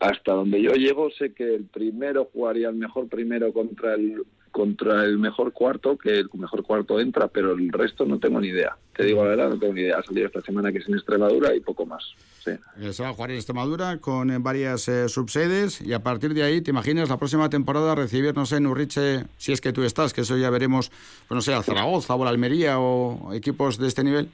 hasta 0.00 0.32
donde 0.32 0.60
yo 0.60 0.72
llego, 0.72 1.10
sé 1.10 1.32
que 1.32 1.54
el 1.54 1.64
primero 1.64 2.28
jugaría 2.32 2.68
el 2.68 2.76
mejor 2.76 3.08
primero 3.08 3.52
contra 3.52 3.94
el 3.94 4.22
contra 4.50 5.04
el 5.04 5.18
mejor 5.18 5.52
cuarto, 5.52 5.96
que 5.96 6.18
el 6.18 6.28
mejor 6.34 6.62
cuarto 6.62 7.00
entra, 7.00 7.28
pero 7.28 7.52
el 7.52 7.70
resto 7.70 8.04
no 8.04 8.18
tengo 8.18 8.40
ni 8.40 8.48
idea. 8.48 8.76
Te 8.94 9.04
digo 9.04 9.22
la 9.22 9.30
verdad, 9.30 9.50
no 9.50 9.58
tengo 9.58 9.74
ni 9.74 9.82
idea. 9.82 9.98
Ha 9.98 10.02
salido 10.02 10.26
esta 10.26 10.40
semana 10.40 10.72
que 10.72 10.78
es 10.78 10.88
en 10.88 10.94
Extremadura 10.94 11.54
y 11.54 11.60
poco 11.60 11.86
más. 11.86 12.04
Sí. 12.44 12.52
Se 12.92 13.02
va 13.02 13.10
a 13.10 13.12
jugar 13.12 13.30
en 13.30 13.36
Extremadura 13.36 13.98
con 13.98 14.30
eh, 14.30 14.38
varias 14.38 14.88
eh, 14.88 15.08
subsedes 15.08 15.80
y 15.80 15.92
a 15.92 16.02
partir 16.02 16.34
de 16.34 16.42
ahí, 16.42 16.60
¿te 16.60 16.70
imaginas 16.70 17.08
la 17.08 17.18
próxima 17.18 17.48
temporada 17.48 17.94
recibir, 17.94 18.34
no 18.34 18.46
sé, 18.46 18.56
en 18.56 18.66
Urriche, 18.66 19.24
si 19.36 19.52
es 19.52 19.60
que 19.60 19.72
tú 19.72 19.82
estás, 19.82 20.12
que 20.12 20.22
eso 20.22 20.36
ya 20.36 20.50
veremos, 20.50 20.90
pues 21.28 21.36
no 21.36 21.40
sé, 21.40 21.54
a 21.54 21.62
Zaragoza 21.62 22.14
o 22.14 22.24
a 22.24 22.28
Almería 22.28 22.78
o 22.78 23.32
equipos 23.32 23.78
de 23.78 23.88
este 23.88 24.04
nivel? 24.04 24.28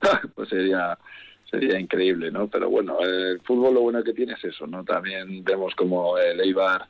pues 0.34 0.48
sería 0.48 0.98
sería 1.50 1.80
increíble, 1.80 2.30
¿no? 2.30 2.46
Pero 2.46 2.70
bueno, 2.70 2.98
el 3.00 3.40
fútbol 3.40 3.74
lo 3.74 3.80
bueno 3.80 4.04
que 4.04 4.12
tiene 4.12 4.34
es 4.34 4.44
eso, 4.44 4.66
¿no? 4.66 4.84
También 4.84 5.42
vemos 5.42 5.74
como 5.74 6.16
el 6.16 6.40
Eibar 6.40 6.86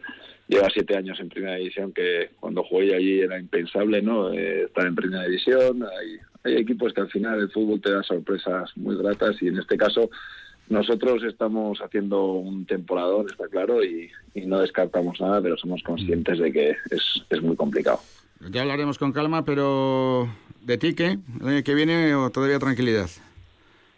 lleva 0.51 0.69
siete 0.73 0.97
años 0.97 1.19
en 1.21 1.29
primera 1.29 1.57
división, 1.57 1.93
que 1.93 2.31
cuando 2.41 2.65
jugué 2.65 2.95
allí 2.95 3.21
era 3.21 3.39
impensable, 3.39 4.03
¿no? 4.03 4.33
Eh, 4.33 4.65
estar 4.65 4.87
en 4.87 4.97
primera 4.97 5.23
división. 5.25 5.85
Hay, 5.85 6.19
equipos 6.43 6.95
que 6.95 7.03
al 7.03 7.11
final 7.11 7.39
el 7.39 7.51
fútbol 7.51 7.83
te 7.83 7.93
da 7.93 8.03
sorpresas 8.03 8.75
muy 8.75 8.97
gratas 8.97 9.37
y 9.43 9.49
en 9.49 9.59
este 9.59 9.77
caso 9.77 10.09
nosotros 10.71 11.23
estamos 11.23 11.79
haciendo 11.81 12.33
un 12.33 12.65
temporador, 12.65 13.31
está 13.31 13.47
claro, 13.49 13.85
y, 13.85 14.11
no 14.47 14.61
descartamos 14.61 15.21
nada, 15.21 15.43
pero 15.43 15.59
somos 15.59 15.83
conscientes 15.83 16.39
de 16.39 16.51
que 16.51 16.71
es, 16.71 17.23
es 17.29 17.43
muy 17.43 17.57
complicado. 17.57 18.01
Ya 18.51 18.63
hablaremos 18.63 18.97
con 18.97 19.13
calma, 19.13 19.45
pero 19.45 20.31
¿de 20.63 20.79
ti 20.79 20.95
qué? 20.95 21.19
¿El 21.41 21.49
año 21.49 21.63
que 21.63 21.75
viene 21.75 22.15
o 22.15 22.31
todavía 22.31 22.59
tranquilidad? 22.59 23.11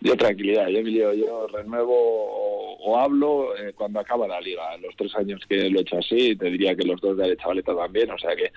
Yo 0.05 0.16
tranquilidad, 0.16 0.66
yo, 0.66 0.80
yo, 0.80 1.14
yo 1.14 1.46
renuevo 1.46 1.94
o, 1.94 2.98
hablo 2.98 3.57
eh, 3.57 3.72
cuando 3.72 4.00
acaba 4.00 4.26
la 4.26 4.40
liga. 4.40 4.76
Los 4.78 4.96
tres 4.96 5.14
años 5.14 5.40
que 5.48 5.70
lo 5.70 5.78
he 5.78 5.82
hecho 5.82 5.98
así, 5.98 6.34
te 6.34 6.50
diría 6.50 6.74
que 6.74 6.84
los 6.84 7.00
dos 7.00 7.16
de 7.16 7.36
Chavaleta 7.36 7.76
también, 7.76 8.11
o 8.11 8.18
sea 8.18 8.34
que 8.34 8.53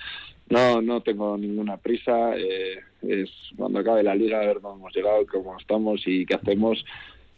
no 0.49 0.81
no 0.81 1.01
tengo 1.01 1.37
ninguna 1.37 1.77
prisa. 1.77 2.35
Eh, 2.35 2.79
es 3.07 3.29
cuando 3.55 3.79
acabe 3.79 4.01
la 4.01 4.15
liga 4.15 4.41
a 4.41 4.47
ver 4.47 4.59
cómo 4.59 4.75
hemos 4.77 4.95
llegado, 4.95 5.25
cómo 5.27 5.55
estamos 5.57 6.01
y 6.07 6.25
qué 6.25 6.33
hacemos. 6.33 6.83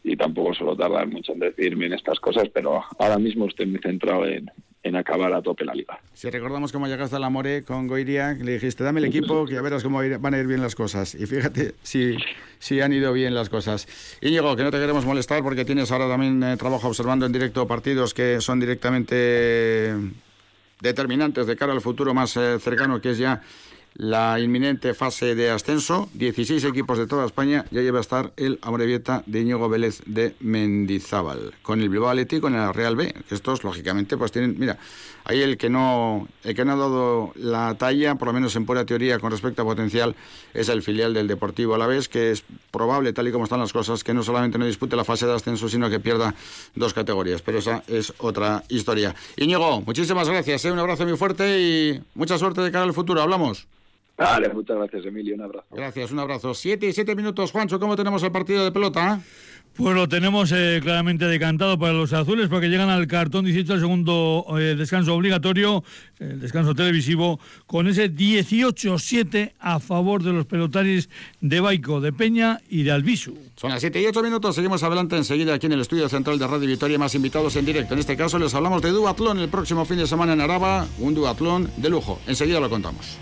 Y 0.05 0.15
tampoco 0.15 0.53
suelo 0.53 0.77
tardar 0.77 1.07
mucho 1.07 1.33
en 1.33 1.39
decirme 1.39 1.87
en 1.87 1.93
estas 1.93 2.19
cosas, 2.21 2.47
pero 2.53 2.81
ahora 2.99 3.17
mismo 3.17 3.45
estoy 3.47 3.65
muy 3.65 3.79
centrado 3.79 4.25
en, 4.25 4.49
en 4.87 4.95
acabar 4.95 5.33
a 5.33 5.41
tope 5.41 5.65
la 5.65 5.73
liga. 5.73 5.99
Si 6.13 6.29
recordamos 6.29 6.71
cómo 6.71 6.87
llegaste 6.87 7.15
a 7.15 7.19
la 7.19 7.29
More 7.29 7.63
con 7.63 7.87
Goiria, 7.87 8.33
le 8.33 8.53
dijiste, 8.53 8.83
dame 8.83 8.99
el 8.99 9.05
equipo, 9.05 9.45
que 9.45 9.53
ya 9.53 9.61
verás 9.61 9.83
cómo 9.83 9.99
van 10.19 10.33
a 10.33 10.37
ir 10.37 10.47
bien 10.47 10.61
las 10.61 10.75
cosas. 10.75 11.15
Y 11.15 11.25
fíjate 11.25 11.75
si, 11.83 12.17
si 12.59 12.81
han 12.81 12.93
ido 12.93 13.13
bien 13.13 13.35
las 13.35 13.49
cosas. 13.49 13.87
Íñigo, 14.21 14.55
que 14.55 14.63
no 14.63 14.71
te 14.71 14.79
queremos 14.79 15.05
molestar 15.05 15.43
porque 15.43 15.65
tienes 15.65 15.91
ahora 15.91 16.07
también 16.07 16.41
eh, 16.43 16.57
trabajo 16.57 16.87
observando 16.87 17.25
en 17.25 17.31
directo 17.31 17.67
partidos 17.67 18.13
que 18.13 18.41
son 18.41 18.59
directamente 18.59 19.93
determinantes 20.79 21.47
de 21.47 21.55
cara 21.55 21.73
al 21.73 21.81
futuro 21.81 22.13
más 22.13 22.37
eh, 22.37 22.59
cercano, 22.59 23.01
que 23.01 23.11
es 23.11 23.17
ya 23.17 23.41
la 23.97 24.39
inminente 24.39 24.93
fase 24.93 25.33
de 25.33 25.49
ascenso. 25.49 26.07
16 26.13 26.63
equipos 26.65 26.99
de 26.99 27.07
toda 27.07 27.25
España. 27.25 27.65
Ya 27.71 27.81
lleva 27.81 27.97
a 27.97 28.01
estar 28.01 28.31
el 28.37 28.59
Amorebieta 28.61 29.23
de 29.25 29.41
Íñigo 29.41 29.67
Vélez 29.69 30.01
de 30.05 30.35
Mendizábal. 30.39 31.55
Con 31.63 31.81
el 31.81 31.89
Bilbao 31.89 32.09
Athletic 32.09 32.39
con 32.39 32.53
el 32.53 32.73
Real 32.73 32.95
B. 32.95 33.13
Estos, 33.31 33.63
lógicamente, 33.63 34.15
pues 34.15 34.31
tienen... 34.31 34.55
Mira, 34.59 34.77
ahí 35.25 35.41
el 35.41 35.57
que 35.57 35.69
no 35.69 36.27
el 36.43 36.55
que 36.55 36.63
no 36.63 36.73
ha 36.73 36.75
dado 36.75 37.31
la 37.35 37.75
talla, 37.75 38.15
por 38.15 38.27
lo 38.27 38.33
menos 38.33 38.55
en 38.55 38.67
pura 38.67 38.85
teoría, 38.85 39.17
con 39.17 39.31
respecto 39.31 39.63
a 39.63 39.65
potencial, 39.65 40.15
es 40.53 40.69
el 40.69 40.83
filial 40.83 41.15
del 41.15 41.27
Deportivo 41.27 41.73
Alavés, 41.73 42.07
que 42.07 42.31
es 42.31 42.43
probable, 42.69 43.13
tal 43.13 43.27
y 43.27 43.31
como 43.31 43.45
están 43.45 43.59
las 43.59 43.73
cosas, 43.73 44.03
que 44.03 44.13
no 44.13 44.21
solamente 44.21 44.59
no 44.59 44.65
dispute 44.65 44.95
la 44.95 45.05
fase 45.05 45.25
de 45.25 45.33
ascenso, 45.33 45.67
sino 45.69 45.89
que 45.89 45.99
pierda 45.99 46.35
dos 46.75 46.93
categorías. 46.93 47.41
Pero 47.41 47.57
esa 47.57 47.83
es 47.87 48.13
otra 48.19 48.63
historia. 48.69 49.15
Íñigo, 49.37 49.81
muchísimas 49.81 50.29
gracias. 50.29 50.65
¿eh? 50.65 50.71
Un 50.71 50.79
abrazo 50.79 51.03
muy 51.03 51.17
fuerte 51.17 51.59
y 51.59 52.03
mucha 52.13 52.37
suerte 52.37 52.61
de 52.61 52.71
cara 52.71 52.83
al 52.83 52.93
futuro. 52.93 53.23
Hablamos. 53.23 53.67
Vale, 54.17 54.49
muchas 54.49 54.77
gracias, 54.77 55.05
Emilio. 55.05 55.35
Un 55.35 55.41
abrazo. 55.41 55.67
Gracias, 55.71 56.11
un 56.11 56.19
abrazo. 56.19 56.53
Siete 56.53 56.87
y 56.87 56.93
siete 56.93 57.15
minutos, 57.15 57.51
Juancho. 57.51 57.79
¿Cómo 57.79 57.95
tenemos 57.95 58.23
el 58.23 58.31
partido 58.31 58.63
de 58.63 58.71
pelota? 58.71 59.21
Pues 59.77 59.93
lo 59.93 60.09
tenemos 60.09 60.51
eh, 60.53 60.79
claramente 60.81 61.25
decantado 61.25 61.77
para 61.77 61.93
los 61.93 62.11
azules 62.11 62.49
porque 62.49 62.67
llegan 62.67 62.89
al 62.89 63.05
cartón 63.05 63.45
18 63.45 63.73
al 63.73 63.79
segundo 63.79 64.43
eh, 64.57 64.73
descanso 64.75 65.13
obligatorio, 65.13 65.83
el 66.17 66.39
descanso 66.39 66.73
televisivo, 66.73 67.39
con 67.67 67.87
ese 67.87 68.11
18-7 68.11 69.53
a 69.59 69.79
favor 69.79 70.23
de 70.23 70.33
los 70.33 70.47
pelotaris 70.47 71.09
de 71.41 71.59
Baico, 71.59 72.01
de 72.01 72.11
Peña 72.11 72.59
y 72.67 72.81
de 72.81 72.91
Albisu. 72.91 73.37
Son 73.55 73.69
las 73.69 73.81
7 73.81 74.01
y 74.01 74.07
8 74.07 74.23
minutos, 74.23 74.55
seguimos 74.55 74.81
adelante 74.81 75.15
enseguida 75.15 75.53
aquí 75.53 75.67
en 75.67 75.73
el 75.73 75.81
estudio 75.81 76.09
central 76.09 76.39
de 76.39 76.47
Radio 76.47 76.67
Victoria, 76.67 76.97
más 76.97 77.13
invitados 77.13 77.55
en 77.55 77.65
directo. 77.65 77.93
En 77.93 77.99
este 77.99 78.17
caso 78.17 78.39
les 78.39 78.55
hablamos 78.55 78.81
de 78.81 78.89
duatlón 78.89 79.37
el 79.37 79.49
próximo 79.49 79.85
fin 79.85 79.99
de 79.99 80.07
semana 80.07 80.33
en 80.33 80.41
Araba, 80.41 80.87
un 80.97 81.13
duatlón 81.13 81.69
de 81.77 81.91
lujo. 81.91 82.19
Enseguida 82.25 82.59
lo 82.59 82.71
contamos. 82.71 83.19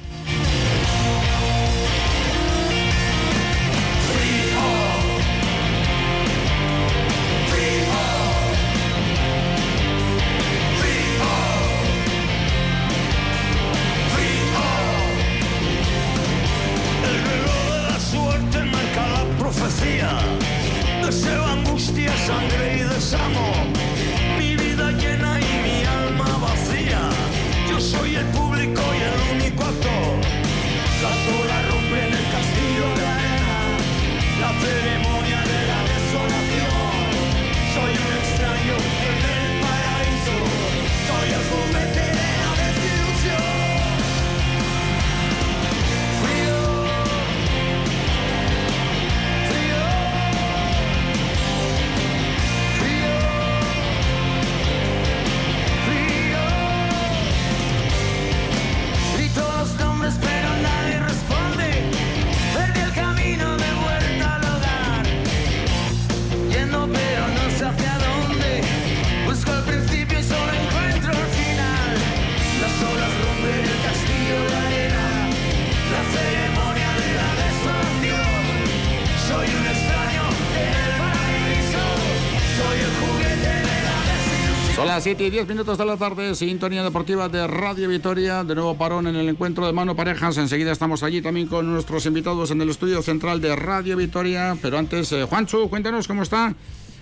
7 85.16 85.28
y 85.28 85.30
10 85.30 85.48
minutos 85.48 85.78
de 85.78 85.86
la 85.86 85.96
tarde, 85.96 86.36
sintonía 86.36 86.84
deportiva 86.84 87.30
de 87.30 87.48
Radio 87.48 87.88
Vitoria, 87.88 88.44
de 88.44 88.54
nuevo 88.54 88.76
parón 88.76 89.08
en 89.08 89.16
el 89.16 89.30
encuentro 89.30 89.66
de 89.66 89.72
mano 89.72 89.96
parejas. 89.96 90.38
Enseguida 90.38 90.74
estamos 90.74 91.04
allí 91.04 91.22
también 91.22 91.48
con 91.48 91.72
nuestros 91.72 92.06
invitados 92.06 92.52
en 92.52 92.62
el 92.62 92.70
estudio 92.70 93.02
central 93.02 93.40
de 93.40 93.56
Radio 93.56 93.96
Vitoria. 93.96 94.58
Pero 94.62 94.78
antes, 94.78 95.10
eh, 95.14 95.24
Juancho, 95.24 95.70
cuéntanos 95.70 96.10
cómo 96.10 96.22
está 96.22 96.54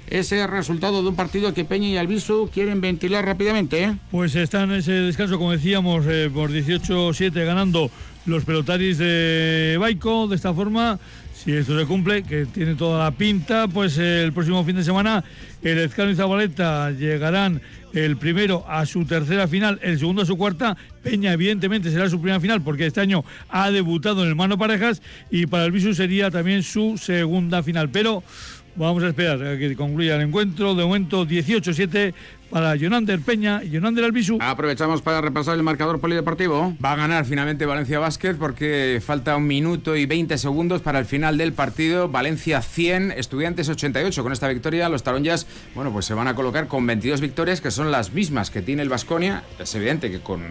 ese 0.06 0.46
resultado 0.46 1.02
de 1.02 1.10
un 1.10 1.16
partido 1.16 1.56
que 1.56 1.66
Peña 1.66 1.88
y 1.88 1.98
Albisu 1.98 2.52
quieren 2.54 2.82
ventilar 2.82 3.26
rápidamente. 3.26 3.84
¿eh? 3.84 3.98
Pues 4.12 4.36
están 4.36 4.70
en 4.70 4.78
ese 4.78 4.92
descanso, 4.92 5.40
como 5.40 5.54
decíamos, 5.54 6.06
eh, 6.08 6.30
por 6.32 6.52
18-7 6.52 7.44
ganando 7.44 7.90
los 8.28 8.46
pelotaris 8.46 9.00
de 9.00 9.76
Baico. 9.80 10.28
De 10.28 10.36
esta 10.36 10.54
forma, 10.54 11.00
si 11.44 11.52
esto 11.52 11.78
se 11.78 11.86
cumple, 11.86 12.24
que 12.24 12.46
tiene 12.46 12.76
toda 12.76 13.04
la 13.04 13.12
pinta, 13.12 13.68
pues 13.68 13.98
el 13.98 14.32
próximo 14.32 14.64
fin 14.64 14.78
de 14.78 14.84
semana 14.84 15.24
el 15.62 15.78
Ezcano 15.78 16.12
y 16.12 16.16
Zabaleta 16.16 16.92
llegarán 16.92 17.62
el 17.94 18.16
primero 18.16 18.64
a 18.68 18.86
su 18.86 19.06
tercera 19.06 19.48
final, 19.48 19.78
el 19.82 20.00
segundo 20.00 20.22
a 20.22 20.26
su 20.26 20.38
cuarta. 20.38 20.78
Peña, 21.04 21.34
evidentemente, 21.34 21.92
será 21.92 22.10
su 22.10 22.20
primera 22.20 22.40
final 22.40 22.62
porque 22.62 22.86
este 22.86 23.02
año 23.02 23.26
ha 23.50 23.72
debutado 23.72 24.24
en 24.24 24.30
el 24.30 24.36
Mano 24.36 24.58
Parejas 24.58 25.02
y 25.30 25.46
para 25.46 25.66
el 25.66 25.72
Bisu 25.72 25.94
sería 25.94 26.32
también 26.32 26.64
su 26.64 26.98
segunda 26.98 27.62
final. 27.62 27.90
Pero 27.90 28.24
vamos 28.76 29.04
a 29.04 29.10
esperar 29.10 29.46
a 29.46 29.58
que 29.58 29.76
concluya 29.76 30.16
el 30.16 30.22
encuentro. 30.22 30.76
De 30.76 30.84
momento, 30.84 31.28
18-7 31.28 32.14
para 32.54 32.78
Jonander 32.78 33.20
Peña 33.20 33.64
y 33.64 33.72
Jonander 33.72 34.06
Albisu. 34.06 34.38
Aprovechamos 34.40 35.02
para 35.02 35.22
repasar 35.22 35.56
el 35.56 35.64
marcador 35.64 36.00
polideportivo. 36.00 36.78
Va 36.84 36.92
a 36.92 36.96
ganar 36.96 37.26
finalmente 37.26 37.66
Valencia 37.66 37.98
Basket 37.98 38.36
porque 38.36 39.02
falta 39.04 39.36
un 39.36 39.48
minuto 39.48 39.96
y 39.96 40.06
20 40.06 40.38
segundos 40.38 40.82
para 40.82 41.00
el 41.00 41.06
final 41.06 41.40
del 41.40 41.54
partido. 41.54 42.10
Valencia 42.10 42.62
100, 42.62 43.14
Estudiantes 43.14 43.70
88. 43.70 44.22
Con 44.22 44.32
esta 44.32 44.48
victoria, 44.48 44.88
los 44.88 45.02
taronjas, 45.02 45.48
bueno, 45.74 45.92
pues 45.92 46.06
se 46.06 46.14
van 46.14 46.28
a 46.28 46.36
colocar 46.36 46.68
con 46.68 46.86
22 46.86 47.22
victorias 47.22 47.60
que 47.60 47.72
son 47.72 47.92
las 47.92 48.14
mismas 48.14 48.52
que 48.52 48.62
tiene 48.62 48.84
el 48.84 48.90
Vasconia. 48.90 49.44
Es 49.58 49.74
evidente 49.74 50.12
que 50.12 50.20
con 50.20 50.44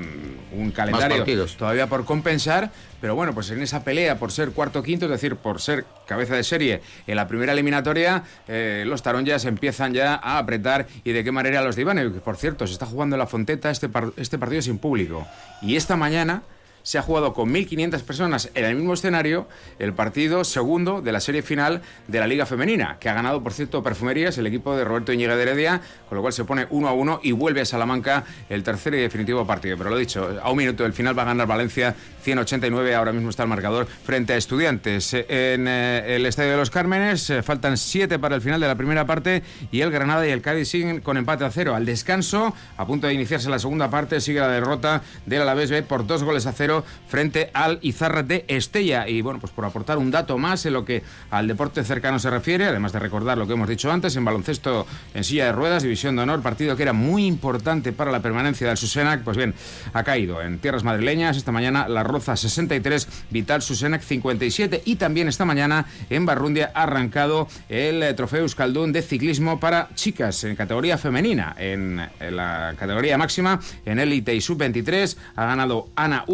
un 0.53 0.71
calendario 0.73 1.25
todavía 1.57 1.87
por 1.87 2.05
compensar, 2.05 2.73
pero 3.01 3.15
bueno, 3.15 3.33
pues 3.33 3.51
en 3.51 3.63
esa 3.63 3.85
pelea 3.85 4.19
por 4.19 4.33
ser 4.33 4.51
cuarto 4.51 4.83
quinto, 4.83 5.07
es 5.07 5.11
decir, 5.11 5.37
por 5.37 5.61
ser 5.61 5.85
cabeza 6.07 6.35
de 6.35 6.43
serie 6.43 6.83
en 7.07 7.17
la 7.17 7.29
primera 7.29 7.53
eliminatoria, 7.53 8.25
eh, 8.49 8.85
los 8.87 9.03
taronjas 9.03 9.45
empiezan 9.45 9.95
ya 9.95 10.15
a 10.15 10.39
apretar 10.39 10.87
y 11.05 11.13
de 11.13 11.25
qué 11.25 11.33
manera 11.33 11.63
los 11.63 11.77
de 11.95 12.21
por 12.21 12.37
cierto, 12.37 12.67
se 12.67 12.73
está 12.73 12.87
jugando 12.87 13.17
en 13.17 13.21
la 13.21 13.27
Fonteta 13.27 13.71
este, 13.71 13.89
este 14.17 14.39
partido 14.39 14.63
sin 14.63 14.79
público. 14.79 15.27
Y 15.61 15.77
esta 15.77 15.97
mañana 15.97 16.43
se 16.83 16.99
ha 16.99 17.03
jugado 17.03 17.33
con 17.35 17.53
1.500 17.53 18.03
personas 18.03 18.51
en 18.55 18.65
el 18.65 18.77
mismo 18.77 18.95
escenario 18.95 19.49
el 19.79 19.93
partido 19.95 20.45
segundo 20.45 21.03
de 21.03 21.13
la 21.13 21.21
serie 21.21 21.43
final 21.43 21.83
de 22.09 22.21
la 22.21 22.27
Liga 22.27 22.47
Femenina, 22.47 22.99
que 22.99 23.09
ha 23.09 23.15
ganado, 23.15 23.43
por 23.43 23.53
cierto, 23.53 23.83
Perfumerías, 23.83 24.37
el 24.39 24.47
equipo 24.47 24.77
de 24.77 24.85
Roberto 24.85 25.13
Iñiga 25.13 25.37
de 25.37 25.43
Heredia, 25.43 25.81
con 26.09 26.17
lo 26.17 26.23
cual 26.23 26.33
se 26.33 26.45
pone 26.45 26.67
1 26.71 26.89
a 26.89 26.93
1 26.93 27.21
y 27.23 27.33
vuelve 27.33 27.61
a 27.61 27.65
Salamanca 27.65 28.25
el 28.49 28.63
tercer 28.63 28.95
y 28.95 28.99
definitivo 28.99 29.47
partido. 29.47 29.77
Pero 29.77 29.91
lo 29.91 29.97
dicho, 29.97 30.39
a 30.43 30.51
un 30.51 30.57
minuto 30.57 30.83
del 30.83 30.93
final 30.93 31.17
va 31.17 31.23
a 31.23 31.27
ganar 31.27 31.47
Valencia 31.47 31.95
189, 32.23 32.95
ahora 32.95 33.13
mismo 33.13 33.31
está 33.31 33.43
el 33.43 33.49
marcador 33.49 33.87
frente 33.87 34.33
a 34.33 34.37
Estudiantes. 34.37 35.15
En 35.15 35.67
eh, 35.69 36.17
el 36.17 36.27
Estadio 36.27 36.53
de 36.53 36.57
los 36.57 36.71
Cármenes 36.71 37.29
eh, 37.31 37.43
faltan 37.43 37.77
7 37.77 38.19
para 38.19 38.37
el 38.37 38.43
final 38.43 38.61
de 38.61 38.67
la 38.67 38.77
primera 38.77 39.07
parte 39.07 39.43
y 39.71 39.81
el 39.81 39.91
Granada 39.91 40.27
y 40.27 40.31
el 40.31 40.43
Cádiz 40.43 40.69
siguen 40.69 41.01
con 41.01 41.17
empate 41.17 41.45
a 41.45 41.51
cero. 41.51 41.75
Al 41.75 41.85
descanso, 41.85 42.55
a 42.77 42.87
punto 42.87 43.07
de 43.07 43.15
iniciarse 43.15 43.51
la 43.51 43.59
segunda 43.59 43.91
parte, 43.91 44.21
sigue 44.21 44.41
la 44.41 44.49
derrota 44.49 45.03
del 45.27 45.43
Alavés 45.43 45.71
B 45.71 45.83
por 45.83 46.07
dos 46.07 46.23
goles 46.23 46.47
a 46.47 46.53
cero 46.53 46.72
frente 47.09 47.51
al 47.53 47.79
Izarra 47.83 48.23
de 48.23 48.45
Estella. 48.49 49.09
Y 49.09 49.21
bueno, 49.23 49.41
pues 49.41 49.53
por 49.53 49.65
aportar 49.65 49.99
un 49.99 50.11
dato 50.11 50.39
más 50.39 50.65
en 50.67 50.73
lo 50.73 50.85
que 50.85 51.03
al 51.31 51.47
deporte 51.47 51.85
cercano 51.85 52.19
se 52.19 52.31
refiere, 52.31 52.67
además 52.67 52.93
de 52.93 52.99
recordar 52.99 53.39
lo 53.39 53.47
que 53.47 53.53
hemos 53.53 53.69
dicho 53.69 53.91
antes, 53.91 54.17
en 54.17 54.25
baloncesto 54.25 54.87
en 55.15 55.25
silla 55.25 55.47
de 55.47 55.53
ruedas, 55.53 55.83
división 55.83 56.17
de 56.17 56.23
honor, 56.23 56.43
partido 56.43 56.77
que 56.77 56.83
era 56.83 56.93
muy 56.93 57.27
importante 57.27 57.93
para 57.93 58.11
la 58.11 58.21
permanencia 58.21 58.69
del 58.69 58.77
Susenac, 58.77 59.23
pues 59.23 59.37
bien, 59.37 59.55
ha 59.93 60.05
caído 60.05 60.43
en 60.43 60.59
tierras 60.59 60.85
madrileñas. 60.85 61.37
Esta 61.37 61.53
mañana 61.53 61.89
La 61.89 62.03
Roza 62.03 62.37
63, 62.37 63.09
Vital 63.31 63.63
Susenac 63.63 64.03
57 64.03 64.83
y 64.85 64.97
también 64.97 65.29
esta 65.29 65.45
mañana 65.45 65.87
en 66.11 66.27
Barrundia 66.27 66.71
ha 66.75 66.85
arrancado 66.85 67.49
el 67.69 68.03
eh, 68.03 68.15
trofeo 68.15 68.41
Euskaldun 68.41 68.93
de 68.93 69.03
ciclismo 69.03 69.61
para 69.61 69.89
chicas 69.95 70.45
en 70.45 70.57
categoría 70.57 70.99
femenina. 70.99 71.55
En, 71.59 72.01
la 72.21 72.75
categoría 72.79 73.19
máxima, 73.19 73.61
en 73.85 73.99
élite 73.99 74.35
y 74.35 74.41
sub-23, 74.41 75.17
ha 75.37 75.47
ganado 75.47 75.89
Ana 75.97 76.25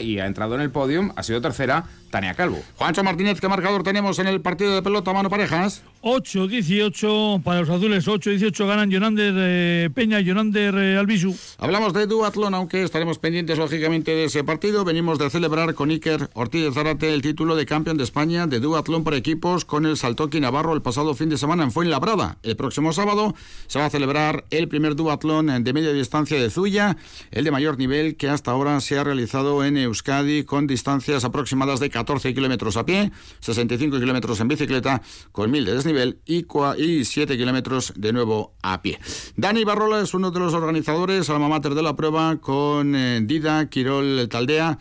Y 0.00 0.18
ha 0.18 0.26
entrado 0.26 0.54
en 0.54 0.60
el 0.60 0.70
podium, 0.70 1.12
ha 1.16 1.22
sido 1.22 1.40
tercera 1.40 1.84
Tania 2.10 2.34
Calvo. 2.34 2.58
Juancho 2.76 3.02
Martínez, 3.04 3.40
¿qué 3.40 3.48
marcador 3.48 3.82
tenemos 3.82 4.18
en 4.18 4.26
el 4.26 4.40
partido 4.40 4.74
de 4.74 4.82
pelota 4.82 5.12
mano 5.12 5.30
parejas? 5.30 5.82
8-18 6.02 7.42
para 7.42 7.60
los 7.60 7.68
azules, 7.68 8.08
8-18 8.08 8.66
ganan 8.66 8.90
Yonander 8.90 9.34
eh, 9.36 9.90
Peña 9.94 10.20
y 10.20 10.24
Yonander 10.24 10.74
eh, 10.74 10.96
Albisu. 10.96 11.36
Hablamos 11.58 11.92
de 11.92 12.06
duatlón, 12.06 12.54
aunque 12.54 12.82
estaremos 12.82 13.18
pendientes 13.18 13.58
lógicamente 13.58 14.12
de 14.12 14.24
ese 14.24 14.42
partido. 14.42 14.84
Venimos 14.84 15.18
de 15.18 15.28
celebrar 15.28 15.74
con 15.74 15.90
Iker 15.90 16.30
Ortiz 16.32 16.72
Zárate 16.72 17.12
el 17.12 17.20
título 17.20 17.54
de 17.54 17.66
campeón 17.66 17.98
de 17.98 18.04
España 18.04 18.46
de 18.46 18.60
duatlón 18.60 19.04
por 19.04 19.14
equipos 19.14 19.64
con 19.64 19.84
el 19.84 19.96
Saltoki 19.96 20.40
Navarro 20.40 20.72
el 20.72 20.82
pasado 20.82 21.14
fin 21.14 21.28
de 21.28 21.36
semana 21.36 21.64
en 21.64 21.70
Fuenlabrada. 21.70 22.38
El 22.42 22.56
próximo 22.56 22.92
sábado 22.92 23.34
se 23.66 23.78
va 23.78 23.86
a 23.86 23.90
celebrar 23.90 24.46
el 24.50 24.68
primer 24.68 24.96
duatlón 24.96 25.62
de 25.62 25.72
media 25.72 25.92
distancia 25.92 26.40
de 26.40 26.48
Zuya, 26.48 26.96
el 27.30 27.44
de 27.44 27.50
mayor 27.50 27.76
nivel 27.76 28.16
que 28.16 28.28
hasta 28.28 28.50
ahora 28.50 28.80
se 28.80 28.98
ha 28.98 29.04
realizado 29.04 29.64
en 29.64 29.76
Euskadi 29.76 30.44
con 30.44 30.66
distancias 30.66 31.24
aproximadas 31.24 31.78
de 31.78 31.90
14 32.00 32.34
kilómetros 32.34 32.76
a 32.76 32.86
pie, 32.86 33.12
65 33.40 33.98
kilómetros 33.98 34.40
en 34.40 34.48
bicicleta 34.48 35.02
con 35.32 35.50
1000 35.50 35.64
de 35.66 35.74
desnivel 35.74 36.18
y, 36.24 36.46
y 36.78 37.04
7 37.04 37.36
kilómetros 37.36 37.92
de 37.94 38.12
nuevo 38.12 38.54
a 38.62 38.80
pie. 38.80 38.98
Dani 39.36 39.64
Barrola 39.64 40.00
es 40.00 40.14
uno 40.14 40.30
de 40.30 40.40
los 40.40 40.54
organizadores, 40.54 41.28
alma 41.28 41.48
mater 41.48 41.74
de 41.74 41.82
la 41.82 41.96
prueba, 41.96 42.36
con 42.36 42.94
eh, 42.94 43.20
Dida 43.22 43.68
Quirol 43.68 44.28
Taldea. 44.30 44.78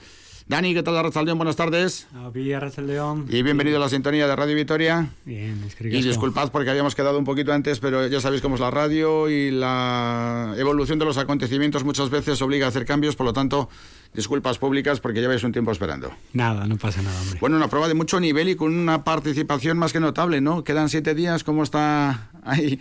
Dani, 0.49 0.73
¿qué 0.73 0.81
tal, 0.81 0.97
Arrachaldeón? 0.97 1.37
Buenas 1.37 1.55
tardes. 1.55 2.07
Y 3.29 3.43
bienvenido 3.43 3.77
a 3.77 3.79
la 3.81 3.87
sintonía 3.87 4.27
de 4.27 4.35
Radio 4.35 4.55
Vitoria. 4.55 5.07
Bien, 5.23 5.63
es 5.63 5.79
Y 5.79 6.01
disculpad 6.01 6.51
porque 6.51 6.71
habíamos 6.71 6.95
quedado 6.95 7.19
un 7.19 7.23
poquito 7.23 7.53
antes, 7.53 7.79
pero 7.79 8.07
ya 8.07 8.19
sabéis 8.19 8.41
cómo 8.41 8.55
es 8.55 8.61
la 8.61 8.71
radio 8.71 9.29
y 9.29 9.51
la 9.51 10.55
evolución 10.57 10.97
de 10.97 11.05
los 11.05 11.19
acontecimientos 11.19 11.83
muchas 11.83 12.09
veces 12.09 12.41
obliga 12.41 12.65
a 12.65 12.69
hacer 12.69 12.85
cambios, 12.85 13.15
por 13.15 13.27
lo 13.27 13.33
tanto, 13.33 13.69
disculpas 14.11 14.57
públicas 14.57 14.99
porque 14.99 15.21
lleváis 15.21 15.43
un 15.43 15.51
tiempo 15.51 15.71
esperando. 15.71 16.11
Nada, 16.33 16.65
no 16.65 16.77
pasa 16.77 17.03
nada, 17.03 17.21
hombre. 17.21 17.37
Bueno, 17.39 17.55
una 17.55 17.67
prueba 17.67 17.87
de 17.87 17.93
mucho 17.93 18.19
nivel 18.19 18.49
y 18.49 18.55
con 18.55 18.75
una 18.75 19.03
participación 19.03 19.77
más 19.77 19.93
que 19.93 19.99
notable, 19.99 20.41
¿no? 20.41 20.63
Quedan 20.63 20.89
siete 20.89 21.13
días, 21.13 21.43
¿cómo 21.43 21.61
está 21.61 22.28
ahí 22.43 22.79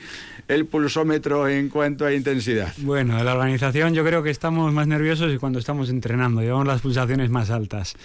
el 0.49 0.67
pulsómetro 0.67 1.49
en 1.49 1.69
cuanto 1.69 2.05
a 2.07 2.13
intensidad? 2.13 2.73
Bueno, 2.79 3.23
la 3.23 3.33
organización 3.33 3.95
yo 3.95 4.05
creo 4.05 4.23
que 4.23 4.31
estamos 4.31 4.73
más 4.73 4.87
nerviosos 4.87 5.37
cuando 5.39 5.59
estamos 5.59 5.91
entrenando, 5.91 6.41
llevamos 6.41 6.67
las 6.67 6.81
pulsaciones 6.81 7.31
más 7.31 7.51
altas. 7.51 7.97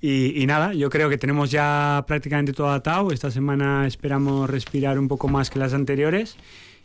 Y, 0.00 0.42
y, 0.42 0.46
nada, 0.46 0.74
yo 0.74 0.90
creo 0.90 1.08
que 1.08 1.16
tenemos 1.16 1.52
ya 1.52 2.04
prácticamente 2.08 2.52
todo 2.52 2.70
atado. 2.70 3.12
Esta 3.12 3.30
semana 3.30 3.86
esperamos 3.86 4.50
respirar 4.50 4.98
un 4.98 5.06
poco 5.06 5.28
más 5.28 5.48
que 5.48 5.60
las 5.60 5.74
anteriores 5.74 6.36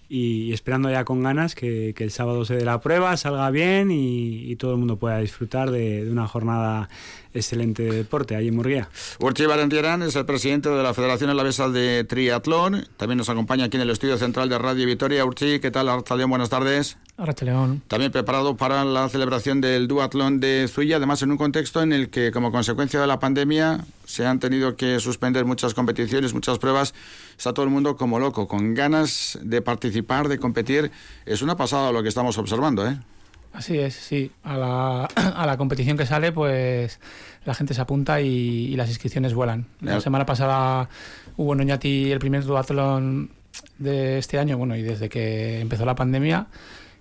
y, 0.10 0.54
esperando 0.54 0.90
ya 0.90 1.04
con 1.04 1.24
ganas 1.24 1.56
que, 1.56 1.94
que, 1.96 2.04
el 2.04 2.12
sábado 2.12 2.46
se 2.46 2.56
dé 2.56 2.64
la 2.64 2.80
prueba, 2.80 3.18
salga 3.18 3.50
bien 3.50 3.92
y, 3.92 4.52
y 4.52 4.56
todo 4.56 4.74
el 4.74 4.78
mundo 4.78 4.98
pueda 4.98 5.18
disfrutar 5.20 5.72
de, 5.72 6.06
de 6.06 6.12
una 6.12 6.28
jornada 6.28 6.90
excelente 7.38 7.84
deporte 7.84 8.36
ahí 8.36 8.50
en 8.50 8.56
Murguía. 8.56 8.90
Urchi 9.20 9.46
Barentierán 9.46 10.02
es 10.02 10.16
el 10.16 10.26
presidente 10.26 10.70
de 10.70 10.84
la 10.84 10.94
Federación 10.94 11.30
Alavesa 11.30 11.70
de 11.70 12.04
Triatlón. 12.04 12.88
También 12.98 13.18
nos 13.18 13.30
acompaña 13.30 13.66
aquí 13.66 13.78
en 13.78 13.84
el 13.84 13.90
estudio 13.90 14.18
central 14.18 14.50
de 14.50 14.58
Radio 14.58 14.86
Vitoria. 14.86 15.26
Urchi, 15.26 15.60
¿qué 15.60 15.72
tal? 15.72 15.90
Arrachaleón, 15.90 16.30
buenas 16.30 16.50
tardes. 16.50 16.98
Arrachaleón. 17.18 17.82
También 17.88 18.12
preparado 18.12 18.58
para 18.58 18.86
la 18.86 19.10
celebración 19.10 19.62
del 19.62 19.88
duatlón 19.88 20.40
de 20.40 20.68
Zuya, 20.68 20.98
además 20.98 21.22
en 21.22 21.32
un 21.32 21.38
contexto 21.38 21.82
en 21.82 21.94
el 21.94 22.10
que, 22.10 22.32
como 22.32 22.52
consecuencia 22.52 23.00
de 23.00 23.08
la 23.08 23.20
pandemia, 23.20 23.86
se 24.06 24.26
han 24.26 24.40
tenido 24.40 24.76
que 24.76 25.00
suspender 25.00 25.46
muchas 25.46 25.74
competiciones, 25.74 26.34
muchas 26.34 26.60
pruebas. 26.60 26.94
Está 27.38 27.54
todo 27.54 27.66
el 27.66 27.72
mundo 27.72 27.96
como 27.96 28.20
loco, 28.20 28.48
con 28.48 28.74
ganas 28.74 29.40
de 29.42 29.62
participar, 29.62 30.28
de 30.28 30.40
competir. 30.40 30.92
Es 31.26 31.42
una 31.42 31.58
pasada 31.58 31.92
lo 31.92 32.04
que 32.04 32.10
estamos 32.10 32.38
observando, 32.38 32.88
¿eh? 32.88 32.98
Así 33.58 33.80
es, 33.80 33.96
sí. 33.96 34.32
A 34.44 34.56
la, 34.56 35.06
a 35.16 35.46
la 35.48 35.58
competición 35.58 35.98
que 35.98 36.06
sale, 36.06 36.32
pues 36.32 37.00
la 37.44 37.56
gente 37.56 37.74
se 37.74 37.82
apunta 37.82 38.22
y, 38.22 38.76
las 38.76 38.88
inscripciones 38.88 39.34
vuelan. 39.34 39.66
La 39.82 40.00
semana 40.00 40.28
pasada 40.28 40.90
hubo 41.38 41.54
en 41.54 41.62
Oñati 41.62 42.12
el 42.12 42.20
primer 42.20 42.44
duatlón 42.44 43.32
de 43.80 44.20
este 44.20 44.38
año, 44.38 44.60
bueno, 44.60 44.76
y 44.76 44.84
desde 44.84 45.10
que 45.10 45.60
empezó 45.60 45.86
la 45.86 45.96
pandemia, 45.96 46.46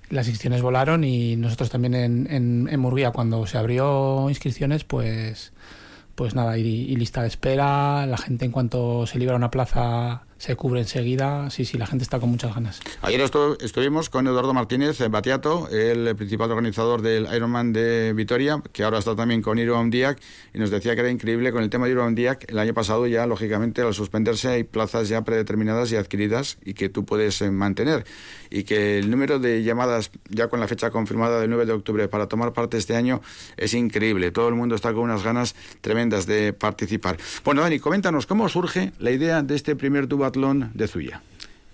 las 0.09 0.29
inscripciones 0.29 0.63
volaron 0.63 1.05
y 1.05 1.37
nosotros 1.37 1.69
también 1.69 1.95
en, 1.95 2.27
en, 2.31 2.69
en 2.71 2.81
Murguía, 2.81 3.11
cuando 3.11 3.47
se 3.47 3.59
abrió 3.59 4.31
inscripciones, 4.31 4.83
pues, 4.85 5.53
pues 6.15 6.35
nada, 6.35 6.57
y, 6.57 6.63
y, 6.63 6.97
lista 6.97 7.21
de 7.21 7.29
espera, 7.29 8.07
la 8.07 8.17
gente 8.17 8.47
en 8.47 8.51
cuanto 8.51 9.07
se 9.07 9.19
libera 9.19 9.37
una 9.37 9.51
plaza 9.51 10.26
se 10.39 10.57
cubre 10.57 10.81
enseguida. 10.81 11.51
Sí, 11.51 11.65
sí, 11.65 11.79
la 11.79 11.87
gente 11.87 12.03
está 12.03 12.21
con 12.21 12.31
muchas 12.31 12.55
ganas. 12.55 12.81
Ayer 13.03 13.21
estuvimos 13.61 14.11
con 14.11 14.27
Eduardo 14.27 14.53
Martínez 14.55 14.99
Batiato, 15.11 15.69
el 15.71 16.15
principal 16.17 16.51
organizador 16.51 17.03
del 17.03 17.27
Ironman 17.35 17.73
de 17.73 18.13
Vitoria, 18.15 18.63
que 18.73 18.85
ahora 18.85 18.99
está 18.99 19.17
también 19.17 19.43
con 19.43 19.59
Iron 19.59 19.91
Diac, 19.91 20.21
y 20.53 20.59
nos 20.59 20.71
decía 20.71 20.95
que 20.95 21.01
era 21.01 21.11
increíble 21.11 21.53
con 21.53 21.63
el 21.63 21.71
tema 21.71 21.87
de 21.87 21.93
Iron 21.93 22.15
Diac. 22.15 22.51
El 22.51 22.59
año 22.59 22.75
pasado 22.75 23.07
ya, 23.07 23.27
lógicamente, 23.27 23.83
al 23.83 23.95
suspenderse 23.95 24.49
hay 24.49 24.65
plazas 24.65 25.09
ya 25.09 25.25
predeterminadas 25.25 25.91
y 25.93 25.97
adquiridas 25.97 26.59
y 26.65 26.75
que 26.75 26.89
tú 26.89 27.05
puedes 27.05 27.41
eh, 27.43 27.51
mantener. 27.51 28.05
Y 28.51 28.65
que 28.65 28.99
el 28.99 29.11
número 29.11 29.39
de 29.39 29.63
llamadas 29.63 30.11
ya 30.29 30.49
con 30.49 30.61
la 30.61 30.69
fecha 30.69 30.91
confirmada 30.91 31.41
del 31.41 31.51
9 31.51 31.67
de 31.67 31.73
octubre 31.73 32.09
para 32.09 32.27
tomar 32.27 32.53
parte 32.53 32.77
este 32.77 32.97
año 32.97 33.21
es 33.57 33.75
increíble. 33.75 34.31
Todo 34.31 34.49
el 34.49 34.55
mundo 34.55 34.75
está 34.75 34.93
con 34.93 35.05
unas 35.05 35.23
ganas 35.23 35.55
tremendas 35.81 36.27
de 36.27 36.53
participar. 36.53 37.17
Bueno, 37.45 37.63
Dani, 37.63 37.79
coméntanos 37.79 38.27
cómo 38.27 38.49
surge 38.49 38.93
la 38.99 39.11
idea 39.11 39.43
de 39.43 39.55
este 39.55 39.77
primer 39.77 40.09
dubatlón 40.09 40.71
de 40.75 40.89
Zuya. 40.89 41.23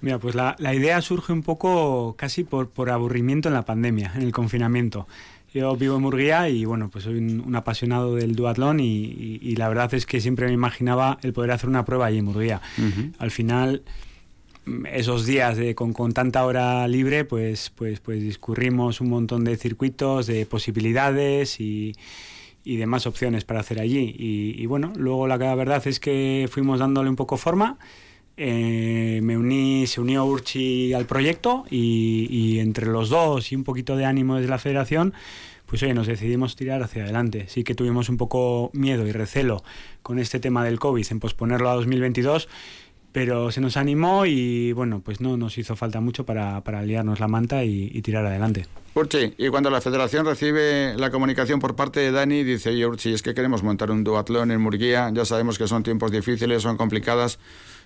Mira, 0.01 0.19
pues 0.19 0.35
la, 0.35 0.57
idea 0.75 1.01
surge 1.01 1.33
un 1.33 1.43
poco 1.43 2.17
casi 2.19 2.43
por, 2.43 2.69
por 2.69 2.91
aburrimiento 2.91 3.49
en 3.49 3.55
la 3.55 3.63
pandemia, 3.63 4.13
en 4.17 4.23
el 4.23 4.33
confinamiento. 4.33 5.07
Yo 5.55 5.77
vivo 5.77 5.97
en 5.97 6.03
Murguía 6.03 6.49
y 6.49 6.65
bueno, 6.65 6.89
pues 6.89 7.05
soy 7.05 7.19
un, 7.19 7.55
apasionado 7.55 8.15
del 8.17 8.35
duatlón 8.35 8.81
y, 8.81 9.55
la 9.57 9.69
verdad 9.69 9.93
es 9.93 10.07
que 10.07 10.21
siempre 10.21 10.47
me 10.47 10.53
imaginaba 10.53 11.19
el 11.23 11.35
poder 11.35 11.51
hacer 11.51 11.69
una 11.69 11.85
prueba 11.85 12.07
allí 12.07 12.19
en 12.19 12.25
Murguía. 12.25 12.63
Al 13.19 13.31
final, 13.31 13.83
esos 14.91 15.27
días 15.27 15.59
con, 15.75 15.93
con, 15.93 16.13
tanta 16.13 16.45
hora 16.45 16.87
libre, 16.89 17.25
pues, 17.25 17.71
pues, 17.71 18.01
pues 18.01 18.23
discurrimos 18.23 19.01
un 19.01 19.11
montón 19.11 19.45
de 19.45 19.57
circuitos, 19.57 20.27
de 20.27 20.47
posibilidades 20.47 21.61
y, 21.61 21.95
y 22.65 22.77
de 22.77 22.87
más 22.87 23.07
opciones 23.07 23.45
para 23.45 23.61
hacer 23.61 23.81
allí. 23.81 24.15
Y, 24.19 24.67
bueno, 24.67 24.93
luego 24.97 25.27
la 25.27 25.37
verdad 25.37 25.87
es 25.87 26.01
que 26.01 26.49
fuimos 26.51 26.81
dándole 26.81 27.11
un 27.11 27.17
poco 27.17 27.37
forma. 27.37 27.79
Eh, 28.37 29.21
me 29.23 29.37
uní, 29.37 29.87
se 29.87 30.01
unió 30.01 30.25
Urchi 30.25 30.95
al 30.95 31.07
proyecto 31.07 31.65
y, 31.71 32.59
entre 32.61 32.87
los 32.87 33.11
dos 33.11 33.53
y 33.53 33.57
un 33.57 33.65
poquito 33.65 33.97
de 33.97 34.05
ánimo 34.05 34.37
desde 34.37 34.49
la 34.49 34.59
federación, 34.59 35.13
pues 35.67 35.83
oye, 35.83 35.95
nos 35.95 36.07
decidimos 36.07 36.57
tirar 36.57 36.83
hacia 36.83 37.03
adelante. 37.03 37.47
Sí 37.49 37.65
que 37.65 37.75
tuvimos 37.75 38.09
un 38.09 38.17
poco 38.17 38.71
miedo 38.73 39.07
y 39.07 39.13
recelo 39.13 39.63
con 40.03 40.19
este 40.19 40.39
tema 40.39 40.65
del 40.65 40.79
COVID 40.79 41.07
en 41.11 41.21
posponerlo 41.21 41.69
a 41.71 41.75
2022, 41.75 42.49
pero 43.13 43.51
se 43.51 43.61
nos 43.61 43.77
animó 43.77 44.27
y 44.27 44.73
bueno, 44.73 45.03
pues 45.05 45.21
no 45.21 45.37
nos 45.37 45.59
hizo 45.59 45.77
falta 45.77 46.01
mucho 46.01 46.25
para, 46.25 46.63
para 46.63 46.83
liarnos 46.83 47.21
la 47.21 47.29
manta 47.29 47.63
y, 47.65 48.01
tirar 48.03 48.27
adelante. 48.27 48.67
Urchi, 48.95 49.35
y 49.39 49.49
cuando 49.49 49.71
la 49.71 49.81
federación 49.81 50.27
recibe 50.27 50.95
la 50.97 51.11
comunicación 51.11 51.61
por 51.61 51.77
parte 51.77 52.01
de 52.01 52.11
Dani, 52.11 52.43
dice, 52.43 52.71
oye 52.71 52.87
Urchi, 52.87 53.13
es 53.13 53.23
que 53.23 53.35
queremos 53.35 53.63
montar 53.63 53.91
un 53.91 54.03
duatlón 54.03 54.51
en 54.51 54.61
Murguía, 54.61 55.11
ya 55.13 55.25
sabemos 55.25 55.59
que 55.59 55.69
son 55.69 55.83
tiempos 55.83 56.11
difíciles, 56.11 56.63
son 56.63 56.77
complicadas. 56.77 57.39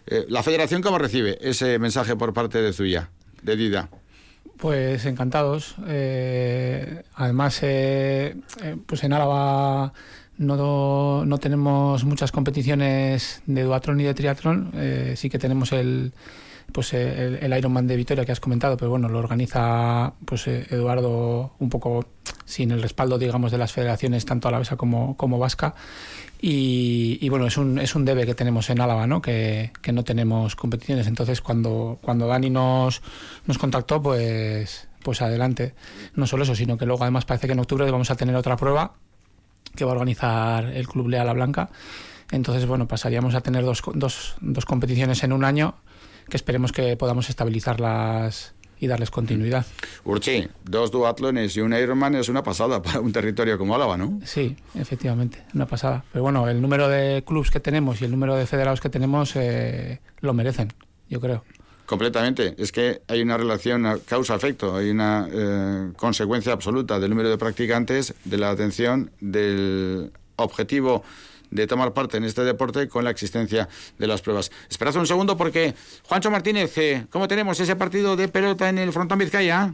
Eh, 0.07 0.25
¿La 0.29 0.43
federación 0.43 0.83
cómo 0.83 0.99
recibe 0.99 1.39
ese 1.41 1.79
mensaje 1.79 2.17
por 2.17 2.33
parte 2.33 2.63
de 2.63 2.73
Zuya, 2.73 3.11
de 3.43 3.57
Dida? 3.57 3.91
Pues 4.57 5.05
encantados. 5.05 5.75
Eh, 5.87 7.03
además, 7.15 7.59
eh, 7.63 8.37
pues 8.87 9.05
en 9.05 9.13
Álava 9.13 9.93
no, 10.39 11.25
no 11.25 11.39
tenemos 11.39 12.05
muchas 12.05 12.33
competiciones 12.33 13.43
de 13.47 13.63
duatlón 13.63 14.01
y 14.01 14.05
de 14.05 14.15
triatlón. 14.15 14.71
Eh, 14.75 15.15
sí 15.17 15.31
que 15.31 15.39
tenemos 15.39 15.73
el, 15.73 16.13
pues 16.73 16.93
el, 16.93 17.39
el, 17.41 17.57
Ironman 17.57 17.87
de 17.87 17.97
Vitoria 17.97 18.25
que 18.25 18.33
has 18.33 18.41
comentado, 18.41 18.77
pero 18.77 18.91
bueno, 18.91 19.09
lo 19.09 19.19
organiza 19.19 20.13
pues 20.25 20.47
eh, 20.47 20.67
Eduardo 20.71 21.53
un 21.59 21.71
poco 21.71 22.07
sin 22.45 22.71
el 22.71 22.83
respaldo, 22.83 23.19
digamos, 23.19 23.51
de 23.51 23.59
las 23.59 23.73
federaciones 23.73 24.25
tanto 24.27 24.49
alavesa 24.49 24.77
como, 24.77 25.17
como 25.17 25.39
vasca. 25.39 25.75
Y, 26.39 27.19
y, 27.23 27.29
bueno, 27.31 27.47
es 27.47 27.57
un, 27.57 27.79
es 27.79 27.95
un 27.95 28.05
debe 28.05 28.27
que 28.27 28.35
tenemos 28.35 28.69
en 28.69 28.81
Álava, 28.81 29.07
¿no? 29.07 29.23
Que, 29.23 29.73
que, 29.81 29.93
no 29.93 30.05
tenemos 30.05 30.55
competiciones. 30.55 31.07
Entonces, 31.07 31.41
cuando, 31.41 31.99
cuando 32.03 32.27
Dani 32.27 32.51
nos, 32.51 33.01
nos 33.47 33.57
contactó, 33.57 34.03
pues, 34.03 34.87
pues 35.03 35.23
adelante. 35.23 35.75
No 36.15 36.27
solo 36.27 36.43
eso, 36.43 36.55
sino 36.55 36.77
que 36.77 36.85
luego 36.85 37.03
además 37.05 37.25
parece 37.25 37.47
que 37.47 37.55
en 37.55 37.61
octubre 37.61 37.91
vamos 37.91 38.11
a 38.11 38.17
tener 38.17 38.37
otra 38.37 38.57
prueba 38.59 38.93
que 39.75 39.85
va 39.85 39.91
a 39.91 39.95
organizar 39.95 40.67
el 40.67 40.87
Club 40.87 41.09
Leal 41.09 41.27
La 41.27 41.33
Blanca. 41.33 41.71
Entonces, 42.31 42.67
bueno, 42.67 42.89
pasaríamos 42.89 43.35
a 43.35 43.41
tener 43.41 43.65
dos, 43.65 43.83
dos, 43.95 44.37
dos 44.41 44.65
competiciones 44.65 45.23
en 45.23 45.33
un 45.33 45.45
año 45.45 45.77
que 46.29 46.37
esperemos 46.37 46.73
que 46.73 46.97
podamos 46.97 47.29
estabilizarlas 47.29 48.55
y 48.79 48.87
darles 48.89 49.11
continuidad. 49.11 49.65
Urchi, 50.05 50.49
dos 50.65 50.91
duatlones 50.91 51.57
y 51.57 51.61
un 51.61 51.73
Ironman 51.73 52.15
es 52.17 52.29
una 52.29 52.43
pasada 52.43 52.83
para 52.83 53.01
un 53.01 53.13
territorio 53.13 53.59
como 53.59 53.75
Álava, 53.75 53.97
¿no? 53.97 54.21
Sí, 54.25 54.57
efectivamente, 54.75 55.45
una 55.55 55.67
pasada. 55.67 56.05
Pero 56.13 56.23
bueno, 56.23 56.49
el 56.49 56.61
número 56.61 56.89
de 56.89 57.25
clubes 57.27 57.51
que 57.51 57.61
tenemos 57.61 58.03
y 58.03 58.05
el 58.05 58.11
número 58.11 58.37
de 58.37 58.47
federados 58.47 58.81
que 58.81 58.91
tenemos 58.91 59.35
eh, 59.37 60.01
lo 60.21 60.35
merecen, 60.35 60.73
yo 61.09 61.21
creo. 61.21 61.45
Completamente. 61.87 62.55
Es 62.59 62.73
que 62.73 63.01
hay 63.07 63.23
una 63.23 63.37
relación 63.37 64.01
causa-efecto, 64.07 64.77
hay 64.77 64.91
una 64.91 65.29
eh, 65.31 65.93
consecuencia 65.97 66.53
absoluta 66.53 66.99
del 66.99 67.11
número 67.11 67.31
de 67.31 67.39
practicantes, 67.39 68.15
de 68.25 68.37
la 68.37 68.51
atención, 68.51 69.11
del 69.21 70.11
objetivo 70.37 71.05
de 71.51 71.67
tomar 71.69 71.93
parte 71.93 72.17
en 72.17 72.25
este 72.25 72.43
deporte 72.43 72.89
con 72.89 73.05
la 73.05 73.11
existencia 73.11 73.69
de 73.99 74.07
las 74.07 74.21
pruebas. 74.21 74.51
Esperad 74.69 74.97
un 74.97 75.07
segundo 75.07 75.37
porque, 75.37 75.75
Juancho 76.05 76.31
Martínez, 76.31 76.77
eh, 76.79 77.07
¿cómo 77.09 77.29
tenemos 77.29 77.59
ese 77.61 77.77
partido 77.77 78.17
de 78.17 78.27
pelota 78.27 78.69
en 78.69 78.79
el 78.79 78.93
frontón 78.93 79.19
Vizcaya? 79.19 79.73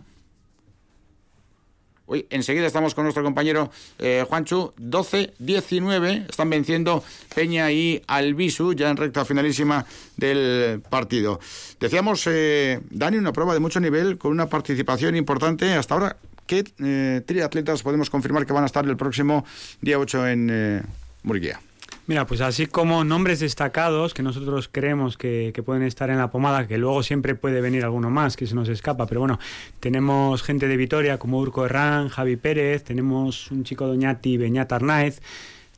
Uy, 2.07 2.27
enseguida 2.31 2.67
estamos 2.67 2.95
con 2.95 3.05
nuestro 3.05 3.23
compañero 3.23 3.71
eh, 3.99 4.25
Juanchu. 4.29 4.73
12-19 4.79 6.29
están 6.29 6.51
venciendo 6.51 7.05
Peña 7.35 7.71
y 7.71 8.03
Albisu 8.07 8.75
ya 8.75 8.91
en 8.91 8.97
recta 8.97 9.25
finalísima 9.25 9.87
del 10.17 10.83
partido. 10.89 11.41
Decíamos, 11.81 12.27
eh, 12.27 12.81
Dani, 12.91 13.19
una 13.19 13.33
prueba 13.33 13.55
de 13.55 13.61
mucho 13.61 13.81
nivel 13.81 14.19
con 14.19 14.33
una 14.33 14.47
participación 14.47 15.17
importante. 15.17 15.73
Hasta 15.75 15.95
ahora, 15.95 16.17
¿qué 16.47 16.65
eh, 16.85 17.23
triatletas 17.25 17.83
podemos 17.83 18.11
confirmar 18.11 18.47
que 18.47 18.53
van 18.53 18.65
a 18.65 18.67
estar 18.67 18.85
el 18.85 18.97
próximo 18.97 19.45
día 19.81 19.99
8 19.99 20.29
en 20.29 20.49
eh, 20.51 20.83
Murguía? 21.23 21.61
Mira, 22.09 22.27
pues 22.27 22.41
así 22.41 22.67
como 22.67 23.05
nombres 23.05 23.39
destacados 23.39 24.13
que 24.13 24.25
nosotros 24.25 24.69
creemos 24.71 25.17
que, 25.17 25.53
pueden 25.65 25.85
estar 25.85 26.11
en 26.11 26.19
la 26.19 26.33
pomada, 26.33 26.67
que 26.67 26.77
luego 26.77 27.05
siempre 27.05 27.37
puede 27.37 27.61
venir 27.61 27.85
alguno 27.85 28.11
más 28.11 28.37
que 28.37 28.49
se 28.49 28.57
nos 28.57 28.69
escapa, 28.69 29.07
pero 29.07 29.21
bueno, 29.21 29.39
tenemos 29.79 30.43
gente 30.43 30.67
de 30.67 30.77
Vitoria 30.77 31.19
como 31.19 31.39
Urco 31.39 31.65
Herrán, 31.65 32.09
Javi 32.09 32.35
Pérez, 32.35 32.83
tenemos 32.83 33.53
un 33.53 33.63
chico 33.63 33.87
doñati, 33.87 34.37
Beñat 34.37 34.73
Arnaiz, 34.73 35.21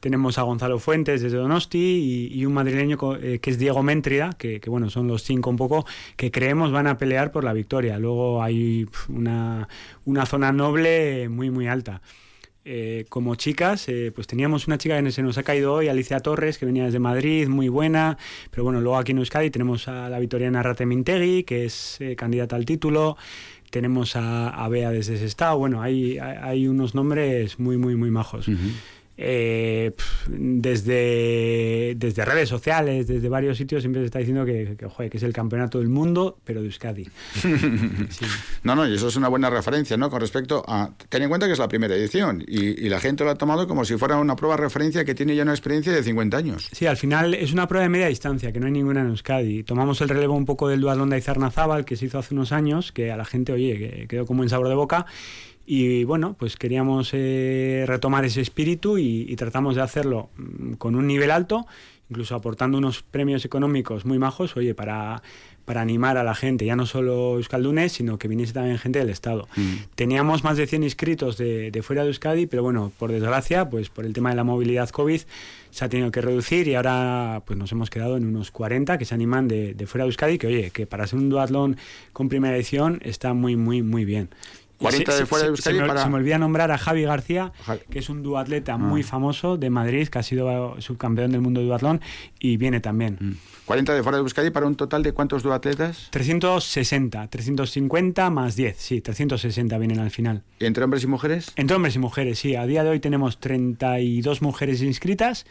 tenemos 0.00 0.38
a 0.38 0.42
Gonzalo 0.42 0.78
Fuentes 0.78 1.20
desde 1.20 1.36
Donosti 1.36 2.30
y, 2.32 2.46
un 2.46 2.54
madrileño 2.54 2.98
eh, 3.20 3.38
que 3.40 3.50
es 3.50 3.58
Diego 3.58 3.82
Méntrida, 3.82 4.30
que, 4.38 4.60
bueno, 4.66 4.88
son 4.88 5.06
los 5.08 5.22
cinco 5.24 5.50
un 5.50 5.56
poco 5.56 5.84
que 6.16 6.30
creemos 6.30 6.72
van 6.72 6.86
a 6.86 6.96
pelear 6.96 7.32
por 7.32 7.44
la 7.44 7.52
victoria. 7.52 7.98
Luego 7.98 8.42
hay 8.42 8.86
una, 9.08 9.68
una 10.06 10.26
zona 10.26 10.52
noble 10.52 11.28
muy, 11.28 11.50
muy 11.50 11.68
alta. 11.68 12.00
Eh, 12.66 13.04
como 13.10 13.34
chicas, 13.34 13.86
eh, 13.90 14.10
pues 14.14 14.26
teníamos 14.26 14.66
una 14.66 14.78
chica 14.78 15.02
que 15.02 15.12
se 15.12 15.22
nos 15.22 15.36
ha 15.36 15.42
caído 15.42 15.74
hoy, 15.74 15.88
Alicia 15.88 16.20
Torres, 16.20 16.56
que 16.56 16.64
venía 16.64 16.86
desde 16.86 16.98
Madrid, 16.98 17.46
muy 17.46 17.68
buena, 17.68 18.16
pero 18.50 18.64
bueno, 18.64 18.80
luego 18.80 18.96
aquí 18.96 19.12
en 19.12 19.18
Euskadi 19.18 19.50
tenemos 19.50 19.86
a 19.86 20.08
la 20.08 20.18
victoriana 20.18 20.62
Rate 20.62 20.86
Mintegui, 20.86 21.44
que 21.44 21.66
es 21.66 22.00
eh, 22.00 22.16
candidata 22.16 22.56
al 22.56 22.64
título, 22.64 23.18
tenemos 23.68 24.16
a, 24.16 24.66
Bea 24.70 24.90
desde 24.90 25.18
Sestao, 25.18 25.58
bueno, 25.58 25.82
hay, 25.82 26.16
hay, 26.18 26.66
unos 26.66 26.94
nombres 26.94 27.58
muy, 27.58 27.76
muy, 27.76 27.96
muy 27.96 28.10
majos 28.10 28.48
eh, 29.16 29.92
desde, 30.28 31.94
desde 31.96 32.24
redes 32.24 32.48
sociales, 32.48 33.06
desde 33.06 33.28
varios 33.28 33.56
sitios, 33.56 33.82
siempre 33.82 34.02
se 34.02 34.06
está 34.06 34.18
diciendo 34.18 34.44
que, 34.44 34.76
que, 34.76 35.16
es 35.16 35.22
el 35.22 35.32
campeonato 35.32 35.78
del 35.78 35.88
mundo, 35.88 36.38
pero 36.44 36.60
de 36.60 36.66
Euskadi. 36.66 37.08
No, 38.62 38.74
no, 38.74 38.88
y 38.88 38.94
eso 38.94 39.08
es 39.08 39.16
una 39.16 39.28
buena 39.28 39.50
referencia, 39.50 39.96
¿no? 39.96 40.08
Con 40.08 40.20
respecto 40.20 40.64
a. 40.66 40.90
Ten 41.10 41.22
en 41.22 41.28
cuenta 41.28 41.46
que 41.46 41.52
es 41.52 41.58
la 41.58 41.68
primera 41.68 41.94
edición 41.94 42.42
y, 42.46 42.88
la 42.88 43.00
gente 43.00 43.24
lo 43.24 43.30
ha 43.30 43.34
tomado 43.34 43.66
como 43.66 43.84
si 43.84 43.96
fuera 43.96 44.16
una 44.16 44.36
prueba 44.36 44.56
referencia 44.56 45.04
que 45.04 45.14
tiene 45.14 45.34
ya 45.36 45.42
una 45.42 45.52
experiencia 45.52 45.92
de 45.92 46.02
50 46.02 46.36
años. 46.36 46.68
Sí, 46.72 46.86
al 46.86 46.96
final 46.96 47.34
es 47.34 47.52
una 47.52 47.66
prueba 47.68 47.82
de 47.82 47.88
media 47.90 48.06
distancia, 48.06 48.52
que 48.52 48.60
no 48.60 48.66
hay 48.66 48.72
ninguna 48.72 49.00
en 49.00 49.08
Euskadi. 49.08 49.64
Tomamos 49.64 50.00
el 50.00 50.08
relevo 50.08 50.34
un 50.34 50.44
poco 50.44 50.68
del 50.68 50.80
dualón 50.80 51.10
de 51.10 51.18
Izarnazábal, 51.18 51.84
que 51.84 51.96
se 51.96 52.06
hizo 52.06 52.18
hace 52.18 52.34
unos 52.34 52.52
años, 52.52 52.92
que 52.92 53.10
a 53.10 53.16
la 53.16 53.24
gente, 53.24 53.52
oye, 53.52 53.78
que 53.78 54.06
quedó 54.08 54.26
como 54.26 54.42
en 54.42 54.48
sabor 54.48 54.68
de 54.68 54.74
boca 54.74 55.06
y 55.66 56.04
bueno, 56.04 56.36
pues 56.38 56.56
queríamos 56.56 57.10
eh, 57.12 57.84
retomar 57.86 58.24
ese 58.24 58.40
espíritu 58.40 58.98
y, 58.98 59.34
tratamos 59.36 59.76
de 59.76 59.82
hacerlo 59.82 60.30
mm, 60.36 60.74
con 60.74 60.94
un 60.94 61.06
nivel 61.06 61.30
alto, 61.30 61.66
incluso 62.10 62.34
aportando 62.34 62.78
unos 62.78 63.02
premios 63.02 63.44
económicos 63.44 64.04
muy 64.04 64.18
majos, 64.18 64.56
oye, 64.56 64.74
para, 64.74 65.22
para 65.64 65.80
animar 65.80 66.18
a 66.18 66.24
la 66.24 66.34
gente, 66.34 66.66
ya 66.66 66.76
no 66.76 66.84
solo 66.84 67.36
euskaldunes, 67.36 67.92
sino 67.92 68.18
que 68.18 68.28
viniese 68.28 68.52
también 68.52 68.78
gente 68.78 68.98
del 68.98 69.08
Estado. 69.08 69.48
Mm. 69.56 69.74
Teníamos 69.94 70.44
más 70.44 70.58
de 70.58 70.66
100 70.66 70.84
inscritos 70.84 71.38
de, 71.38 71.70
de, 71.70 71.82
fuera 71.82 72.02
de 72.02 72.08
Euskadi, 72.08 72.46
pero 72.46 72.62
bueno, 72.62 72.92
por 72.98 73.10
desgracia, 73.10 73.68
pues 73.70 73.88
por 73.88 74.04
el 74.04 74.12
tema 74.12 74.30
de 74.30 74.36
la 74.36 74.44
movilidad 74.44 74.90
COVID 74.90 75.22
se 75.70 75.84
ha 75.84 75.88
tenido 75.88 76.12
que 76.12 76.20
reducir 76.20 76.68
y 76.68 76.74
ahora 76.76 77.42
pues 77.46 77.58
nos 77.58 77.72
hemos 77.72 77.90
quedado 77.90 78.16
en 78.16 78.26
unos 78.26 78.50
40 78.52 78.96
que 78.96 79.04
se 79.04 79.14
animan 79.14 79.48
de, 79.48 79.74
de 79.74 79.86
fuera 79.86 80.04
de 80.04 80.08
Euskadi, 80.08 80.38
que 80.38 80.46
oye, 80.46 80.70
que 80.70 80.86
para 80.86 81.06
ser 81.06 81.18
un 81.18 81.30
duatlón 81.30 81.76
con 82.12 82.28
primera 82.28 82.54
edición 82.54 83.00
está 83.02 83.32
muy, 83.34 83.56
muy, 83.56 83.82
muy 83.82 84.04
bien. 84.04 84.28
40 84.78 85.16
de 85.16 85.26
fuera 85.26 85.44
de 85.44 85.50
Euskadi 85.50 85.76
se 85.76 85.82
me, 85.82 85.88
para... 85.88 86.02
se 86.02 86.08
me 86.08 86.16
olvida 86.16 86.38
nombrar 86.38 86.70
a 86.70 86.78
Javi 86.78 87.02
García, 87.04 87.52
que 87.90 87.98
es 87.98 88.08
un 88.08 88.22
duatleta 88.22 88.76
muy 88.76 89.02
Ah. 89.02 89.04
famoso 89.04 89.56
de 89.56 89.70
Madrid, 89.70 90.08
que 90.08 90.18
ha 90.18 90.22
sido 90.22 90.80
subcampeón 90.80 91.32
del 91.32 91.40
mundo 91.40 91.60
de 91.60 91.66
duatlón 91.66 92.00
y 92.38 92.56
viene 92.56 92.80
también. 92.80 93.38
40 93.66 93.94
de 93.94 94.02
fuera 94.02 94.18
de 94.18 94.22
Euskadi 94.22 94.50
para 94.50 94.66
un 94.66 94.74
total 94.76 95.02
de 95.02 95.12
cuántos 95.12 95.42
duatletas? 95.42 96.08
360, 96.10 97.28
350 97.28 98.28
más 98.30 98.56
10, 98.56 98.76
sí, 98.76 99.00
360 99.00 99.78
vienen 99.78 100.00
al 100.00 100.10
final. 100.10 100.42
¿Y 100.58 100.66
entre 100.66 100.84
hombres 100.84 101.02
y 101.04 101.06
mujeres? 101.06 101.52
Entre 101.56 101.74
hombres 101.76 101.94
y 101.96 101.98
mujeres, 101.98 102.38
sí. 102.38 102.56
A 102.56 102.66
día 102.66 102.84
de 102.84 102.90
hoy 102.90 103.00
tenemos 103.00 103.40
32 103.40 104.42
mujeres 104.42 104.82
inscritas 104.82 105.46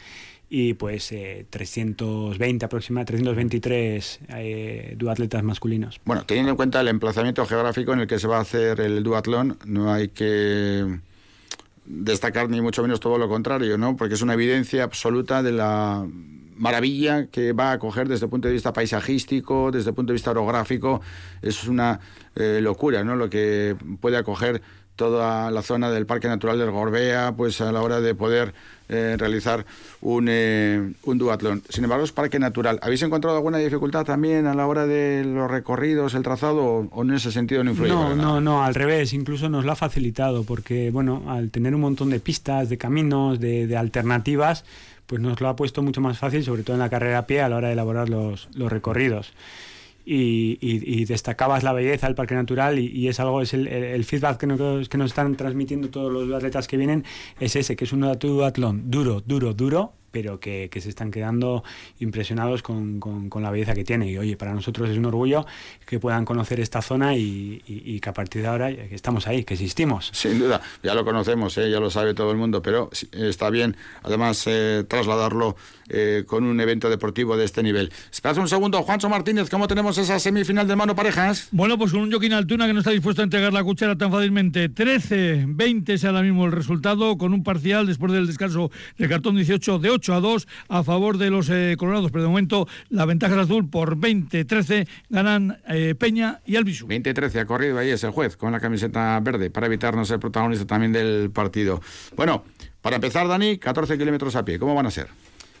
y 0.56 0.74
pues 0.74 1.10
eh, 1.10 1.46
320 1.50 2.64
aproximadamente, 2.64 3.12
323 3.14 4.20
eh, 4.28 4.94
duatletas 4.96 5.42
masculinos. 5.42 6.00
Bueno, 6.04 6.24
teniendo 6.26 6.50
en 6.50 6.56
cuenta 6.56 6.80
el 6.80 6.86
emplazamiento 6.86 7.44
geográfico 7.44 7.92
en 7.92 7.98
el 7.98 8.06
que 8.06 8.20
se 8.20 8.28
va 8.28 8.38
a 8.38 8.42
hacer 8.42 8.78
el 8.78 9.02
duatlón, 9.02 9.58
no 9.66 9.92
hay 9.92 10.10
que 10.10 11.00
destacar 11.86 12.48
ni 12.50 12.60
mucho 12.60 12.82
menos 12.82 13.00
todo 13.00 13.18
lo 13.18 13.28
contrario, 13.28 13.76
¿no? 13.78 13.96
Porque 13.96 14.14
es 14.14 14.22
una 14.22 14.34
evidencia 14.34 14.84
absoluta 14.84 15.42
de 15.42 15.50
la 15.50 16.06
maravilla 16.54 17.26
que 17.26 17.52
va 17.52 17.72
a 17.72 17.80
coger 17.80 18.06
desde 18.06 18.26
el 18.26 18.30
punto 18.30 18.46
de 18.46 18.54
vista 18.54 18.72
paisajístico, 18.72 19.72
desde 19.72 19.90
el 19.90 19.96
punto 19.96 20.12
de 20.12 20.14
vista 20.14 20.30
orográfico, 20.30 21.00
es 21.42 21.66
una 21.66 21.98
eh, 22.36 22.60
locura, 22.62 23.02
¿no? 23.02 23.16
Lo 23.16 23.28
que 23.28 23.74
puede 24.00 24.18
acoger 24.18 24.62
toda 24.94 25.50
la 25.50 25.62
zona 25.62 25.90
del 25.90 26.06
Parque 26.06 26.28
Natural 26.28 26.58
del 26.58 26.70
Gorbea, 26.70 27.34
pues 27.36 27.60
a 27.60 27.72
la 27.72 27.82
hora 27.82 28.00
de 28.00 28.14
poder 28.14 28.54
eh, 28.88 29.16
realizar 29.18 29.64
un, 30.00 30.26
eh, 30.28 30.92
un 31.04 31.18
duatlón. 31.18 31.62
Sin 31.68 31.84
embargo, 31.84 32.04
es 32.04 32.12
parque 32.12 32.38
natural. 32.38 32.78
¿Habéis 32.82 33.02
encontrado 33.02 33.36
alguna 33.36 33.58
dificultad 33.58 34.04
también 34.04 34.46
a 34.46 34.54
la 34.54 34.66
hora 34.66 34.86
de 34.86 35.24
los 35.24 35.50
recorridos, 35.50 36.14
el 36.14 36.22
trazado, 36.22 36.64
o, 36.64 36.88
o 36.90 37.02
en 37.02 37.12
ese 37.12 37.32
sentido 37.32 37.64
no 37.64 37.70
influye? 37.70 37.90
No, 37.92 38.02
para 38.02 38.14
nada? 38.14 38.28
no, 38.28 38.40
no, 38.40 38.64
al 38.64 38.74
revés, 38.74 39.12
incluso 39.12 39.48
nos 39.48 39.64
lo 39.64 39.72
ha 39.72 39.76
facilitado 39.76 40.44
porque, 40.44 40.90
bueno, 40.90 41.22
al 41.28 41.50
tener 41.50 41.74
un 41.74 41.80
montón 41.80 42.10
de 42.10 42.20
pistas, 42.20 42.68
de 42.68 42.78
caminos, 42.78 43.40
de, 43.40 43.66
de 43.66 43.76
alternativas, 43.76 44.64
pues 45.06 45.20
nos 45.20 45.40
lo 45.40 45.48
ha 45.48 45.56
puesto 45.56 45.82
mucho 45.82 46.00
más 46.00 46.18
fácil, 46.18 46.44
sobre 46.44 46.62
todo 46.62 46.76
en 46.76 46.80
la 46.80 46.90
carrera 46.90 47.18
a 47.18 47.26
pie, 47.26 47.40
a 47.42 47.48
la 47.48 47.56
hora 47.56 47.68
de 47.68 47.74
elaborar 47.74 48.08
los, 48.08 48.48
los 48.54 48.70
recorridos. 48.70 49.32
Y, 50.06 50.58
y- 50.60 51.04
destacabas 51.06 51.62
la 51.62 51.72
belleza 51.72 52.06
del 52.06 52.14
parque 52.14 52.34
natural 52.34 52.78
y, 52.78 53.08
es 53.08 53.20
algo, 53.20 53.40
es 53.40 53.54
el, 53.54 53.66
el- 53.68 53.84
el 53.84 54.04
feedback 54.04 54.38
que 54.38 54.46
nos, 54.46 54.88
que 54.88 54.98
nos 54.98 55.10
están 55.12 55.34
transmitiendo 55.36 55.88
todos 55.88 56.12
los 56.12 56.30
atletas 56.34 56.68
que 56.68 56.76
vienen, 56.76 57.04
es 57.40 57.56
ese, 57.56 57.74
que 57.74 57.84
es 57.84 57.92
un 57.92 58.00
duatlón 58.00 58.90
duro, 58.90 59.22
duro, 59.22 59.54
duro, 59.54 59.94
pero 60.14 60.38
que, 60.38 60.68
que 60.70 60.80
se 60.80 60.88
están 60.88 61.10
quedando 61.10 61.64
impresionados 61.98 62.62
con, 62.62 63.00
con- 63.00 63.28
con 63.28 63.42
la 63.42 63.50
belleza 63.50 63.74
que 63.74 63.82
tiene. 63.84 64.08
Y 64.10 64.16
oye, 64.16 64.36
para 64.36 64.54
nosotros 64.54 64.88
es 64.88 64.96
un 64.96 65.04
orgullo 65.06 65.44
que 65.84 65.98
puedan 65.98 66.24
conocer 66.24 66.60
esta 66.60 66.80
zona 66.82 67.16
y, 67.16 67.60
y- 67.66 67.82
y 67.96 68.00
que 68.00 68.08
a 68.08 68.12
partir 68.14 68.42
de 68.42 68.48
ahora 68.48 68.70
estamos 68.70 69.26
ahí, 69.26 69.42
que 69.44 69.54
existimos. 69.54 70.10
Sin 70.14 70.38
duda, 70.38 70.60
ya 70.84 70.94
lo 70.94 71.04
conocemos, 71.04 71.58
¿eh? 71.58 71.68
ya 71.68 71.80
lo 71.80 71.90
sabe 71.90 72.14
todo 72.14 72.30
el 72.30 72.36
mundo, 72.38 72.62
pero 72.62 72.90
está 73.12 73.50
bien, 73.50 73.76
además, 74.04 74.44
eh, 74.46 74.84
trasladarlo 74.88 75.56
eh, 75.88 76.22
con 76.26 76.44
un 76.44 76.60
evento 76.60 76.88
deportivo 76.88 77.36
de 77.36 77.44
este 77.44 77.62
nivel. 77.64 77.90
Esperad 78.12 78.38
un 78.38 78.48
segundo, 78.48 78.82
Juancho 78.84 79.08
Martínez, 79.08 79.50
¿cómo 79.50 79.66
tenemos 79.66 79.98
esa 79.98 80.18
semifinal 80.20 80.68
de 80.68 80.76
mano 80.76 80.94
parejas? 80.94 81.48
Bueno, 81.50 81.76
pues 81.76 81.90
con 81.90 82.02
un 82.02 82.10
Joaquín 82.12 82.32
Altuna 82.34 82.66
que 82.68 82.72
no 82.72 82.78
está 82.78 82.92
dispuesto 82.92 83.20
a 83.20 83.24
entregar 83.24 83.52
la 83.52 83.64
cuchara 83.64 83.98
tan 83.98 84.12
fácilmente. 84.12 84.70
13-20 84.70 85.88
es 85.92 86.04
ahora 86.04 86.22
mismo 86.22 86.44
el 86.46 86.52
resultado, 86.52 87.18
con 87.18 87.32
un 87.34 87.42
parcial 87.42 87.86
después 87.86 88.12
del 88.12 88.26
descanso 88.26 88.70
del 88.96 89.08
cartón 89.08 89.36
18 89.36 89.78
de 89.78 89.90
8 89.90 90.03
a 90.12 90.20
2 90.20 90.46
a 90.68 90.82
favor 90.84 91.16
de 91.16 91.30
los 91.30 91.48
eh, 91.48 91.76
colorados. 91.78 92.10
Pero 92.10 92.24
de 92.24 92.28
momento 92.28 92.68
la 92.90 93.06
ventaja 93.06 93.34
es 93.36 93.40
azul 93.42 93.70
por 93.70 93.96
20-13 93.96 94.86
ganan 95.08 95.58
eh, 95.68 95.94
Peña 95.98 96.40
y 96.44 96.56
Albisu. 96.56 96.86
20-13 96.86 97.40
ha 97.40 97.46
corrido 97.46 97.78
ahí 97.78 97.90
ese 97.90 98.08
juez 98.10 98.36
con 98.36 98.52
la 98.52 98.60
camiseta 98.60 99.18
verde 99.20 99.50
para 99.50 99.66
evitarnos 99.66 100.08
ser 100.08 100.18
protagonista 100.20 100.66
también 100.66 100.92
del 100.92 101.30
partido. 101.30 101.80
Bueno, 102.16 102.44
para 102.82 102.96
empezar, 102.96 103.26
Dani, 103.28 103.56
14 103.58 103.96
kilómetros 103.96 104.36
a 104.36 104.44
pie, 104.44 104.58
¿cómo 104.58 104.74
van 104.74 104.86
a 104.86 104.90
ser? 104.90 105.06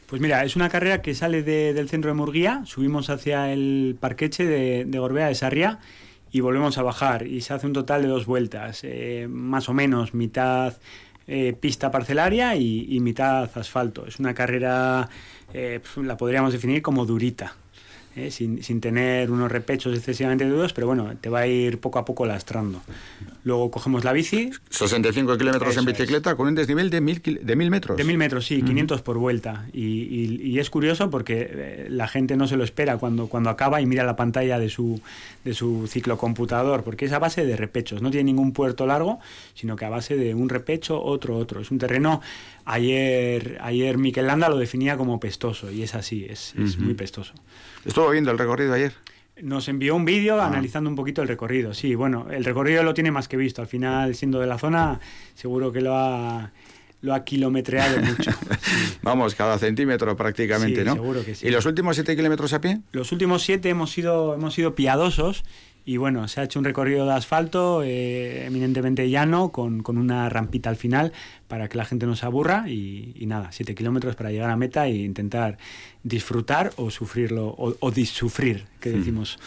Pues 0.06 0.20
mira, 0.20 0.44
es 0.44 0.54
una 0.56 0.68
carrera 0.68 1.00
que 1.00 1.14
sale 1.14 1.42
de- 1.42 1.72
del 1.72 1.88
centro 1.88 2.10
de 2.10 2.14
Murguía, 2.14 2.62
subimos 2.66 3.08
hacia 3.08 3.50
el 3.52 3.96
parqueche 3.98 4.44
de, 4.44 4.84
de 4.84 4.98
Gorbea 4.98 5.28
de 5.28 5.34
Sarriá 5.34 5.78
y 6.30 6.40
volvemos 6.40 6.76
a 6.76 6.82
bajar 6.82 7.26
y 7.26 7.40
se 7.40 7.54
hace 7.54 7.66
un 7.66 7.72
total 7.72 8.02
de 8.02 8.08
dos 8.08 8.26
vueltas, 8.26 8.80
eh, 8.82 9.26
más 9.30 9.68
o 9.68 9.72
menos 9.72 10.12
mitad 10.12 10.74
eh, 11.26 11.54
pista 11.58 11.90
parcelaria 11.90 12.56
y, 12.56 12.98
mitad 13.00 13.50
asfalto. 13.56 14.06
Es 14.06 14.18
una 14.18 14.34
carrera, 14.34 15.08
eh, 15.52 15.80
la 15.96 16.16
podríamos 16.16 16.52
definir 16.52 16.82
como 16.82 17.06
durita. 17.06 17.56
Eh, 18.16 18.30
sin, 18.30 18.62
sin 18.62 18.80
tener 18.80 19.30
unos 19.30 19.50
repechos 19.50 19.96
excesivamente 19.96 20.44
duros, 20.48 20.72
pero 20.72 20.86
bueno, 20.86 21.12
te 21.20 21.28
va 21.28 21.40
a 21.40 21.46
ir 21.46 21.78
poco 21.80 21.98
a 21.98 22.04
poco 22.04 22.26
lastrando. 22.26 22.80
Luego 23.42 23.70
cogemos 23.70 24.04
la 24.04 24.12
bici, 24.12 24.50
65 24.70 25.36
kilómetros 25.36 25.74
en 25.76 25.80
es. 25.80 25.86
bicicleta 25.86 26.34
con 26.36 26.46
un 26.48 26.54
desnivel 26.54 26.88
de 26.90 27.00
mil, 27.00 27.20
kil- 27.20 27.40
de 27.42 27.56
mil 27.56 27.70
metros. 27.70 27.96
De 27.96 28.04
mil 28.04 28.16
metros, 28.16 28.46
sí, 28.46 28.58
Ujú. 28.58 28.66
500 28.68 29.02
por 29.02 29.18
vuelta. 29.18 29.66
Y, 29.72 29.82
y- 29.82 30.40
y 30.42 30.58
es 30.60 30.70
curioso 30.70 31.10
porque 31.10 31.48
eh, 31.50 31.86
la 31.90 32.08
gente 32.08 32.36
no 32.36 32.46
se 32.46 32.56
lo 32.56 32.64
espera 32.64 32.96
cuando, 32.98 33.26
cuando 33.26 33.50
acaba 33.50 33.80
y 33.80 33.86
mira 33.86 34.04
la 34.04 34.16
pantalla 34.16 34.58
de 34.58 34.70
su, 34.70 35.00
de 35.44 35.52
su 35.52 35.86
ciclocomputador, 35.88 36.84
porque 36.84 37.04
es 37.04 37.12
a 37.12 37.18
base 37.18 37.44
de 37.44 37.56
repechos. 37.56 38.00
No 38.00 38.10
tiene 38.10 38.24
ningún 38.24 38.52
puerto 38.52 38.86
largo, 38.86 39.18
sino 39.54 39.76
que 39.76 39.84
a 39.84 39.90
base 39.90 40.16
de 40.16 40.34
un 40.34 40.48
repecho, 40.48 41.02
otro, 41.02 41.36
otro. 41.36 41.60
Es 41.60 41.70
un 41.70 41.78
terreno. 41.78 42.22
Ayer, 42.64 43.58
ayer 43.60 43.98
Miquel 43.98 44.26
Landa 44.26 44.48
lo 44.48 44.56
definía 44.56 44.96
como 44.96 45.20
pestoso, 45.20 45.70
y 45.70 45.82
es 45.82 45.94
así, 45.94 46.26
es, 46.28 46.54
es 46.58 46.78
muy 46.78 46.94
pestoso. 46.94 47.32
Estuvo 47.84 48.10
viendo 48.10 48.30
el 48.30 48.38
recorrido 48.38 48.74
ayer. 48.74 48.92
Nos 49.42 49.68
envió 49.68 49.96
un 49.96 50.04
vídeo 50.04 50.40
Ah. 50.40 50.46
analizando 50.46 50.88
un 50.88 50.96
poquito 50.96 51.20
el 51.22 51.28
recorrido. 51.28 51.74
Sí, 51.74 51.94
bueno, 51.94 52.26
el 52.30 52.44
recorrido 52.44 52.82
lo 52.82 52.94
tiene 52.94 53.10
más 53.10 53.26
que 53.28 53.36
visto. 53.36 53.60
Al 53.62 53.68
final, 53.68 54.14
siendo 54.14 54.38
de 54.40 54.46
la 54.46 54.58
zona, 54.58 55.00
seguro 55.34 55.72
que 55.72 55.80
lo 55.80 55.96
ha, 55.96 56.52
lo 57.00 57.14
ha 57.14 57.24
kilometreado 57.24 57.98
mucho. 58.00 58.30
Vamos, 59.02 59.34
cada 59.34 59.58
centímetro 59.58 60.16
prácticamente, 60.16 60.80
Sí, 60.82 60.86
¿no? 60.86 60.94
seguro 60.94 61.24
que 61.24 61.34
sí. 61.34 61.46
¿Y 61.48 61.50
los 61.50 61.66
últimos 61.66 61.96
7 61.96 62.14
kilómetros 62.16 62.52
a 62.52 62.60
pie? 62.60 62.80
Los 62.92 63.10
últimos 63.12 63.42
siete 63.42 63.68
hemos 63.70 63.90
sido, 63.90 64.34
hemos 64.34 64.54
sido 64.54 64.74
piadosos 64.74 65.44
y 65.86 65.98
bueno, 65.98 66.28
se 66.28 66.40
ha 66.40 66.44
hecho 66.44 66.58
un 66.58 66.64
recorrido 66.64 67.04
de 67.04 67.12
asfalto 67.12 67.82
eh, 67.82 68.46
eminentemente 68.46 69.10
llano 69.10 69.50
con, 69.52 69.82
con 69.82 69.98
una 69.98 70.30
rampita 70.30 70.70
al 70.70 70.76
final 70.76 71.12
para 71.48 71.68
que 71.68 71.78
la 71.78 71.84
gente 71.84 72.06
no 72.06 72.16
se 72.16 72.26
aburra 72.26 72.64
y, 72.68 73.14
y 73.16 73.26
nada, 73.26 73.52
siete 73.52 73.74
kilómetros 73.74 74.16
para 74.16 74.30
llegar 74.30 74.50
a 74.50 74.56
meta 74.56 74.86
e 74.86 74.96
intentar 74.96 75.58
disfrutar 76.02 76.72
o 76.76 76.90
sufrirlo 76.90 77.46
o, 77.48 77.74
o 77.80 77.90
disufrir, 77.90 78.66
que 78.80 78.90
decimos. 78.90 79.38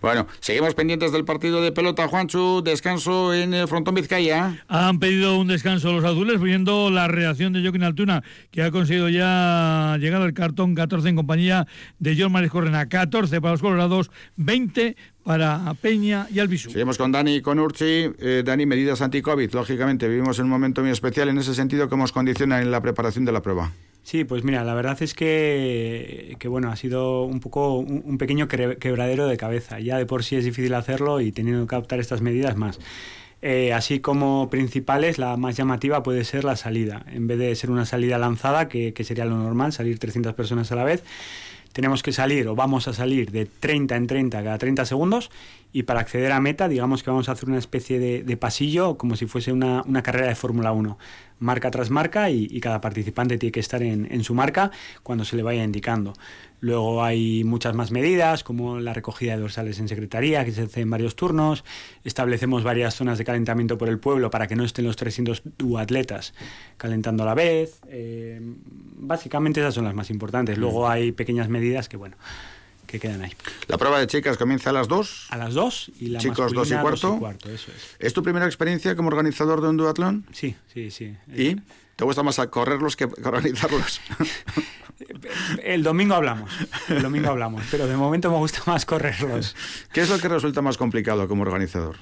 Bueno, 0.00 0.26
seguimos 0.40 0.74
pendientes 0.74 1.12
del 1.12 1.26
partido 1.26 1.60
de 1.60 1.72
pelota, 1.72 2.08
Juanchu. 2.08 2.62
Descanso 2.62 3.34
en 3.34 3.52
el 3.52 3.68
frontón 3.68 3.94
Vizcaya. 3.94 4.64
Han 4.68 4.98
pedido 4.98 5.38
un 5.38 5.48
descanso 5.48 5.92
los 5.92 6.04
azules, 6.04 6.40
viendo 6.40 6.90
la 6.90 7.06
reacción 7.06 7.52
de 7.52 7.62
Joaquín 7.62 7.82
Altuna, 7.82 8.22
que 8.50 8.62
ha 8.62 8.70
conseguido 8.70 9.10
ya 9.10 9.98
llegar 10.00 10.22
al 10.22 10.32
cartón 10.32 10.74
14 10.74 11.10
en 11.10 11.16
compañía 11.16 11.66
de 11.98 12.16
John 12.18 12.32
Mares 12.32 12.50
Correna. 12.50 12.88
14 12.88 13.40
para 13.40 13.52
los 13.52 13.60
colorados, 13.60 14.10
20 14.36 14.96
para 15.22 15.74
Peña 15.80 16.26
y 16.32 16.40
Albisu. 16.40 16.70
Seguimos 16.70 16.98
con 16.98 17.12
Dani 17.12 17.36
y 17.36 17.40
con 17.42 17.58
Urchi. 17.58 17.84
Eh, 17.84 18.42
Dani, 18.44 18.66
medidas 18.66 19.02
anti-COVID. 19.02 19.52
Lógicamente, 19.52 20.08
vivimos 20.08 20.38
en 20.38 20.46
un 20.46 20.50
momento 20.50 20.80
muy 20.80 20.90
especial 20.90 21.28
en 21.30 21.38
ese 21.38 21.54
sentido 21.54 21.88
que 21.88 21.96
nos 21.96 22.12
condiciona 22.12 22.60
en 22.60 22.70
la 22.70 22.80
preparación 22.80 23.24
de 23.24 23.32
la 23.32 23.42
prueba. 23.42 23.72
Sí, 24.02 24.24
pues 24.24 24.44
mira, 24.44 24.64
la 24.64 24.74
verdad 24.74 25.00
es 25.02 25.14
que, 25.14 26.36
que 26.38 26.48
bueno, 26.48 26.70
ha 26.70 26.76
sido 26.76 27.24
un 27.24 27.40
poco 27.40 27.74
un, 27.74 28.18
pequeño 28.18 28.48
quebradero 28.48 29.26
de 29.26 29.36
cabeza. 29.36 29.78
Ya 29.78 29.98
de 29.98 30.06
por 30.06 30.24
sí 30.24 30.36
es 30.36 30.44
difícil 30.44 30.74
hacerlo 30.74 31.20
y 31.20 31.32
teniendo 31.32 31.66
que 31.66 31.74
adoptar 31.74 32.00
estas 32.00 32.22
medidas 32.22 32.56
más. 32.56 32.80
Eh, 33.42 33.72
así 33.72 34.00
como 34.00 34.50
principales, 34.50 35.18
la 35.18 35.36
más 35.36 35.56
llamativa 35.56 36.02
puede 36.02 36.24
ser 36.24 36.44
la 36.44 36.56
salida. 36.56 37.04
En 37.08 37.26
vez 37.26 37.38
de 37.38 37.54
ser 37.54 37.70
una 37.70 37.86
salida 37.86 38.18
lanzada, 38.18 38.68
que, 38.68 38.92
que 38.92 39.04
sería 39.04 39.24
lo 39.24 39.36
normal, 39.36 39.72
salir 39.72 39.98
300 39.98 40.34
personas 40.34 40.72
a 40.72 40.76
la 40.76 40.84
vez, 40.84 41.04
tenemos 41.72 42.02
que 42.02 42.12
salir 42.12 42.48
o 42.48 42.54
vamos 42.54 42.88
a 42.88 42.92
salir 42.92 43.30
de 43.30 43.46
30 43.46 43.96
en 43.96 44.06
30 44.06 44.42
cada 44.42 44.58
30 44.58 44.84
segundos 44.84 45.30
y 45.72 45.84
para 45.84 46.00
acceder 46.00 46.32
a 46.32 46.40
meta 46.40 46.68
digamos 46.68 47.02
que 47.02 47.10
vamos 47.10 47.28
a 47.28 47.32
hacer 47.32 47.48
una 47.48 47.58
especie 47.58 47.98
de, 47.98 48.36
pasillo 48.36 48.96
como 48.96 49.16
si 49.16 49.26
fuese 49.26 49.52
una, 49.52 49.82
una 49.82 50.02
carrera 50.02 50.28
de 50.28 50.34
Fórmula 50.34 50.72
1, 50.72 50.98
marca 51.40 51.70
tras 51.70 51.90
marca 51.90 52.30
y, 52.30 52.46
y 52.48 52.60
cada 52.60 52.80
participante 52.80 53.36
tiene 53.36 53.50
que 53.50 53.60
estar 53.60 53.82
en, 53.82 54.06
en 54.10 54.22
su 54.22 54.34
marca 54.34 54.70
cuando 55.02 55.24
se 55.24 55.36
le 55.36 55.42
vaya 55.42 55.64
indicando. 55.64 56.14
Luego 56.60 57.02
hay 57.02 57.42
muchas 57.42 57.74
más 57.74 57.90
medidas, 57.90 58.44
como 58.44 58.80
la 58.80 58.92
recogida 58.92 59.34
de 59.34 59.40
dorsales 59.40 59.78
en 59.80 59.88
secretaría, 59.88 60.44
que 60.44 60.52
se 60.52 60.62
hace 60.62 60.82
en 60.82 60.90
varios 60.90 61.16
turnos. 61.16 61.64
Establecemos 62.04 62.62
varias 62.62 62.94
zonas 62.94 63.16
de 63.16 63.24
calentamiento 63.24 63.78
por 63.78 63.88
el 63.88 63.98
pueblo 63.98 64.30
para 64.30 64.46
que 64.46 64.56
no 64.56 64.64
estén 64.64 64.84
los 64.84 64.96
300 64.96 65.42
atletas 65.78 66.34
calentando 66.76 67.22
a 67.22 67.26
la 67.26 67.34
vez. 67.34 67.80
Eh, 67.88 68.40
básicamente 68.42 69.60
esas 69.60 69.74
son 69.74 69.84
las 69.84 69.94
más 69.94 70.10
importantes. 70.10 70.58
Luego 70.58 70.88
hay 70.88 71.12
pequeñas 71.12 71.48
medidas 71.48 71.88
que, 71.88 71.96
bueno, 71.96 72.16
que 72.90 72.98
quedan 72.98 73.22
ahí. 73.22 73.32
La 73.68 73.78
prueba 73.78 73.98
de 74.00 74.06
chicas 74.06 74.36
comienza 74.36 74.70
a 74.70 74.72
las 74.72 74.88
2. 74.88 75.26
A 75.30 75.36
las 75.36 75.54
2 75.54 75.92
y 76.00 76.08
la 76.08 76.18
Chicos, 76.18 76.52
2 76.52 76.70
y 76.70 76.74
cuarto. 76.74 77.08
dos 77.08 77.16
y 77.16 77.20
cuarto, 77.20 77.50
eso 77.50 77.70
es. 77.70 77.96
¿Es 77.98 78.12
tu 78.12 78.22
primera 78.22 78.46
experiencia 78.46 78.96
como 78.96 79.08
organizador 79.08 79.60
de 79.60 79.68
un 79.68 79.76
duatlón? 79.76 80.26
Sí, 80.32 80.56
sí, 80.72 80.90
sí. 80.90 81.16
¿Y? 81.34 81.56
¿Te 81.96 82.04
gusta 82.04 82.22
más 82.22 82.40
correrlos 82.50 82.96
que 82.96 83.04
organizarlos? 83.24 84.00
El 85.62 85.82
domingo 85.82 86.14
hablamos, 86.14 86.52
el 86.88 87.00
domingo 87.00 87.30
hablamos, 87.30 87.64
pero 87.70 87.86
de 87.86 87.96
momento 87.96 88.30
me 88.30 88.36
gusta 88.36 88.60
más 88.66 88.84
correrlos. 88.84 89.56
¿Qué 89.92 90.02
es 90.02 90.10
lo 90.10 90.18
que 90.18 90.28
resulta 90.28 90.60
más 90.60 90.76
complicado 90.76 91.26
como 91.26 91.42
organizador? 91.42 91.96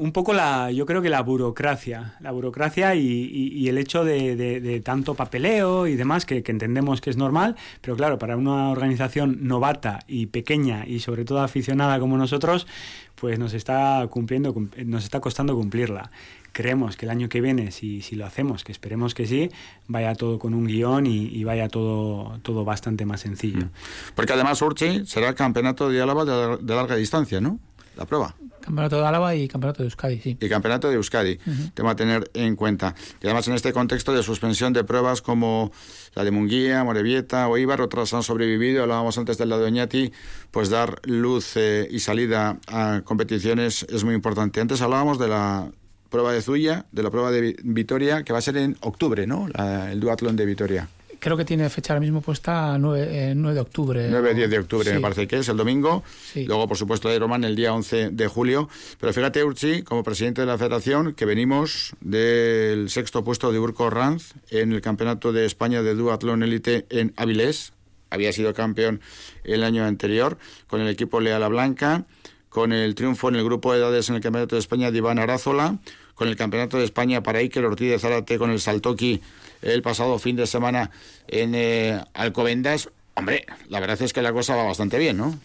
Un 0.00 0.12
poco 0.12 0.32
la, 0.32 0.70
yo 0.70 0.86
creo 0.86 1.02
que 1.02 1.10
la 1.10 1.20
burocracia, 1.20 2.14
la 2.20 2.32
burocracia 2.32 2.94
y, 2.94 3.68
el 3.68 3.76
hecho 3.76 4.02
de, 4.02 4.80
tanto 4.82 5.14
papeleo 5.14 5.86
y 5.86 5.94
demás, 5.94 6.24
que, 6.24 6.42
entendemos 6.46 7.02
que 7.02 7.10
es 7.10 7.18
normal, 7.18 7.54
pero 7.82 7.96
claro, 7.96 8.18
para 8.18 8.38
una 8.38 8.70
organización 8.70 9.40
novata 9.42 9.98
y 10.08 10.26
pequeña 10.26 10.86
y 10.86 11.00
sobre 11.00 11.26
todo 11.26 11.40
aficionada 11.42 12.00
como 12.00 12.16
nosotros, 12.16 12.66
pues 13.14 13.38
nos 13.38 13.52
está 13.52 14.06
cumpliendo, 14.08 14.54
nos 14.86 15.04
está 15.04 15.20
costando 15.20 15.54
cumplirla. 15.54 16.10
Creemos 16.52 16.96
que 16.96 17.04
el 17.04 17.10
año 17.10 17.28
que 17.28 17.42
viene, 17.42 17.70
si, 17.70 18.00
si 18.00 18.16
lo 18.16 18.24
hacemos, 18.24 18.64
que 18.64 18.72
esperemos 18.72 19.14
que 19.14 19.26
sí, 19.26 19.50
vaya 19.86 20.14
todo 20.14 20.38
con 20.38 20.54
un 20.54 20.66
guion 20.66 21.06
y, 21.06 21.44
vaya 21.44 21.68
todo, 21.68 22.40
todo 22.42 22.64
bastante 22.64 23.04
más 23.04 23.20
sencillo. 23.20 23.66
Mm. 23.66 23.70
Porque 24.14 24.32
además 24.32 24.62
Urchi 24.62 25.04
será 25.04 25.28
el 25.28 25.34
campeonato 25.34 25.90
de 25.90 26.00
Álava 26.00 26.24
de 26.24 26.74
larga 26.74 26.96
distancia, 26.96 27.40
¿no? 27.42 27.60
La 28.00 28.06
prueba. 28.06 28.34
Campeonato 28.62 28.98
de 28.98 29.06
Álava 29.06 29.34
y 29.34 29.46
Campeonato 29.46 29.82
de 29.82 29.88
Euskadi, 29.88 30.20
sí. 30.20 30.38
Y 30.40 30.48
Campeonato 30.48 30.88
de 30.88 30.94
Euskadi, 30.94 31.38
tema 31.74 31.90
a 31.90 31.96
tener 31.96 32.30
en 32.32 32.56
cuenta. 32.56 32.94
Y 33.20 33.26
además 33.26 33.46
en 33.48 33.54
este 33.54 33.74
contexto 33.74 34.14
de 34.14 34.22
suspensión 34.22 34.72
de 34.72 34.84
pruebas 34.84 35.20
como 35.20 35.70
la 36.14 36.24
de 36.24 36.30
Munguía, 36.30 36.82
Morevieta 36.82 37.46
o 37.48 37.58
Ibar, 37.58 37.82
otras 37.82 38.14
han 38.14 38.22
sobrevivido, 38.22 38.82
hablábamos 38.82 39.18
antes 39.18 39.36
del 39.36 39.50
lado 39.50 39.62
de 39.62 39.68
Oñati, 39.68 40.12
pues 40.50 40.70
dar 40.70 40.98
luz 41.04 41.56
eh, 41.56 41.88
y 41.90 42.00
salida 42.00 42.58
a 42.68 43.02
competiciones 43.04 43.84
es 43.90 44.02
muy 44.02 44.14
importante. 44.14 44.62
Antes 44.62 44.80
hablábamos 44.80 45.18
de 45.18 45.28
la 45.28 45.70
prueba 46.08 46.32
de 46.32 46.40
Zuya, 46.40 46.86
de 46.92 47.02
la 47.02 47.10
prueba 47.10 47.30
de 47.30 47.54
Vitoria, 47.62 48.24
que 48.24 48.32
va 48.32 48.38
a 48.38 48.42
ser 48.42 48.56
en 48.56 48.78
octubre, 48.80 49.26
¿no? 49.26 49.46
el 49.90 50.00
duatlón 50.00 50.36
de 50.36 50.46
Vitoria 50.46 50.88
creo 51.20 51.36
que 51.36 51.44
tiene 51.44 51.68
fecha 51.70 51.92
ahora 51.92 52.00
mismo 52.00 52.20
puesta 52.20 52.76
9, 52.78 53.34
9 53.36 53.52
eh, 53.52 53.54
de 53.54 53.60
octubre. 53.60 54.10
9-10 54.10 54.48
de 54.48 54.58
octubre 54.58 54.92
me 54.92 55.00
parece 55.00 55.28
que 55.28 55.38
es, 55.38 55.48
el 55.48 55.56
domingo. 55.56 56.02
Luego, 56.34 56.66
por 56.66 56.76
supuesto, 56.76 57.08
de 57.08 57.18
Román 57.18 57.44
el 57.44 57.54
día 57.54 57.72
11 57.72 58.10
de 58.10 58.26
julio. 58.26 58.68
Pero 58.98 59.12
fíjate, 59.12 59.44
Urchi, 59.44 59.82
como 59.82 60.02
presidente 60.02 60.40
de 60.40 60.46
la 60.46 60.58
federación, 60.58 61.14
que 61.14 61.26
venimos 61.26 61.92
del 62.00 62.90
sexto 62.90 63.22
puesto 63.22 63.52
de 63.52 63.58
Urco 63.58 63.90
Ranz 63.90 64.32
en 64.50 64.72
el 64.72 64.80
Campeonato 64.80 65.32
de 65.32 65.44
España 65.44 65.82
de 65.82 65.94
Duatlón 65.94 66.42
Elite 66.42 66.86
en 66.88 67.12
Avilés. 67.16 67.72
Había 68.08 68.32
sido 68.32 68.52
campeón 68.54 69.00
el 69.44 69.62
año 69.62 69.84
anterior 69.84 70.36
con 70.66 70.80
el 70.80 70.88
equipo 70.88 71.20
Leala 71.20 71.46
Blanca, 71.46 72.06
con 72.48 72.72
el 72.72 72.96
triunfo 72.96 73.28
en 73.28 73.36
el 73.36 73.44
grupo 73.44 73.72
de 73.72 73.78
edades 73.78 74.08
en 74.08 74.16
el 74.16 74.20
Campeonato 74.20 74.56
de 74.56 74.60
España 74.60 74.90
de 74.90 74.98
Iván 74.98 75.20
Arázola, 75.20 75.78
con 76.14 76.26
el 76.28 76.36
Campeonato 76.36 76.76
de 76.76 76.84
España 76.84 77.22
para 77.22 77.38
Iker 77.38 77.64
Ortiz 77.64 77.88
de 77.88 77.98
Zárate 77.98 78.36
con 78.36 78.50
el 78.50 78.60
Saltoki 78.60 79.20
el 79.62 79.82
pasado 79.82 80.18
fin 80.18 80.36
de 80.36 80.46
semana 80.46 80.90
en 81.28 81.54
eh, 81.54 82.00
Alcobendas. 82.14 82.88
Hombre, 83.14 83.44
la 83.68 83.80
verdad 83.80 84.00
es 84.02 84.12
que 84.12 84.22
la 84.22 84.32
cosa 84.32 84.56
va 84.56 84.64
bastante 84.64 84.98
bien, 84.98 85.16
¿no? 85.16 85.38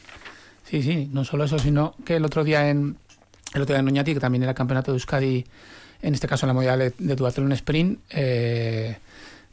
Sí, 0.69 0.81
sí, 0.81 1.09
no 1.11 1.25
solo 1.25 1.43
eso, 1.43 1.59
sino 1.59 1.95
que 2.05 2.15
el 2.15 2.25
otro 2.25 2.43
día 2.43 2.69
en 2.69 2.97
el 3.53 3.61
otro 3.61 3.73
día 3.73 3.79
en 3.79 3.87
Oñati, 3.87 4.13
que 4.13 4.19
también 4.19 4.43
era 4.43 4.53
campeonato 4.53 4.91
de 4.91 4.97
Euskadi, 4.97 5.45
en 6.01 6.13
este 6.13 6.27
caso 6.27 6.45
en 6.45 6.49
la 6.49 6.53
modalidad 6.53 6.93
de, 6.97 7.15
de 7.15 7.33
en 7.37 7.51
sprint, 7.53 7.99
eh, 8.09 8.97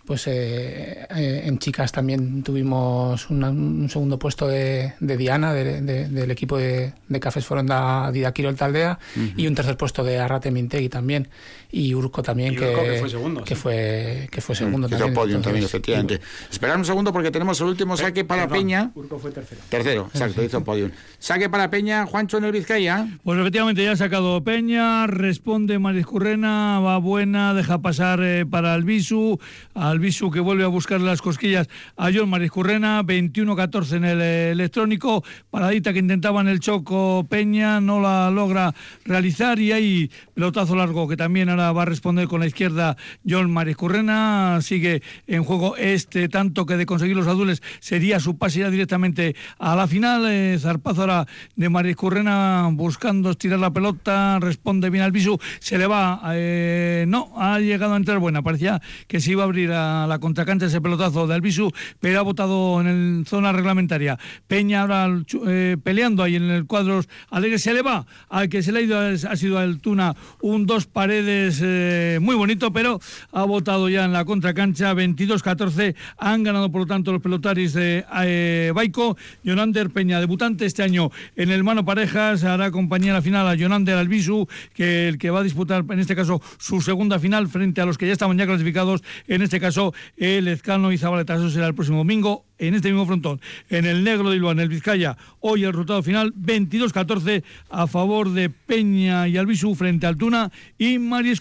pues 0.05 0.27
eh, 0.27 1.07
eh, 1.15 1.43
en 1.45 1.59
chicas 1.59 1.93
también 1.93 2.43
tuvimos 2.43 3.31
un 3.31 3.89
segundo 3.89 4.19
puesto 4.19 4.49
de, 4.49 4.95
Diana, 4.99 5.55
del 5.55 6.31
equipo 6.31 6.59
de, 6.59 6.93
Cafés 7.21 7.47
Foronda 7.47 8.11
Didaquiro 8.11 8.53
Taldea, 8.55 8.99
y 9.37 9.47
un 9.47 9.55
tercer 9.55 9.77
puesto 9.77 10.03
de 10.03 10.19
Arrate 10.19 10.51
Mintegui 10.51 10.89
también, 10.89 11.29
y 11.75 11.95
Urco 11.95 12.23
también, 12.23 12.55
que, 12.55 12.99
fue 13.01 13.09
segundo. 13.09 13.43
Que, 13.43 13.57
fue, 13.57 14.29
que 14.31 14.43
fue 14.43 14.55
segundo 14.55 14.91
también. 14.91 15.15
podio 15.15 15.41
también, 15.41 15.65
efectivamente. 15.65 16.21
Esperar 16.51 16.77
un 16.77 16.85
segundo 16.85 17.15
porque 17.15 17.31
tenemos 17.31 17.59
el 17.63 17.69
último 17.69 17.97
saque 17.97 18.27
para 18.27 18.47
Peña. 18.47 18.91
Urco 18.95 19.19
fue 19.19 19.31
tercero. 19.31 19.63
Tercero, 19.71 20.11
exacto, 20.13 20.43
hizo 20.43 20.63
podio. 20.63 20.91
Saque 21.19 21.49
para 21.49 21.71
Peña, 21.71 22.05
Juancho 22.05 22.37
en 22.37 22.45
el 22.45 22.53
Vizcaya. 22.53 23.09
Pues 23.25 23.41
efectivamente 23.41 23.83
ya 23.83 23.93
ha 23.93 23.97
sacado 23.97 24.45
Peña, 24.45 25.07
responde 25.07 25.79
Mariscurrena, 25.79 26.79
va 26.81 26.99
buena, 26.99 27.55
deja 27.55 27.81
pasar 27.81 28.21
eh, 28.23 28.45
para 28.45 28.75
Albisu, 28.75 29.41
Albisu 29.73 30.31
que 30.31 30.41
vuelve 30.41 30.65
a 30.65 30.69
buscar 30.69 31.01
las 31.01 31.23
cosquillas 31.23 31.69
a 31.97 32.11
John 32.13 32.29
Mariscurrena, 32.29 33.03
21-14 33.03 33.97
en 33.97 34.05
el 34.05 34.21
eh, 34.21 34.51
electrónico, 34.51 35.25
paradita 35.51 35.95
que 35.95 36.01
intentaba 36.01 36.43
en 36.43 36.49
el 36.49 36.61
Choco 36.61 37.27
Peña, 37.31 37.81
no 37.81 37.99
la 37.99 38.31
logra 38.31 38.75
realizar 39.07 39.59
y 39.59 39.73
hay 39.73 40.11
pelotazo 40.35 40.77
largo 40.77 41.09
que 41.09 41.17
también 41.17 41.49
ahora 41.49 41.62
va 41.71 41.83
a 41.83 41.85
responder 41.85 42.27
con 42.27 42.41
la 42.41 42.47
izquierda 42.47 42.97
John 43.25 43.53
Mariscurrena, 43.53 44.59
sigue 44.61 45.03
en 45.29 45.45
juego 45.45 45.77
este 45.77 46.29
tanto 46.29 46.67
que 46.67 46.77
de 46.77 46.87
conseguir 46.87 47.15
los 47.15 47.29
azules 47.29 47.63
sería 47.79 48.19
su 48.19 48.37
pase 48.37 48.61
ya 48.61 48.71
directamente 48.71 49.37
a 49.61 49.77
la 49.77 49.87
final, 49.87 50.27
eh, 50.29 50.59
zarpazo 50.59 51.03
ahora 51.03 51.27
de 51.55 51.69
Mariscurrena 51.69 52.69
buscando 52.73 53.31
estirar 53.31 53.61
la 53.61 53.71
pelota, 53.71 54.41
responde 54.41 54.91
bien 54.91 55.05
al 55.05 55.13
se 55.61 55.79
le 55.79 55.87
va, 55.87 56.21
eh, 56.33 57.05
no, 57.07 57.33
ha 57.37 57.61
llegado 57.61 57.95
a 57.95 57.97
entrar. 57.97 58.19
Buena, 58.19 58.43
parecía 58.43 58.81
que 59.07 59.21
se 59.21 59.33
iba 59.33 59.43
a 59.43 59.45
abrir 59.45 59.71
a 59.73 60.07
la 60.07 60.19
contracancha 60.19 60.67
ese 60.67 60.81
pelotazo 60.81 61.27
de 61.27 61.35
Albisu, 61.35 61.71
pero 62.01 62.19
ha 62.19 62.23
votado 62.23 62.81
en 62.81 62.87
el 62.87 63.25
zona 63.27 63.53
reglamentaria. 63.53 64.19
Peña 64.47 64.83
ahora 64.83 65.09
eh, 65.47 65.77
peleando 65.83 66.23
ahí 66.23 66.37
en 66.37 66.51
el 66.51 66.67
cuadro 66.67 67.03
alegre, 67.31 67.59
se 67.59 67.75
le 67.75 67.83
va. 67.83 68.07
Al 68.29 68.49
que 68.49 68.63
se 68.63 68.73
le 68.73 68.81
ha 68.81 68.83
ido, 68.83 68.99
ha 68.99 69.37
sido 69.37 69.59
al 69.59 69.81
Tuna. 69.81 70.15
Un 70.41 70.67
dos 70.67 70.87
paredes 70.87 71.52
eh, 71.61 72.19
muy 72.21 72.35
bonito, 72.37 72.73
pero 72.73 73.01
ha 73.33 73.45
votado 73.45 73.89
ya 73.89 74.05
en 74.05 74.13
la 74.13 74.25
contracancha 74.25 74.95
22-14. 74.95 75.95
Han 76.19 76.43
ganado 76.43 76.71
por 76.71 76.83
lo 76.83 76.87
tanto 76.87 77.13
los 77.13 77.21
pelotaris 77.21 77.73
de 77.73 78.05
eh, 78.25 78.73
Baico. 78.75 79.17
Jonander 79.45 79.91
Peña, 79.91 80.21
debutante 80.21 80.67
este 80.67 80.83
año 80.83 81.11
en 81.37 81.51
el 81.51 81.65
mano 81.65 81.85
parejas, 81.85 82.45
hará 82.45 82.71
compañía 82.71 83.09
en 83.09 83.15
la 83.15 83.23
final 83.23 83.49
a 83.49 83.57
Jonander 83.57 83.97
Albisu, 83.97 84.47
que 84.75 85.09
el 85.09 85.19
que 85.19 85.31
va 85.31 85.41
a 85.41 85.43
disputar 85.43 85.85
en 85.89 85.99
este 85.99 86.15
caso 86.15 86.41
su 86.59 86.81
segunda 86.81 87.19
final 87.19 87.49
frente 87.49 87.81
a 87.81 87.87
los 87.87 87.99
que 87.99 88.07
ya 88.07 88.13
estaban 88.13 88.39
ya 88.39 88.47
clasificados, 88.47 89.03
en 89.29 89.43
este 89.43 89.61
caso 89.61 89.93
el 90.17 90.49
Ezcano 90.49 90.93
y 90.93 90.99
Zabaleta. 90.99 91.35
Eso 91.35 91.51
será 91.51 91.67
el 91.67 91.75
próximo 91.75 91.99
domingo 91.99 92.45
en 92.59 92.75
este 92.75 92.89
mismo 92.89 93.07
frontón. 93.07 93.41
En 93.69 93.85
el 93.85 94.05
negro 94.05 94.31
de 94.31 94.37
Iluán, 94.37 94.61
el 94.61 94.69
Vizcaya, 94.69 95.17
hoy 95.41 95.65
el 95.65 95.73
resultado 95.73 96.03
final 96.03 96.33
22-14 96.35 97.43
a 97.71 97.87
favor 97.87 98.31
de 98.31 98.51
Peña 98.51 99.27
y 99.29 99.37
Albisu 99.37 99.75
frente 99.75 100.07
a 100.07 100.11
Altuna 100.11 100.53
y 100.79 100.99
María 100.99 101.33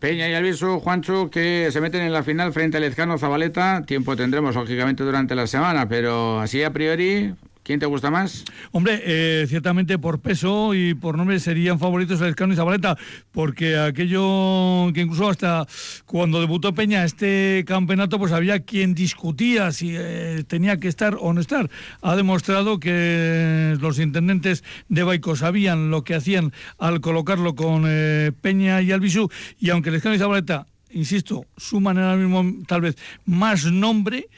Peña 0.00 0.28
y 0.28 0.34
Albisu, 0.34 0.80
Juancho, 0.80 1.30
que 1.30 1.68
se 1.70 1.80
meten 1.80 2.02
en 2.02 2.12
la 2.12 2.22
final 2.22 2.52
frente 2.52 2.78
al 2.78 2.84
Ezcano 2.84 3.18
Zabaleta. 3.18 3.82
Tiempo 3.86 4.16
tendremos, 4.16 4.54
lógicamente, 4.54 5.04
durante 5.04 5.34
la 5.34 5.46
semana, 5.46 5.88
pero 5.88 6.40
así 6.40 6.62
a 6.62 6.72
priori, 6.72 7.34
¿Quién 7.62 7.78
te 7.78 7.86
gusta 7.86 8.10
más? 8.10 8.44
Hombre, 8.72 9.00
eh, 9.04 9.46
ciertamente 9.48 9.96
por 9.96 10.20
peso 10.20 10.74
y 10.74 10.94
por 10.94 11.16
nombre 11.16 11.38
serían 11.38 11.78
favoritos 11.78 12.20
el 12.20 12.30
Escano 12.30 12.52
y 12.52 12.56
Zabaleta, 12.56 12.98
porque 13.30 13.78
aquello 13.78 14.90
que 14.92 15.02
incluso 15.02 15.28
hasta 15.28 15.68
cuando 16.04 16.40
debutó 16.40 16.74
Peña 16.74 17.04
este 17.04 17.64
campeonato, 17.64 18.18
pues 18.18 18.32
había 18.32 18.60
quien 18.60 18.94
discutía 18.94 19.70
si 19.70 19.94
eh, 19.96 20.42
tenía 20.48 20.78
que 20.78 20.88
estar 20.88 21.16
o 21.20 21.32
no 21.32 21.40
estar. 21.40 21.70
Ha 22.00 22.16
demostrado 22.16 22.80
que 22.80 23.76
los 23.80 24.00
intendentes 24.00 24.64
de 24.88 25.04
Baico 25.04 25.36
sabían 25.36 25.90
lo 25.90 26.02
que 26.02 26.16
hacían 26.16 26.52
al 26.78 27.00
colocarlo 27.00 27.54
con 27.54 27.84
eh, 27.86 28.32
Peña 28.40 28.82
y 28.82 28.90
Albisu, 28.90 29.30
y 29.60 29.70
aunque 29.70 29.90
el 29.90 29.96
Escano 29.96 30.16
y 30.16 30.18
Zabaleta, 30.18 30.66
insisto, 30.90 31.46
suman 31.56 31.96
ahora 31.96 32.16
mismo 32.16 32.64
tal 32.66 32.80
vez 32.80 32.96
más 33.24 33.66
nombre, 33.66 34.28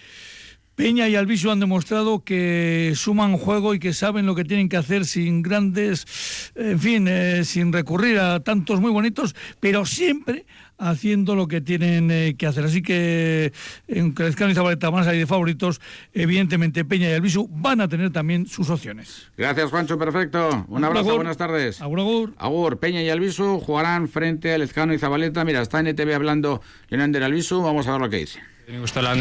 Peña 0.75 1.09
y 1.09 1.15
Albisu 1.15 1.51
han 1.51 1.61
demostrado 1.61 2.25
que 2.25 2.93
suman 2.97 3.37
juego 3.37 3.75
y 3.75 3.79
que 3.79 3.93
saben 3.93 4.27
lo 4.27 4.35
que 4.35 4.45
tienen 4.45 4.69
que 4.69 4.77
hacer 4.77 5.05
sin 5.05 5.43
grandes, 5.43 6.53
en 6.57 6.81
fin, 6.81 7.07
eh, 7.09 7.45
sin 7.45 7.73
recurrir 7.73 8.19
a 8.19 8.41
tantos 8.41 8.81
muy 8.81 8.91
bonitos, 8.91 9.37
pero 9.61 9.87
siempre 9.87 10.47
haciendo 10.79 11.35
lo 11.35 11.47
que 11.47 11.61
tienen 11.61 12.11
eh, 12.11 12.35
que 12.37 12.47
hacer. 12.47 12.65
Así 12.65 12.83
que 12.83 13.53
en 13.87 14.13
Crezcano 14.13 14.51
y 14.51 14.55
Zabaleta 14.55 14.91
van 14.91 15.03
a 15.03 15.05
salir 15.05 15.21
de 15.21 15.27
favoritos. 15.27 15.81
Evidentemente, 16.13 16.85
Peña 16.85 17.09
y 17.09 17.13
Albisu 17.13 17.49
van 17.51 17.81
a 17.81 17.89
tener 17.89 18.11
también 18.11 18.47
sus 18.47 18.71
opciones. 18.71 19.31
Gracias, 19.37 19.71
Juancho. 19.71 19.99
Perfecto. 19.99 20.67
Un 20.69 20.85
abrazo, 20.85 21.17
buenas 21.17 21.37
tardes. 21.37 21.81
Agur, 21.81 22.01
agur. 22.01 22.35
Agur, 22.37 22.79
Peña 22.79 23.03
y 23.03 23.11
Albisu 23.11 23.61
jugarán 23.61 24.09
frente 24.09 24.53
a 24.53 24.59
Lezcano 24.59 24.93
y 24.93 24.99
Zabaleta. 24.99 25.45
Mira, 25.45 25.63
está 25.63 25.81
en 25.81 25.89
ETV 25.89 26.15
hablando 26.15 26.61
Jonander 26.91 27.23
Albisu. 27.23 27.63
Vamos 27.63 27.87
a 27.87 27.93
ver 27.93 28.01
lo 28.01 28.11
que 28.11 28.17
dice. 28.19 28.41
Me 28.69 28.81
gusta 28.81 29.03
la 29.03 29.15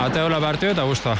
Ate 0.00 0.20
hola 0.20 0.40
partio 0.40 0.70
eta 0.70 0.82
guztua. 0.88 1.16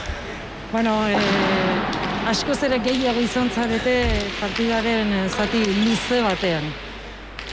Bueno, 0.73 0.95
eh, 1.09 2.31
asko 2.31 2.55
zere 2.55 2.79
gehiago 2.85 3.21
izan 3.21 3.51
zarete 3.51 3.97
partidaren 4.41 5.13
eh, 5.13 5.27
zati 5.29 5.65
luze 5.83 6.23
batean. 6.23 6.71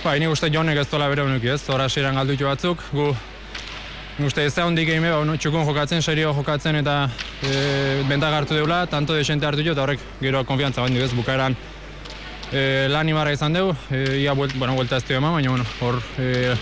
Ba, 0.03 0.15
ini 0.15 0.27
uste 0.29 0.49
jonek 0.53 0.77
ez 0.77 0.87
dola 0.91 1.07
bere 1.09 1.25
honuk 1.25 1.43
ez, 1.43 1.61
zora 1.61 1.89
seran 1.89 2.15
galdutu 2.15 2.45
batzuk, 2.45 2.83
gu 2.93 3.07
uste 4.25 4.45
ez 4.45 4.53
da 4.53 4.65
hondik 4.65 4.89
egin 4.89 5.03
ba, 5.03 5.37
txukun 5.37 5.65
jokatzen, 5.65 6.01
serio 6.05 6.33
jokatzen 6.37 6.77
eta 6.79 7.09
e, 7.41 8.03
bentak 8.09 8.33
hartu 8.33 8.55
deula, 8.55 8.85
tanto 8.87 9.17
de 9.17 9.25
xente 9.25 9.45
hartu 9.45 9.65
jo, 9.65 9.73
eta 9.73 9.83
horrek 9.83 10.05
gero 10.21 10.43
konfiantza 10.45 10.85
bandik 10.85 11.03
ez, 11.05 11.11
bukaeran 11.17 11.57
e, 12.51 12.87
lan 12.93 13.09
imarra 13.09 13.33
izan 13.33 13.57
dugu, 13.57 13.75
e, 13.91 14.21
ia 14.21 14.33
buelt, 14.37 14.55
bueno, 14.57 14.77
buelta 14.77 14.97
ez 15.01 15.09
eman, 15.09 15.33
baina 15.33 15.49
bueno, 15.49 15.65
hor 15.81 16.01
e, 16.17 16.55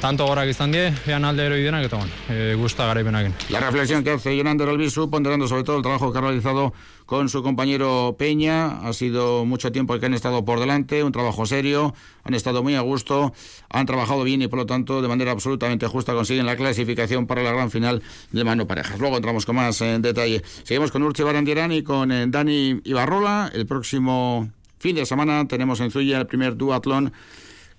tanto 0.00 0.26
gorak 0.26 0.48
izan 0.48 0.70
die, 0.72 0.92
ean 1.10 1.24
alde 1.24 1.46
ero 1.46 1.56
idenak, 1.58 1.84
eta 1.88 1.98
bueno, 1.98 2.12
e, 2.30 2.54
gusta 2.54 2.86
garaipenakin. 2.86 3.34
La 3.50 3.60
reflexión 3.60 4.04
que 4.04 4.12
hace 4.12 4.36
Yonander 4.36 4.68
Albisu, 4.68 5.10
ponderando 5.10 5.48
sobre 5.48 5.64
todo 5.64 5.76
el 5.76 5.82
trabajo 5.82 6.12
que 6.12 6.18
ha 6.18 6.20
realizado 6.20 6.72
con 7.04 7.28
su 7.28 7.42
compañero 7.42 8.16
Peña. 8.18 8.86
Ha 8.86 8.92
sido 8.92 9.44
mucho 9.44 9.72
tiempo 9.72 9.98
que 9.98 10.06
han 10.06 10.14
estado 10.14 10.44
por 10.44 10.60
delante, 10.60 11.02
un 11.02 11.10
trabajo 11.10 11.46
serio, 11.46 11.94
han 12.22 12.34
estado 12.34 12.62
muy 12.62 12.74
a 12.74 12.82
gusto, 12.82 13.32
han 13.70 13.86
trabajado 13.86 14.24
bien 14.24 14.42
y 14.42 14.48
por 14.48 14.58
lo 14.58 14.66
tanto 14.66 15.02
de 15.02 15.08
manera 15.08 15.32
absolutamente 15.32 15.86
justa 15.86 16.12
consiguen 16.12 16.46
la 16.46 16.56
clasificación 16.56 17.26
para 17.26 17.42
la 17.42 17.50
gran 17.50 17.70
final 17.70 18.02
de 18.30 18.44
mano 18.44 18.66
parejas. 18.66 19.00
Luego 19.00 19.16
entramos 19.16 19.46
con 19.46 19.56
más 19.56 19.80
en 19.80 20.02
detalle. 20.02 20.42
Seguimos 20.64 20.90
con 20.90 21.02
Urchi 21.02 21.22
Barandierani 21.22 21.78
y 21.78 21.82
con 21.82 22.12
eh, 22.12 22.26
Dani 22.28 22.80
Ibarrola. 22.84 23.50
El 23.54 23.66
próximo 23.66 24.50
fin 24.78 24.94
de 24.94 25.06
semana 25.06 25.48
tenemos 25.48 25.80
en 25.80 25.90
Zuya 25.90 26.18
el 26.18 26.26
primer 26.26 26.56
duatlón 26.56 27.12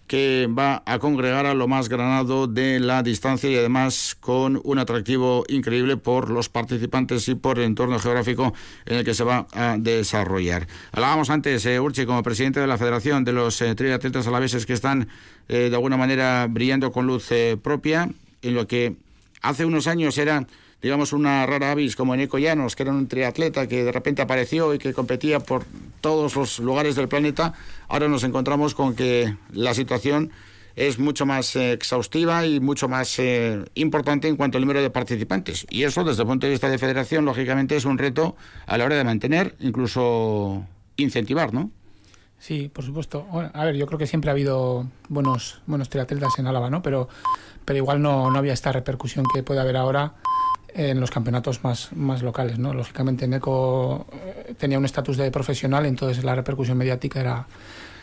que 0.10 0.50
va 0.50 0.82
a 0.88 0.98
congregar 0.98 1.46
a 1.46 1.54
lo 1.54 1.68
más 1.68 1.88
granado 1.88 2.48
de 2.48 2.80
la 2.80 3.04
distancia 3.04 3.48
y 3.48 3.56
además 3.56 4.18
con 4.20 4.60
un 4.64 4.80
atractivo 4.80 5.46
increíble 5.48 5.98
por 5.98 6.32
los 6.32 6.50
participantes 6.50 7.28
y 7.28 7.36
por 7.36 7.60
el 7.60 7.66
entorno 7.66 8.00
geográfico 8.00 8.52
en 8.88 8.98
el 8.98 9.06
que 9.06 9.14
se 9.14 9.24
va 9.24 9.46
a 9.54 9.78
desarrollar. 9.78 10.68
Hablábamos 10.92 11.30
antes, 11.30 11.64
eh, 11.68 11.80
Urchi, 11.80 12.08
como 12.08 12.24
presidente 12.24 12.60
de 12.60 12.66
la 12.66 12.80
Federación 12.80 13.24
de 13.24 13.34
los 13.34 13.62
eh, 13.62 13.76
Triatletas 13.76 14.26
Alaveses 14.26 14.66
que 14.66 14.74
están 14.74 15.08
eh, 15.48 15.70
de 15.70 15.76
alguna 15.76 15.96
manera 15.96 16.48
brillando 16.50 16.92
con 16.92 17.06
luz 17.06 17.32
eh, 17.32 17.56
propia, 17.62 18.10
en 18.42 18.56
lo 18.56 18.66
que 18.66 18.96
hace 19.44 19.64
unos 19.64 19.86
años 19.86 20.18
era 20.18 20.48
digamos, 20.82 21.14
una 21.14 21.46
rara 21.46 21.72
avis 21.72 21.96
como 21.96 22.14
Eneco 22.14 22.38
Llanos, 22.38 22.76
que 22.76 22.84
era 22.84 22.92
un 22.92 23.08
triatleta 23.08 23.68
que 23.68 23.84
de 23.84 23.92
repente 23.92 24.22
apareció 24.22 24.74
y 24.74 24.80
que 24.80 24.94
competía 24.94 25.40
por 25.40 25.66
todos 26.02 26.36
los 26.36 26.60
lugares 26.60 26.96
del 26.96 27.08
planeta, 27.08 27.54
ahora 27.88 28.08
nos 28.08 28.24
encontramos 28.24 28.76
con 28.76 28.96
que 28.96 29.36
la 29.52 29.74
situación 29.74 30.32
es 30.76 30.98
mucho 30.98 31.26
más 31.26 31.56
eh, 31.58 31.74
exhaustiva 31.74 32.46
y 32.46 32.62
mucho 32.62 32.88
más 32.88 33.20
eh, 33.20 33.66
importante 33.76 34.30
en 34.30 34.38
cuanto 34.38 34.58
al 34.58 34.62
número 34.62 34.82
de 34.82 34.90
participantes. 34.90 35.68
Y 35.70 35.84
eso, 35.84 36.06
desde 36.06 36.22
el 36.22 36.28
punto 36.28 36.48
de 36.48 36.52
vista 36.52 36.70
de 36.70 36.78
federación, 36.78 37.26
lógicamente 37.26 37.76
es 37.76 37.84
un 37.84 37.98
reto 37.98 38.38
a 38.66 38.78
la 38.78 38.86
hora 38.86 38.96
de 38.96 39.04
mantener, 39.04 39.56
incluso 39.60 40.66
incentivar, 40.96 41.54
¿no? 41.54 41.72
Sí, 42.38 42.72
por 42.74 42.86
supuesto. 42.86 43.28
A 43.54 43.66
ver, 43.66 43.76
yo 43.76 43.86
creo 43.88 44.00
que 44.00 44.08
siempre 44.08 44.30
ha 44.30 44.34
habido 44.34 44.88
buenos, 45.10 45.62
buenos 45.68 45.90
triatletas 45.90 46.40
en 46.40 46.48
Álava, 46.48 46.70
¿no? 46.70 46.82
Pero, 46.82 47.10
pero 47.66 47.76
igual 47.76 48.02
no, 48.02 48.32
no 48.32 48.40
había 48.40 48.54
esta 48.54 48.72
repercusión 48.72 49.26
que 49.34 49.44
puede 49.44 49.60
haber 49.60 49.76
ahora 49.76 50.14
en 50.74 51.00
los 51.00 51.12
campeonatos 51.12 51.64
más, 51.64 51.92
más 51.94 52.22
locales. 52.22 52.60
¿no? 52.60 52.74
Lógicamente, 52.74 53.28
Neco 53.28 54.08
eh, 54.14 54.54
tenía 54.58 54.78
un 54.78 54.86
estatus 54.86 55.18
de 55.18 55.32
profesional, 55.32 55.86
entonces 55.86 56.24
la 56.24 56.36
repercusión 56.36 56.78
mediática 56.78 57.20
era, 57.20 57.48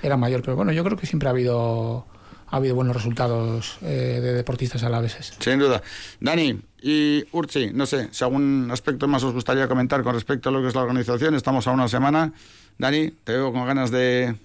era 0.03 0.17
mayor. 0.17 0.43
Pero 0.43 0.57
bueno, 0.57 0.73
yo 0.73 0.85
creo 0.85 0.97
que 0.97 1.07
siempre 1.07 1.29
ha 1.29 1.33
habido, 1.33 2.07
ha 2.49 2.57
habido 2.57 2.75
buenos 2.75 2.95
resultados 2.95 3.79
eh, 3.83 4.21
de 4.23 4.35
deportistas 4.35 4.83
alaveses. 4.83 5.35
Sin 5.39 5.59
duda. 5.59 5.83
Dani 6.21 6.61
y 6.83 7.25
Urchi, 7.33 7.71
no 7.73 7.87
sé 7.87 8.09
si 8.13 8.25
algún 8.25 8.69
aspecto 8.71 9.09
más 9.09 9.23
os 9.25 9.33
gustaría 9.33 9.67
comentar 9.69 10.03
con 10.03 10.15
respecto 10.15 10.49
a 10.49 10.53
lo 10.53 10.63
que 10.63 10.69
es 10.69 10.75
la 10.75 10.83
organización. 10.83 11.35
Estamos 11.35 11.67
a 11.67 11.73
una 11.73 11.89
semana. 11.89 12.33
Dani, 12.79 13.11
te 13.25 13.33
veo 13.33 13.53
con 13.53 13.67
ganas 13.67 13.91
de 13.91 14.37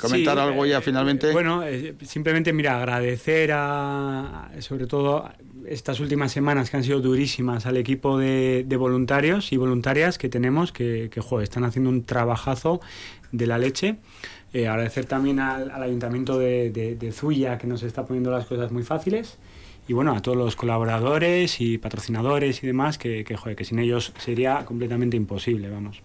comentar 0.00 0.36
Sí, 0.36 0.40
algo 0.40 0.66
ya 0.66 0.78
eh, 0.78 0.82
finalmente. 0.82 1.32
Bueno, 1.32 1.62
eh, 1.64 1.94
simplemente, 2.02 2.52
mira, 2.52 2.78
agradecer 2.78 3.50
a, 3.52 4.50
sobre 4.60 4.86
todo 4.86 5.28
estas 5.66 6.00
últimas 6.00 6.32
semanas 6.32 6.70
que 6.70 6.76
han 6.76 6.84
sido 6.84 7.00
durísimas 7.00 7.66
al 7.66 7.76
equipo 7.76 8.18
de, 8.18 8.64
de 8.66 8.76
voluntarios 8.76 9.52
y 9.52 9.56
voluntarias 9.56 10.18
que 10.18 10.28
tenemos, 10.28 10.72
que, 10.72 11.08
que 11.10 11.20
joder, 11.20 11.44
están 11.44 11.64
haciendo 11.64 11.90
un 11.90 12.04
trabajazo 12.04 12.80
de 13.32 13.46
la 13.46 13.58
leche. 13.58 13.96
Eh, 14.52 14.66
agradecer 14.66 15.04
también 15.04 15.38
al, 15.38 15.70
al 15.70 15.82
Ayuntamiento 15.82 16.38
de, 16.38 16.70
de, 16.70 16.96
de 16.96 17.12
Zuya, 17.12 17.58
que 17.58 17.66
nos 17.66 17.82
está 17.82 18.04
poniendo 18.04 18.30
las 18.30 18.46
cosas 18.46 18.72
muy 18.72 18.82
fáciles. 18.82 19.38
Y 19.86 19.92
bueno, 19.92 20.12
a 20.14 20.22
todos 20.22 20.36
los 20.36 20.56
colaboradores 20.56 21.60
y 21.60 21.78
patrocinadores 21.78 22.62
y 22.62 22.66
demás, 22.66 22.98
que, 22.98 23.24
que, 23.24 23.36
joder, 23.36 23.56
que 23.56 23.64
sin 23.64 23.78
ellos 23.78 24.12
sería 24.18 24.64
completamente 24.64 25.16
imposible, 25.16 25.68
vamos. 25.68 26.02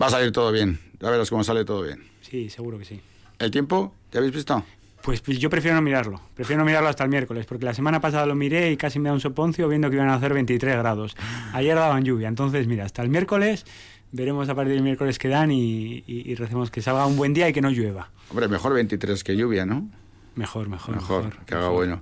Va 0.00 0.06
a 0.06 0.10
salir 0.10 0.32
todo 0.32 0.52
bien. 0.52 0.78
Ya 1.00 1.10
verás 1.10 1.28
cómo 1.28 1.44
sale 1.44 1.64
todo 1.64 1.82
bien. 1.82 2.02
Sí, 2.20 2.48
seguro 2.48 2.78
que 2.78 2.84
sí. 2.84 3.00
¿El 3.38 3.50
tiempo? 3.50 3.94
¿Ya 4.10 4.18
habéis 4.18 4.34
visto? 4.34 4.64
Pues, 5.02 5.20
pues 5.20 5.38
yo 5.38 5.50
prefiero 5.50 5.74
no 5.74 5.82
mirarlo. 5.82 6.20
Prefiero 6.34 6.60
no 6.60 6.66
mirarlo 6.66 6.88
hasta 6.88 7.04
el 7.04 7.10
miércoles, 7.10 7.46
porque 7.46 7.64
la 7.64 7.74
semana 7.74 8.00
pasada 8.00 8.26
lo 8.26 8.34
miré 8.34 8.70
y 8.70 8.76
casi 8.76 8.98
me 8.98 9.08
da 9.08 9.14
un 9.14 9.20
soponcio 9.20 9.68
viendo 9.68 9.90
que 9.90 9.96
iban 9.96 10.08
a 10.08 10.14
hacer 10.14 10.32
23 10.32 10.76
grados. 10.76 11.16
Ayer 11.52 11.74
daban 11.74 12.04
lluvia, 12.04 12.28
entonces 12.28 12.66
mira, 12.66 12.84
hasta 12.84 13.02
el 13.02 13.08
miércoles 13.08 13.64
veremos 14.12 14.48
a 14.48 14.54
partir 14.54 14.74
del 14.74 14.82
miércoles 14.82 15.18
que 15.18 15.28
dan 15.28 15.50
y, 15.50 16.04
y, 16.06 16.30
y 16.30 16.34
recemos 16.34 16.70
que 16.70 16.82
salga 16.82 17.06
un 17.06 17.16
buen 17.16 17.34
día 17.34 17.48
y 17.48 17.52
que 17.52 17.60
no 17.60 17.70
llueva. 17.70 18.10
Hombre, 18.30 18.46
mejor 18.48 18.74
23 18.74 19.24
que 19.24 19.36
lluvia, 19.36 19.66
¿no? 19.66 19.88
Mejor, 20.34 20.68
mejor. 20.68 20.94
Mejor, 20.94 21.36
que 21.44 21.54
haga 21.54 21.68
bueno. 21.68 22.00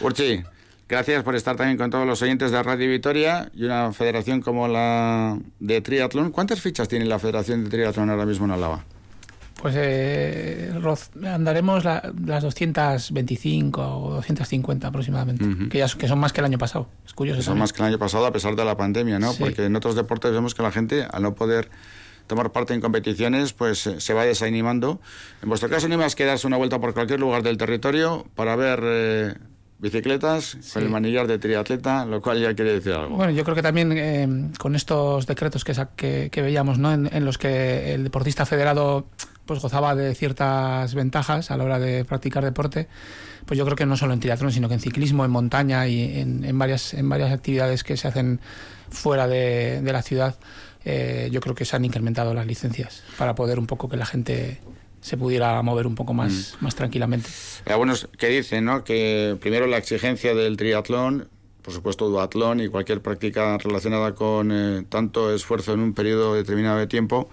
Urchi, 0.00 0.42
gracias 0.88 1.22
por 1.22 1.34
estar 1.36 1.56
también 1.56 1.78
con 1.78 1.90
todos 1.90 2.06
los 2.06 2.20
oyentes 2.22 2.50
de 2.50 2.62
Radio 2.62 2.90
Vitoria 2.90 3.50
y 3.54 3.64
una 3.64 3.92
federación 3.92 4.40
como 4.40 4.68
la 4.68 5.38
de 5.60 5.80
triatlón. 5.80 6.32
¿Cuántas 6.32 6.60
fichas 6.60 6.88
tiene 6.88 7.04
la 7.06 7.18
federación 7.18 7.64
de 7.64 7.70
triatlón 7.70 8.10
ahora 8.10 8.26
mismo 8.26 8.44
en 8.46 8.50
Álava? 8.50 8.84
Pues 9.62 9.74
eh, 9.78 10.72
andaremos 11.24 11.84
la- 11.84 12.12
las 12.26 12.42
225 12.42 13.80
o 13.80 14.14
250 14.14 14.88
aproximadamente, 14.88 15.44
Ujú. 15.46 15.68
que, 15.68 15.78
ya, 15.78 15.86
son- 15.86 16.00
que 16.00 16.08
son 16.08 16.18
más 16.18 16.32
que 16.32 16.40
el 16.40 16.46
año 16.46 16.58
pasado. 16.58 16.88
Es 17.06 17.12
curioso. 17.12 17.40
Son 17.42 17.52
también. 17.52 17.60
más 17.62 17.72
que 17.72 17.80
el 17.82 17.86
año 17.88 17.98
pasado 17.98 18.26
a 18.26 18.32
pesar 18.32 18.56
de 18.56 18.64
la 18.64 18.76
pandemia, 18.76 19.20
¿no? 19.20 19.32
Sí. 19.32 19.38
Porque 19.40 19.64
en 19.64 19.76
otros 19.76 19.94
deportes 19.94 20.32
vemos 20.32 20.56
que 20.56 20.64
la 20.64 20.72
gente, 20.72 21.06
al 21.08 21.22
no 21.22 21.36
poder 21.36 21.70
tomar 22.26 22.50
parte 22.50 22.74
en 22.74 22.80
competiciones, 22.80 23.52
pues 23.52 23.86
eh, 23.86 24.00
se 24.00 24.14
va 24.14 24.24
desanimando. 24.24 25.00
En 25.44 25.48
vuestro 25.48 25.68
caso, 25.70 25.86
ni 25.88 25.96
más 25.96 26.16
que 26.16 26.24
darse 26.24 26.44
una 26.48 26.56
vuelta 26.56 26.80
por 26.80 26.92
cualquier 26.92 27.20
lugar 27.20 27.44
del 27.44 27.56
territorio 27.56 28.26
para 28.34 28.56
ver 28.56 28.80
eh, 28.82 29.34
bicicletas 29.78 30.56
con 30.72 30.82
el 30.82 30.88
manillar 30.90 31.28
de 31.28 31.38
triatleta, 31.38 32.04
lo 32.04 32.20
cual 32.20 32.40
ya 32.40 32.52
quiere 32.54 32.72
decir 32.72 32.94
algo. 32.94 33.14
Bueno, 33.16 33.30
yo 33.32 33.44
creo 33.44 33.54
que 33.54 33.62
también 33.62 33.92
eh, 33.96 34.50
con 34.58 34.74
estos 34.74 35.26
decretos 35.26 35.62
que, 35.64 35.72
que, 35.94 36.30
que 36.32 36.42
veíamos, 36.42 36.78
¿no? 36.78 36.92
En, 36.92 37.08
en 37.12 37.24
los 37.24 37.38
que 37.38 37.94
el 37.94 38.02
deportista 38.04 38.44
federado 38.46 39.06
pues 39.46 39.60
gozaba 39.60 39.94
de 39.94 40.14
ciertas 40.14 40.94
ventajas 40.94 41.50
a 41.50 41.56
la 41.56 41.64
hora 41.64 41.78
de 41.78 42.04
practicar 42.04 42.44
deporte, 42.44 42.88
pues 43.46 43.58
yo 43.58 43.64
creo 43.64 43.76
que 43.76 43.86
no 43.86 43.96
solo 43.96 44.12
en 44.14 44.20
triatlón, 44.20 44.52
sino 44.52 44.68
que 44.68 44.74
en 44.74 44.80
ciclismo, 44.80 45.24
en 45.24 45.30
montaña 45.30 45.86
y 45.88 46.20
en, 46.20 46.44
en 46.44 46.58
varias, 46.58 46.94
en 46.94 47.08
varias 47.08 47.32
actividades 47.32 47.84
que 47.84 47.96
se 47.96 48.08
hacen 48.08 48.40
fuera 48.90 49.26
de, 49.26 49.80
de 49.82 49.92
la 49.92 50.02
ciudad, 50.02 50.36
eh, 50.84 51.28
yo 51.32 51.40
creo 51.40 51.54
que 51.54 51.64
se 51.64 51.76
han 51.76 51.84
incrementado 51.84 52.34
las 52.34 52.46
licencias 52.46 53.02
para 53.16 53.34
poder 53.34 53.58
un 53.58 53.66
poco 53.66 53.88
que 53.88 53.96
la 53.96 54.06
gente 54.06 54.60
se 55.00 55.16
pudiera 55.16 55.60
mover 55.62 55.86
un 55.86 55.94
poco 55.94 56.14
más, 56.14 56.56
más 56.60 56.74
tranquilamente. 56.74 57.28
Algunos 57.66 58.08
que 58.18 58.28
dicen, 58.28 58.64
¿no? 58.64 58.84
Que 58.84 59.36
primero 59.40 59.66
la 59.66 59.78
exigencia 59.78 60.34
del 60.34 60.56
triatlón, 60.56 61.28
por 61.62 61.74
supuesto 61.74 62.08
duatlón 62.08 62.60
y 62.60 62.68
cualquier 62.68 63.02
práctica 63.02 63.58
relacionada 63.58 64.14
con 64.14 64.50
eh, 64.52 64.84
tanto 64.88 65.34
esfuerzo 65.34 65.74
en 65.74 65.80
un 65.80 65.92
periodo 65.94 66.34
determinado 66.34 66.78
de 66.78 66.86
tiempo, 66.86 67.28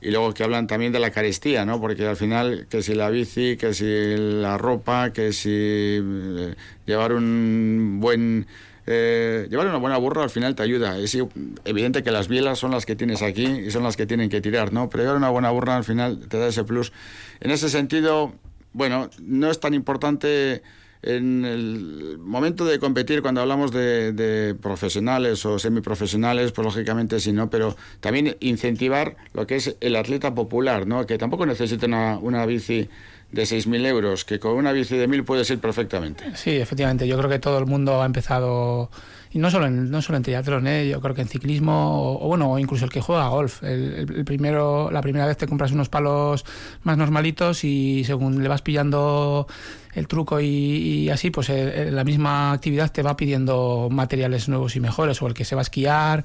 y 0.00 0.10
luego 0.10 0.32
que 0.32 0.44
hablan 0.44 0.66
también 0.66 0.92
de 0.92 1.00
la 1.00 1.10
carestía, 1.10 1.64
¿no? 1.64 1.80
Porque 1.80 2.06
al 2.06 2.16
final, 2.16 2.66
que 2.70 2.82
si 2.82 2.94
la 2.94 3.10
bici, 3.10 3.56
que 3.56 3.74
si 3.74 4.16
la 4.16 4.56
ropa, 4.56 5.12
que 5.12 5.32
si 5.32 5.50
eh, 5.50 6.54
llevar 6.86 7.12
un 7.12 7.98
buen... 8.00 8.46
eh, 8.86 9.46
llevar 9.50 9.66
una 9.66 9.78
buena 9.78 9.98
burra 9.98 10.22
al 10.22 10.30
final 10.30 10.54
te 10.54 10.62
ayuda. 10.62 10.98
Es 10.98 11.16
evidente 11.64 12.02
que 12.02 12.10
las 12.10 12.28
bielas 12.28 12.58
son 12.58 12.70
las 12.70 12.86
que 12.86 12.96
tienes 12.96 13.22
aquí 13.22 13.44
y 13.44 13.70
son 13.70 13.82
las 13.82 13.96
que 13.96 14.06
tienen 14.06 14.30
que 14.30 14.40
tirar, 14.40 14.72
¿no? 14.72 14.88
Pero 14.88 15.02
llevar 15.02 15.16
una 15.16 15.30
buena 15.30 15.50
burra 15.50 15.76
al 15.76 15.84
final 15.84 16.28
te 16.28 16.38
da 16.38 16.48
ese 16.48 16.64
plus. 16.64 16.92
En 17.40 17.50
ese 17.50 17.68
sentido, 17.68 18.32
bueno, 18.72 19.10
no 19.20 19.50
es 19.50 19.60
tan 19.60 19.74
importante 19.74 20.62
en 21.02 21.44
el 21.44 22.18
momento 22.18 22.64
de 22.64 22.78
competir, 22.78 23.22
cuando 23.22 23.40
hablamos 23.40 23.70
de, 23.70 24.12
de 24.12 24.54
profesionales 24.54 25.44
o 25.46 25.58
semiprofesionales, 25.58 26.52
pues 26.52 26.64
lógicamente 26.64 27.20
sí, 27.20 27.32
¿no? 27.32 27.50
Pero 27.50 27.76
también 28.00 28.36
incentivar 28.40 29.16
lo 29.32 29.46
que 29.46 29.56
es 29.56 29.76
el 29.80 29.96
atleta 29.96 30.34
popular, 30.34 30.86
¿no? 30.86 31.06
Que 31.06 31.18
tampoco 31.18 31.46
necesita 31.46 31.86
una, 31.86 32.18
una 32.18 32.46
bici 32.46 32.88
de 33.30 33.42
6.000 33.42 33.86
euros, 33.86 34.24
que 34.24 34.38
con 34.38 34.52
una 34.56 34.72
bici 34.72 34.96
de 34.96 35.08
1.000 35.08 35.24
puedes 35.24 35.50
ir 35.50 35.58
perfectamente. 35.58 36.24
Sí, 36.34 36.52
efectivamente. 36.52 37.06
Yo 37.06 37.16
creo 37.18 37.28
que 37.28 37.38
todo 37.38 37.58
el 37.58 37.66
mundo 37.66 38.02
ha 38.02 38.06
empezado, 38.06 38.90
y 39.30 39.38
no 39.38 39.50
solo 39.50 39.66
en, 39.66 39.90
no 39.90 40.00
solo 40.00 40.16
en 40.16 40.22
triatlón, 40.22 40.66
¿eh? 40.66 40.88
yo 40.88 41.00
creo 41.02 41.14
que 41.14 41.20
en 41.20 41.28
ciclismo, 41.28 42.14
o, 42.14 42.24
o 42.24 42.28
bueno, 42.28 42.58
incluso 42.58 42.86
el 42.86 42.90
que 42.90 43.02
juega 43.02 43.28
golf. 43.28 43.62
El 43.62 44.24
primero, 44.24 44.90
la 44.90 45.02
primera 45.02 45.26
vez 45.26 45.36
te 45.36 45.46
compras 45.46 45.72
unos 45.72 45.90
palos 45.90 46.44
más 46.84 46.96
normalitos 46.96 47.64
y 47.64 48.02
según 48.04 48.42
le 48.42 48.48
vas 48.48 48.62
pillando 48.62 49.46
el 49.94 50.08
truco 50.08 50.40
y, 50.40 50.46
y 50.46 51.10
así, 51.10 51.30
pues 51.30 51.50
eh, 51.50 51.88
eh, 51.88 51.90
la 51.90 52.04
misma 52.04 52.52
actividad 52.52 52.90
te 52.90 53.02
va 53.02 53.16
pidiendo 53.16 53.88
materiales 53.90 54.48
nuevos 54.48 54.76
y 54.76 54.80
mejores, 54.80 55.20
o 55.22 55.26
el 55.26 55.34
que 55.34 55.44
se 55.44 55.54
va 55.54 55.60
a 55.60 55.62
esquiar, 55.62 56.24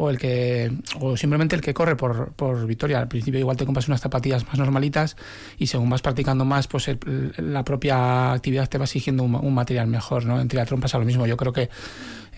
o 0.00 0.10
el 0.10 0.16
que, 0.16 0.70
o 1.00 1.16
simplemente 1.16 1.56
el 1.56 1.60
que 1.60 1.74
corre 1.74 1.96
por, 1.96 2.32
por 2.32 2.64
Vitoria. 2.68 3.00
Al 3.00 3.08
principio 3.08 3.40
igual 3.40 3.56
te 3.56 3.66
compras 3.66 3.88
unas 3.88 4.00
zapatillas 4.00 4.46
más 4.46 4.56
normalitas 4.56 5.16
y 5.58 5.66
según 5.66 5.90
vas 5.90 6.02
practicando 6.02 6.44
más, 6.44 6.68
pues 6.68 6.86
el- 6.86 7.00
la 7.36 7.64
propia 7.64 8.32
actividad 8.32 8.68
te 8.68 8.78
va 8.78 8.84
exigiendo 8.84 9.24
un, 9.24 9.54
material 9.54 9.88
mejor, 9.88 10.24
¿no? 10.24 10.40
En 10.40 10.46
triatlón 10.46 10.80
pasa 10.80 10.98
lo 10.98 11.04
mismo. 11.04 11.26
Yo 11.26 11.36
creo 11.36 11.52
que 11.52 11.68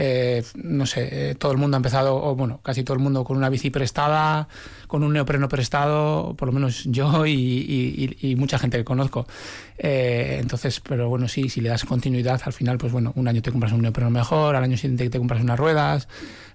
eh, 0.02 0.42
no 0.54 0.86
sé, 0.86 1.30
eh, 1.30 1.34
todo 1.34 1.52
el 1.52 1.58
mundo 1.58 1.76
ha 1.76 1.80
empezado, 1.80 2.16
o 2.16 2.34
bueno, 2.34 2.60
casi 2.62 2.82
todo 2.82 2.94
el 2.94 3.02
mundo 3.02 3.22
con 3.22 3.36
una 3.36 3.50
bici 3.50 3.68
prestada, 3.68 4.48
con 4.86 5.04
un 5.04 5.12
neopreno 5.12 5.46
prestado, 5.46 6.34
por 6.38 6.48
lo 6.48 6.52
menos 6.52 6.84
yo 6.84 7.26
y, 7.26 8.34
mucha 8.38 8.58
gente 8.58 8.78
que 8.78 8.84
conozco. 8.84 9.26
Eh, 9.76 10.38
entonces, 10.40 10.80
pero 10.80 11.10
bueno, 11.10 11.28
sí, 11.28 11.50
si 11.50 11.60
le 11.60 11.68
das 11.68 11.84
continuidad, 11.84 12.40
al 12.46 12.54
final, 12.54 12.78
pues 12.78 12.92
bueno, 12.92 13.12
un 13.16 13.28
año 13.28 13.42
te 13.42 13.50
compras 13.52 13.72
un 13.72 13.82
neopreno 13.82 14.08
mejor, 14.08 14.56
al 14.56 14.64
año 14.64 14.78
siguiente 14.78 15.10
te 15.10 15.18
compras 15.18 15.42
unas 15.42 15.58
ruedas, 15.58 16.08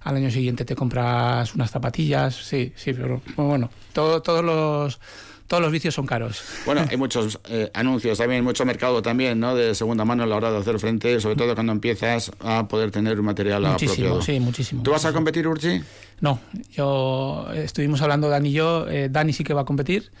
al 0.06 0.14
año 0.14 0.30
siguiente 0.30 0.64
te 0.64 0.76
compras 0.76 1.52
unas 1.56 1.68
zapatillas, 1.68 2.32
sí, 2.32 2.72
sí, 2.76 2.92
pero 2.92 3.20
bueno, 3.36 3.68
todo, 3.92 4.22
todos 4.22 4.44
los 4.44 5.00
todos 5.48 5.60
los 5.60 5.72
vicios 5.72 5.94
son 5.94 6.06
caros. 6.06 6.42
Bueno, 6.64 6.84
hay 6.90 6.96
muchos 6.96 7.40
eh, 7.48 7.70
anuncios 7.74 8.16
también, 8.18 8.44
mucho 8.44 8.64
mercado 8.64 9.02
también, 9.02 9.40
¿no? 9.40 9.56
De 9.56 9.74
segunda 9.74 10.04
mano 10.04 10.22
a 10.22 10.26
la 10.26 10.36
hora 10.36 10.52
de 10.52 10.58
hacer 10.58 10.78
frente, 10.78 11.20
sobre 11.20 11.34
todo 11.34 11.54
cuando 11.54 11.72
empiezas 11.72 12.30
a 12.38 12.68
poder 12.68 12.92
tener 12.92 13.18
un 13.18 13.26
material 13.26 13.62
muchísimo, 13.62 13.92
apropiado. 13.92 14.22
Sí, 14.22 14.38
muchísimo. 14.38 14.82
¿Tú 14.84 14.92
vas 14.92 15.04
a 15.04 15.12
competir, 15.12 15.48
Urchi? 15.48 15.82
No, 16.20 16.38
yo 16.72 17.48
estuvimos 17.52 18.00
hablando 18.00 18.28
Dani 18.28 18.48
y 18.48 18.52
yo, 18.52 18.88
eh, 18.88 19.08
Dani 19.10 19.32
sí 19.32 19.42
que 19.42 19.54
va 19.54 19.62
a 19.62 19.64
competir, 19.64 20.12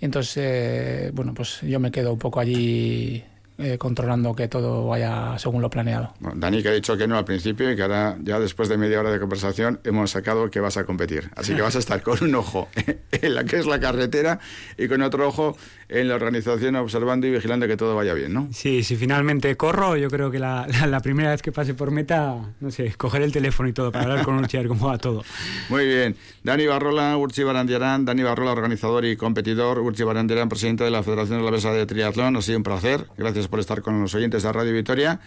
entonces, 0.00 0.34
eh, 0.38 1.10
bueno, 1.14 1.32
pues 1.32 1.60
yo 1.62 1.78
me 1.78 1.92
quedo 1.92 2.12
un 2.12 2.18
poco 2.18 2.40
allí 2.40 3.22
eh, 3.58 3.76
controlando 3.76 4.34
que 4.36 4.46
todo 4.46 4.86
vaya 4.86 5.36
según 5.38 5.62
lo 5.62 5.68
planeado. 5.68 6.14
Dani 6.20 6.62
que 6.62 6.68
ha 6.68 6.72
dicho 6.72 6.96
que 6.96 7.08
no 7.08 7.18
al 7.18 7.24
principio 7.24 7.70
y 7.70 7.74
que 7.76 7.82
ahora 7.82 8.16
ya 8.22 8.38
después 8.38 8.68
de 8.68 8.78
media 8.78 9.00
hora 9.00 9.10
de 9.10 9.18
conversación 9.18 9.80
hemos 9.82 10.12
sacado 10.12 10.48
que 10.48 10.60
vas 10.60 10.76
a 10.76 10.84
competir. 10.84 11.30
Así 11.34 11.54
que 11.54 11.62
vas 11.62 11.74
a 11.74 11.80
estar 11.80 12.00
con 12.02 12.22
un 12.22 12.34
ojo 12.36 12.68
en 13.10 13.34
la 13.34 13.42
que 13.42 13.58
es 13.58 13.66
la 13.66 13.80
carretera 13.80 14.38
y 14.76 14.86
con 14.86 15.02
otro 15.02 15.26
ojo 15.26 15.56
en 15.88 16.08
la 16.08 16.14
organización 16.16 16.76
observando 16.76 17.26
y 17.26 17.30
vigilando 17.30 17.66
que 17.66 17.76
todo 17.76 17.96
vaya 17.96 18.14
bien, 18.14 18.32
¿no? 18.32 18.48
Sí, 18.52 18.82
si 18.82 18.96
finalmente 18.96 19.56
corro, 19.56 19.96
yo 19.96 20.08
creo 20.08 20.30
que 20.30 20.38
la, 20.38 20.66
primera 21.02 21.30
vez 21.30 21.42
que 21.42 21.52
pase 21.52 21.74
por 21.74 21.90
meta, 21.90 22.54
no 22.60 22.70
sé, 22.70 22.92
coger 22.96 23.22
el 23.22 23.32
teléfono 23.32 23.68
y 23.68 23.72
todo 23.72 23.90
para 23.90 24.04
hablar 24.04 24.24
con 24.24 24.38
Urchi 24.38 24.56
a 24.56 24.60
ver 24.60 24.68
cómo 24.68 24.88
va 24.88 24.98
todo. 24.98 25.24
Muy 25.68 25.86
bien. 25.86 26.16
Dani 26.42 26.66
Barrola, 26.66 27.16
Urchi 27.16 27.42
Barandiarán, 27.42 28.04
Dani 28.04 28.22
Barrola, 28.22 28.52
organizador 28.52 29.04
y 29.04 29.16
competidor, 29.16 29.78
Urchi 29.78 30.02
Barandiarán, 30.02 30.48
presidente 30.48 30.84
de 30.84 30.90
la 30.90 31.02
Federación 31.02 31.38
de 31.38 31.44
la 31.44 31.50
Mesa 31.50 31.72
de 31.72 31.86
Triatlón. 31.86 32.36
Ha 32.36 32.42
sido 32.42 32.58
un 32.58 32.64
placer. 32.64 33.06
Gracias 33.16 33.48
por 33.48 33.60
estar 33.60 33.80
con 33.80 34.00
los 34.00 34.14
oyentes 34.14 34.42
de 34.42 34.52
Radio 34.52 34.72
Victoria 34.72 35.20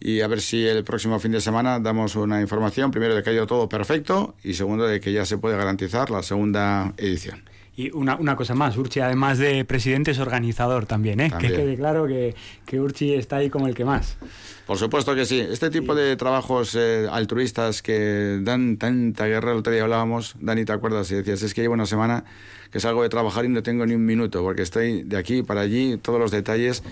y 0.00 0.20
a 0.20 0.28
ver 0.28 0.40
si 0.40 0.66
el 0.66 0.84
próximo 0.84 1.18
fin 1.18 1.32
de 1.32 1.40
semana 1.40 1.78
damos 1.80 2.16
una 2.16 2.40
información, 2.40 2.90
primero 2.90 3.14
de 3.14 3.22
que 3.22 3.30
ha 3.30 3.32
ido 3.32 3.46
todo 3.46 3.68
perfecto 3.68 4.34
y 4.42 4.54
segundo 4.54 4.86
de 4.86 5.00
que 5.00 5.12
ya 5.12 5.24
se 5.24 5.38
puede 5.38 5.56
garantizar 5.56 6.10
la 6.10 6.22
segunda 6.22 6.92
edición. 6.96 7.42
Y 7.76 7.90
una, 7.90 8.14
una 8.16 8.36
cosa 8.36 8.54
más, 8.54 8.76
Urchi, 8.76 9.00
además 9.00 9.38
de 9.38 9.64
presidente, 9.64 10.12
es 10.12 10.20
organizador 10.20 10.86
también, 10.86 11.18
¿eh? 11.18 11.32
Que 11.40 11.48
quede 11.48 11.76
claro 11.76 12.06
que, 12.06 12.34
que, 12.66 12.78
Urchi 12.78 13.14
está 13.14 13.36
ahí 13.36 13.50
como 13.50 13.66
el 13.66 13.74
que 13.74 13.84
más. 13.84 14.16
Por 14.64 14.78
supuesto 14.78 15.14
que 15.16 15.26
sí. 15.26 15.40
Este 15.40 15.70
tipo 15.70 15.94
de 15.94 16.14
trabajos 16.16 16.76
eh, 16.76 17.08
altruistas 17.10 17.82
que 17.82 18.38
dan 18.42 18.76
tanta 18.76 19.26
guerra, 19.26 19.52
el 19.52 19.58
otro 19.58 19.72
día 19.72 19.82
hablábamos, 19.82 20.36
Dani, 20.38 20.64
¿te 20.64 20.72
acuerdas? 20.72 21.10
Y 21.10 21.16
decías, 21.16 21.42
es 21.42 21.52
que 21.52 21.62
llevo 21.62 21.74
una 21.74 21.86
semana 21.86 22.24
que 22.70 22.78
salgo 22.78 23.02
de 23.02 23.08
trabajar 23.08 23.44
y 23.44 23.48
no 23.48 23.62
tengo 23.62 23.84
ni 23.86 23.94
un 23.94 24.06
minuto, 24.06 24.42
porque 24.42 24.62
estoy 24.62 25.02
de 25.02 25.16
aquí 25.16 25.42
para 25.42 25.62
allí, 25.62 25.96
todos 25.98 26.20
los 26.20 26.30
detalles 26.30 26.82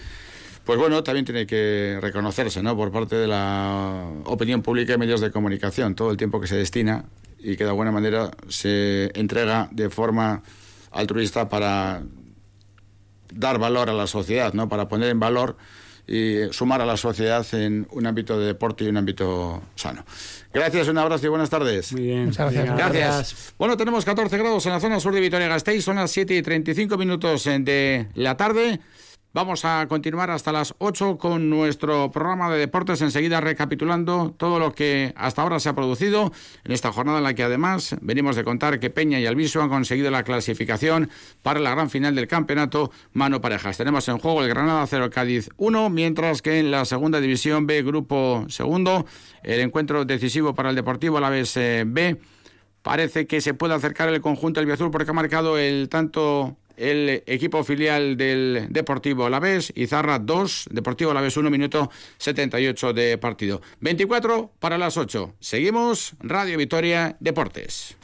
pues 0.64 0.78
bueno, 0.78 1.02
también 1.02 1.24
tiene 1.24 1.44
que 1.46 1.98
reconocerse, 2.00 2.62
¿no? 2.62 2.76
Por 2.76 2.92
parte 2.92 3.16
de 3.16 3.26
la 3.26 4.06
opinión 4.24 4.62
pública 4.62 4.94
y 4.94 4.98
medios 4.98 5.20
de 5.20 5.32
comunicación, 5.32 5.96
todo 5.96 6.12
el 6.12 6.16
tiempo 6.16 6.40
que 6.40 6.46
se 6.46 6.56
destina 6.56 7.04
y 7.40 7.56
que 7.56 7.64
de 7.64 7.70
alguna 7.70 7.90
manera 7.90 8.30
se 8.48 9.10
entrega 9.18 9.68
de 9.72 9.90
forma 9.90 10.42
altruista 10.92 11.48
para 11.48 12.02
dar 13.32 13.58
valor 13.58 13.90
a 13.90 13.92
la 13.92 14.06
sociedad, 14.06 14.52
¿no? 14.52 14.68
Para 14.68 14.88
poner 14.88 15.10
en 15.10 15.20
valor 15.20 15.56
y 16.06 16.52
sumar 16.52 16.80
a 16.80 16.86
la 16.86 16.96
sociedad 16.96 17.46
en 17.52 17.86
un 17.90 18.06
ámbito 18.06 18.38
de 18.38 18.46
deporte 18.46 18.84
y 18.84 18.88
un 18.88 18.96
ámbito 18.96 19.62
sano. 19.76 20.04
Gracias, 20.52 20.88
un 20.88 20.98
abrazo 20.98 21.26
y 21.26 21.28
buenas 21.28 21.48
tardes. 21.48 21.92
Muy 21.92 22.02
bien. 22.02 22.26
Muchas 22.26 22.52
gracias. 22.52 22.76
Gracias. 22.76 23.54
Bueno, 23.58 23.76
tenemos 23.76 24.04
14 24.04 24.36
grados 24.36 24.66
en 24.66 24.72
la 24.72 24.80
zona 24.80 25.00
sur 25.00 25.14
de 25.14 25.20
Vitoria-Gasteiz, 25.20 25.84
son 25.84 25.96
las 25.96 26.10
7 26.10 26.34
y 26.34 26.42
35 26.42 26.98
minutos 26.98 27.44
de 27.44 28.08
la 28.14 28.36
tarde. 28.36 28.80
Vamos 29.34 29.64
a 29.64 29.86
continuar 29.88 30.30
hasta 30.30 30.52
las 30.52 30.74
8 30.76 31.16
con 31.16 31.48
nuestro 31.48 32.10
programa 32.10 32.52
de 32.52 32.58
deportes, 32.58 33.00
enseguida 33.00 33.40
recapitulando 33.40 34.34
todo 34.36 34.58
lo 34.58 34.74
que 34.74 35.14
hasta 35.16 35.40
ahora 35.40 35.58
se 35.58 35.70
ha 35.70 35.74
producido 35.74 36.30
en 36.64 36.72
esta 36.72 36.92
jornada 36.92 37.16
en 37.16 37.24
la 37.24 37.32
que 37.32 37.42
además 37.42 37.96
venimos 38.02 38.36
de 38.36 38.44
contar 38.44 38.78
que 38.78 38.90
Peña 38.90 39.18
y 39.20 39.24
Alviso 39.24 39.62
han 39.62 39.70
conseguido 39.70 40.10
la 40.10 40.22
clasificación 40.22 41.08
para 41.42 41.60
la 41.60 41.70
gran 41.70 41.88
final 41.88 42.14
del 42.14 42.28
campeonato 42.28 42.92
mano 43.14 43.40
parejas. 43.40 43.78
Tenemos 43.78 44.06
en 44.08 44.18
juego 44.18 44.42
el 44.42 44.50
Granada 44.50 44.86
0 44.86 45.08
Cádiz 45.10 45.48
1, 45.56 45.88
mientras 45.88 46.42
que 46.42 46.58
en 46.58 46.70
la 46.70 46.84
segunda 46.84 47.18
división 47.18 47.66
B, 47.66 47.82
grupo 47.84 48.44
segundo, 48.50 49.06
el 49.42 49.60
encuentro 49.60 50.04
decisivo 50.04 50.54
para 50.54 50.68
el 50.68 50.76
Deportivo 50.76 51.20
la 51.20 51.30
vez 51.30 51.56
eh, 51.56 51.84
B. 51.86 52.20
Parece 52.82 53.28
que 53.28 53.40
se 53.40 53.54
puede 53.54 53.74
acercar 53.74 54.08
el 54.08 54.20
conjunto 54.20 54.58
del 54.58 54.66
Biazul 54.66 54.90
porque 54.90 55.10
ha 55.10 55.14
marcado 55.14 55.56
el 55.56 55.88
tanto 55.88 56.56
el 56.82 57.22
equipo 57.26 57.62
filial 57.62 58.16
del 58.16 58.66
Deportivo 58.70 59.24
Alavés, 59.24 59.72
Izarra 59.76 60.18
2, 60.18 60.66
Deportivo 60.72 61.12
Alavés 61.12 61.36
1 61.36 61.48
minuto 61.48 61.90
78 62.18 62.92
de 62.92 63.18
partido. 63.18 63.62
24 63.80 64.52
para 64.58 64.78
las 64.78 64.96
8. 64.96 65.34
Seguimos 65.38 66.14
Radio 66.20 66.58
Vitoria 66.58 67.16
Deportes. 67.20 67.96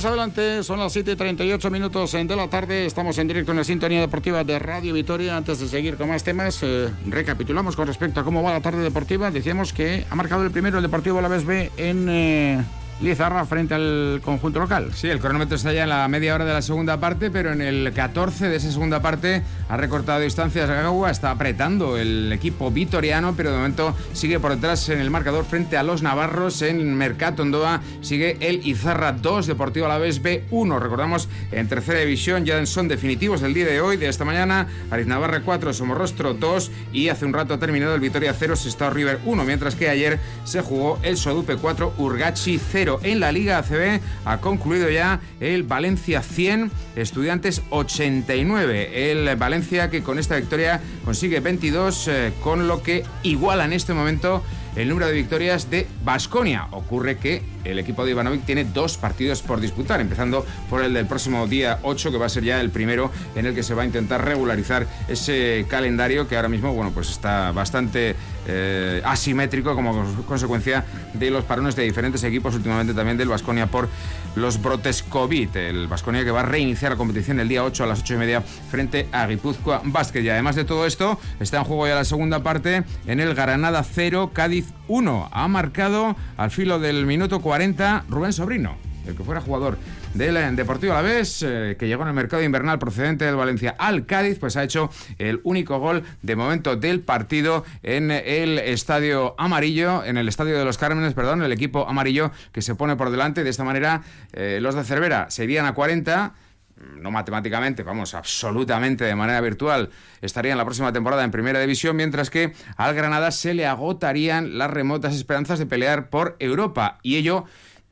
Seguimos 0.00 0.04
adelante. 0.04 0.62
Son 0.62 0.78
las 0.78 0.92
7 0.92 1.12
y 1.12 1.16
38 1.16 1.70
minutos 1.70 2.12
de 2.12 2.36
la 2.36 2.48
tarde. 2.48 2.84
Estamos 2.84 3.16
en 3.16 3.28
directo 3.28 3.52
en 3.52 3.58
la 3.58 3.64
sintonía 3.64 4.00
deportiva 4.00 4.44
de 4.44 4.58
Radio 4.58 4.92
Vitoria. 4.92 5.36
Antes 5.36 5.58
de 5.58 5.68
seguir 5.68 5.96
con 5.96 6.08
más 6.08 6.22
temas, 6.22 6.62
eh, 6.62 6.90
recapitulamos 7.06 7.76
con 7.76 7.86
respecto 7.86 8.20
a 8.20 8.24
cómo 8.24 8.42
va 8.42 8.52
la 8.52 8.60
tarde 8.60 8.82
deportiva. 8.82 9.30
Decíamos 9.30 9.72
que 9.72 10.04
ha 10.10 10.14
marcado 10.14 10.44
el 10.44 10.50
primero 10.50 10.76
el 10.76 10.82
Deportivo 10.82 11.22
La 11.22 11.28
B 11.28 11.70
en. 11.78 12.08
Eh, 12.10 12.64
Lizarra 12.98 13.44
frente 13.44 13.74
al 13.74 14.22
conjunto 14.24 14.58
local. 14.58 14.90
Sí, 14.94 15.08
el 15.08 15.18
cronómetro 15.18 15.56
está 15.56 15.70
ya 15.70 15.82
en 15.82 15.90
la 15.90 16.08
media 16.08 16.34
hora 16.34 16.46
de 16.46 16.54
la 16.54 16.62
segunda 16.62 16.98
parte, 16.98 17.30
pero 17.30 17.52
en 17.52 17.60
el 17.60 17.92
14 17.92 18.48
de 18.48 18.56
esa 18.56 18.72
segunda 18.72 19.02
parte 19.02 19.42
ha 19.68 19.76
recortado 19.76 20.20
distancias 20.20 20.66
Gagua, 20.66 21.10
está 21.10 21.30
apretando 21.30 21.98
el 21.98 22.32
equipo 22.32 22.70
vitoriano, 22.70 23.34
pero 23.36 23.50
de 23.50 23.58
momento 23.58 23.94
sigue 24.14 24.40
por 24.40 24.54
detrás 24.54 24.88
en 24.88 24.98
el 24.98 25.10
marcador 25.10 25.44
frente 25.44 25.76
a 25.76 25.82
los 25.82 26.02
navarros 26.02 26.62
en 26.62 26.94
Mercato 26.94 27.42
Ondoa. 27.42 27.82
Sigue 28.00 28.38
el 28.40 28.66
Izarra 28.66 29.12
2, 29.12 29.46
Deportivo 29.46 29.84
Alavés 29.84 30.22
B1. 30.22 30.80
Recordamos, 30.80 31.28
en 31.52 31.68
tercera 31.68 32.00
división 32.00 32.46
ya 32.46 32.64
son 32.64 32.88
definitivos 32.88 33.42
del 33.42 33.52
día 33.52 33.66
de 33.66 33.82
hoy, 33.82 33.98
de 33.98 34.08
esta 34.08 34.24
mañana. 34.24 34.68
Ariz 34.90 35.06
Navarra 35.06 35.42
4, 35.42 35.74
Somorrostro 35.74 36.32
2 36.32 36.70
y 36.94 37.10
hace 37.10 37.26
un 37.26 37.34
rato 37.34 37.52
ha 37.52 37.58
terminado 37.58 37.94
el 37.94 38.00
Vitoria 38.00 38.32
0, 38.32 38.56
Sestao 38.56 38.88
River 38.88 39.18
1, 39.26 39.44
mientras 39.44 39.74
que 39.74 39.90
ayer 39.90 40.18
se 40.44 40.62
jugó 40.62 40.98
el 41.02 41.18
Sodupe 41.18 41.56
4, 41.56 41.92
Urgachi 41.98 42.58
0 42.58 42.85
en 43.02 43.20
la 43.20 43.32
Liga 43.32 43.58
ACB. 43.58 44.00
Ha 44.24 44.38
concluido 44.38 44.88
ya 44.90 45.20
el 45.40 45.64
Valencia 45.64 46.22
100, 46.22 46.70
Estudiantes 46.94 47.62
89. 47.70 49.10
El 49.10 49.36
Valencia 49.36 49.90
que 49.90 50.02
con 50.02 50.18
esta 50.18 50.36
victoria 50.36 50.80
consigue 51.04 51.40
22, 51.40 52.08
eh, 52.08 52.32
con 52.42 52.68
lo 52.68 52.82
que 52.82 53.04
iguala 53.22 53.64
en 53.64 53.72
este 53.72 53.94
momento 53.94 54.42
el 54.76 54.88
número 54.88 55.06
de 55.06 55.14
victorias 55.14 55.70
de 55.70 55.86
Basconia. 56.04 56.68
Ocurre 56.70 57.16
que 57.16 57.42
el 57.64 57.78
equipo 57.78 58.04
de 58.04 58.12
Ivanovic 58.12 58.44
tiene 58.44 58.64
dos 58.64 58.96
partidos 58.98 59.42
por 59.42 59.60
disputar, 59.60 60.00
empezando 60.00 60.46
por 60.70 60.82
el 60.82 60.92
del 60.92 61.06
próximo 61.06 61.46
día 61.46 61.80
8, 61.82 62.12
que 62.12 62.18
va 62.18 62.26
a 62.26 62.28
ser 62.28 62.44
ya 62.44 62.60
el 62.60 62.70
primero 62.70 63.10
en 63.34 63.46
el 63.46 63.54
que 63.54 63.62
se 63.62 63.74
va 63.74 63.82
a 63.82 63.86
intentar 63.86 64.24
regularizar 64.24 64.86
ese 65.08 65.66
calendario 65.68 66.28
que 66.28 66.36
ahora 66.36 66.48
mismo, 66.48 66.74
bueno, 66.74 66.92
pues 66.92 67.10
está 67.10 67.52
bastante 67.52 68.14
eh, 68.46 69.02
asimétrico 69.04 69.74
como 69.74 70.04
consecuencia 70.26 70.84
de 71.14 71.30
los 71.30 71.44
parones 71.44 71.76
de 71.76 71.82
diferentes 71.82 72.22
equipos, 72.24 72.54
últimamente 72.54 72.94
también 72.94 73.16
del 73.16 73.28
Basconia 73.28 73.66
por 73.66 73.88
los 74.36 74.62
brotes 74.62 75.02
COVID. 75.02 75.56
El 75.56 75.88
Basconia 75.88 76.24
que 76.24 76.30
va 76.30 76.40
a 76.40 76.44
reiniciar 76.44 76.92
la 76.92 76.98
competición 76.98 77.40
el 77.40 77.48
día 77.48 77.64
8 77.64 77.84
a 77.84 77.86
las 77.86 78.00
8 78.00 78.14
y 78.14 78.16
media 78.18 78.42
frente 78.42 79.08
a 79.12 79.26
Guipúzcoa 79.26 79.82
Basket. 79.84 80.22
Y 80.22 80.28
además 80.28 80.56
de 80.56 80.64
todo 80.64 80.86
esto, 80.86 81.18
está 81.40 81.58
en 81.58 81.64
juego 81.64 81.86
ya 81.86 81.94
la 81.94 82.04
segunda 82.04 82.42
parte 82.42 82.84
en 83.06 83.20
el 83.20 83.34
Granada 83.34 83.82
0, 83.82 84.30
Cádiz 84.32 84.66
1. 84.88 85.28
Ha 85.32 85.48
marcado 85.48 86.16
al 86.36 86.50
filo 86.50 86.78
del 86.78 87.06
minuto 87.06 87.40
40 87.40 88.04
Rubén 88.08 88.32
Sobrino, 88.32 88.76
el 89.06 89.16
que 89.16 89.24
fuera 89.24 89.40
jugador 89.40 89.78
del 90.16 90.56
Deportivo 90.56 90.92
Alavés, 90.92 91.42
eh, 91.42 91.76
que 91.78 91.86
llegó 91.86 92.02
en 92.02 92.08
el 92.08 92.14
mercado 92.14 92.42
invernal 92.42 92.78
procedente 92.78 93.24
del 93.24 93.36
Valencia 93.36 93.76
al 93.78 94.06
Cádiz, 94.06 94.38
pues 94.38 94.56
ha 94.56 94.64
hecho 94.64 94.90
el 95.18 95.40
único 95.44 95.78
gol 95.78 96.04
de 96.22 96.36
momento 96.36 96.76
del 96.76 97.00
partido 97.00 97.64
en 97.82 98.10
el 98.10 98.58
estadio 98.58 99.34
amarillo, 99.38 100.04
en 100.04 100.16
el 100.16 100.28
estadio 100.28 100.58
de 100.58 100.64
los 100.64 100.78
Cármenes, 100.78 101.12
perdón, 101.14 101.42
el 101.42 101.52
equipo 101.52 101.86
amarillo 101.86 102.30
que 102.52 102.62
se 102.62 102.74
pone 102.74 102.96
por 102.96 103.10
delante. 103.10 103.44
De 103.44 103.50
esta 103.50 103.64
manera, 103.64 104.02
eh, 104.32 104.58
los 104.60 104.74
de 104.74 104.84
Cervera 104.84 105.30
serían 105.30 105.66
a 105.66 105.74
40 105.74 106.34
no 106.76 107.10
matemáticamente, 107.10 107.82
vamos, 107.82 108.14
absolutamente 108.14 109.04
de 109.04 109.14
manera 109.14 109.40
virtual, 109.40 109.90
estarían 110.20 110.58
la 110.58 110.64
próxima 110.64 110.92
temporada 110.92 111.24
en 111.24 111.30
Primera 111.30 111.58
División, 111.58 111.96
mientras 111.96 112.28
que 112.28 112.52
al 112.76 112.94
Granada 112.94 113.30
se 113.30 113.54
le 113.54 113.66
agotarían 113.66 114.58
las 114.58 114.70
remotas 114.70 115.14
esperanzas 115.14 115.58
de 115.58 115.66
pelear 115.66 116.10
por 116.10 116.36
Europa. 116.38 116.98
Y 117.02 117.16
ello 117.16 117.46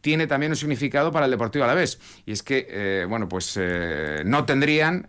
tiene 0.04 0.26
también 0.26 0.52
un 0.52 0.56
significado 0.56 1.10
para 1.10 1.24
el 1.24 1.30
Deportivo 1.30 1.64
Alavés. 1.64 1.98
Y 2.26 2.32
es 2.32 2.42
que, 2.42 2.66
eh, 2.68 3.06
bueno, 3.08 3.26
pues 3.26 3.58
eh, 3.58 4.22
no 4.26 4.44
tendrían 4.44 5.08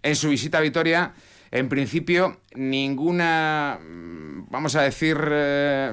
en 0.00 0.14
su 0.14 0.28
visita 0.28 0.58
a 0.58 0.60
Vitoria 0.60 1.12
en 1.52 1.68
principio, 1.68 2.38
ninguna, 2.54 3.78
vamos 4.50 4.74
a 4.74 4.82
decir, 4.82 5.18
eh, 5.30 5.92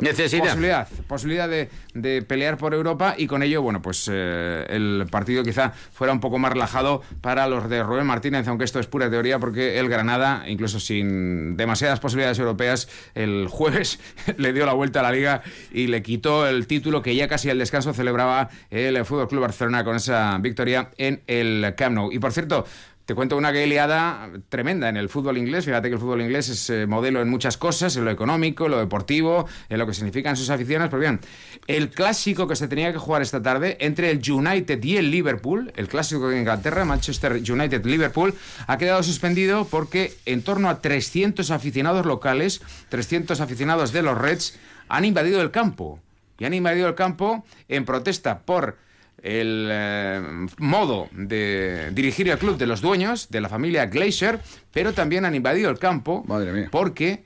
necesidad. 0.00 0.44
Posibilidad, 0.44 0.88
posibilidad 1.06 1.48
de, 1.48 2.22
pelear 2.22 2.56
por 2.56 2.72
Europa 2.72 3.14
y 3.18 3.26
con 3.26 3.42
ello, 3.42 3.60
bueno, 3.60 3.82
pues 3.82 4.08
eh, 4.10 4.66
el 4.70 5.06
partido 5.10 5.42
quizá 5.42 5.74
fuera 5.92 6.14
un 6.14 6.20
poco 6.20 6.38
más 6.38 6.54
relajado 6.54 7.02
para 7.20 7.46
los 7.46 7.68
de 7.68 7.82
Rubén 7.82 8.06
Martínez, 8.06 8.48
aunque 8.48 8.64
esto 8.64 8.80
es 8.80 8.86
pura 8.86 9.10
teoría, 9.10 9.38
porque 9.38 9.78
el 9.78 9.90
Granada, 9.90 10.44
incluso 10.48 10.80
sin 10.80 11.58
demasiadas 11.58 12.00
posibilidades 12.00 12.38
europeas, 12.38 12.88
el 13.14 13.48
jueves 13.48 14.00
le 14.38 14.54
dio 14.54 14.64
la 14.64 14.72
vuelta 14.72 15.00
a 15.00 15.02
la 15.02 15.12
liga 15.12 15.42
y 15.72 15.88
le 15.88 16.02
quitó 16.02 16.48
el 16.48 16.66
título 16.66 17.02
que 17.02 17.14
ya 17.14 17.28
casi 17.28 17.50
al 17.50 17.58
descanso 17.58 17.92
celebraba 17.92 18.48
el 18.70 19.04
Fútbol 19.04 19.28
Club 19.28 19.42
Barcelona 19.42 19.84
con 19.84 19.96
esa 19.96 20.38
victoria 20.38 20.90
en 20.96 21.20
el 21.26 21.74
Camp 21.76 21.96
Nou. 21.96 22.10
Y 22.10 22.18
por 22.18 22.32
cierto, 22.32 22.64
te 23.10 23.16
cuento 23.16 23.36
una 23.36 23.50
liada 23.50 24.30
tremenda 24.48 24.88
en 24.88 24.96
el 24.96 25.08
fútbol 25.08 25.36
inglés. 25.36 25.64
Fíjate 25.64 25.88
que 25.88 25.94
el 25.94 26.00
fútbol 26.00 26.20
inglés 26.20 26.48
es 26.48 26.70
eh, 26.70 26.86
modelo 26.86 27.20
en 27.20 27.28
muchas 27.28 27.56
cosas, 27.56 27.96
en 27.96 28.04
lo 28.04 28.12
económico, 28.12 28.66
en 28.66 28.70
lo 28.70 28.78
deportivo, 28.78 29.48
en 29.68 29.80
lo 29.80 29.86
que 29.88 29.94
significan 29.94 30.36
sus 30.36 30.48
aficiones. 30.48 30.90
Pero 30.90 31.00
bien, 31.00 31.20
el 31.66 31.90
clásico 31.90 32.46
que 32.46 32.54
se 32.54 32.68
tenía 32.68 32.92
que 32.92 32.98
jugar 32.98 33.20
esta 33.20 33.42
tarde 33.42 33.76
entre 33.80 34.12
el 34.12 34.22
United 34.30 34.80
y 34.84 34.96
el 34.96 35.10
Liverpool, 35.10 35.72
el 35.74 35.88
clásico 35.88 36.28
de 36.28 36.38
Inglaterra, 36.38 36.84
Manchester 36.84 37.32
United-Liverpool, 37.32 38.32
ha 38.68 38.78
quedado 38.78 39.02
suspendido 39.02 39.64
porque 39.64 40.14
en 40.24 40.42
torno 40.42 40.68
a 40.68 40.80
300 40.80 41.50
aficionados 41.50 42.06
locales, 42.06 42.62
300 42.90 43.40
aficionados 43.40 43.90
de 43.90 44.02
los 44.02 44.16
Reds, 44.16 44.56
han 44.88 45.04
invadido 45.04 45.42
el 45.42 45.50
campo. 45.50 45.98
Y 46.38 46.44
han 46.44 46.54
invadido 46.54 46.86
el 46.86 46.94
campo 46.94 47.44
en 47.68 47.84
protesta 47.84 48.42
por 48.42 48.76
el 49.22 49.68
eh, 49.70 50.46
modo 50.58 51.08
de 51.12 51.90
dirigir 51.92 52.28
el 52.28 52.38
club 52.38 52.56
de 52.56 52.66
los 52.66 52.80
dueños, 52.80 53.28
de 53.30 53.40
la 53.40 53.48
familia 53.48 53.86
Glacier, 53.86 54.40
pero 54.72 54.92
también 54.92 55.24
han 55.24 55.34
invadido 55.34 55.70
el 55.70 55.78
campo 55.78 56.24
porque 56.70 57.24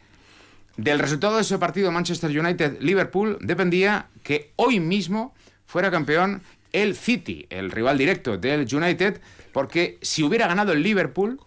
del 0.76 0.98
resultado 0.98 1.36
de 1.36 1.42
ese 1.42 1.58
partido 1.58 1.92
Manchester 1.92 2.30
United-Liverpool 2.30 3.38
dependía 3.40 4.06
que 4.22 4.52
hoy 4.56 4.80
mismo 4.80 5.34
fuera 5.66 5.90
campeón 5.90 6.42
el 6.72 6.96
City, 6.96 7.46
el 7.50 7.70
rival 7.70 7.96
directo 7.96 8.36
del 8.36 8.66
United, 8.72 9.20
porque 9.52 9.98
si 10.02 10.24
hubiera 10.24 10.48
ganado 10.48 10.72
el 10.72 10.82
Liverpool, 10.82 11.38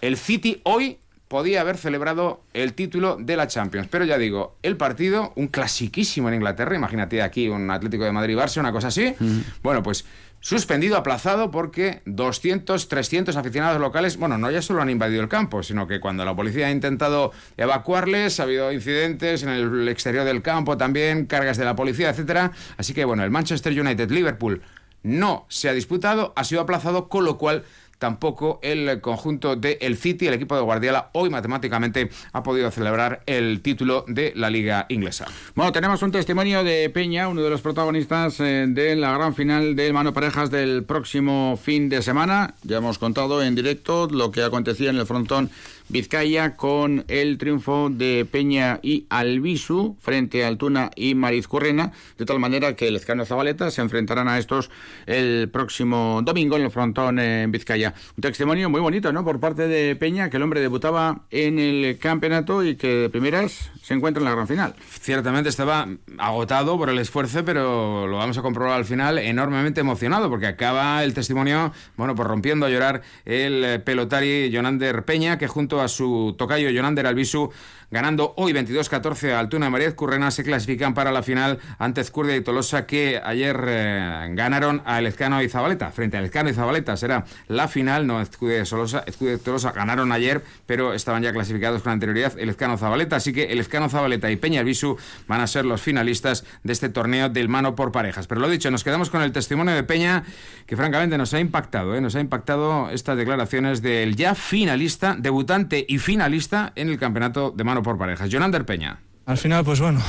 el 0.00 0.16
City 0.16 0.60
hoy 0.62 0.98
podía 1.32 1.62
haber 1.62 1.78
celebrado 1.78 2.42
el 2.52 2.74
título 2.74 3.16
de 3.18 3.36
la 3.36 3.46
Champions. 3.46 3.88
Pero 3.90 4.04
ya 4.04 4.18
digo, 4.18 4.58
el 4.62 4.76
partido, 4.76 5.32
un 5.34 5.48
clasiquísimo 5.48 6.28
en 6.28 6.34
Inglaterra, 6.34 6.76
imagínate 6.76 7.22
aquí 7.22 7.48
un 7.48 7.70
Atlético 7.70 8.04
de 8.04 8.12
Madrid-Barça, 8.12 8.60
una 8.60 8.70
cosa 8.70 8.88
así. 8.88 9.14
Bueno, 9.62 9.82
pues 9.82 10.04
suspendido, 10.40 10.98
aplazado, 10.98 11.50
porque 11.50 12.02
200, 12.04 12.86
300 12.86 13.34
aficionados 13.34 13.80
locales, 13.80 14.18
bueno, 14.18 14.36
no 14.36 14.50
ya 14.50 14.60
solo 14.60 14.82
han 14.82 14.90
invadido 14.90 15.22
el 15.22 15.30
campo, 15.30 15.62
sino 15.62 15.86
que 15.86 16.00
cuando 16.00 16.22
la 16.26 16.36
policía 16.36 16.66
ha 16.66 16.70
intentado 16.70 17.32
evacuarles, 17.56 18.38
ha 18.38 18.42
habido 18.42 18.70
incidentes 18.70 19.42
en 19.42 19.48
el 19.48 19.88
exterior 19.88 20.26
del 20.26 20.42
campo 20.42 20.76
también, 20.76 21.24
cargas 21.24 21.56
de 21.56 21.64
la 21.64 21.74
policía, 21.74 22.10
etcétera. 22.10 22.52
Así 22.76 22.92
que 22.92 23.06
bueno, 23.06 23.24
el 23.24 23.30
Manchester 23.30 23.72
United-Liverpool 23.72 24.60
no 25.02 25.46
se 25.48 25.70
ha 25.70 25.72
disputado, 25.72 26.34
ha 26.36 26.44
sido 26.44 26.60
aplazado, 26.60 27.08
con 27.08 27.24
lo 27.24 27.38
cual 27.38 27.64
tampoco 28.02 28.58
el 28.64 29.00
conjunto 29.00 29.54
de 29.54 29.78
el 29.80 29.96
City, 29.96 30.26
el 30.26 30.34
equipo 30.34 30.56
de 30.56 30.62
Guardiola, 30.62 31.10
hoy 31.12 31.30
matemáticamente 31.30 32.10
ha 32.32 32.42
podido 32.42 32.68
celebrar 32.72 33.22
el 33.26 33.60
título 33.62 34.04
de 34.08 34.32
la 34.34 34.50
Liga 34.50 34.86
Inglesa. 34.88 35.26
Bueno, 35.54 35.70
tenemos 35.70 36.02
un 36.02 36.10
testimonio 36.10 36.64
de 36.64 36.90
Peña, 36.90 37.28
uno 37.28 37.42
de 37.42 37.50
los 37.50 37.60
protagonistas 37.60 38.40
eh, 38.40 38.66
de 38.68 38.96
la 38.96 39.12
gran 39.12 39.36
final 39.36 39.76
del 39.76 39.92
Mano 39.92 40.12
Parejas 40.12 40.50
del 40.50 40.82
próximo 40.82 41.56
fin 41.62 41.88
de 41.88 42.02
semana. 42.02 42.54
Ya 42.64 42.78
hemos 42.78 42.98
contado 42.98 43.40
en 43.40 43.54
directo 43.54 44.08
lo 44.10 44.32
que 44.32 44.42
acontecía 44.42 44.90
en 44.90 44.96
el 44.96 45.06
frontón 45.06 45.52
Vizcaya 45.88 46.56
con 46.56 47.04
el 47.08 47.38
triunfo 47.38 47.90
de 47.90 48.26
Peña 48.30 48.80
y 48.82 49.06
Albisu 49.10 49.96
frente 50.00 50.44
a 50.44 50.48
Altuna 50.48 50.90
y 50.96 51.14
Marizcurrena, 51.14 51.92
de 52.18 52.24
tal 52.24 52.38
manera 52.38 52.76
que 52.76 52.88
el 52.88 52.96
Ezcano 52.96 53.24
Zabaleta 53.24 53.70
se 53.70 53.82
enfrentarán 53.82 54.28
a 54.28 54.38
estos 54.38 54.70
el 55.06 55.50
próximo 55.50 56.20
domingo 56.24 56.56
en 56.56 56.62
el 56.62 56.70
frontón 56.70 57.18
en 57.18 57.50
Vizcaya. 57.50 57.94
Un 58.16 58.22
testimonio 58.22 58.70
muy 58.70 58.80
bonito, 58.80 59.12
¿no? 59.12 59.24
Por 59.24 59.40
parte 59.40 59.68
de 59.68 59.96
Peña, 59.96 60.30
que 60.30 60.36
el 60.36 60.42
hombre 60.42 60.60
debutaba 60.60 61.22
en 61.30 61.58
el 61.58 61.98
campeonato 61.98 62.64
y 62.64 62.76
que 62.76 62.88
de 62.88 63.10
primeras 63.10 63.70
se 63.82 63.94
encuentra 63.94 64.20
en 64.20 64.24
la 64.26 64.32
gran 64.32 64.46
final. 64.46 64.74
Ciertamente 65.00 65.48
estaba 65.48 65.88
agotado 66.18 66.78
por 66.78 66.88
el 66.88 66.98
esfuerzo, 66.98 67.44
pero 67.44 68.06
lo 68.06 68.16
vamos 68.16 68.38
a 68.38 68.42
comprobar 68.42 68.74
al 68.74 68.84
final, 68.84 69.18
enormemente 69.18 69.80
emocionado, 69.80 70.30
porque 70.30 70.46
acaba 70.46 71.02
el 71.04 71.14
testimonio, 71.14 71.72
bueno, 71.96 72.14
pues 72.14 72.28
rompiendo 72.28 72.66
a 72.66 72.70
llorar 72.70 73.02
el 73.24 73.82
pelotari 73.82 74.50
Jonander 74.52 75.04
Peña, 75.04 75.38
que 75.38 75.48
junto 75.48 75.71
a 75.80 75.88
su 75.88 76.34
tocayo 76.36 76.70
Jonander 76.70 77.06
Albisu 77.06 77.50
ganando 77.92 78.32
hoy 78.36 78.52
22-14 78.52 79.32
a 79.32 79.38
Altuna 79.38 79.66
y 79.66 79.70
María 79.70 79.94
Currena, 79.94 80.30
se 80.30 80.42
clasifican 80.42 80.94
para 80.94 81.12
la 81.12 81.22
final 81.22 81.58
ante 81.78 82.00
Ezcurdia 82.00 82.34
y 82.34 82.40
Tolosa, 82.40 82.86
que 82.86 83.20
ayer 83.22 83.64
eh, 83.68 84.28
ganaron 84.30 84.82
a 84.86 84.98
Elezcano 84.98 85.42
y 85.42 85.48
Zabaleta. 85.48 85.92
Frente 85.92 86.16
a 86.16 86.20
Elezcano 86.20 86.48
y 86.48 86.54
Zabaleta 86.54 86.96
será 86.96 87.24
la 87.48 87.68
final. 87.68 88.06
no 88.06 88.20
Ezcude 88.22 88.64
Solosa, 88.64 89.04
Ezcude 89.06 89.36
Tolosa 89.36 89.72
ganaron 89.72 90.10
ayer, 90.10 90.42
pero 90.66 90.94
estaban 90.94 91.22
ya 91.22 91.32
clasificados 91.32 91.82
con 91.82 91.92
anterioridad 91.92 92.32
el 92.38 92.48
Ezcano 92.48 92.78
Zabaleta, 92.78 93.16
así 93.16 93.32
que 93.34 93.52
el 93.52 93.60
Ezcano 93.60 93.90
Zabaleta 93.90 94.30
y 94.30 94.36
Peña 94.36 94.60
Albisu 94.60 94.96
van 95.28 95.42
a 95.42 95.46
ser 95.46 95.66
los 95.66 95.82
finalistas 95.82 96.44
de 96.62 96.72
este 96.72 96.88
torneo 96.88 97.28
del 97.28 97.50
mano 97.50 97.74
por 97.74 97.92
parejas. 97.92 98.26
Pero 98.26 98.40
lo 98.40 98.48
dicho, 98.48 98.70
nos 98.70 98.84
quedamos 98.84 99.10
con 99.10 99.20
el 99.20 99.32
testimonio 99.32 99.74
de 99.74 99.82
Peña, 99.82 100.24
que 100.66 100.76
francamente 100.76 101.18
nos 101.18 101.34
ha 101.34 101.40
impactado, 101.40 101.94
¿eh? 101.94 102.00
nos 102.00 102.16
ha 102.16 102.20
impactado 102.20 102.88
estas 102.88 103.18
declaraciones 103.18 103.82
del 103.82 104.16
ya 104.16 104.34
finalista, 104.34 105.14
debutante 105.18 105.84
y 105.86 105.98
finalista 105.98 106.72
en 106.74 106.88
el 106.88 106.98
campeonato 106.98 107.50
de 107.50 107.64
mano 107.64 107.81
por 107.82 107.98
parejas. 107.98 108.28
Jonander 108.30 108.64
Peña. 108.64 109.00
Al 109.26 109.38
final, 109.38 109.64
pues 109.64 109.80
bueno, 109.80 110.00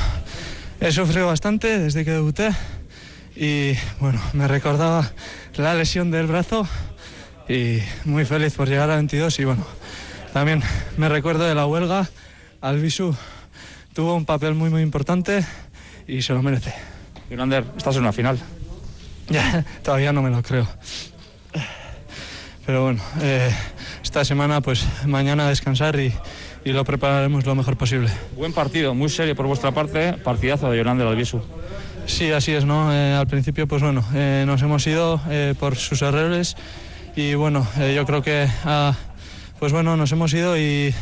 he 0.80 0.92
sufrido 0.92 1.28
bastante 1.28 1.80
desde 1.80 2.04
que 2.04 2.12
debuté 2.12 2.52
y 3.36 3.74
bueno, 4.00 4.22
me 4.34 4.48
recordaba 4.48 5.12
la 5.56 5.74
lesión 5.76 6.12
del 6.12 6.28
brazo 6.28 6.68
y 7.48 7.80
muy 8.06 8.26
feliz 8.26 8.54
por 8.56 8.68
llegar 8.68 8.90
a 8.90 8.96
22 8.96 9.40
y 9.40 9.46
bueno, 9.46 9.66
también 10.34 10.62
me 10.98 11.10
recuerdo 11.10 11.44
de 11.44 11.56
la 11.56 11.66
huelga, 11.66 12.10
Albisu 12.62 13.16
tuvo 13.94 14.16
un 14.16 14.26
papel 14.26 14.56
muy 14.56 14.70
muy 14.70 14.82
importante 14.82 15.46
y 16.08 16.22
se 16.22 16.34
lo 16.34 16.42
merece. 16.42 16.74
Jonander, 17.30 17.66
estás 17.78 17.96
en 17.96 18.02
una 18.02 18.14
final. 18.14 18.40
Ya, 19.30 19.64
todavía 19.84 20.12
no 20.12 20.22
me 20.22 20.30
lo 20.30 20.44
creo. 20.44 20.68
Pero 22.66 22.84
bueno, 22.84 23.02
eh, 23.22 23.50
esta 24.04 24.26
semana 24.26 24.60
pues 24.60 24.86
mañana 25.06 25.46
a 25.46 25.50
descansar 25.50 25.98
y, 25.98 26.14
y 26.66 26.72
lo 26.72 26.84
prepararemos 26.86 27.46
lo 27.46 27.56
mejor 27.56 27.78
posible. 27.78 28.10
Buen 28.36 28.54
partido, 28.54 28.94
muy 28.94 29.10
serio 29.10 29.36
por 29.36 29.48
vuestra 29.48 29.72
parte, 29.72 30.14
partidazo 30.14 30.70
de 30.72 30.78
Jonander 30.78 31.08
Albisu. 31.08 31.42
Sí, 32.06 32.32
así 32.32 32.52
es, 32.52 32.66
¿no? 32.66 32.94
Eh, 32.94 33.14
al 33.14 33.28
principio, 33.28 33.68
pues 33.68 33.82
bueno, 33.82 34.04
eh, 34.14 34.44
nos 34.46 34.62
hemos 34.62 34.86
ido 34.88 35.22
eh, 35.30 35.56
por 35.60 35.76
sus 35.76 36.02
errores 36.02 36.56
y 37.16 37.34
bueno, 37.36 37.66
eh, 37.80 37.94
yo 37.96 38.06
creo 38.06 38.22
que 38.22 38.48
ah, 38.66 38.94
pues 39.60 39.72
bueno, 39.72 39.96
nos 39.96 40.12
hemos 40.12 40.34
ido 40.34 40.58
y, 40.58 40.94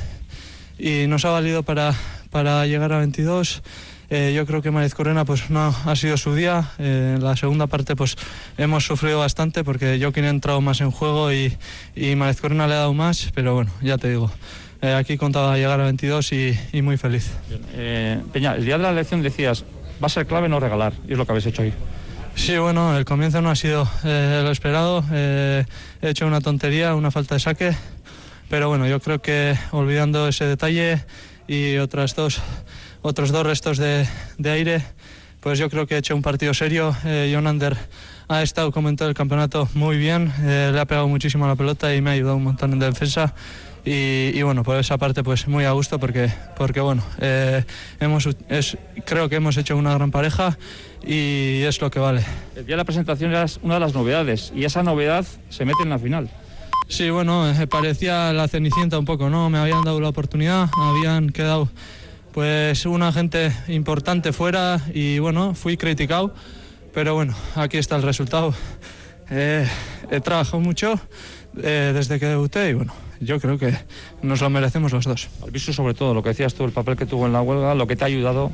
y 0.77 1.07
nos 1.07 1.25
ha 1.25 1.29
valido 1.31 1.63
para, 1.63 1.93
para 2.29 2.65
llegar 2.67 2.93
a 2.93 2.99
22. 2.99 3.63
Eh, 4.13 4.33
yo 4.35 4.45
creo 4.45 4.61
que 4.61 4.71
Mariz 4.71 4.93
Corena 4.93 5.23
pues 5.23 5.49
no 5.49 5.73
ha 5.85 5.95
sido 5.95 6.17
su 6.17 6.35
día. 6.35 6.71
Eh, 6.79 7.13
en 7.15 7.23
la 7.23 7.37
segunda 7.37 7.67
parte 7.67 7.95
pues 7.95 8.17
hemos 8.57 8.85
sufrido 8.85 9.19
bastante 9.19 9.63
porque 9.63 9.97
Joaquín 10.01 10.25
ha 10.25 10.29
entrado 10.29 10.59
más 10.59 10.81
en 10.81 10.91
juego 10.91 11.31
y, 11.31 11.57
y 11.95 12.15
Mariz 12.15 12.41
Corena 12.41 12.67
le 12.67 12.73
ha 12.73 12.79
dado 12.79 12.93
más, 12.93 13.31
pero 13.33 13.55
bueno, 13.55 13.71
ya 13.81 13.97
te 13.97 14.09
digo. 14.09 14.29
Eh, 14.81 14.93
aquí 14.93 15.17
contaba 15.17 15.55
llegar 15.57 15.79
a 15.79 15.85
22 15.85 16.31
y, 16.33 16.59
y 16.73 16.81
muy 16.81 16.97
feliz. 16.97 17.31
Eh, 17.73 18.19
Peña, 18.31 18.55
el 18.55 18.65
día 18.65 18.77
de 18.77 18.83
la 18.83 18.91
elección 18.91 19.21
decías, 19.21 19.63
va 20.01 20.07
a 20.07 20.09
ser 20.09 20.25
clave 20.25 20.49
no 20.49 20.59
regalar, 20.59 20.93
y 21.07 21.13
es 21.13 21.17
lo 21.17 21.25
que 21.25 21.31
habéis 21.31 21.45
hecho 21.45 21.61
hoy. 21.61 21.73
Sí, 22.35 22.57
bueno, 22.57 22.97
el 22.97 23.05
comienzo 23.05 23.41
no 23.41 23.49
ha 23.49 23.55
sido 23.55 23.87
eh, 24.03 24.41
lo 24.43 24.51
esperado. 24.51 25.03
Eh, 25.11 25.65
he 26.01 26.09
hecho 26.09 26.25
una 26.25 26.41
tontería, 26.41 26.95
una 26.95 27.11
falta 27.11 27.35
de 27.35 27.39
saque, 27.39 27.75
pero 28.49 28.69
bueno, 28.69 28.87
yo 28.87 28.99
creo 28.99 29.21
que 29.21 29.55
olvidando 29.71 30.27
ese 30.27 30.45
detalle 30.45 31.03
y 31.47 31.77
otras 31.77 32.15
dos, 32.15 32.41
otros 33.01 33.31
dos 33.31 33.45
restos 33.45 33.77
de, 33.77 34.07
de 34.37 34.49
aire, 34.49 34.81
pues 35.41 35.59
yo 35.59 35.69
creo 35.69 35.87
que 35.87 35.95
he 35.95 35.97
hecho 35.97 36.15
un 36.15 36.21
partido 36.21 36.53
serio. 36.53 36.95
Eh, 37.05 37.31
John 37.33 37.47
Ander 37.47 37.75
ha 38.27 38.41
estado 38.41 38.71
como 38.71 38.89
en 38.89 38.95
todo 38.95 39.09
el 39.09 39.13
campeonato 39.15 39.67
muy 39.73 39.97
bien, 39.97 40.31
eh, 40.41 40.71
le 40.73 40.79
ha 40.79 40.85
pegado 40.85 41.07
muchísimo 41.07 41.45
a 41.45 41.49
la 41.49 41.55
pelota 41.55 41.93
y 41.93 42.01
me 42.01 42.11
ha 42.11 42.13
ayudado 42.13 42.37
un 42.37 42.45
montón 42.45 42.71
en 42.73 42.79
defensa. 42.79 43.33
Y, 43.83 44.31
y 44.37 44.41
bueno, 44.43 44.63
por 44.63 44.77
esa 44.77 44.97
parte 44.97 45.23
pues 45.23 45.47
muy 45.47 45.65
a 45.65 45.71
gusto 45.71 45.99
porque, 45.99 46.31
porque 46.55 46.81
bueno, 46.81 47.03
eh, 47.19 47.63
hemos, 47.99 48.29
es, 48.47 48.77
creo 49.05 49.27
que 49.27 49.37
hemos 49.37 49.57
hecho 49.57 49.75
una 49.75 49.93
gran 49.95 50.11
pareja 50.11 50.57
y 51.03 51.61
es 51.63 51.81
lo 51.81 51.89
que 51.89 51.99
vale. 51.99 52.23
El 52.55 52.65
día 52.65 52.73
de 52.73 52.77
la 52.77 52.85
presentación 52.85 53.31
era 53.31 53.45
una 53.63 53.75
de 53.75 53.79
las 53.79 53.93
novedades, 53.93 54.53
y 54.55 54.65
esa 54.65 54.83
novedad 54.83 55.25
se 55.49 55.65
mete 55.65 55.81
en 55.83 55.89
la 55.89 55.97
final. 55.97 56.29
Sí, 56.87 57.09
bueno, 57.09 57.49
eh, 57.49 57.67
parecía 57.67 58.33
la 58.33 58.47
cenicienta 58.47 58.99
un 58.99 59.05
poco, 59.05 59.29
¿no? 59.29 59.49
Me 59.49 59.57
habían 59.57 59.83
dado 59.83 59.99
la 59.99 60.09
oportunidad, 60.09 60.69
habían 60.77 61.29
quedado 61.29 61.69
pues 62.33 62.85
una 62.85 63.11
gente 63.11 63.51
importante 63.67 64.31
fuera 64.31 64.81
y 64.93 65.19
bueno, 65.19 65.53
fui 65.55 65.77
criticado, 65.77 66.33
pero 66.93 67.13
bueno, 67.15 67.33
aquí 67.55 67.77
está 67.77 67.95
el 67.95 68.03
resultado. 68.03 68.53
Eh, 69.29 69.67
he 70.09 70.19
trabajado 70.19 70.59
mucho 70.59 70.99
eh, 71.61 71.91
desde 71.93 72.19
que 72.19 72.25
debuté 72.25 72.69
y 72.69 72.73
bueno, 72.73 72.93
yo 73.21 73.39
creo 73.39 73.57
que 73.57 73.73
nos 74.21 74.41
lo 74.41 74.49
merecemos 74.49 74.91
los 74.91 75.05
dos. 75.05 75.29
Albisu 75.43 75.71
sobre 75.73 75.93
todo, 75.93 76.13
lo 76.13 76.21
que 76.23 76.29
decías 76.29 76.53
tú, 76.53 76.65
el 76.65 76.71
papel 76.71 76.97
que 76.97 77.05
tuvo 77.05 77.25
en 77.27 77.33
la 77.33 77.41
huelga, 77.41 77.73
lo 77.75 77.87
que 77.87 77.95
te 77.95 78.03
ha 78.03 78.07
ayudado. 78.07 78.51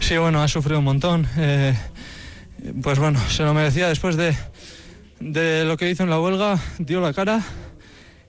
Sí, 0.00 0.16
bueno, 0.16 0.42
ha 0.42 0.48
sufrido 0.48 0.78
un 0.78 0.84
montón. 0.86 1.26
eh, 1.36 1.74
pues 2.82 2.98
bueno, 2.98 3.18
se 3.28 3.42
lo 3.42 3.54
merecía 3.54 3.88
después 3.88 4.16
de, 4.16 4.34
de 5.20 5.64
lo 5.64 5.76
que 5.76 5.90
hizo 5.90 6.02
en 6.02 6.10
la 6.10 6.20
huelga, 6.20 6.58
dio 6.78 7.00
la 7.00 7.12
cara 7.12 7.42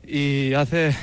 y 0.07 0.53
hace 0.53 0.95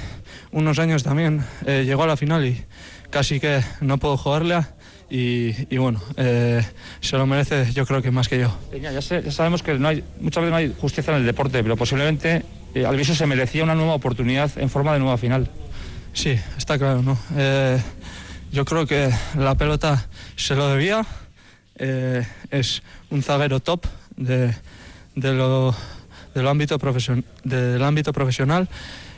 unos 0.53 0.79
años 0.79 1.03
también 1.03 1.45
eh, 1.67 1.85
llegó 1.87 2.05
a 2.05 2.07
la 2.07 2.17
final 2.17 2.47
y 2.47 2.65
casi 3.11 3.39
que 3.41 3.63
no 3.81 3.99
puedo 3.99 4.17
jugarla 4.17 4.71
y, 5.11 5.55
y 5.75 5.79
bueno, 5.79 6.01
eh, 6.17 6.63
se 7.01 7.17
lo 7.17 7.27
merece 7.27 7.71
yo 7.73 7.87
creo 7.87 8.03
que 8.03 8.11
más 8.11 8.29
que 8.29 8.39
yo. 8.41 8.55
Peña, 8.71 8.93
ya, 8.93 9.01
sé- 9.03 9.23
ya 9.23 9.31
sabemos 9.33 9.63
que 9.63 9.75
no 9.79 9.89
hay, 9.89 10.03
muchas 10.21 10.43
veces 10.43 10.51
no 10.51 10.57
hay 10.57 10.75
justicia 10.81 11.13
en 11.15 11.21
el 11.21 11.27
deporte, 11.27 11.63
pero 11.63 11.77
posiblemente 11.77 12.45
eh, 12.75 12.85
Albisu 12.87 13.15
se 13.15 13.27
merecía 13.27 13.65
una 13.65 13.75
nueva 13.75 13.95
oportunidad 13.95 14.51
en 14.59 14.71
forma 14.71 14.93
de 14.93 14.99
nueva 15.01 15.19
final. 15.19 15.49
Sí, 16.13 16.39
está 16.57 16.79
claro, 16.79 17.03
¿no? 17.03 17.19
Eh, 17.37 17.81
yo 18.53 18.65
creo 18.65 18.87
que 18.87 19.11
la 19.37 19.55
pelota 19.57 20.07
se 20.37 20.55
lo 20.55 20.69
debía. 20.69 21.05
eh, 21.77 22.27
es 22.51 22.83
un 23.11 23.23
zaguero 23.23 23.61
top 23.61 23.87
de, 24.17 24.53
de 25.15 25.33
lo, 25.33 25.75
del, 26.35 26.49
ámbito 26.49 26.79
profesion- 26.79 27.25
del 27.45 27.83
ámbito 27.85 28.13
profesional 28.13 28.69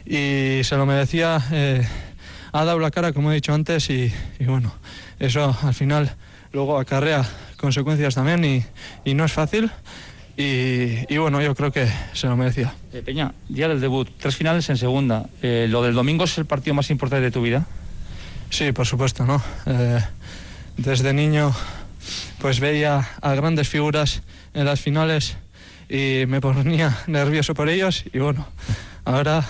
y 0.05 0.61
se 0.65 0.77
lo 0.77 0.85
merecía. 0.87 1.41
eh, 1.53 1.87
ha 2.53 2.65
dado 2.65 2.81
la 2.81 2.91
cara, 2.91 3.13
como 3.13 3.31
he 3.31 3.37
dicho 3.37 3.55
antes, 3.55 3.89
y, 3.91 4.13
y 4.41 4.45
bueno, 4.45 4.75
eso 5.21 5.57
al 5.63 5.73
final 5.73 6.17
luego 6.53 6.79
acarrea 6.81 7.25
consecuencias 7.57 8.17
también 8.17 8.45
y, 8.45 8.65
y 9.05 9.15
no 9.15 9.25
es 9.25 9.33
fácil. 9.33 9.71
Y, 10.41 11.05
y 11.13 11.19
bueno, 11.19 11.43
yo 11.43 11.55
creo 11.55 11.71
que 11.71 11.87
se 12.15 12.27
lo 12.27 12.35
merecía. 12.35 12.73
Eh, 12.95 13.03
Peña, 13.05 13.35
día 13.51 13.69
del 13.69 13.79
debut, 13.79 14.09
tres 14.19 14.37
finales 14.37 14.71
en 14.71 14.79
segunda. 14.79 15.27
Eh, 15.43 15.67
¿Lo 15.69 15.83
del 15.83 15.93
domingo 15.93 16.25
es 16.25 16.39
el 16.39 16.47
partido 16.47 16.73
más 16.73 16.89
importante 16.89 17.25
de 17.25 17.31
tu 17.31 17.43
vida? 17.43 17.67
Sí, 18.49 18.73
por 18.73 18.87
supuesto, 18.87 19.27
¿no? 19.27 19.43
Eh, 19.67 20.01
desde 20.79 21.13
niño 21.13 21.55
pues 22.39 22.59
veía 22.59 23.07
a 23.21 23.35
grandes 23.35 23.69
figuras 23.69 24.23
en 24.55 24.65
las 24.65 24.81
finales 24.81 25.37
y 25.91 26.25
me 26.27 26.41
ponía 26.41 26.97
nervioso 27.07 27.53
por 27.53 27.69
ellos 27.69 28.05
y 28.11 28.19
bueno, 28.19 28.49
ahora 29.05 29.45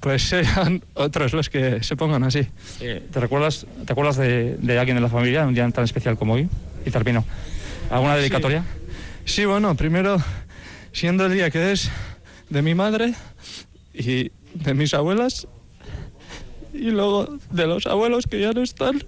pues 0.00 0.22
sean 0.26 0.82
otros 0.94 1.34
los 1.34 1.50
que 1.50 1.82
se 1.82 1.96
pongan 1.96 2.24
así. 2.24 2.46
¿Te 2.78 3.20
recuerdas, 3.20 3.66
te 3.84 3.92
acuerdas 3.92 4.16
de, 4.16 4.56
de 4.56 4.78
alguien 4.78 4.96
de 4.96 5.02
la 5.02 5.10
familia 5.10 5.42
en 5.42 5.48
un 5.48 5.54
día 5.54 5.68
tan 5.68 5.84
especial 5.84 6.16
como 6.16 6.32
hoy? 6.32 6.48
Y 6.86 6.90
termino. 6.90 7.26
¿Alguna 7.90 8.16
dedicatoria? 8.16 8.62
Sí, 8.62 8.83
bueno, 9.46 9.74
primero 9.74 10.18
siendo 10.92 11.26
el 11.26 11.32
día 11.32 11.50
que 11.50 11.72
es 11.72 11.90
de 12.50 12.62
mi 12.62 12.74
madre 12.74 13.14
y 13.92 14.30
de 14.54 14.74
mis 14.74 14.94
abuelas 14.94 15.46
y 16.72 16.90
luego 16.90 17.38
de 17.50 17.66
los 17.66 17.86
abuelos 17.86 18.26
que 18.26 18.40
ya 18.40 18.52
no 18.52 18.62
están. 18.62 19.02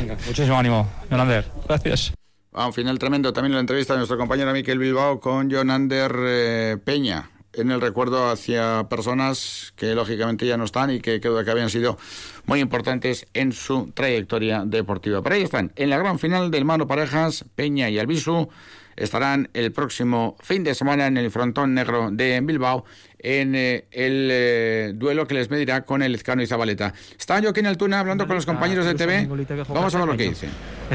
Venga, 0.00 0.16
muchísimo 0.26 0.58
ánimo, 0.58 0.88
Yolander. 1.10 1.44
Gracias. 1.66 2.12
A 2.52 2.66
un 2.66 2.72
final 2.72 2.98
tremendo 2.98 3.32
también 3.32 3.54
la 3.54 3.60
entrevista 3.60 3.94
de 3.94 3.98
nuestro 3.98 4.18
compañero 4.18 4.52
Miquel 4.52 4.78
Bilbao 4.78 5.20
con 5.20 5.50
Jonander 5.50 6.12
eh, 6.18 6.76
Peña 6.84 7.30
en 7.54 7.70
el 7.70 7.80
recuerdo 7.80 8.30
hacia 8.30 8.86
personas 8.88 9.72
que 9.76 9.94
lógicamente 9.94 10.46
ya 10.46 10.56
no 10.56 10.64
están 10.64 10.90
y 10.90 11.00
que 11.00 11.20
creo 11.20 11.44
que 11.44 11.50
habían 11.50 11.70
sido 11.70 11.98
muy 12.46 12.60
importantes 12.60 13.26
en 13.34 13.52
su 13.52 13.90
trayectoria 13.92 14.64
deportiva. 14.64 15.22
Pero 15.22 15.34
ahí 15.34 15.42
están, 15.42 15.72
en 15.76 15.90
la 15.90 15.98
gran 15.98 16.18
final 16.18 16.50
del 16.50 16.64
mano 16.64 16.86
parejas, 16.86 17.44
Peña 17.54 17.88
y 17.90 17.98
Albisu 17.98 18.48
estarán 18.96 19.48
el 19.54 19.72
próximo 19.72 20.36
fin 20.40 20.62
de 20.62 20.74
semana 20.74 21.06
en 21.06 21.16
el 21.16 21.30
frontón 21.30 21.74
negro 21.74 22.10
de 22.10 22.40
Bilbao 22.42 22.84
en 23.18 23.54
eh, 23.54 23.86
el 23.90 24.28
eh, 24.30 24.92
duelo 24.94 25.26
que 25.26 25.34
les 25.34 25.50
medirá 25.50 25.82
con 25.82 26.02
el 26.02 26.14
Ezcano 26.14 26.42
y 26.42 26.46
Zabaleta. 26.46 26.92
Está 27.18 27.40
Joaquín 27.40 27.66
Altuna 27.66 28.00
hablando 28.00 28.26
con 28.26 28.36
los 28.36 28.46
compañeros 28.46 28.86
de 28.86 28.94
TV. 28.94 29.28
Vamos 29.68 29.94
a 29.94 29.98
ver 29.98 30.06
lo 30.06 30.16
que 30.16 30.28
dice. 30.28 30.48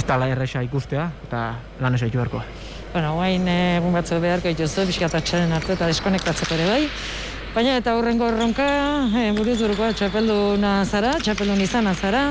Da 0.08 0.18
la 0.18 0.30
erresa 0.30 0.62
ikustea, 0.62 1.12
eta 1.24 1.58
lan 1.80 1.96
ez. 1.96 2.04
Bueno, 2.96 3.10
guain 3.18 3.44
egun 3.52 3.92
batzuk 3.92 4.22
beharko 4.24 4.48
dituzu, 4.54 4.86
biskatatxaren 4.88 5.52
hartu 5.52 5.74
eta 5.74 5.90
deskonektatzeko 5.90 6.56
ere 6.56 6.68
bai. 6.70 6.84
Baina 7.52 7.74
eta 7.76 7.92
hurrengo 7.98 8.30
erronka, 8.32 8.68
e, 9.20 9.24
buruz 9.36 9.58
burukoa 9.60 9.90
txapelduna 10.00 10.72
zara, 10.88 11.10
txapeldun 11.20 11.60
izana 11.60 11.92
zara, 11.92 12.22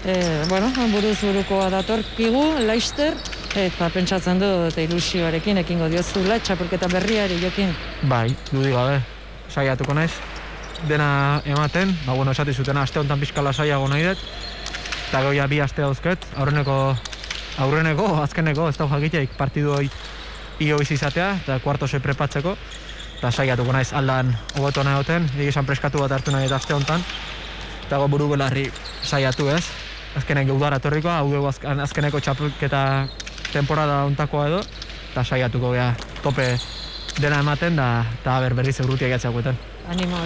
e, 0.00 0.14
bueno, 0.48 0.70
buruz 0.94 1.18
burukoa 1.20 1.66
datorkigu, 1.74 2.40
laister, 2.64 3.18
eta 3.66 3.90
pentsatzen 3.92 4.40
du 4.40 4.48
eta 4.70 4.86
ilusioarekin 4.88 5.60
ekingo 5.60 5.90
diozula, 5.92 6.40
txapelketa 6.40 6.88
berriari 6.94 7.36
jokin. 7.44 7.76
Bai, 8.08 8.30
dudi 8.48 8.72
gabe, 8.72 9.02
saiatuko 9.52 9.92
naiz. 10.00 10.14
Dena 10.88 11.42
ematen, 11.44 11.92
ba, 12.06 12.16
bueno, 12.16 12.32
esati 12.32 12.56
zutena 12.56 12.88
aste 12.88 13.02
honetan 13.02 13.20
pixka 13.20 13.44
lasaiago 13.44 13.92
nahi 13.92 14.08
dut. 14.08 14.24
Eta 15.10 15.20
gero 15.20 15.36
ja 15.36 15.52
bi 15.52 15.60
aste 15.60 15.84
dauzket, 15.84 16.24
aurreneko, 16.40 16.80
aurreneko, 17.60 18.10
azkeneko, 18.24 18.72
ez 18.72 18.78
da 18.80 18.88
jakiteik 18.96 19.36
partidu 19.36 19.76
hoi 19.76 19.88
io 20.60 20.78
bizi 20.78 20.94
izatea, 20.94 21.34
eta 21.42 21.58
kuarto 21.58 21.88
se 21.88 22.00
prepatzeko. 22.00 22.56
eta 23.18 23.30
saiatuko 23.30 23.72
naiz 23.72 23.92
aldan 23.96 24.34
hobeto 24.58 24.82
nahi 24.84 24.98
duten, 25.00 25.28
egizan 25.38 25.64
preskatu 25.64 25.98
bat 25.98 26.12
hartu 26.12 26.30
nahi 26.30 26.44
eta 26.44 26.56
aste 26.56 26.74
honetan, 26.74 27.00
eta 27.86 27.96
go 27.96 28.08
buru 28.08 28.28
belarri 28.28 28.70
saiatu 29.02 29.48
ez, 29.48 29.64
azkenek 30.16 30.50
udara 30.52 30.76
etorriko, 30.76 31.08
hau 31.08 31.30
dugu 31.30 31.48
azken, 31.48 31.80
azkeneko 31.80 32.20
txapelketa 32.20 33.08
temporada 33.52 34.02
ontakoa 34.04 34.48
edo, 34.48 34.62
eta 35.12 35.24
saiatuko 35.24 35.72
gea 35.72 35.94
tope 36.22 36.50
dena 37.20 37.40
ematen 37.40 37.76
da, 37.76 38.04
eta 38.20 38.40
ber 38.40 38.54
berriz 38.54 38.80
eurrutiak 38.80 39.16
jatzakoetan. 39.16 39.73
Ánimo. 39.88 40.16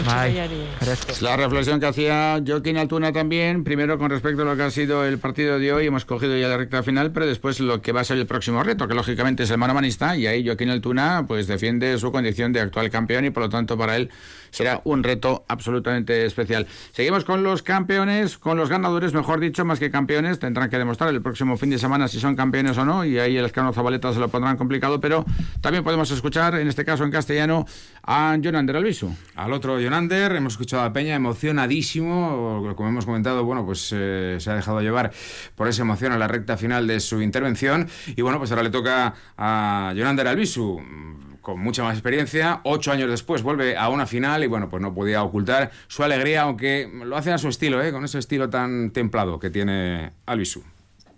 La 1.20 1.36
reflexión 1.36 1.80
que 1.80 1.86
hacía 1.86 2.40
Joaquín 2.46 2.76
Altuna 2.76 3.12
también, 3.12 3.64
primero 3.64 3.98
con 3.98 4.10
respecto 4.10 4.42
a 4.42 4.44
lo 4.44 4.56
que 4.56 4.62
ha 4.62 4.70
sido 4.70 5.04
el 5.04 5.18
partido 5.18 5.58
de 5.58 5.72
hoy, 5.72 5.86
hemos 5.86 6.04
cogido 6.04 6.36
ya 6.36 6.48
la 6.48 6.56
recta 6.56 6.82
final, 6.82 7.10
pero 7.12 7.26
después 7.26 7.58
lo 7.60 7.82
que 7.82 7.92
va 7.92 8.00
a 8.00 8.04
ser 8.04 8.18
el 8.18 8.26
próximo 8.26 8.62
reto, 8.62 8.86
que 8.86 8.94
lógicamente 8.94 9.42
es 9.42 9.50
el 9.50 9.58
manomanista, 9.58 10.16
y 10.16 10.26
ahí 10.26 10.44
Joaquín 10.44 10.70
Altuna 10.70 11.24
pues 11.26 11.46
defiende 11.46 11.98
su 11.98 12.12
condición 12.12 12.52
de 12.52 12.60
actual 12.60 12.90
campeón 12.90 13.24
y 13.24 13.30
por 13.30 13.44
lo 13.44 13.48
tanto 13.48 13.76
para 13.76 13.96
él 13.96 14.10
será 14.50 14.80
un 14.84 15.02
reto 15.02 15.44
absolutamente 15.48 16.24
especial. 16.24 16.66
Seguimos 16.92 17.24
con 17.24 17.42
los 17.42 17.62
campeones, 17.62 18.38
con 18.38 18.56
los 18.56 18.68
ganadores, 18.68 19.14
mejor 19.14 19.40
dicho, 19.40 19.64
más 19.64 19.78
que 19.78 19.90
campeones, 19.90 20.38
tendrán 20.38 20.70
que 20.70 20.78
demostrar 20.78 21.10
el 21.10 21.22
próximo 21.22 21.56
fin 21.56 21.70
de 21.70 21.78
semana 21.78 22.08
si 22.08 22.20
son 22.20 22.36
campeones 22.36 22.76
o 22.78 22.84
no, 22.84 23.04
y 23.04 23.18
ahí 23.18 23.36
el 23.36 23.44
escano 23.44 23.72
Zabaleta 23.72 24.12
se 24.12 24.20
lo 24.20 24.28
pondrán 24.28 24.56
complicado, 24.56 25.00
pero 25.00 25.24
también 25.60 25.84
podemos 25.84 26.10
escuchar, 26.10 26.54
en 26.56 26.68
este 26.68 26.84
caso 26.84 27.04
en 27.04 27.10
castellano, 27.10 27.66
a 28.02 28.36
Jonander 28.42 28.76
Albisu. 28.76 29.14
Al 29.36 29.52
otro 29.52 29.80
Jonander, 29.80 30.32
hemos 30.32 30.54
escuchado 30.54 30.82
a 30.82 30.92
Peña 30.92 31.14
emocionadísimo, 31.14 32.74
como 32.76 32.88
hemos 32.88 33.04
comentado, 33.04 33.44
bueno, 33.44 33.64
pues 33.64 33.90
eh, 33.94 34.36
se 34.40 34.50
ha 34.50 34.54
dejado 34.54 34.80
llevar 34.80 35.12
por 35.54 35.68
esa 35.68 35.82
emoción 35.82 36.12
a 36.12 36.18
la 36.18 36.28
recta 36.28 36.56
final 36.56 36.86
de 36.86 37.00
su 37.00 37.20
intervención 37.22 37.88
y 38.06 38.22
bueno, 38.22 38.38
pues 38.38 38.50
ahora 38.50 38.62
le 38.62 38.70
toca 38.70 39.14
a 39.36 39.92
Jonander 39.96 40.28
Albisu 40.28 40.80
con 41.48 41.60
mucha 41.60 41.82
más 41.82 41.94
experiencia, 41.94 42.60
ocho 42.64 42.92
años 42.92 43.08
después 43.08 43.42
vuelve 43.42 43.74
a 43.74 43.88
una 43.88 44.04
final 44.04 44.44
y 44.44 44.46
bueno, 44.48 44.68
pues 44.68 44.82
no 44.82 44.92
podía 44.92 45.22
ocultar 45.22 45.70
su 45.86 46.04
alegría, 46.04 46.42
aunque 46.42 46.86
lo 47.06 47.16
hace 47.16 47.32
a 47.32 47.38
su 47.38 47.48
estilo, 47.48 47.82
¿eh? 47.82 47.90
con 47.90 48.04
ese 48.04 48.18
estilo 48.18 48.50
tan 48.50 48.90
templado 48.90 49.38
que 49.38 49.48
tiene 49.48 50.12
Albisu. 50.26 50.62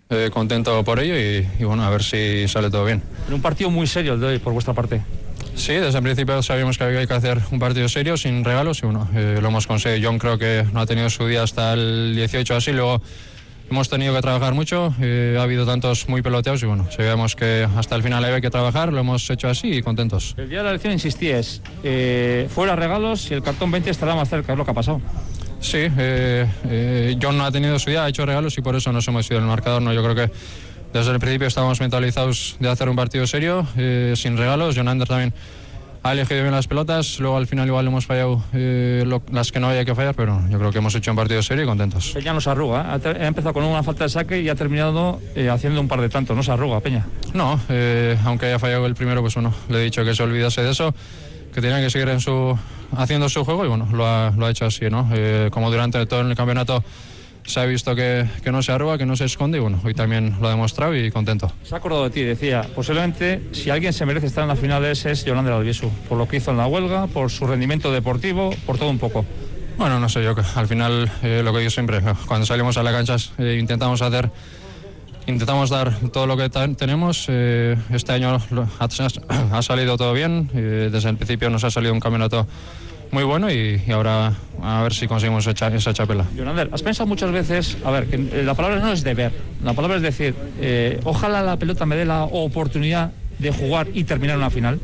Eh, 0.09 0.29
contento 0.31 0.85
por 0.85 1.01
ello 1.01 1.19
y, 1.19 1.45
y 1.59 1.65
bueno, 1.65 1.83
a 1.83 1.89
ver 1.89 2.01
si 2.01 2.47
sale 2.47 2.69
todo 2.69 2.85
bien. 2.85 3.03
En 3.27 3.33
un 3.33 3.41
partido 3.41 3.69
muy 3.69 3.87
serio 3.87 4.13
el 4.13 4.21
de 4.21 4.27
hoy 4.27 4.39
por 4.39 4.53
vuestra 4.53 4.73
parte. 4.73 5.01
Sí, 5.55 5.73
desde 5.73 5.97
el 5.97 6.03
principio 6.03 6.41
sabíamos 6.41 6.77
que 6.77 6.85
había 6.85 7.05
que 7.05 7.13
hacer 7.13 7.37
un 7.51 7.59
partido 7.59 7.89
serio, 7.89 8.15
sin 8.15 8.45
regalos, 8.45 8.79
y 8.83 8.85
bueno, 8.85 9.09
eh, 9.13 9.39
lo 9.41 9.49
hemos 9.49 9.67
conseguido. 9.67 10.09
John 10.09 10.17
creo 10.17 10.37
que 10.37 10.65
no 10.71 10.79
ha 10.79 10.85
tenido 10.85 11.09
su 11.09 11.27
día 11.27 11.43
hasta 11.43 11.73
el 11.73 12.15
18 12.15 12.55
así, 12.55 12.71
luego 12.71 13.01
hemos 13.71 13.89
tenido 13.89 14.13
que 14.13 14.21
trabajar 14.21 14.53
mucho, 14.53 14.93
eh, 15.01 15.37
ha 15.39 15.43
habido 15.43 15.65
tantos 15.65 16.07
muy 16.07 16.21
peloteados 16.21 16.61
y 16.61 16.65
bueno, 16.67 16.87
sabíamos 16.91 17.35
que 17.35 17.67
hasta 17.75 17.95
el 17.95 18.03
final 18.03 18.23
había 18.23 18.41
que 18.41 18.49
trabajar, 18.49 18.93
lo 18.93 18.99
hemos 18.99 19.29
hecho 19.29 19.47
así 19.47 19.71
y 19.71 19.81
contentos. 19.81 20.35
El 20.37 20.49
día 20.49 20.59
de 20.59 20.65
la 20.65 20.69
elección 20.71 20.93
insistíes, 20.93 21.61
eh, 21.83 22.47
fuera 22.53 22.75
regalos 22.75 23.31
y 23.31 23.33
el 23.33 23.41
cartón 23.41 23.71
20 23.71 23.89
estará 23.89 24.13
más 24.13 24.29
cerca, 24.29 24.51
es 24.51 24.57
lo 24.57 24.65
que 24.65 24.71
ha 24.71 24.75
pasado. 24.75 25.01
Sí, 25.61 25.77
eh, 25.77 26.47
eh, 26.65 27.17
John 27.21 27.37
no 27.37 27.45
ha 27.45 27.51
tenido 27.51 27.77
su 27.77 27.91
día, 27.91 28.03
ha 28.03 28.09
hecho 28.09 28.25
regalos 28.25 28.57
y 28.57 28.61
por 28.61 28.75
eso 28.75 28.91
nos 28.91 29.07
hemos 29.07 29.29
ido 29.29 29.39
del 29.39 29.47
marcador. 29.47 29.81
No, 29.81 29.93
yo 29.93 30.03
creo 30.03 30.15
que 30.15 30.33
desde 30.91 31.11
el 31.11 31.19
principio 31.19 31.47
estábamos 31.47 31.79
mentalizados 31.79 32.57
de 32.59 32.67
hacer 32.67 32.89
un 32.89 32.95
partido 32.95 33.27
serio, 33.27 33.65
eh, 33.77 34.13
sin 34.17 34.37
regalos. 34.37 34.75
John 34.75 34.87
Ander 34.87 35.07
también 35.07 35.33
ha 36.03 36.13
elegido 36.13 36.41
bien 36.41 36.51
las 36.53 36.67
pelotas, 36.67 37.19
luego 37.19 37.37
al 37.37 37.45
final 37.45 37.67
igual 37.67 37.85
hemos 37.85 38.05
fallado 38.07 38.43
eh, 38.53 39.03
lo- 39.05 39.21
las 39.31 39.51
que 39.51 39.59
no 39.59 39.67
había 39.69 39.85
que 39.85 39.93
fallar, 39.93 40.15
pero 40.15 40.41
yo 40.49 40.57
creo 40.57 40.71
que 40.71 40.79
hemos 40.79 40.95
hecho 40.95 41.11
un 41.11 41.17
partido 41.17 41.41
serio 41.43 41.63
y 41.63 41.67
contentos. 41.67 42.11
Peña 42.13 42.33
no 42.33 42.41
se 42.41 42.49
arruga, 42.49 42.97
¿eh? 43.03 43.17
ha, 43.21 43.27
empezado 43.27 43.53
con 43.53 43.63
una 43.63 43.83
falta 43.83 44.05
de 44.05 44.09
saque 44.09 44.41
y 44.41 44.49
ha 44.49 44.55
terminado 44.55 45.19
eh, 45.35 45.49
haciendo 45.49 45.79
un 45.79 45.87
par 45.87 46.01
de 46.01 46.09
tantos, 46.09 46.35
no 46.35 46.41
se 46.41 46.51
arruga 46.51 46.79
Peña. 46.79 47.05
No, 47.33 47.59
eh, 47.69 48.17
aunque 48.25 48.47
haya 48.47 48.57
fallado 48.57 48.85
el 48.87 48.95
primero, 48.95 49.21
pues 49.21 49.35
bueno, 49.35 49.53
le 49.69 49.79
he 49.79 49.83
dicho 49.83 50.03
que 50.03 50.15
se 50.15 50.23
olvidase 50.23 50.63
de 50.63 50.71
eso, 50.71 50.93
que 51.53 51.61
tenía 51.61 51.79
que 51.79 51.89
seguir 51.91 52.09
en 52.09 52.19
su, 52.19 52.57
haciendo 52.97 53.29
su 53.29 53.45
juego 53.45 53.65
y 53.65 53.67
bueno, 53.67 53.87
lo 53.91 54.07
ha, 54.07 54.31
lo 54.35 54.45
ha 54.47 54.49
hecho 54.49 54.65
así, 54.65 54.89
¿no? 54.89 55.07
Eh, 55.13 55.49
como 55.51 55.69
durante 55.69 56.03
todo 56.07 56.21
el 56.21 56.35
campeonato 56.35 56.83
se 57.51 57.59
ha 57.59 57.65
visto 57.65 57.95
que, 57.95 58.25
que 58.43 58.51
no 58.51 58.61
se 58.61 58.71
arruga, 58.71 58.97
que 58.97 59.05
no 59.05 59.15
se 59.15 59.25
esconde 59.25 59.57
y 59.57 59.61
bueno, 59.61 59.79
hoy 59.83 59.93
también 59.93 60.37
lo 60.41 60.47
ha 60.47 60.51
demostrado 60.51 60.95
y 60.95 61.11
contento. 61.11 61.51
Se 61.63 61.75
ha 61.75 61.77
acordado 61.77 62.05
de 62.05 62.09
ti, 62.09 62.21
decía, 62.21 62.65
posiblemente 62.75 63.41
si 63.51 63.69
alguien 63.69 63.93
se 63.93 64.05
merece 64.05 64.27
estar 64.27 64.43
en 64.43 64.47
las 64.49 64.59
finales 64.59 65.05
es 65.05 65.25
Yolanda 65.25 65.55
Albisu, 65.55 65.89
por 66.09 66.17
lo 66.17 66.27
que 66.27 66.37
hizo 66.37 66.51
en 66.51 66.57
la 66.57 66.67
huelga, 66.67 67.07
por 67.07 67.29
su 67.29 67.45
rendimiento 67.45 67.91
deportivo, 67.91 68.51
por 68.65 68.77
todo 68.77 68.89
un 68.89 68.99
poco. 68.99 69.25
Bueno, 69.77 69.99
no 69.99 70.09
sé, 70.09 70.23
yo 70.23 70.35
al 70.55 70.67
final 70.67 71.11
eh, 71.23 71.41
lo 71.43 71.51
que 71.53 71.59
digo 71.59 71.71
siempre, 71.71 72.01
cuando 72.27 72.45
salimos 72.45 72.77
a 72.77 72.83
la 72.83 72.91
cancha 72.91 73.15
eh, 73.37 73.57
intentamos 73.59 74.01
hacer, 74.01 74.29
intentamos 75.27 75.69
dar 75.69 75.93
todo 76.11 76.27
lo 76.27 76.37
que 76.37 76.49
tenemos. 76.49 77.25
eh, 77.29 77.75
este 77.91 78.11
año 78.11 78.37
ha, 78.79 78.87
ha 79.57 79.61
salido 79.61 79.97
todo 79.97 80.13
bien, 80.13 80.49
eh, 80.53 80.89
desde 80.91 81.09
el 81.09 81.17
principio 81.17 81.49
nos 81.49 81.63
ha 81.63 81.71
salido 81.71 81.93
un 81.93 81.99
campeonato 81.99 82.47
muy 83.11 83.23
bueno 83.23 83.51
y, 83.51 83.81
y 83.85 83.91
ahora 83.91 84.33
a 84.61 84.83
ver 84.83 84.93
si 84.93 85.07
conseguimos 85.07 85.45
esa, 85.47 85.67
esa 85.67 85.93
chapela. 85.93 86.25
Yonander, 86.35 86.69
¿has 86.71 86.81
pensado 86.81 87.07
muchas 87.07 87.31
veces, 87.31 87.77
a 87.83 87.91
ver, 87.91 88.07
que 88.07 88.15
eh, 88.15 88.43
la 88.43 88.53
palabra 88.53 88.79
no 88.79 88.91
es 88.91 89.03
deber, 89.03 89.31
la 89.63 89.73
palabra 89.73 89.97
es 89.97 90.03
decir, 90.03 90.35
eh, 90.59 90.99
ojalá 91.03 91.41
la 91.41 91.57
pelota 91.57 91.85
me 91.85 91.95
dé 91.95 92.05
la 92.05 92.23
oportunidad 92.23 93.11
de 93.39 93.51
jugar 93.51 93.87
y 93.93 94.03
terminar 94.03 94.37
una 94.37 94.49
final? 94.49 94.79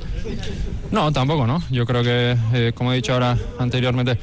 No, 0.91 1.11
tampoco, 1.11 1.45
¿no? 1.45 1.61
Yo 1.69 1.85
creo 1.85 2.03
que, 2.03 2.35
eh, 2.53 2.71
como 2.73 2.91
he 2.91 2.95
dicho 2.95 3.13
ahora 3.13 3.37
anteriormente, 3.59 4.17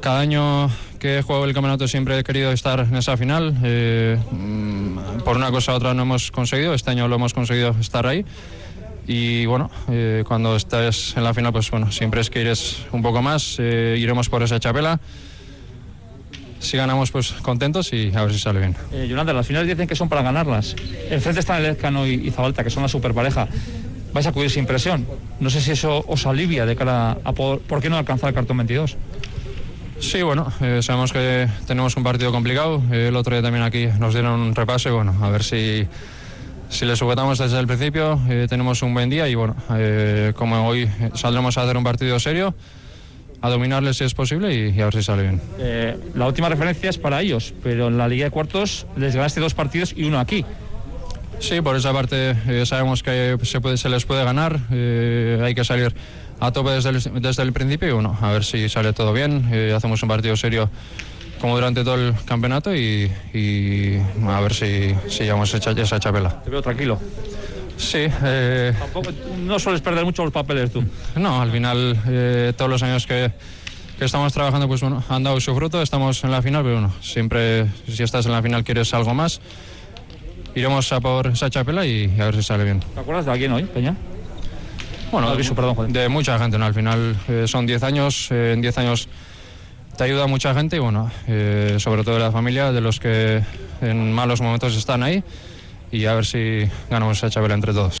cada 0.00 0.20
año 0.20 0.70
que 0.98 1.22
juego 1.22 1.44
el 1.44 1.52
campeonato 1.52 1.88
siempre 1.88 2.18
he 2.18 2.22
querido 2.24 2.52
estar 2.52 2.80
en 2.80 2.94
esa 2.94 3.16
final. 3.16 3.56
eh, 3.64 4.16
mm, 4.30 5.22
por 5.24 5.36
una 5.36 5.50
cosa 5.50 5.72
u 5.72 5.76
otra 5.76 5.94
no 5.94 6.02
hemos 6.02 6.30
conseguido, 6.30 6.74
este 6.74 6.90
año 6.90 7.08
lo 7.08 7.16
hemos 7.16 7.34
conseguido 7.34 7.74
estar 7.80 8.06
ahí. 8.06 8.24
Y 9.06 9.46
bueno, 9.46 9.70
eh, 9.88 10.24
cuando 10.26 10.54
estés 10.56 11.16
en 11.16 11.24
la 11.24 11.34
final, 11.34 11.52
pues 11.52 11.70
bueno, 11.70 11.90
siempre 11.90 12.20
es 12.20 12.30
que 12.30 12.40
ires 12.40 12.86
un 12.92 13.02
poco 13.02 13.20
más, 13.20 13.56
eh, 13.58 13.96
iremos 13.98 14.28
por 14.28 14.42
esa 14.42 14.60
chapela. 14.60 15.00
Si 16.60 16.76
ganamos, 16.76 17.10
pues 17.10 17.32
contentos 17.42 17.92
y 17.92 18.12
a 18.14 18.22
ver 18.22 18.32
si 18.32 18.38
sale 18.38 18.60
bien. 18.60 18.76
Eh, 18.92 19.08
Yonander, 19.08 19.34
las 19.34 19.46
finales 19.46 19.68
dicen 19.68 19.88
que 19.88 19.96
son 19.96 20.08
para 20.08 20.22
ganarlas. 20.22 20.76
Enfrente 21.10 21.40
están 21.40 21.58
el 21.58 21.66
Ezcano 21.66 22.06
y, 22.06 22.14
y 22.14 22.30
Zabalta, 22.30 22.62
que 22.62 22.70
son 22.70 22.84
la 22.84 22.88
superpareja. 22.88 23.48
Vais 24.12 24.26
a 24.26 24.30
acudir 24.30 24.50
sin 24.50 24.66
presión. 24.66 25.06
No 25.40 25.50
sé 25.50 25.60
si 25.60 25.72
eso 25.72 26.04
os 26.06 26.26
alivia 26.26 26.64
de 26.64 26.76
cara 26.76 27.18
a 27.24 27.32
poder, 27.32 27.60
¿por 27.60 27.80
qué 27.80 27.90
no 27.90 27.96
alcanzar 27.96 28.28
el 28.28 28.34
cartón 28.34 28.58
22? 28.58 28.96
Sí, 29.98 30.20
bueno, 30.20 30.52
eh, 30.60 30.80
sabemos 30.82 31.12
que 31.12 31.48
tenemos 31.66 31.96
un 31.96 32.02
partido 32.02 32.30
complicado. 32.30 32.82
El 32.90 33.16
otro 33.16 33.34
día 33.34 33.42
también 33.42 33.64
aquí 33.64 33.86
nos 33.98 34.12
dieron 34.12 34.40
un 34.40 34.54
repaso 34.54 34.88
y 34.88 34.92
bueno, 34.92 35.16
a 35.22 35.30
ver 35.30 35.44
si, 35.44 35.86
si 36.72 36.86
le 36.86 36.96
sujetamos 36.96 37.38
desde 37.38 37.58
el 37.60 37.66
principio. 37.66 38.20
eh, 38.28 38.46
tenemos 38.48 38.82
un 38.82 38.94
buen 38.94 39.10
día 39.10 39.28
y 39.28 39.34
bueno, 39.34 39.54
eh, 39.76 40.32
como 40.34 40.66
hoy 40.66 40.88
saldremos 41.14 41.58
a 41.58 41.62
hacer 41.62 41.76
un 41.76 41.84
partido 41.84 42.18
serio, 42.18 42.54
a 43.42 43.50
dominarles 43.50 43.98
si 43.98 44.04
es 44.04 44.14
posible 44.14 44.54
y, 44.54 44.76
y 44.76 44.80
a 44.80 44.84
ver 44.86 44.94
si 44.94 45.02
sale 45.02 45.22
bien. 45.22 45.40
Eh, 45.58 45.96
la 46.14 46.26
última 46.26 46.48
referencia 46.48 46.88
es 46.88 46.98
para 46.98 47.20
ellos, 47.20 47.52
pero 47.62 47.88
en 47.88 47.98
la 47.98 48.08
Liga 48.08 48.24
de 48.24 48.30
Cuartos 48.30 48.86
les 48.96 49.14
ganaste 49.14 49.40
dos 49.40 49.54
partidos 49.54 49.92
y 49.96 50.04
uno 50.04 50.18
aquí. 50.18 50.44
Sí, 51.40 51.60
por 51.60 51.76
esa 51.76 51.92
parte 51.92 52.36
sabemos 52.66 53.02
que 53.02 53.36
se, 53.42 53.60
puede, 53.60 53.76
se 53.76 53.88
les 53.88 54.04
puede 54.04 54.24
ganar, 54.24 54.60
hay 54.70 55.54
que 55.56 55.64
salir 55.64 55.92
a 56.38 56.52
tope 56.52 56.70
desde 56.70 56.90
el, 56.90 57.20
desde 57.20 57.42
el 57.42 57.52
principio 57.52 57.88
y 57.88 57.92
bueno, 57.92 58.16
a 58.20 58.30
ver 58.30 58.44
si 58.44 58.68
sale 58.68 58.92
todo 58.92 59.12
bien, 59.12 59.50
hacemos 59.74 60.00
un 60.04 60.08
partido 60.08 60.36
serio 60.36 60.70
como 61.42 61.56
durante 61.56 61.82
todo 61.82 61.96
el 61.96 62.14
campeonato 62.24 62.72
y, 62.74 63.10
y 63.34 63.98
a 64.28 64.40
ver 64.40 64.54
si, 64.54 64.94
si 65.08 65.24
llevamos 65.24 65.52
esa, 65.52 65.72
esa 65.72 65.98
chapela. 65.98 66.40
Te 66.42 66.50
veo 66.50 66.62
tranquilo. 66.62 67.00
Sí. 67.76 68.06
eh, 68.22 68.72
Tampoco, 68.78 69.10
no 69.40 69.58
sueles 69.58 69.80
perder 69.80 70.04
mucho 70.04 70.22
los 70.22 70.32
papeles 70.32 70.70
tú. 70.72 70.84
no, 71.16 71.42
al 71.42 71.50
final 71.50 72.00
eh, 72.06 72.52
todos 72.56 72.70
los 72.70 72.82
años 72.84 73.08
que, 73.08 73.32
que 73.98 74.04
estamos 74.04 74.32
trabajando 74.32 74.68
pues 74.68 74.80
bueno, 74.82 75.02
han 75.08 75.24
dado 75.24 75.40
su 75.40 75.52
fruto, 75.56 75.82
estamos 75.82 76.22
en 76.22 76.30
la 76.30 76.40
final, 76.42 76.62
pero 76.62 76.74
bueno, 76.76 76.94
siempre 77.00 77.66
si 77.88 78.04
estás 78.04 78.24
en 78.26 78.32
la 78.32 78.40
final 78.40 78.62
quieres 78.62 78.94
algo 78.94 79.12
más. 79.12 79.40
Iremos 80.54 80.92
a 80.92 81.00
por 81.00 81.26
esa 81.26 81.50
chapela 81.50 81.84
y 81.84 82.04
a 82.20 82.26
ver 82.26 82.36
si 82.36 82.44
sale 82.44 82.62
bien. 82.62 82.78
¿Te 82.94 83.00
acuerdas 83.00 83.24
de 83.26 83.32
alguien 83.32 83.50
hoy, 83.52 83.64
Peña? 83.64 83.96
Bueno, 85.10 85.28
Alviso, 85.28 85.54
perdón, 85.56 85.92
de 85.92 86.08
mucha 86.08 86.38
gente, 86.38 86.56
¿no? 86.56 86.66
Al 86.66 86.74
final 86.74 87.16
eh, 87.28 87.44
son 87.48 87.66
10 87.66 87.82
años, 87.82 88.28
eh, 88.30 88.52
en 88.54 88.60
10 88.62 88.78
años 88.78 89.08
te 89.96 90.04
ayuda 90.04 90.26
mucha 90.26 90.54
gente 90.54 90.76
y 90.76 90.78
bueno, 90.78 91.10
eh, 91.26 91.76
sobre 91.78 92.04
todo 92.04 92.14
de 92.14 92.20
la 92.20 92.32
familia, 92.32 92.72
de 92.72 92.80
los 92.80 93.00
que 93.00 93.42
en 93.80 94.12
malos 94.12 94.40
momentos 94.40 94.76
están 94.76 95.02
ahí 95.02 95.22
y 95.90 96.06
a 96.06 96.14
ver 96.14 96.24
si 96.24 96.68
ganamos 96.90 97.18
esa 97.18 97.30
chavela 97.30 97.54
entre 97.54 97.72
todos. 97.72 97.98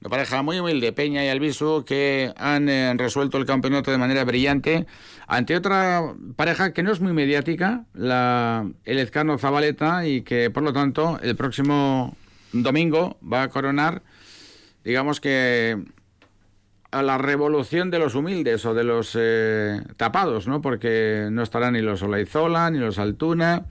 Una 0.00 0.10
pareja 0.10 0.42
muy 0.42 0.58
humilde, 0.58 0.92
Peña 0.92 1.24
y 1.24 1.28
Albisu, 1.28 1.84
que 1.86 2.32
han 2.36 2.68
eh, 2.68 2.92
resuelto 2.94 3.38
el 3.38 3.46
campeonato 3.46 3.90
de 3.90 3.96
manera 3.96 4.24
brillante 4.24 4.86
ante 5.26 5.56
otra 5.56 6.02
pareja 6.36 6.74
que 6.74 6.82
no 6.82 6.92
es 6.92 7.00
muy 7.00 7.14
mediática, 7.14 7.84
la, 7.94 8.68
el 8.84 8.98
Ezcano 8.98 9.38
Zabaleta, 9.38 10.06
y 10.06 10.20
que 10.20 10.50
por 10.50 10.62
lo 10.62 10.74
tanto 10.74 11.18
el 11.22 11.36
próximo 11.36 12.16
domingo 12.52 13.16
va 13.20 13.44
a 13.44 13.48
coronar, 13.48 14.02
digamos 14.84 15.20
que 15.20 15.82
a 16.94 17.02
la 17.02 17.18
revolución 17.18 17.90
de 17.90 17.98
los 17.98 18.14
humildes 18.14 18.64
o 18.64 18.72
de 18.72 18.84
los 18.84 19.16
eh, 19.18 19.80
tapados, 19.96 20.46
¿no? 20.46 20.62
Porque 20.62 21.28
no 21.30 21.42
estarán 21.42 21.72
ni 21.72 21.80
los 21.80 22.02
Olaizola 22.02 22.70
ni 22.70 22.78
los 22.78 22.98
Altuna, 22.98 23.64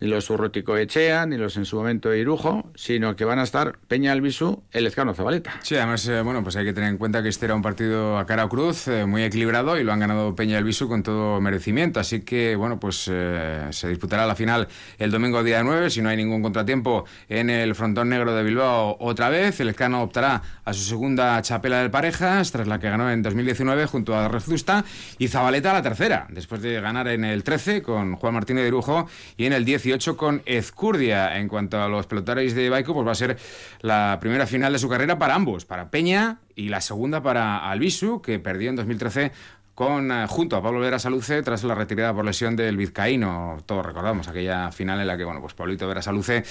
ni 0.00 0.08
los 0.08 0.28
Urrutico 0.30 0.76
Echea, 0.76 1.26
ni 1.26 1.36
los 1.36 1.56
en 1.56 1.64
su 1.64 1.76
momento 1.76 2.14
Irujo, 2.14 2.70
sino 2.74 3.16
que 3.16 3.24
van 3.24 3.38
a 3.38 3.42
estar 3.42 3.78
Peña 3.88 4.12
Albisu, 4.12 4.62
el 4.72 4.86
Ezcano 4.86 5.14
Zabaleta. 5.14 5.58
Sí, 5.62 5.76
además, 5.76 6.06
eh, 6.08 6.20
bueno, 6.22 6.42
pues 6.42 6.56
hay 6.56 6.64
que 6.64 6.72
tener 6.72 6.90
en 6.90 6.98
cuenta 6.98 7.22
que 7.22 7.28
este 7.28 7.46
era 7.46 7.54
un 7.54 7.62
partido 7.62 8.18
a 8.18 8.26
cara 8.26 8.44
o 8.44 8.48
cruz, 8.48 8.88
eh, 8.88 9.06
muy 9.06 9.22
equilibrado, 9.22 9.78
y 9.78 9.84
lo 9.84 9.92
han 9.92 10.00
ganado 10.00 10.34
Peña 10.34 10.58
Albisu 10.58 10.88
con 10.88 11.02
todo 11.02 11.40
merecimiento. 11.40 12.00
Así 12.00 12.20
que, 12.20 12.56
bueno, 12.56 12.80
pues 12.80 13.08
eh, 13.10 13.68
se 13.70 13.88
disputará 13.88 14.26
la 14.26 14.34
final 14.34 14.68
el 14.98 15.10
domingo 15.10 15.42
día 15.42 15.62
9, 15.62 15.90
si 15.90 16.02
no 16.02 16.08
hay 16.08 16.16
ningún 16.16 16.42
contratiempo 16.42 17.04
en 17.28 17.50
el 17.50 17.74
frontón 17.74 18.08
negro 18.08 18.34
de 18.34 18.42
Bilbao 18.42 18.96
otra 19.00 19.28
vez. 19.28 19.60
El 19.60 19.68
Ezcano 19.68 20.02
optará 20.02 20.42
a 20.64 20.72
su 20.72 20.82
segunda 20.82 21.40
chapela 21.42 21.80
del 21.80 21.90
Parejas, 21.90 22.50
tras 22.52 22.66
la 22.66 22.78
que 22.78 22.88
ganó 22.88 23.10
en 23.10 23.22
2019 23.22 23.86
junto 23.86 24.16
a 24.16 24.28
Rezusta, 24.28 24.84
y 25.18 25.28
Zabaleta 25.28 25.72
la 25.72 25.82
tercera, 25.82 26.26
después 26.30 26.60
de 26.62 26.80
ganar 26.80 27.08
en 27.08 27.24
el 27.24 27.44
13 27.44 27.82
con 27.82 28.16
Juan 28.16 28.34
Martínez 28.34 28.62
de 28.62 28.68
Irujo 28.68 29.08
y 29.36 29.46
en 29.46 29.52
el 29.52 29.64
18 29.84 30.16
con 30.16 30.42
Ezcurdia. 30.46 31.38
En 31.38 31.48
cuanto 31.48 31.80
a 31.80 31.88
los 31.88 32.06
pelotaris 32.06 32.54
de 32.54 32.70
Baico, 32.70 32.94
pues 32.94 33.06
va 33.06 33.12
a 33.12 33.14
ser 33.14 33.36
la 33.80 34.18
primera 34.20 34.46
final 34.46 34.72
de 34.72 34.78
su 34.78 34.88
carrera 34.88 35.18
para 35.18 35.34
ambos, 35.34 35.64
para 35.64 35.90
Peña 35.90 36.38
y 36.56 36.68
la 36.68 36.80
segunda 36.80 37.22
para 37.22 37.70
Albisu, 37.70 38.22
que 38.22 38.38
perdió 38.38 38.70
en 38.70 38.76
2013 38.76 39.32
con, 39.74 40.12
eh, 40.12 40.26
junto 40.28 40.56
a 40.56 40.62
Pablo 40.62 40.80
Vera 40.80 40.98
Saluce 40.98 41.42
tras 41.42 41.64
la 41.64 41.74
retirada 41.74 42.14
por 42.14 42.24
lesión 42.24 42.54
del 42.54 42.76
vizcaíno. 42.76 43.58
Todos 43.66 43.84
recordamos 43.84 44.28
aquella 44.28 44.70
final 44.70 45.00
en 45.00 45.06
la 45.06 45.16
que, 45.16 45.24
bueno, 45.24 45.40
pues 45.40 45.54
Pablito 45.54 45.88
Vera 45.88 46.02
Saluce, 46.02 46.44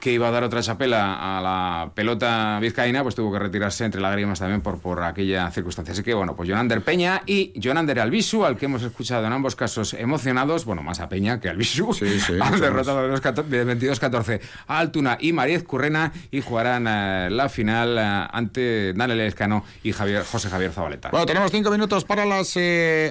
que 0.00 0.12
iba 0.12 0.28
a 0.28 0.30
dar 0.30 0.42
otra 0.42 0.60
chapela 0.60 1.38
a 1.38 1.40
la 1.40 1.90
pelota 1.94 2.58
vizcaína, 2.60 3.02
pues 3.02 3.14
tuvo 3.14 3.32
que 3.32 3.38
retirarse 3.38 3.84
entre 3.84 4.00
lágrimas 4.00 4.40
también 4.40 4.60
por, 4.60 4.80
por 4.80 5.02
aquella 5.04 5.50
circunstancia. 5.50 5.92
Así 5.92 6.02
que, 6.02 6.14
bueno, 6.14 6.34
pues 6.34 6.48
Jonander 6.48 6.82
Peña 6.82 7.22
y 7.26 7.52
Jonander 7.60 8.00
Albisu, 8.00 8.44
al 8.44 8.56
que 8.56 8.66
hemos 8.66 8.82
escuchado 8.82 9.24
en 9.26 9.32
ambos 9.32 9.54
casos 9.54 9.94
emocionados, 9.94 10.64
bueno, 10.64 10.82
más 10.82 10.98
a 11.00 11.08
Peña 11.08 11.40
que 11.40 11.48
Albisu, 11.48 11.92
Sí, 11.92 12.18
sí, 12.18 12.34
han 12.40 12.60
derrotado 12.60 13.02
de 13.02 13.08
los 13.08 13.20
14 13.20 13.64
de 13.64 13.92
22-14 13.92 14.40
a 14.66 14.78
Altuna 14.78 15.16
y 15.20 15.32
Mariez 15.32 15.62
Currena 15.62 16.12
y 16.30 16.40
jugarán 16.40 16.86
eh, 16.88 17.28
la 17.30 17.48
final 17.48 17.96
eh, 17.98 18.28
ante 18.32 18.92
Daniel 18.94 19.20
Escano 19.20 19.64
y 19.84 19.92
Javier, 19.92 20.24
José 20.24 20.48
Javier 20.48 20.72
Zabaleta. 20.72 21.10
Bueno, 21.10 21.26
tenemos 21.26 21.52
cinco 21.52 21.70
minutos 21.70 22.04
para 22.04 22.26
las 22.26 22.56
eh, 22.56 22.63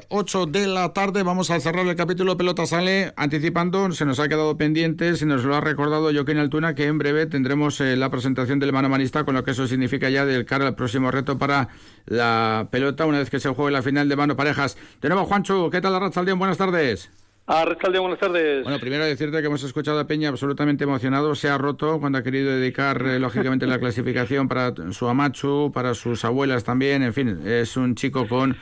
8 0.09 0.45
de 0.47 0.67
la 0.67 0.93
tarde. 0.93 1.23
Vamos 1.23 1.51
a 1.51 1.59
cerrar 1.59 1.87
el 1.87 1.95
capítulo 1.95 2.37
Pelota 2.37 2.65
Sale 2.65 3.13
anticipando. 3.15 3.91
Se 3.91 4.05
nos 4.05 4.19
ha 4.19 4.27
quedado 4.27 4.57
pendiente, 4.57 5.15
se 5.15 5.25
nos 5.25 5.43
lo 5.43 5.55
ha 5.55 5.61
recordado 5.61 6.11
Joaquín 6.13 6.37
Altuna, 6.37 6.75
que 6.75 6.85
en 6.85 6.97
breve 6.97 7.25
tendremos 7.25 7.79
eh, 7.81 7.95
la 7.95 8.09
presentación 8.09 8.59
del 8.59 8.73
manomanista, 8.73 9.23
con 9.23 9.35
lo 9.35 9.43
que 9.43 9.51
eso 9.51 9.67
significa 9.67 10.09
ya 10.09 10.25
del 10.25 10.45
cara 10.45 10.67
al 10.67 10.75
próximo 10.75 11.11
reto 11.11 11.37
para 11.37 11.69
la 12.05 12.67
pelota, 12.71 13.05
una 13.05 13.19
vez 13.19 13.29
que 13.29 13.39
se 13.39 13.49
juegue 13.49 13.71
la 13.71 13.81
final 13.81 14.09
de 14.09 14.15
mano 14.15 14.35
parejas. 14.35 14.77
De 15.01 15.09
nuevo, 15.09 15.25
Juancho, 15.25 15.69
¿qué 15.69 15.81
tal 15.81 15.93
la? 15.93 15.99
Buenas 16.37 16.57
tardes. 16.57 17.09
A 17.45 17.65
Recaldeón, 17.65 18.03
buenas 18.03 18.19
tardes. 18.19 18.63
Bueno, 18.63 18.79
primero 18.79 19.03
decirte 19.03 19.41
que 19.41 19.47
hemos 19.47 19.63
escuchado 19.63 19.99
a 19.99 20.07
Peña 20.07 20.29
absolutamente 20.29 20.85
emocionado. 20.85 21.35
Se 21.35 21.49
ha 21.49 21.57
roto 21.57 21.99
cuando 21.99 22.17
ha 22.17 22.23
querido 22.23 22.51
dedicar, 22.51 23.01
eh, 23.05 23.19
lógicamente, 23.19 23.67
la 23.67 23.79
clasificación 23.81 24.47
para 24.47 24.73
su 24.91 25.09
Amachu, 25.09 25.71
para 25.73 25.93
sus 25.93 26.23
abuelas 26.23 26.63
también. 26.63 27.03
En 27.03 27.13
fin, 27.13 27.41
es 27.45 27.75
un 27.75 27.95
chico 27.95 28.29
con 28.29 28.55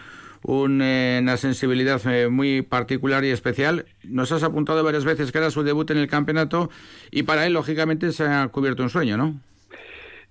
un, 0.43 0.81
eh, 0.81 1.19
una 1.22 1.38
sensibilidad 1.38 2.01
eh, 2.07 2.30
muy 2.30 2.61
particular 2.61 3.23
y 3.23 3.30
especial. 3.30 3.85
Nos 4.03 4.31
has 4.31 4.43
apuntado 4.43 4.84
varias 4.84 5.05
veces 5.05 5.31
que 5.31 5.38
era 5.38 5.51
su 5.51 5.63
debut 5.63 5.89
en 5.91 5.97
el 5.97 6.07
campeonato 6.07 6.69
y 7.11 7.23
para 7.23 7.45
él, 7.45 7.53
lógicamente, 7.53 8.11
se 8.11 8.26
ha 8.26 8.47
cubierto 8.47 8.84
un 8.84 8.89
sueño, 8.89 9.18
¿no? 9.18 9.35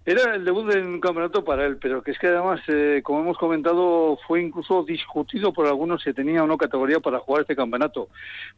Era 0.07 0.35
el 0.35 0.45
debut 0.47 0.66
de 0.66 0.81
un 0.81 0.99
campeonato 0.99 1.45
para 1.45 1.66
él, 1.66 1.77
pero 1.77 2.03
que 2.03 2.12
es 2.12 2.19
que 2.19 2.28
además, 2.28 2.61
eh, 2.69 3.03
como 3.05 3.20
hemos 3.20 3.37
comentado, 3.37 4.19
fue 4.27 4.41
incluso 4.43 4.82
discutido 4.82 5.53
por 5.53 5.66
algunos 5.66 6.03
si 6.03 6.15
tenía 6.15 6.43
o 6.43 6.47
no 6.47 6.57
categoría 6.57 7.01
para 7.01 7.19
jugar 7.19 7.43
este 7.43 7.55
campeonato. 7.55 8.09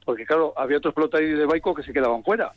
Porque 0.05 0.25
claro, 0.25 0.55
había 0.57 0.79
otros 0.79 0.95
pelotaris 0.95 1.37
de 1.37 1.45
Baico 1.45 1.75
que 1.75 1.83
se 1.83 1.93
quedaban 1.93 2.23
fuera. 2.23 2.53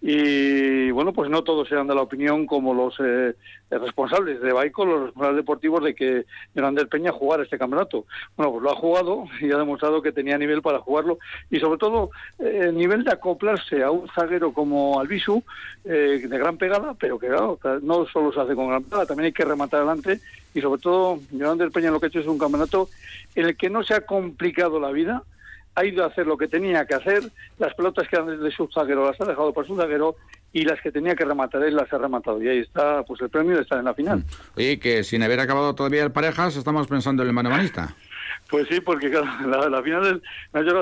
Y 0.00 0.90
bueno, 0.92 1.12
pues 1.12 1.28
no 1.28 1.42
todos 1.42 1.70
eran 1.72 1.88
de 1.88 1.94
la 1.94 2.02
opinión 2.02 2.46
como 2.46 2.72
los 2.72 2.94
eh, 3.00 3.34
responsables 3.68 4.40
de 4.40 4.52
Baico, 4.52 4.84
los 4.84 5.06
responsables 5.06 5.36
deportivos 5.36 5.82
de 5.82 5.94
que 5.94 6.24
Hernández 6.54 6.86
Peña 6.88 7.10
jugara 7.10 7.42
este 7.42 7.58
campeonato. 7.58 8.04
Bueno, 8.36 8.52
pues 8.52 8.62
lo 8.62 8.70
ha 8.70 8.76
jugado 8.76 9.24
y 9.40 9.50
ha 9.50 9.58
demostrado 9.58 10.00
que 10.00 10.12
tenía 10.12 10.38
nivel 10.38 10.62
para 10.62 10.78
jugarlo 10.78 11.18
y 11.50 11.58
sobre 11.58 11.78
todo 11.78 12.10
eh, 12.38 12.66
el 12.68 12.76
nivel 12.76 13.02
de 13.02 13.12
acoplarse 13.12 13.82
a 13.82 13.90
un 13.90 14.08
zaguero 14.08 14.52
como 14.52 15.00
Albisu, 15.00 15.42
eh, 15.84 16.26
de 16.28 16.38
gran 16.38 16.56
pegada, 16.56 16.94
pero 16.94 17.18
que 17.18 17.26
claro, 17.26 17.58
no 17.82 18.06
solo 18.06 18.32
se 18.32 18.40
hace 18.40 18.54
con 18.54 18.68
gran 18.68 18.84
pegada, 18.84 19.06
también 19.06 19.26
hay 19.26 19.32
que 19.32 19.44
rematar 19.44 19.80
adelante 19.80 20.20
y 20.54 20.60
sobre 20.60 20.80
todo 20.80 21.18
Hernández 21.32 21.72
Peña 21.72 21.90
lo 21.90 21.98
que 21.98 22.06
ha 22.06 22.08
hecho 22.08 22.20
es 22.20 22.26
un 22.26 22.38
campeonato 22.38 22.88
en 23.34 23.46
el 23.46 23.56
que 23.56 23.68
no 23.68 23.82
se 23.82 23.94
ha 23.94 24.02
complicado 24.02 24.78
la 24.78 24.90
vida, 24.90 25.24
ha 25.78 25.84
ido 25.84 26.02
a 26.02 26.08
hacer 26.08 26.26
lo 26.26 26.36
que 26.36 26.48
tenía 26.48 26.84
que 26.86 26.94
hacer, 26.94 27.22
las 27.58 27.72
pelotas 27.74 28.08
que 28.08 28.16
eran 28.16 28.42
de 28.42 28.50
su 28.50 28.68
zaguero 28.68 29.06
las 29.06 29.20
ha 29.20 29.24
dejado 29.24 29.52
para 29.52 29.66
su 29.66 29.76
zaguero 29.76 30.16
y 30.52 30.64
las 30.64 30.80
que 30.80 30.90
tenía 30.90 31.14
que 31.14 31.24
rematar 31.24 31.62
él 31.62 31.76
las 31.76 31.92
ha 31.92 31.98
rematado. 31.98 32.42
Y 32.42 32.48
ahí 32.48 32.58
está 32.58 33.04
pues 33.04 33.20
el 33.20 33.28
premio 33.28 33.54
de 33.54 33.62
estar 33.62 33.78
en 33.78 33.84
la 33.84 33.94
final. 33.94 34.24
Oye, 34.56 34.80
que 34.80 35.04
sin 35.04 35.22
haber 35.22 35.38
acabado 35.38 35.74
todavía 35.74 36.02
el 36.02 36.10
parejas, 36.10 36.56
estamos 36.56 36.88
pensando 36.88 37.22
en 37.22 37.28
el 37.28 37.34
manomanista. 37.34 37.94
Pues 38.48 38.66
sí, 38.68 38.80
porque 38.80 39.10
claro, 39.10 39.26
la, 39.46 39.68
la 39.68 39.82
final 39.82 40.22
me 40.52 40.60
ha 40.60 40.62
hecho 40.62 40.72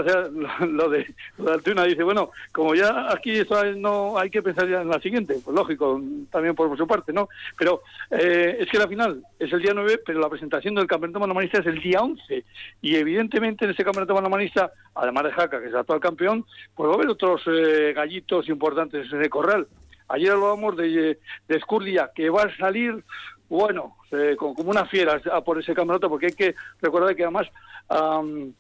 lo, 0.66 0.88
de, 0.88 1.14
lo 1.38 1.52
Altuna. 1.52 1.84
Dice, 1.84 2.02
bueno, 2.04 2.30
como 2.52 2.74
ya 2.74 3.12
aquí 3.12 3.32
esto 3.32 3.62
no 3.74 4.18
hay 4.18 4.30
que 4.30 4.42
pensar 4.42 4.68
ya 4.68 4.82
en 4.82 4.88
la 4.88 5.00
siguiente, 5.00 5.36
pues 5.44 5.54
lógico, 5.54 6.00
también 6.30 6.54
por 6.54 6.76
su 6.76 6.86
parte, 6.86 7.12
¿no? 7.12 7.28
Pero 7.58 7.82
eh, 8.10 8.58
es 8.60 8.70
que 8.70 8.78
la 8.78 8.86
final 8.86 9.22
es 9.38 9.52
el 9.52 9.62
día 9.62 9.72
9, 9.74 10.00
pero 10.06 10.20
la 10.20 10.28
presentación 10.28 10.76
del 10.76 10.86
campeonato 10.86 11.20
manomanista 11.20 11.58
es 11.58 11.66
el 11.66 11.80
día 11.80 12.00
11. 12.00 12.44
Y 12.82 12.94
evidentemente 12.94 13.64
en 13.64 13.72
ese 13.72 13.84
campeonato 13.84 14.14
manomanista, 14.14 14.70
además 14.94 15.24
de 15.24 15.32
Jaca, 15.32 15.60
que 15.60 15.66
es 15.66 15.72
el 15.72 15.78
actual 15.78 16.00
campeón, 16.00 16.44
pues 16.74 16.88
va 16.88 16.92
a 16.92 16.96
haber 16.96 17.08
otros 17.08 17.42
eh, 17.46 17.92
gallitos 17.94 18.48
importantes 18.48 19.12
en 19.12 19.22
el 19.22 19.30
corral. 19.30 19.66
Ayer 20.08 20.30
hablábamos 20.30 20.76
de, 20.76 21.18
de 21.48 21.56
Escurdia, 21.56 22.12
que 22.14 22.30
va 22.30 22.42
a 22.42 22.56
salir 22.58 23.02
bueno, 23.48 23.96
eh, 24.12 24.34
con- 24.36 24.54
como 24.54 24.70
una 24.70 24.86
fiera 24.86 25.20
a 25.32 25.40
por 25.42 25.58
ese 25.58 25.74
campeonato, 25.74 26.08
porque 26.08 26.26
hay 26.26 26.32
que 26.32 26.54
recordar 26.80 27.14
que 27.14 27.22
además 27.24 27.46
am, 27.88 28.52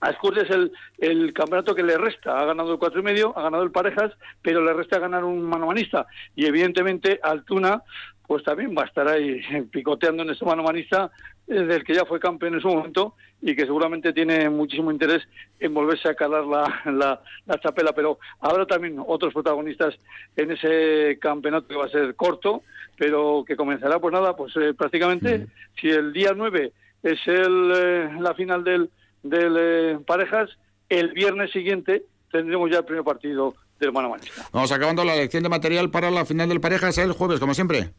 a 0.00 0.10
Escurdia 0.10 0.42
es 0.42 0.50
el, 0.50 0.72
el 0.98 1.32
campeonato 1.32 1.74
que 1.76 1.82
le 1.84 1.96
resta. 1.96 2.36
Ha 2.38 2.44
ganado 2.44 2.72
el 2.72 2.78
cuatro 2.78 2.98
y 3.00 3.04
medio, 3.04 3.36
ha 3.38 3.42
ganado 3.42 3.62
el 3.62 3.70
parejas, 3.70 4.12
pero 4.42 4.60
le 4.64 4.72
resta 4.72 4.98
ganar 4.98 5.22
un 5.24 5.42
manomanista. 5.42 6.06
Y 6.34 6.46
evidentemente 6.46 7.20
Altuna, 7.22 7.82
pues 8.26 8.44
también 8.44 8.74
va 8.76 8.82
a 8.82 8.86
estar 8.86 9.06
ahí 9.08 9.40
picoteando 9.70 10.22
en 10.22 10.30
ese 10.30 10.44
manomanista 10.44 11.10
eh, 11.46 11.54
del 11.54 11.84
que 11.84 11.94
ya 11.94 12.04
fue 12.04 12.20
campeón 12.20 12.54
en 12.54 12.60
su 12.60 12.68
momento 12.68 13.14
y 13.40 13.56
que 13.56 13.66
seguramente 13.66 14.12
tiene 14.12 14.48
muchísimo 14.48 14.90
interés 14.90 15.22
en 15.58 15.74
volverse 15.74 16.08
a 16.08 16.14
calar 16.14 16.44
la, 16.44 16.80
la, 16.92 17.20
la 17.46 17.60
chapela. 17.60 17.92
Pero 17.92 18.18
habrá 18.40 18.66
también 18.66 19.02
otros 19.04 19.32
protagonistas 19.32 19.94
en 20.36 20.52
ese 20.52 21.18
campeonato 21.20 21.68
que 21.68 21.76
va 21.76 21.86
a 21.86 21.90
ser 21.90 22.14
corto, 22.14 22.62
pero 22.96 23.44
que 23.46 23.56
comenzará, 23.56 23.98
pues 23.98 24.12
nada, 24.12 24.36
pues 24.36 24.56
eh, 24.56 24.74
prácticamente, 24.74 25.46
si 25.80 25.88
el 25.88 26.12
día 26.12 26.32
9 26.36 26.72
es 27.02 27.18
el, 27.26 27.72
eh, 27.74 28.10
la 28.20 28.34
final 28.34 28.62
del, 28.64 28.90
del 29.22 29.56
eh, 29.58 29.98
parejas, 30.06 30.50
el 30.88 31.12
viernes 31.12 31.50
siguiente 31.50 32.04
tendremos 32.30 32.70
ya 32.70 32.78
el 32.78 32.84
primer 32.84 33.04
partido 33.04 33.54
del 33.80 33.92
manomanista. 33.92 34.48
Vamos 34.52 34.70
acabando 34.72 35.04
la 35.04 35.16
lección 35.16 35.42
de 35.42 35.48
material 35.48 35.90
para 35.90 36.10
la 36.10 36.24
final 36.24 36.48
del 36.48 36.60
parejas 36.60 36.96
el 36.98 37.12
jueves, 37.12 37.40
como 37.40 37.54
siempre. 37.54 37.90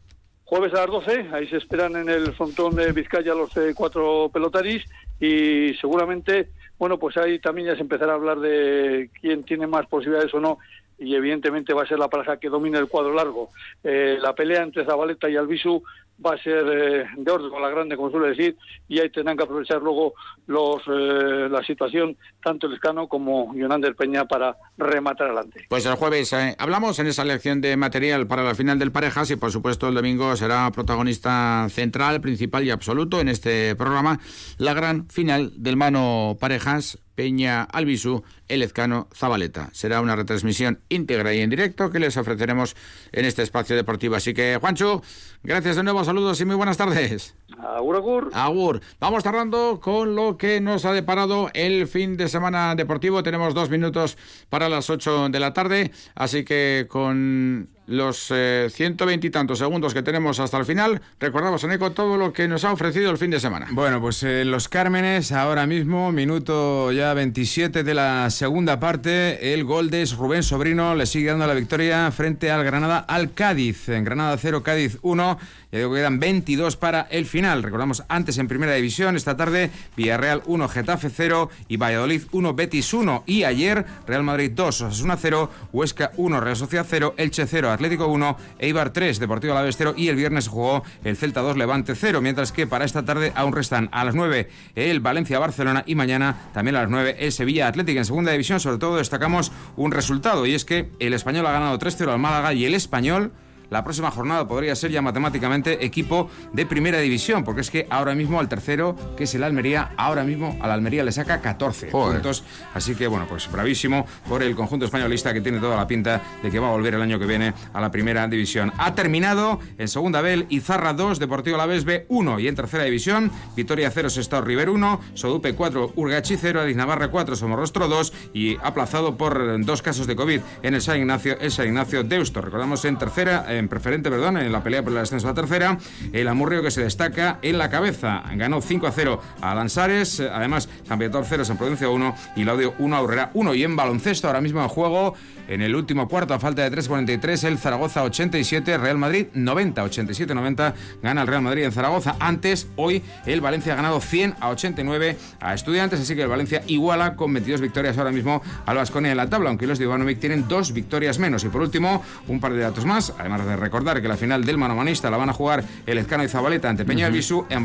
Jueves 0.46 0.74
a 0.74 0.82
las 0.82 0.86
12, 0.86 1.28
ahí 1.32 1.48
se 1.48 1.56
esperan 1.56 1.96
en 1.96 2.10
el 2.10 2.34
frontón 2.34 2.76
de 2.76 2.92
Vizcaya 2.92 3.34
los 3.34 3.56
eh, 3.56 3.72
cuatro 3.74 4.30
pelotaris 4.32 4.84
y 5.18 5.72
seguramente, 5.80 6.50
bueno, 6.78 6.98
pues 6.98 7.16
ahí 7.16 7.38
también 7.38 7.68
ya 7.68 7.76
se 7.76 7.80
empezará 7.80 8.12
a 8.12 8.16
hablar 8.16 8.40
de 8.40 9.08
quién 9.20 9.42
tiene 9.44 9.66
más 9.66 9.86
posibilidades 9.86 10.34
o 10.34 10.40
no 10.40 10.58
y 10.98 11.14
evidentemente 11.14 11.72
va 11.72 11.82
a 11.82 11.86
ser 11.86 11.98
la 11.98 12.08
pareja 12.08 12.38
que 12.38 12.50
domine 12.50 12.78
el 12.78 12.88
cuadro 12.88 13.14
largo. 13.14 13.48
Eh, 13.82 14.18
la 14.20 14.34
pelea 14.34 14.62
entre 14.62 14.84
Zabaleta 14.84 15.28
y 15.28 15.36
Albisu 15.36 15.82
va 16.24 16.34
a 16.34 16.38
ser 16.42 16.64
eh, 16.66 17.04
de 17.16 17.30
orden 17.30 17.50
con 17.50 17.62
la 17.62 17.70
grande, 17.70 17.96
como 17.96 18.10
suele 18.10 18.28
decir, 18.28 18.56
y 18.88 19.00
ahí 19.00 19.10
tendrán 19.10 19.36
que 19.36 19.44
aprovechar 19.44 19.82
luego 19.82 20.14
los, 20.46 20.82
eh, 20.86 21.48
la 21.50 21.62
situación, 21.64 22.16
tanto 22.42 22.66
el 22.66 22.74
Escano 22.74 23.08
como 23.08 23.54
Yonander 23.54 23.94
Peña, 23.94 24.24
para 24.24 24.56
rematar 24.76 25.28
adelante. 25.28 25.66
Pues 25.68 25.86
el 25.86 25.94
jueves 25.94 26.32
eh, 26.32 26.54
hablamos 26.58 26.98
en 26.98 27.06
esa 27.06 27.24
lección 27.24 27.60
de 27.60 27.76
material 27.76 28.26
para 28.26 28.42
la 28.42 28.54
final 28.54 28.78
del 28.78 28.92
parejas 28.92 29.30
y 29.30 29.36
por 29.36 29.50
supuesto 29.50 29.88
el 29.88 29.94
domingo 29.94 30.36
será 30.36 30.70
protagonista 30.72 31.66
central, 31.70 32.20
principal 32.20 32.64
y 32.64 32.70
absoluto 32.70 33.20
en 33.20 33.28
este 33.28 33.74
programa 33.76 34.20
la 34.58 34.74
gran 34.74 35.08
final 35.08 35.52
del 35.56 35.76
mano 35.76 36.36
parejas 36.40 36.98
Peña 37.14 37.62
Albisu, 37.62 38.22
El 38.48 38.62
Ezcano 38.62 39.08
Zabaleta. 39.14 39.70
Será 39.72 40.00
una 40.00 40.16
retransmisión 40.16 40.80
íntegra 40.88 41.34
y 41.34 41.40
en 41.40 41.50
directo 41.50 41.90
que 41.90 41.98
les 41.98 42.16
ofreceremos 42.16 42.76
en 43.12 43.24
este 43.24 43.42
espacio 43.42 43.76
deportivo. 43.76 44.16
Así 44.16 44.34
que 44.34 44.58
Juancho, 44.60 45.02
gracias 45.42 45.76
de 45.76 45.82
nuevo, 45.82 46.04
saludos 46.04 46.40
y 46.40 46.44
muy 46.44 46.56
buenas 46.56 46.76
tardes. 46.76 47.34
Agur, 47.58 47.96
agur. 47.96 48.30
Agur. 48.32 48.80
Vamos 49.00 49.22
cerrando 49.22 49.80
con 49.80 50.14
lo 50.14 50.36
que 50.36 50.60
nos 50.60 50.84
ha 50.84 50.92
deparado 50.92 51.50
el 51.54 51.86
fin 51.86 52.16
de 52.16 52.28
semana 52.28 52.74
deportivo. 52.74 53.22
Tenemos 53.22 53.54
dos 53.54 53.70
minutos 53.70 54.18
para 54.48 54.68
las 54.68 54.90
ocho 54.90 55.28
de 55.28 55.40
la 55.40 55.52
tarde, 55.52 55.92
así 56.14 56.44
que 56.44 56.86
con 56.88 57.68
los 57.86 58.28
eh, 58.30 58.68
ciento 58.70 59.06
veintitantos 59.06 59.58
segundos 59.58 59.92
que 59.94 60.02
tenemos 60.02 60.40
hasta 60.40 60.58
el 60.58 60.64
final, 60.64 61.02
recordamos, 61.20 61.62
Eneco, 61.64 61.92
todo 61.92 62.16
lo 62.16 62.32
que 62.32 62.48
nos 62.48 62.64
ha 62.64 62.72
ofrecido 62.72 63.10
el 63.10 63.18
fin 63.18 63.30
de 63.30 63.40
semana. 63.40 63.68
Bueno, 63.70 64.00
pues 64.00 64.22
en 64.22 64.50
Los 64.50 64.68
Cármenes, 64.68 65.32
ahora 65.32 65.66
mismo, 65.66 66.12
minuto 66.12 66.92
ya 66.92 67.14
27 67.14 67.84
de 67.84 67.94
la 67.94 68.30
segunda 68.30 68.80
parte, 68.80 69.54
el 69.54 69.64
gol 69.64 69.90
de 69.90 70.04
Rubén 70.16 70.42
Sobrino 70.42 70.94
le 70.94 71.06
sigue 71.06 71.30
dando 71.30 71.46
la 71.46 71.54
victoria 71.54 72.10
frente 72.10 72.50
al 72.50 72.64
Granada 72.64 72.98
al 72.98 73.32
Cádiz. 73.32 73.88
En 73.88 74.04
Granada 74.04 74.36
0, 74.36 74.62
Cádiz 74.62 74.98
1. 75.02 75.38
Ya 75.74 75.78
digo 75.78 75.90
que 75.90 75.98
quedan 75.98 76.20
22 76.20 76.76
para 76.76 77.08
el 77.10 77.26
final. 77.26 77.64
Recordamos 77.64 78.04
antes 78.06 78.38
en 78.38 78.46
Primera 78.46 78.74
División, 78.74 79.16
esta 79.16 79.36
tarde, 79.36 79.72
Villarreal 79.96 80.44
1, 80.46 80.68
Getafe 80.68 81.10
0 81.10 81.50
y 81.66 81.78
Valladolid 81.78 82.22
1, 82.30 82.54
Betis 82.54 82.94
1. 82.94 83.24
Y 83.26 83.42
ayer, 83.42 83.84
Real 84.06 84.22
Madrid 84.22 84.52
2, 84.54 84.82
Osasuna 84.82 85.16
0, 85.16 85.50
Huesca 85.72 86.12
1, 86.16 86.40
Real 86.40 86.54
Sociedad 86.54 86.86
0, 86.88 87.14
Elche 87.16 87.48
0, 87.48 87.72
Atlético 87.72 88.06
1, 88.06 88.36
Eibar 88.60 88.92
3, 88.92 89.18
Deportivo 89.18 89.52
Alavés 89.52 89.74
0 89.76 89.94
y 89.96 90.06
el 90.06 90.14
viernes 90.14 90.46
jugó 90.46 90.84
el 91.02 91.16
Celta 91.16 91.40
2, 91.40 91.56
Levante 91.56 91.96
0, 91.96 92.20
mientras 92.20 92.52
que 92.52 92.68
para 92.68 92.84
esta 92.84 93.04
tarde 93.04 93.32
aún 93.34 93.52
restan 93.52 93.88
a 93.90 94.04
las 94.04 94.14
9 94.14 94.48
el 94.76 95.00
Valencia-Barcelona 95.00 95.82
y 95.88 95.96
mañana 95.96 96.36
también 96.54 96.76
a 96.76 96.82
las 96.82 96.90
9 96.90 97.16
el 97.18 97.32
Sevilla 97.32 97.66
Atlético. 97.66 97.98
En 97.98 98.04
segunda 98.04 98.30
división 98.30 98.60
sobre 98.60 98.78
todo 98.78 98.98
destacamos 98.98 99.50
un 99.74 99.90
resultado 99.90 100.46
y 100.46 100.54
es 100.54 100.64
que 100.64 100.90
el 101.00 101.14
español 101.14 101.48
ha 101.48 101.52
ganado 101.52 101.76
3-0 101.80 102.12
al 102.12 102.20
Málaga 102.20 102.54
y 102.54 102.64
el 102.64 102.76
español 102.76 103.32
la 103.70 103.84
próxima 103.84 104.10
jornada 104.10 104.46
podría 104.46 104.74
ser 104.74 104.90
ya 104.90 105.02
matemáticamente 105.02 105.84
equipo 105.84 106.30
de 106.52 106.66
primera 106.66 106.98
división, 106.98 107.44
porque 107.44 107.62
es 107.62 107.70
que 107.70 107.86
ahora 107.90 108.14
mismo 108.14 108.40
al 108.40 108.48
tercero, 108.48 108.96
que 109.16 109.24
es 109.24 109.34
el 109.34 109.42
Almería, 109.42 109.92
ahora 109.96 110.24
mismo 110.24 110.56
al 110.60 110.70
Almería 110.70 111.04
le 111.04 111.12
saca 111.12 111.40
14 111.40 111.88
puntos. 111.88 112.44
Así 112.74 112.94
que 112.94 113.06
bueno, 113.06 113.26
pues 113.28 113.50
bravísimo 113.50 114.06
por 114.28 114.42
el 114.42 114.54
conjunto 114.54 114.84
españolista 114.84 115.32
que 115.32 115.40
tiene 115.40 115.58
toda 115.58 115.76
la 115.76 115.86
pinta 115.86 116.22
de 116.42 116.50
que 116.50 116.58
va 116.58 116.68
a 116.68 116.72
volver 116.72 116.94
el 116.94 117.02
año 117.02 117.18
que 117.18 117.26
viene 117.26 117.54
a 117.72 117.80
la 117.80 117.90
primera 117.90 118.26
división. 118.28 118.72
Ha 118.78 118.94
terminado 118.94 119.60
en 119.78 119.88
segunda 119.88 120.20
B, 120.20 120.46
Izarra 120.48 120.92
2, 120.92 121.18
Deportivo 121.18 121.56
Alavés 121.56 121.84
B 121.84 122.06
1 122.08 122.40
y 122.40 122.48
en 122.48 122.54
tercera 122.54 122.84
división, 122.84 123.30
Vitoria 123.56 123.90
0, 123.90 124.10
Sestao 124.10 124.42
River 124.42 124.70
1, 124.70 125.00
Sodupe 125.14 125.54
4, 125.54 125.92
Urgachi 125.96 126.36
0, 126.36 126.60
Adiz 126.60 126.76
Navarra 126.76 127.08
4, 127.08 127.36
Somorrostro 127.36 127.88
2 127.88 128.12
y 128.32 128.56
aplazado 128.62 129.16
por 129.16 129.64
dos 129.64 129.82
casos 129.82 130.06
de 130.06 130.16
COVID 130.16 130.40
en 130.62 130.74
el 130.74 130.82
San 130.82 130.98
Ignacio, 130.98 131.38
el 131.40 131.50
San 131.50 131.66
Ignacio 131.66 132.04
Deusto. 132.04 132.40
Recordamos 132.40 132.84
en 132.84 132.98
tercera, 132.98 133.46
en 133.48 133.63
preferente, 133.68 134.10
perdón, 134.10 134.36
en 134.38 134.52
la 134.52 134.62
pelea 134.62 134.82
por 134.82 134.92
el 134.92 134.98
ascenso 134.98 135.26
a 135.26 135.30
la 135.30 135.34
tercera. 135.34 135.78
El 136.12 136.28
Amurrio 136.28 136.62
que 136.62 136.70
se 136.70 136.82
destaca 136.82 137.38
en 137.42 137.58
la 137.58 137.70
cabeza. 137.70 138.22
Ganó 138.34 138.60
5 138.60 138.86
a 138.86 138.92
0 138.92 139.20
a 139.40 139.54
Lanzares. 139.54 140.20
Además, 140.20 140.68
Campeonato 140.88 141.24
0, 141.24 141.44
San 141.44 141.56
Prudencia 141.56 141.88
1 141.88 142.14
y 142.36 142.44
Laudio 142.44 142.74
1 142.78 142.96
a 142.96 143.02
Urrera 143.02 143.30
1. 143.34 143.54
Y 143.54 143.64
en 143.64 143.76
baloncesto, 143.76 144.26
ahora 144.26 144.40
mismo 144.40 144.62
en 144.62 144.68
juego, 144.68 145.14
en 145.48 145.62
el 145.62 145.74
último 145.74 146.08
cuarto, 146.08 146.34
a 146.34 146.38
falta 146.38 146.68
de 146.68 146.76
3.43, 146.76 147.44
el 147.44 147.58
Zaragoza 147.58 148.02
87, 148.02 148.78
Real 148.78 148.98
Madrid 148.98 149.26
90, 149.34 149.84
87-90. 149.84 150.74
Gana 151.02 151.22
el 151.22 151.26
Real 151.26 151.42
Madrid 151.42 151.64
en 151.64 151.72
Zaragoza. 151.72 152.16
Antes, 152.20 152.68
hoy, 152.76 153.02
el 153.26 153.40
Valencia 153.40 153.74
ha 153.74 153.76
ganado 153.76 154.00
100 154.00 154.34
a 154.40 154.50
89 154.50 155.16
a 155.40 155.54
Estudiantes. 155.54 156.00
Así 156.00 156.14
que 156.14 156.22
el 156.22 156.28
Valencia 156.28 156.62
iguala 156.66 157.16
con 157.16 157.32
22 157.32 157.60
victorias 157.60 157.98
ahora 157.98 158.12
mismo 158.12 158.42
al 158.66 158.76
Vasconia 158.76 159.10
en 159.10 159.16
la 159.16 159.28
tabla, 159.28 159.50
aunque 159.50 159.66
los 159.66 159.78
de 159.78 159.84
Ivanovic 159.84 160.18
tienen 160.18 160.48
dos 160.48 160.72
victorias 160.72 161.18
menos. 161.18 161.44
Y 161.44 161.48
por 161.48 161.60
último, 161.60 162.02
un 162.28 162.40
par 162.40 162.52
de 162.52 162.60
datos 162.60 162.84
más, 162.84 163.12
además 163.18 163.44
de 163.44 163.56
recordar 163.56 164.00
que 164.00 164.08
la 164.08 164.16
final 164.16 164.44
del 164.44 164.58
manomanista 164.58 165.10
la 165.10 165.16
van 165.16 165.30
a 165.30 165.32
jugar 165.32 165.64
el 165.86 165.98
Ezcano 165.98 166.24
y 166.24 166.28
Zabaleta 166.28 166.68
ante 166.68 166.84
Peña 166.84 167.08
Bisú 167.08 167.46
en 167.50 167.62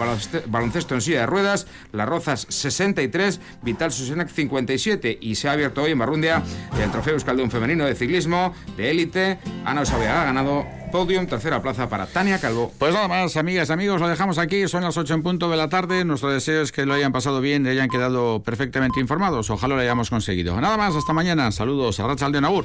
baloncesto 0.48 0.96
en 0.96 1.02
silla 1.02 1.22
de 1.22 1.26
ruedas, 1.28 1.68
Las 1.92 2.10
Rozas 2.10 2.46
63, 2.50 3.40
Vital 3.62 3.92
Susenac 3.92 4.30
57 4.30 5.18
y 5.22 5.36
se 5.36 5.48
ha 5.48 5.54
abierto 5.54 5.84
hoy 5.84 5.92
en 5.92 6.00
Barrundia 6.00 6.44
el 6.82 6.92
trofeo 6.92 7.14
Euskaldun 7.14 7.50
femenino 7.52 7.69
de 7.78 7.96
ciclismo 7.96 8.54
de 8.76 8.90
élite. 8.90 9.38
Ana 9.64 9.82
Osabiaga 9.82 10.24
ha 10.24 10.26
ganado 10.26 10.66
podium, 10.92 11.28
tercera 11.28 11.62
plaza 11.62 11.88
para 11.88 12.08
Tania 12.08 12.40
Calvo. 12.40 12.72
Pues 12.80 12.94
nada 12.94 13.08
más, 13.08 13.38
amigas, 13.38 13.70
amigos, 13.70 14.02
lo 14.02 14.08
dejamos 14.08 14.40
aquí. 14.40 14.68
Son 14.68 14.84
las 14.84 14.98
8 14.98 15.14
en 15.14 15.24
punto 15.24 15.50
de 15.50 15.58
la 15.58 15.70
tarde. 15.70 16.04
Nuestro 16.04 16.32
deseo 16.32 16.64
es 16.64 16.72
que 16.72 16.86
lo 16.86 16.96
hayan 16.96 17.12
pasado 17.12 17.42
bien 17.42 17.66
y 17.66 17.70
hayan 17.70 17.90
quedado 17.90 18.42
perfectamente 18.42 19.00
informados. 19.00 19.50
Ojalá 19.52 19.76
lo 19.76 19.82
hayamos 19.82 20.10
conseguido. 20.10 20.60
Nada 20.60 20.78
más, 20.78 20.96
hasta 20.96 21.14
mañana. 21.14 21.52
Saludos 21.52 22.00
a 22.00 22.08
Rachel 22.08 22.32
de 22.32 22.42
Naur. 22.42 22.58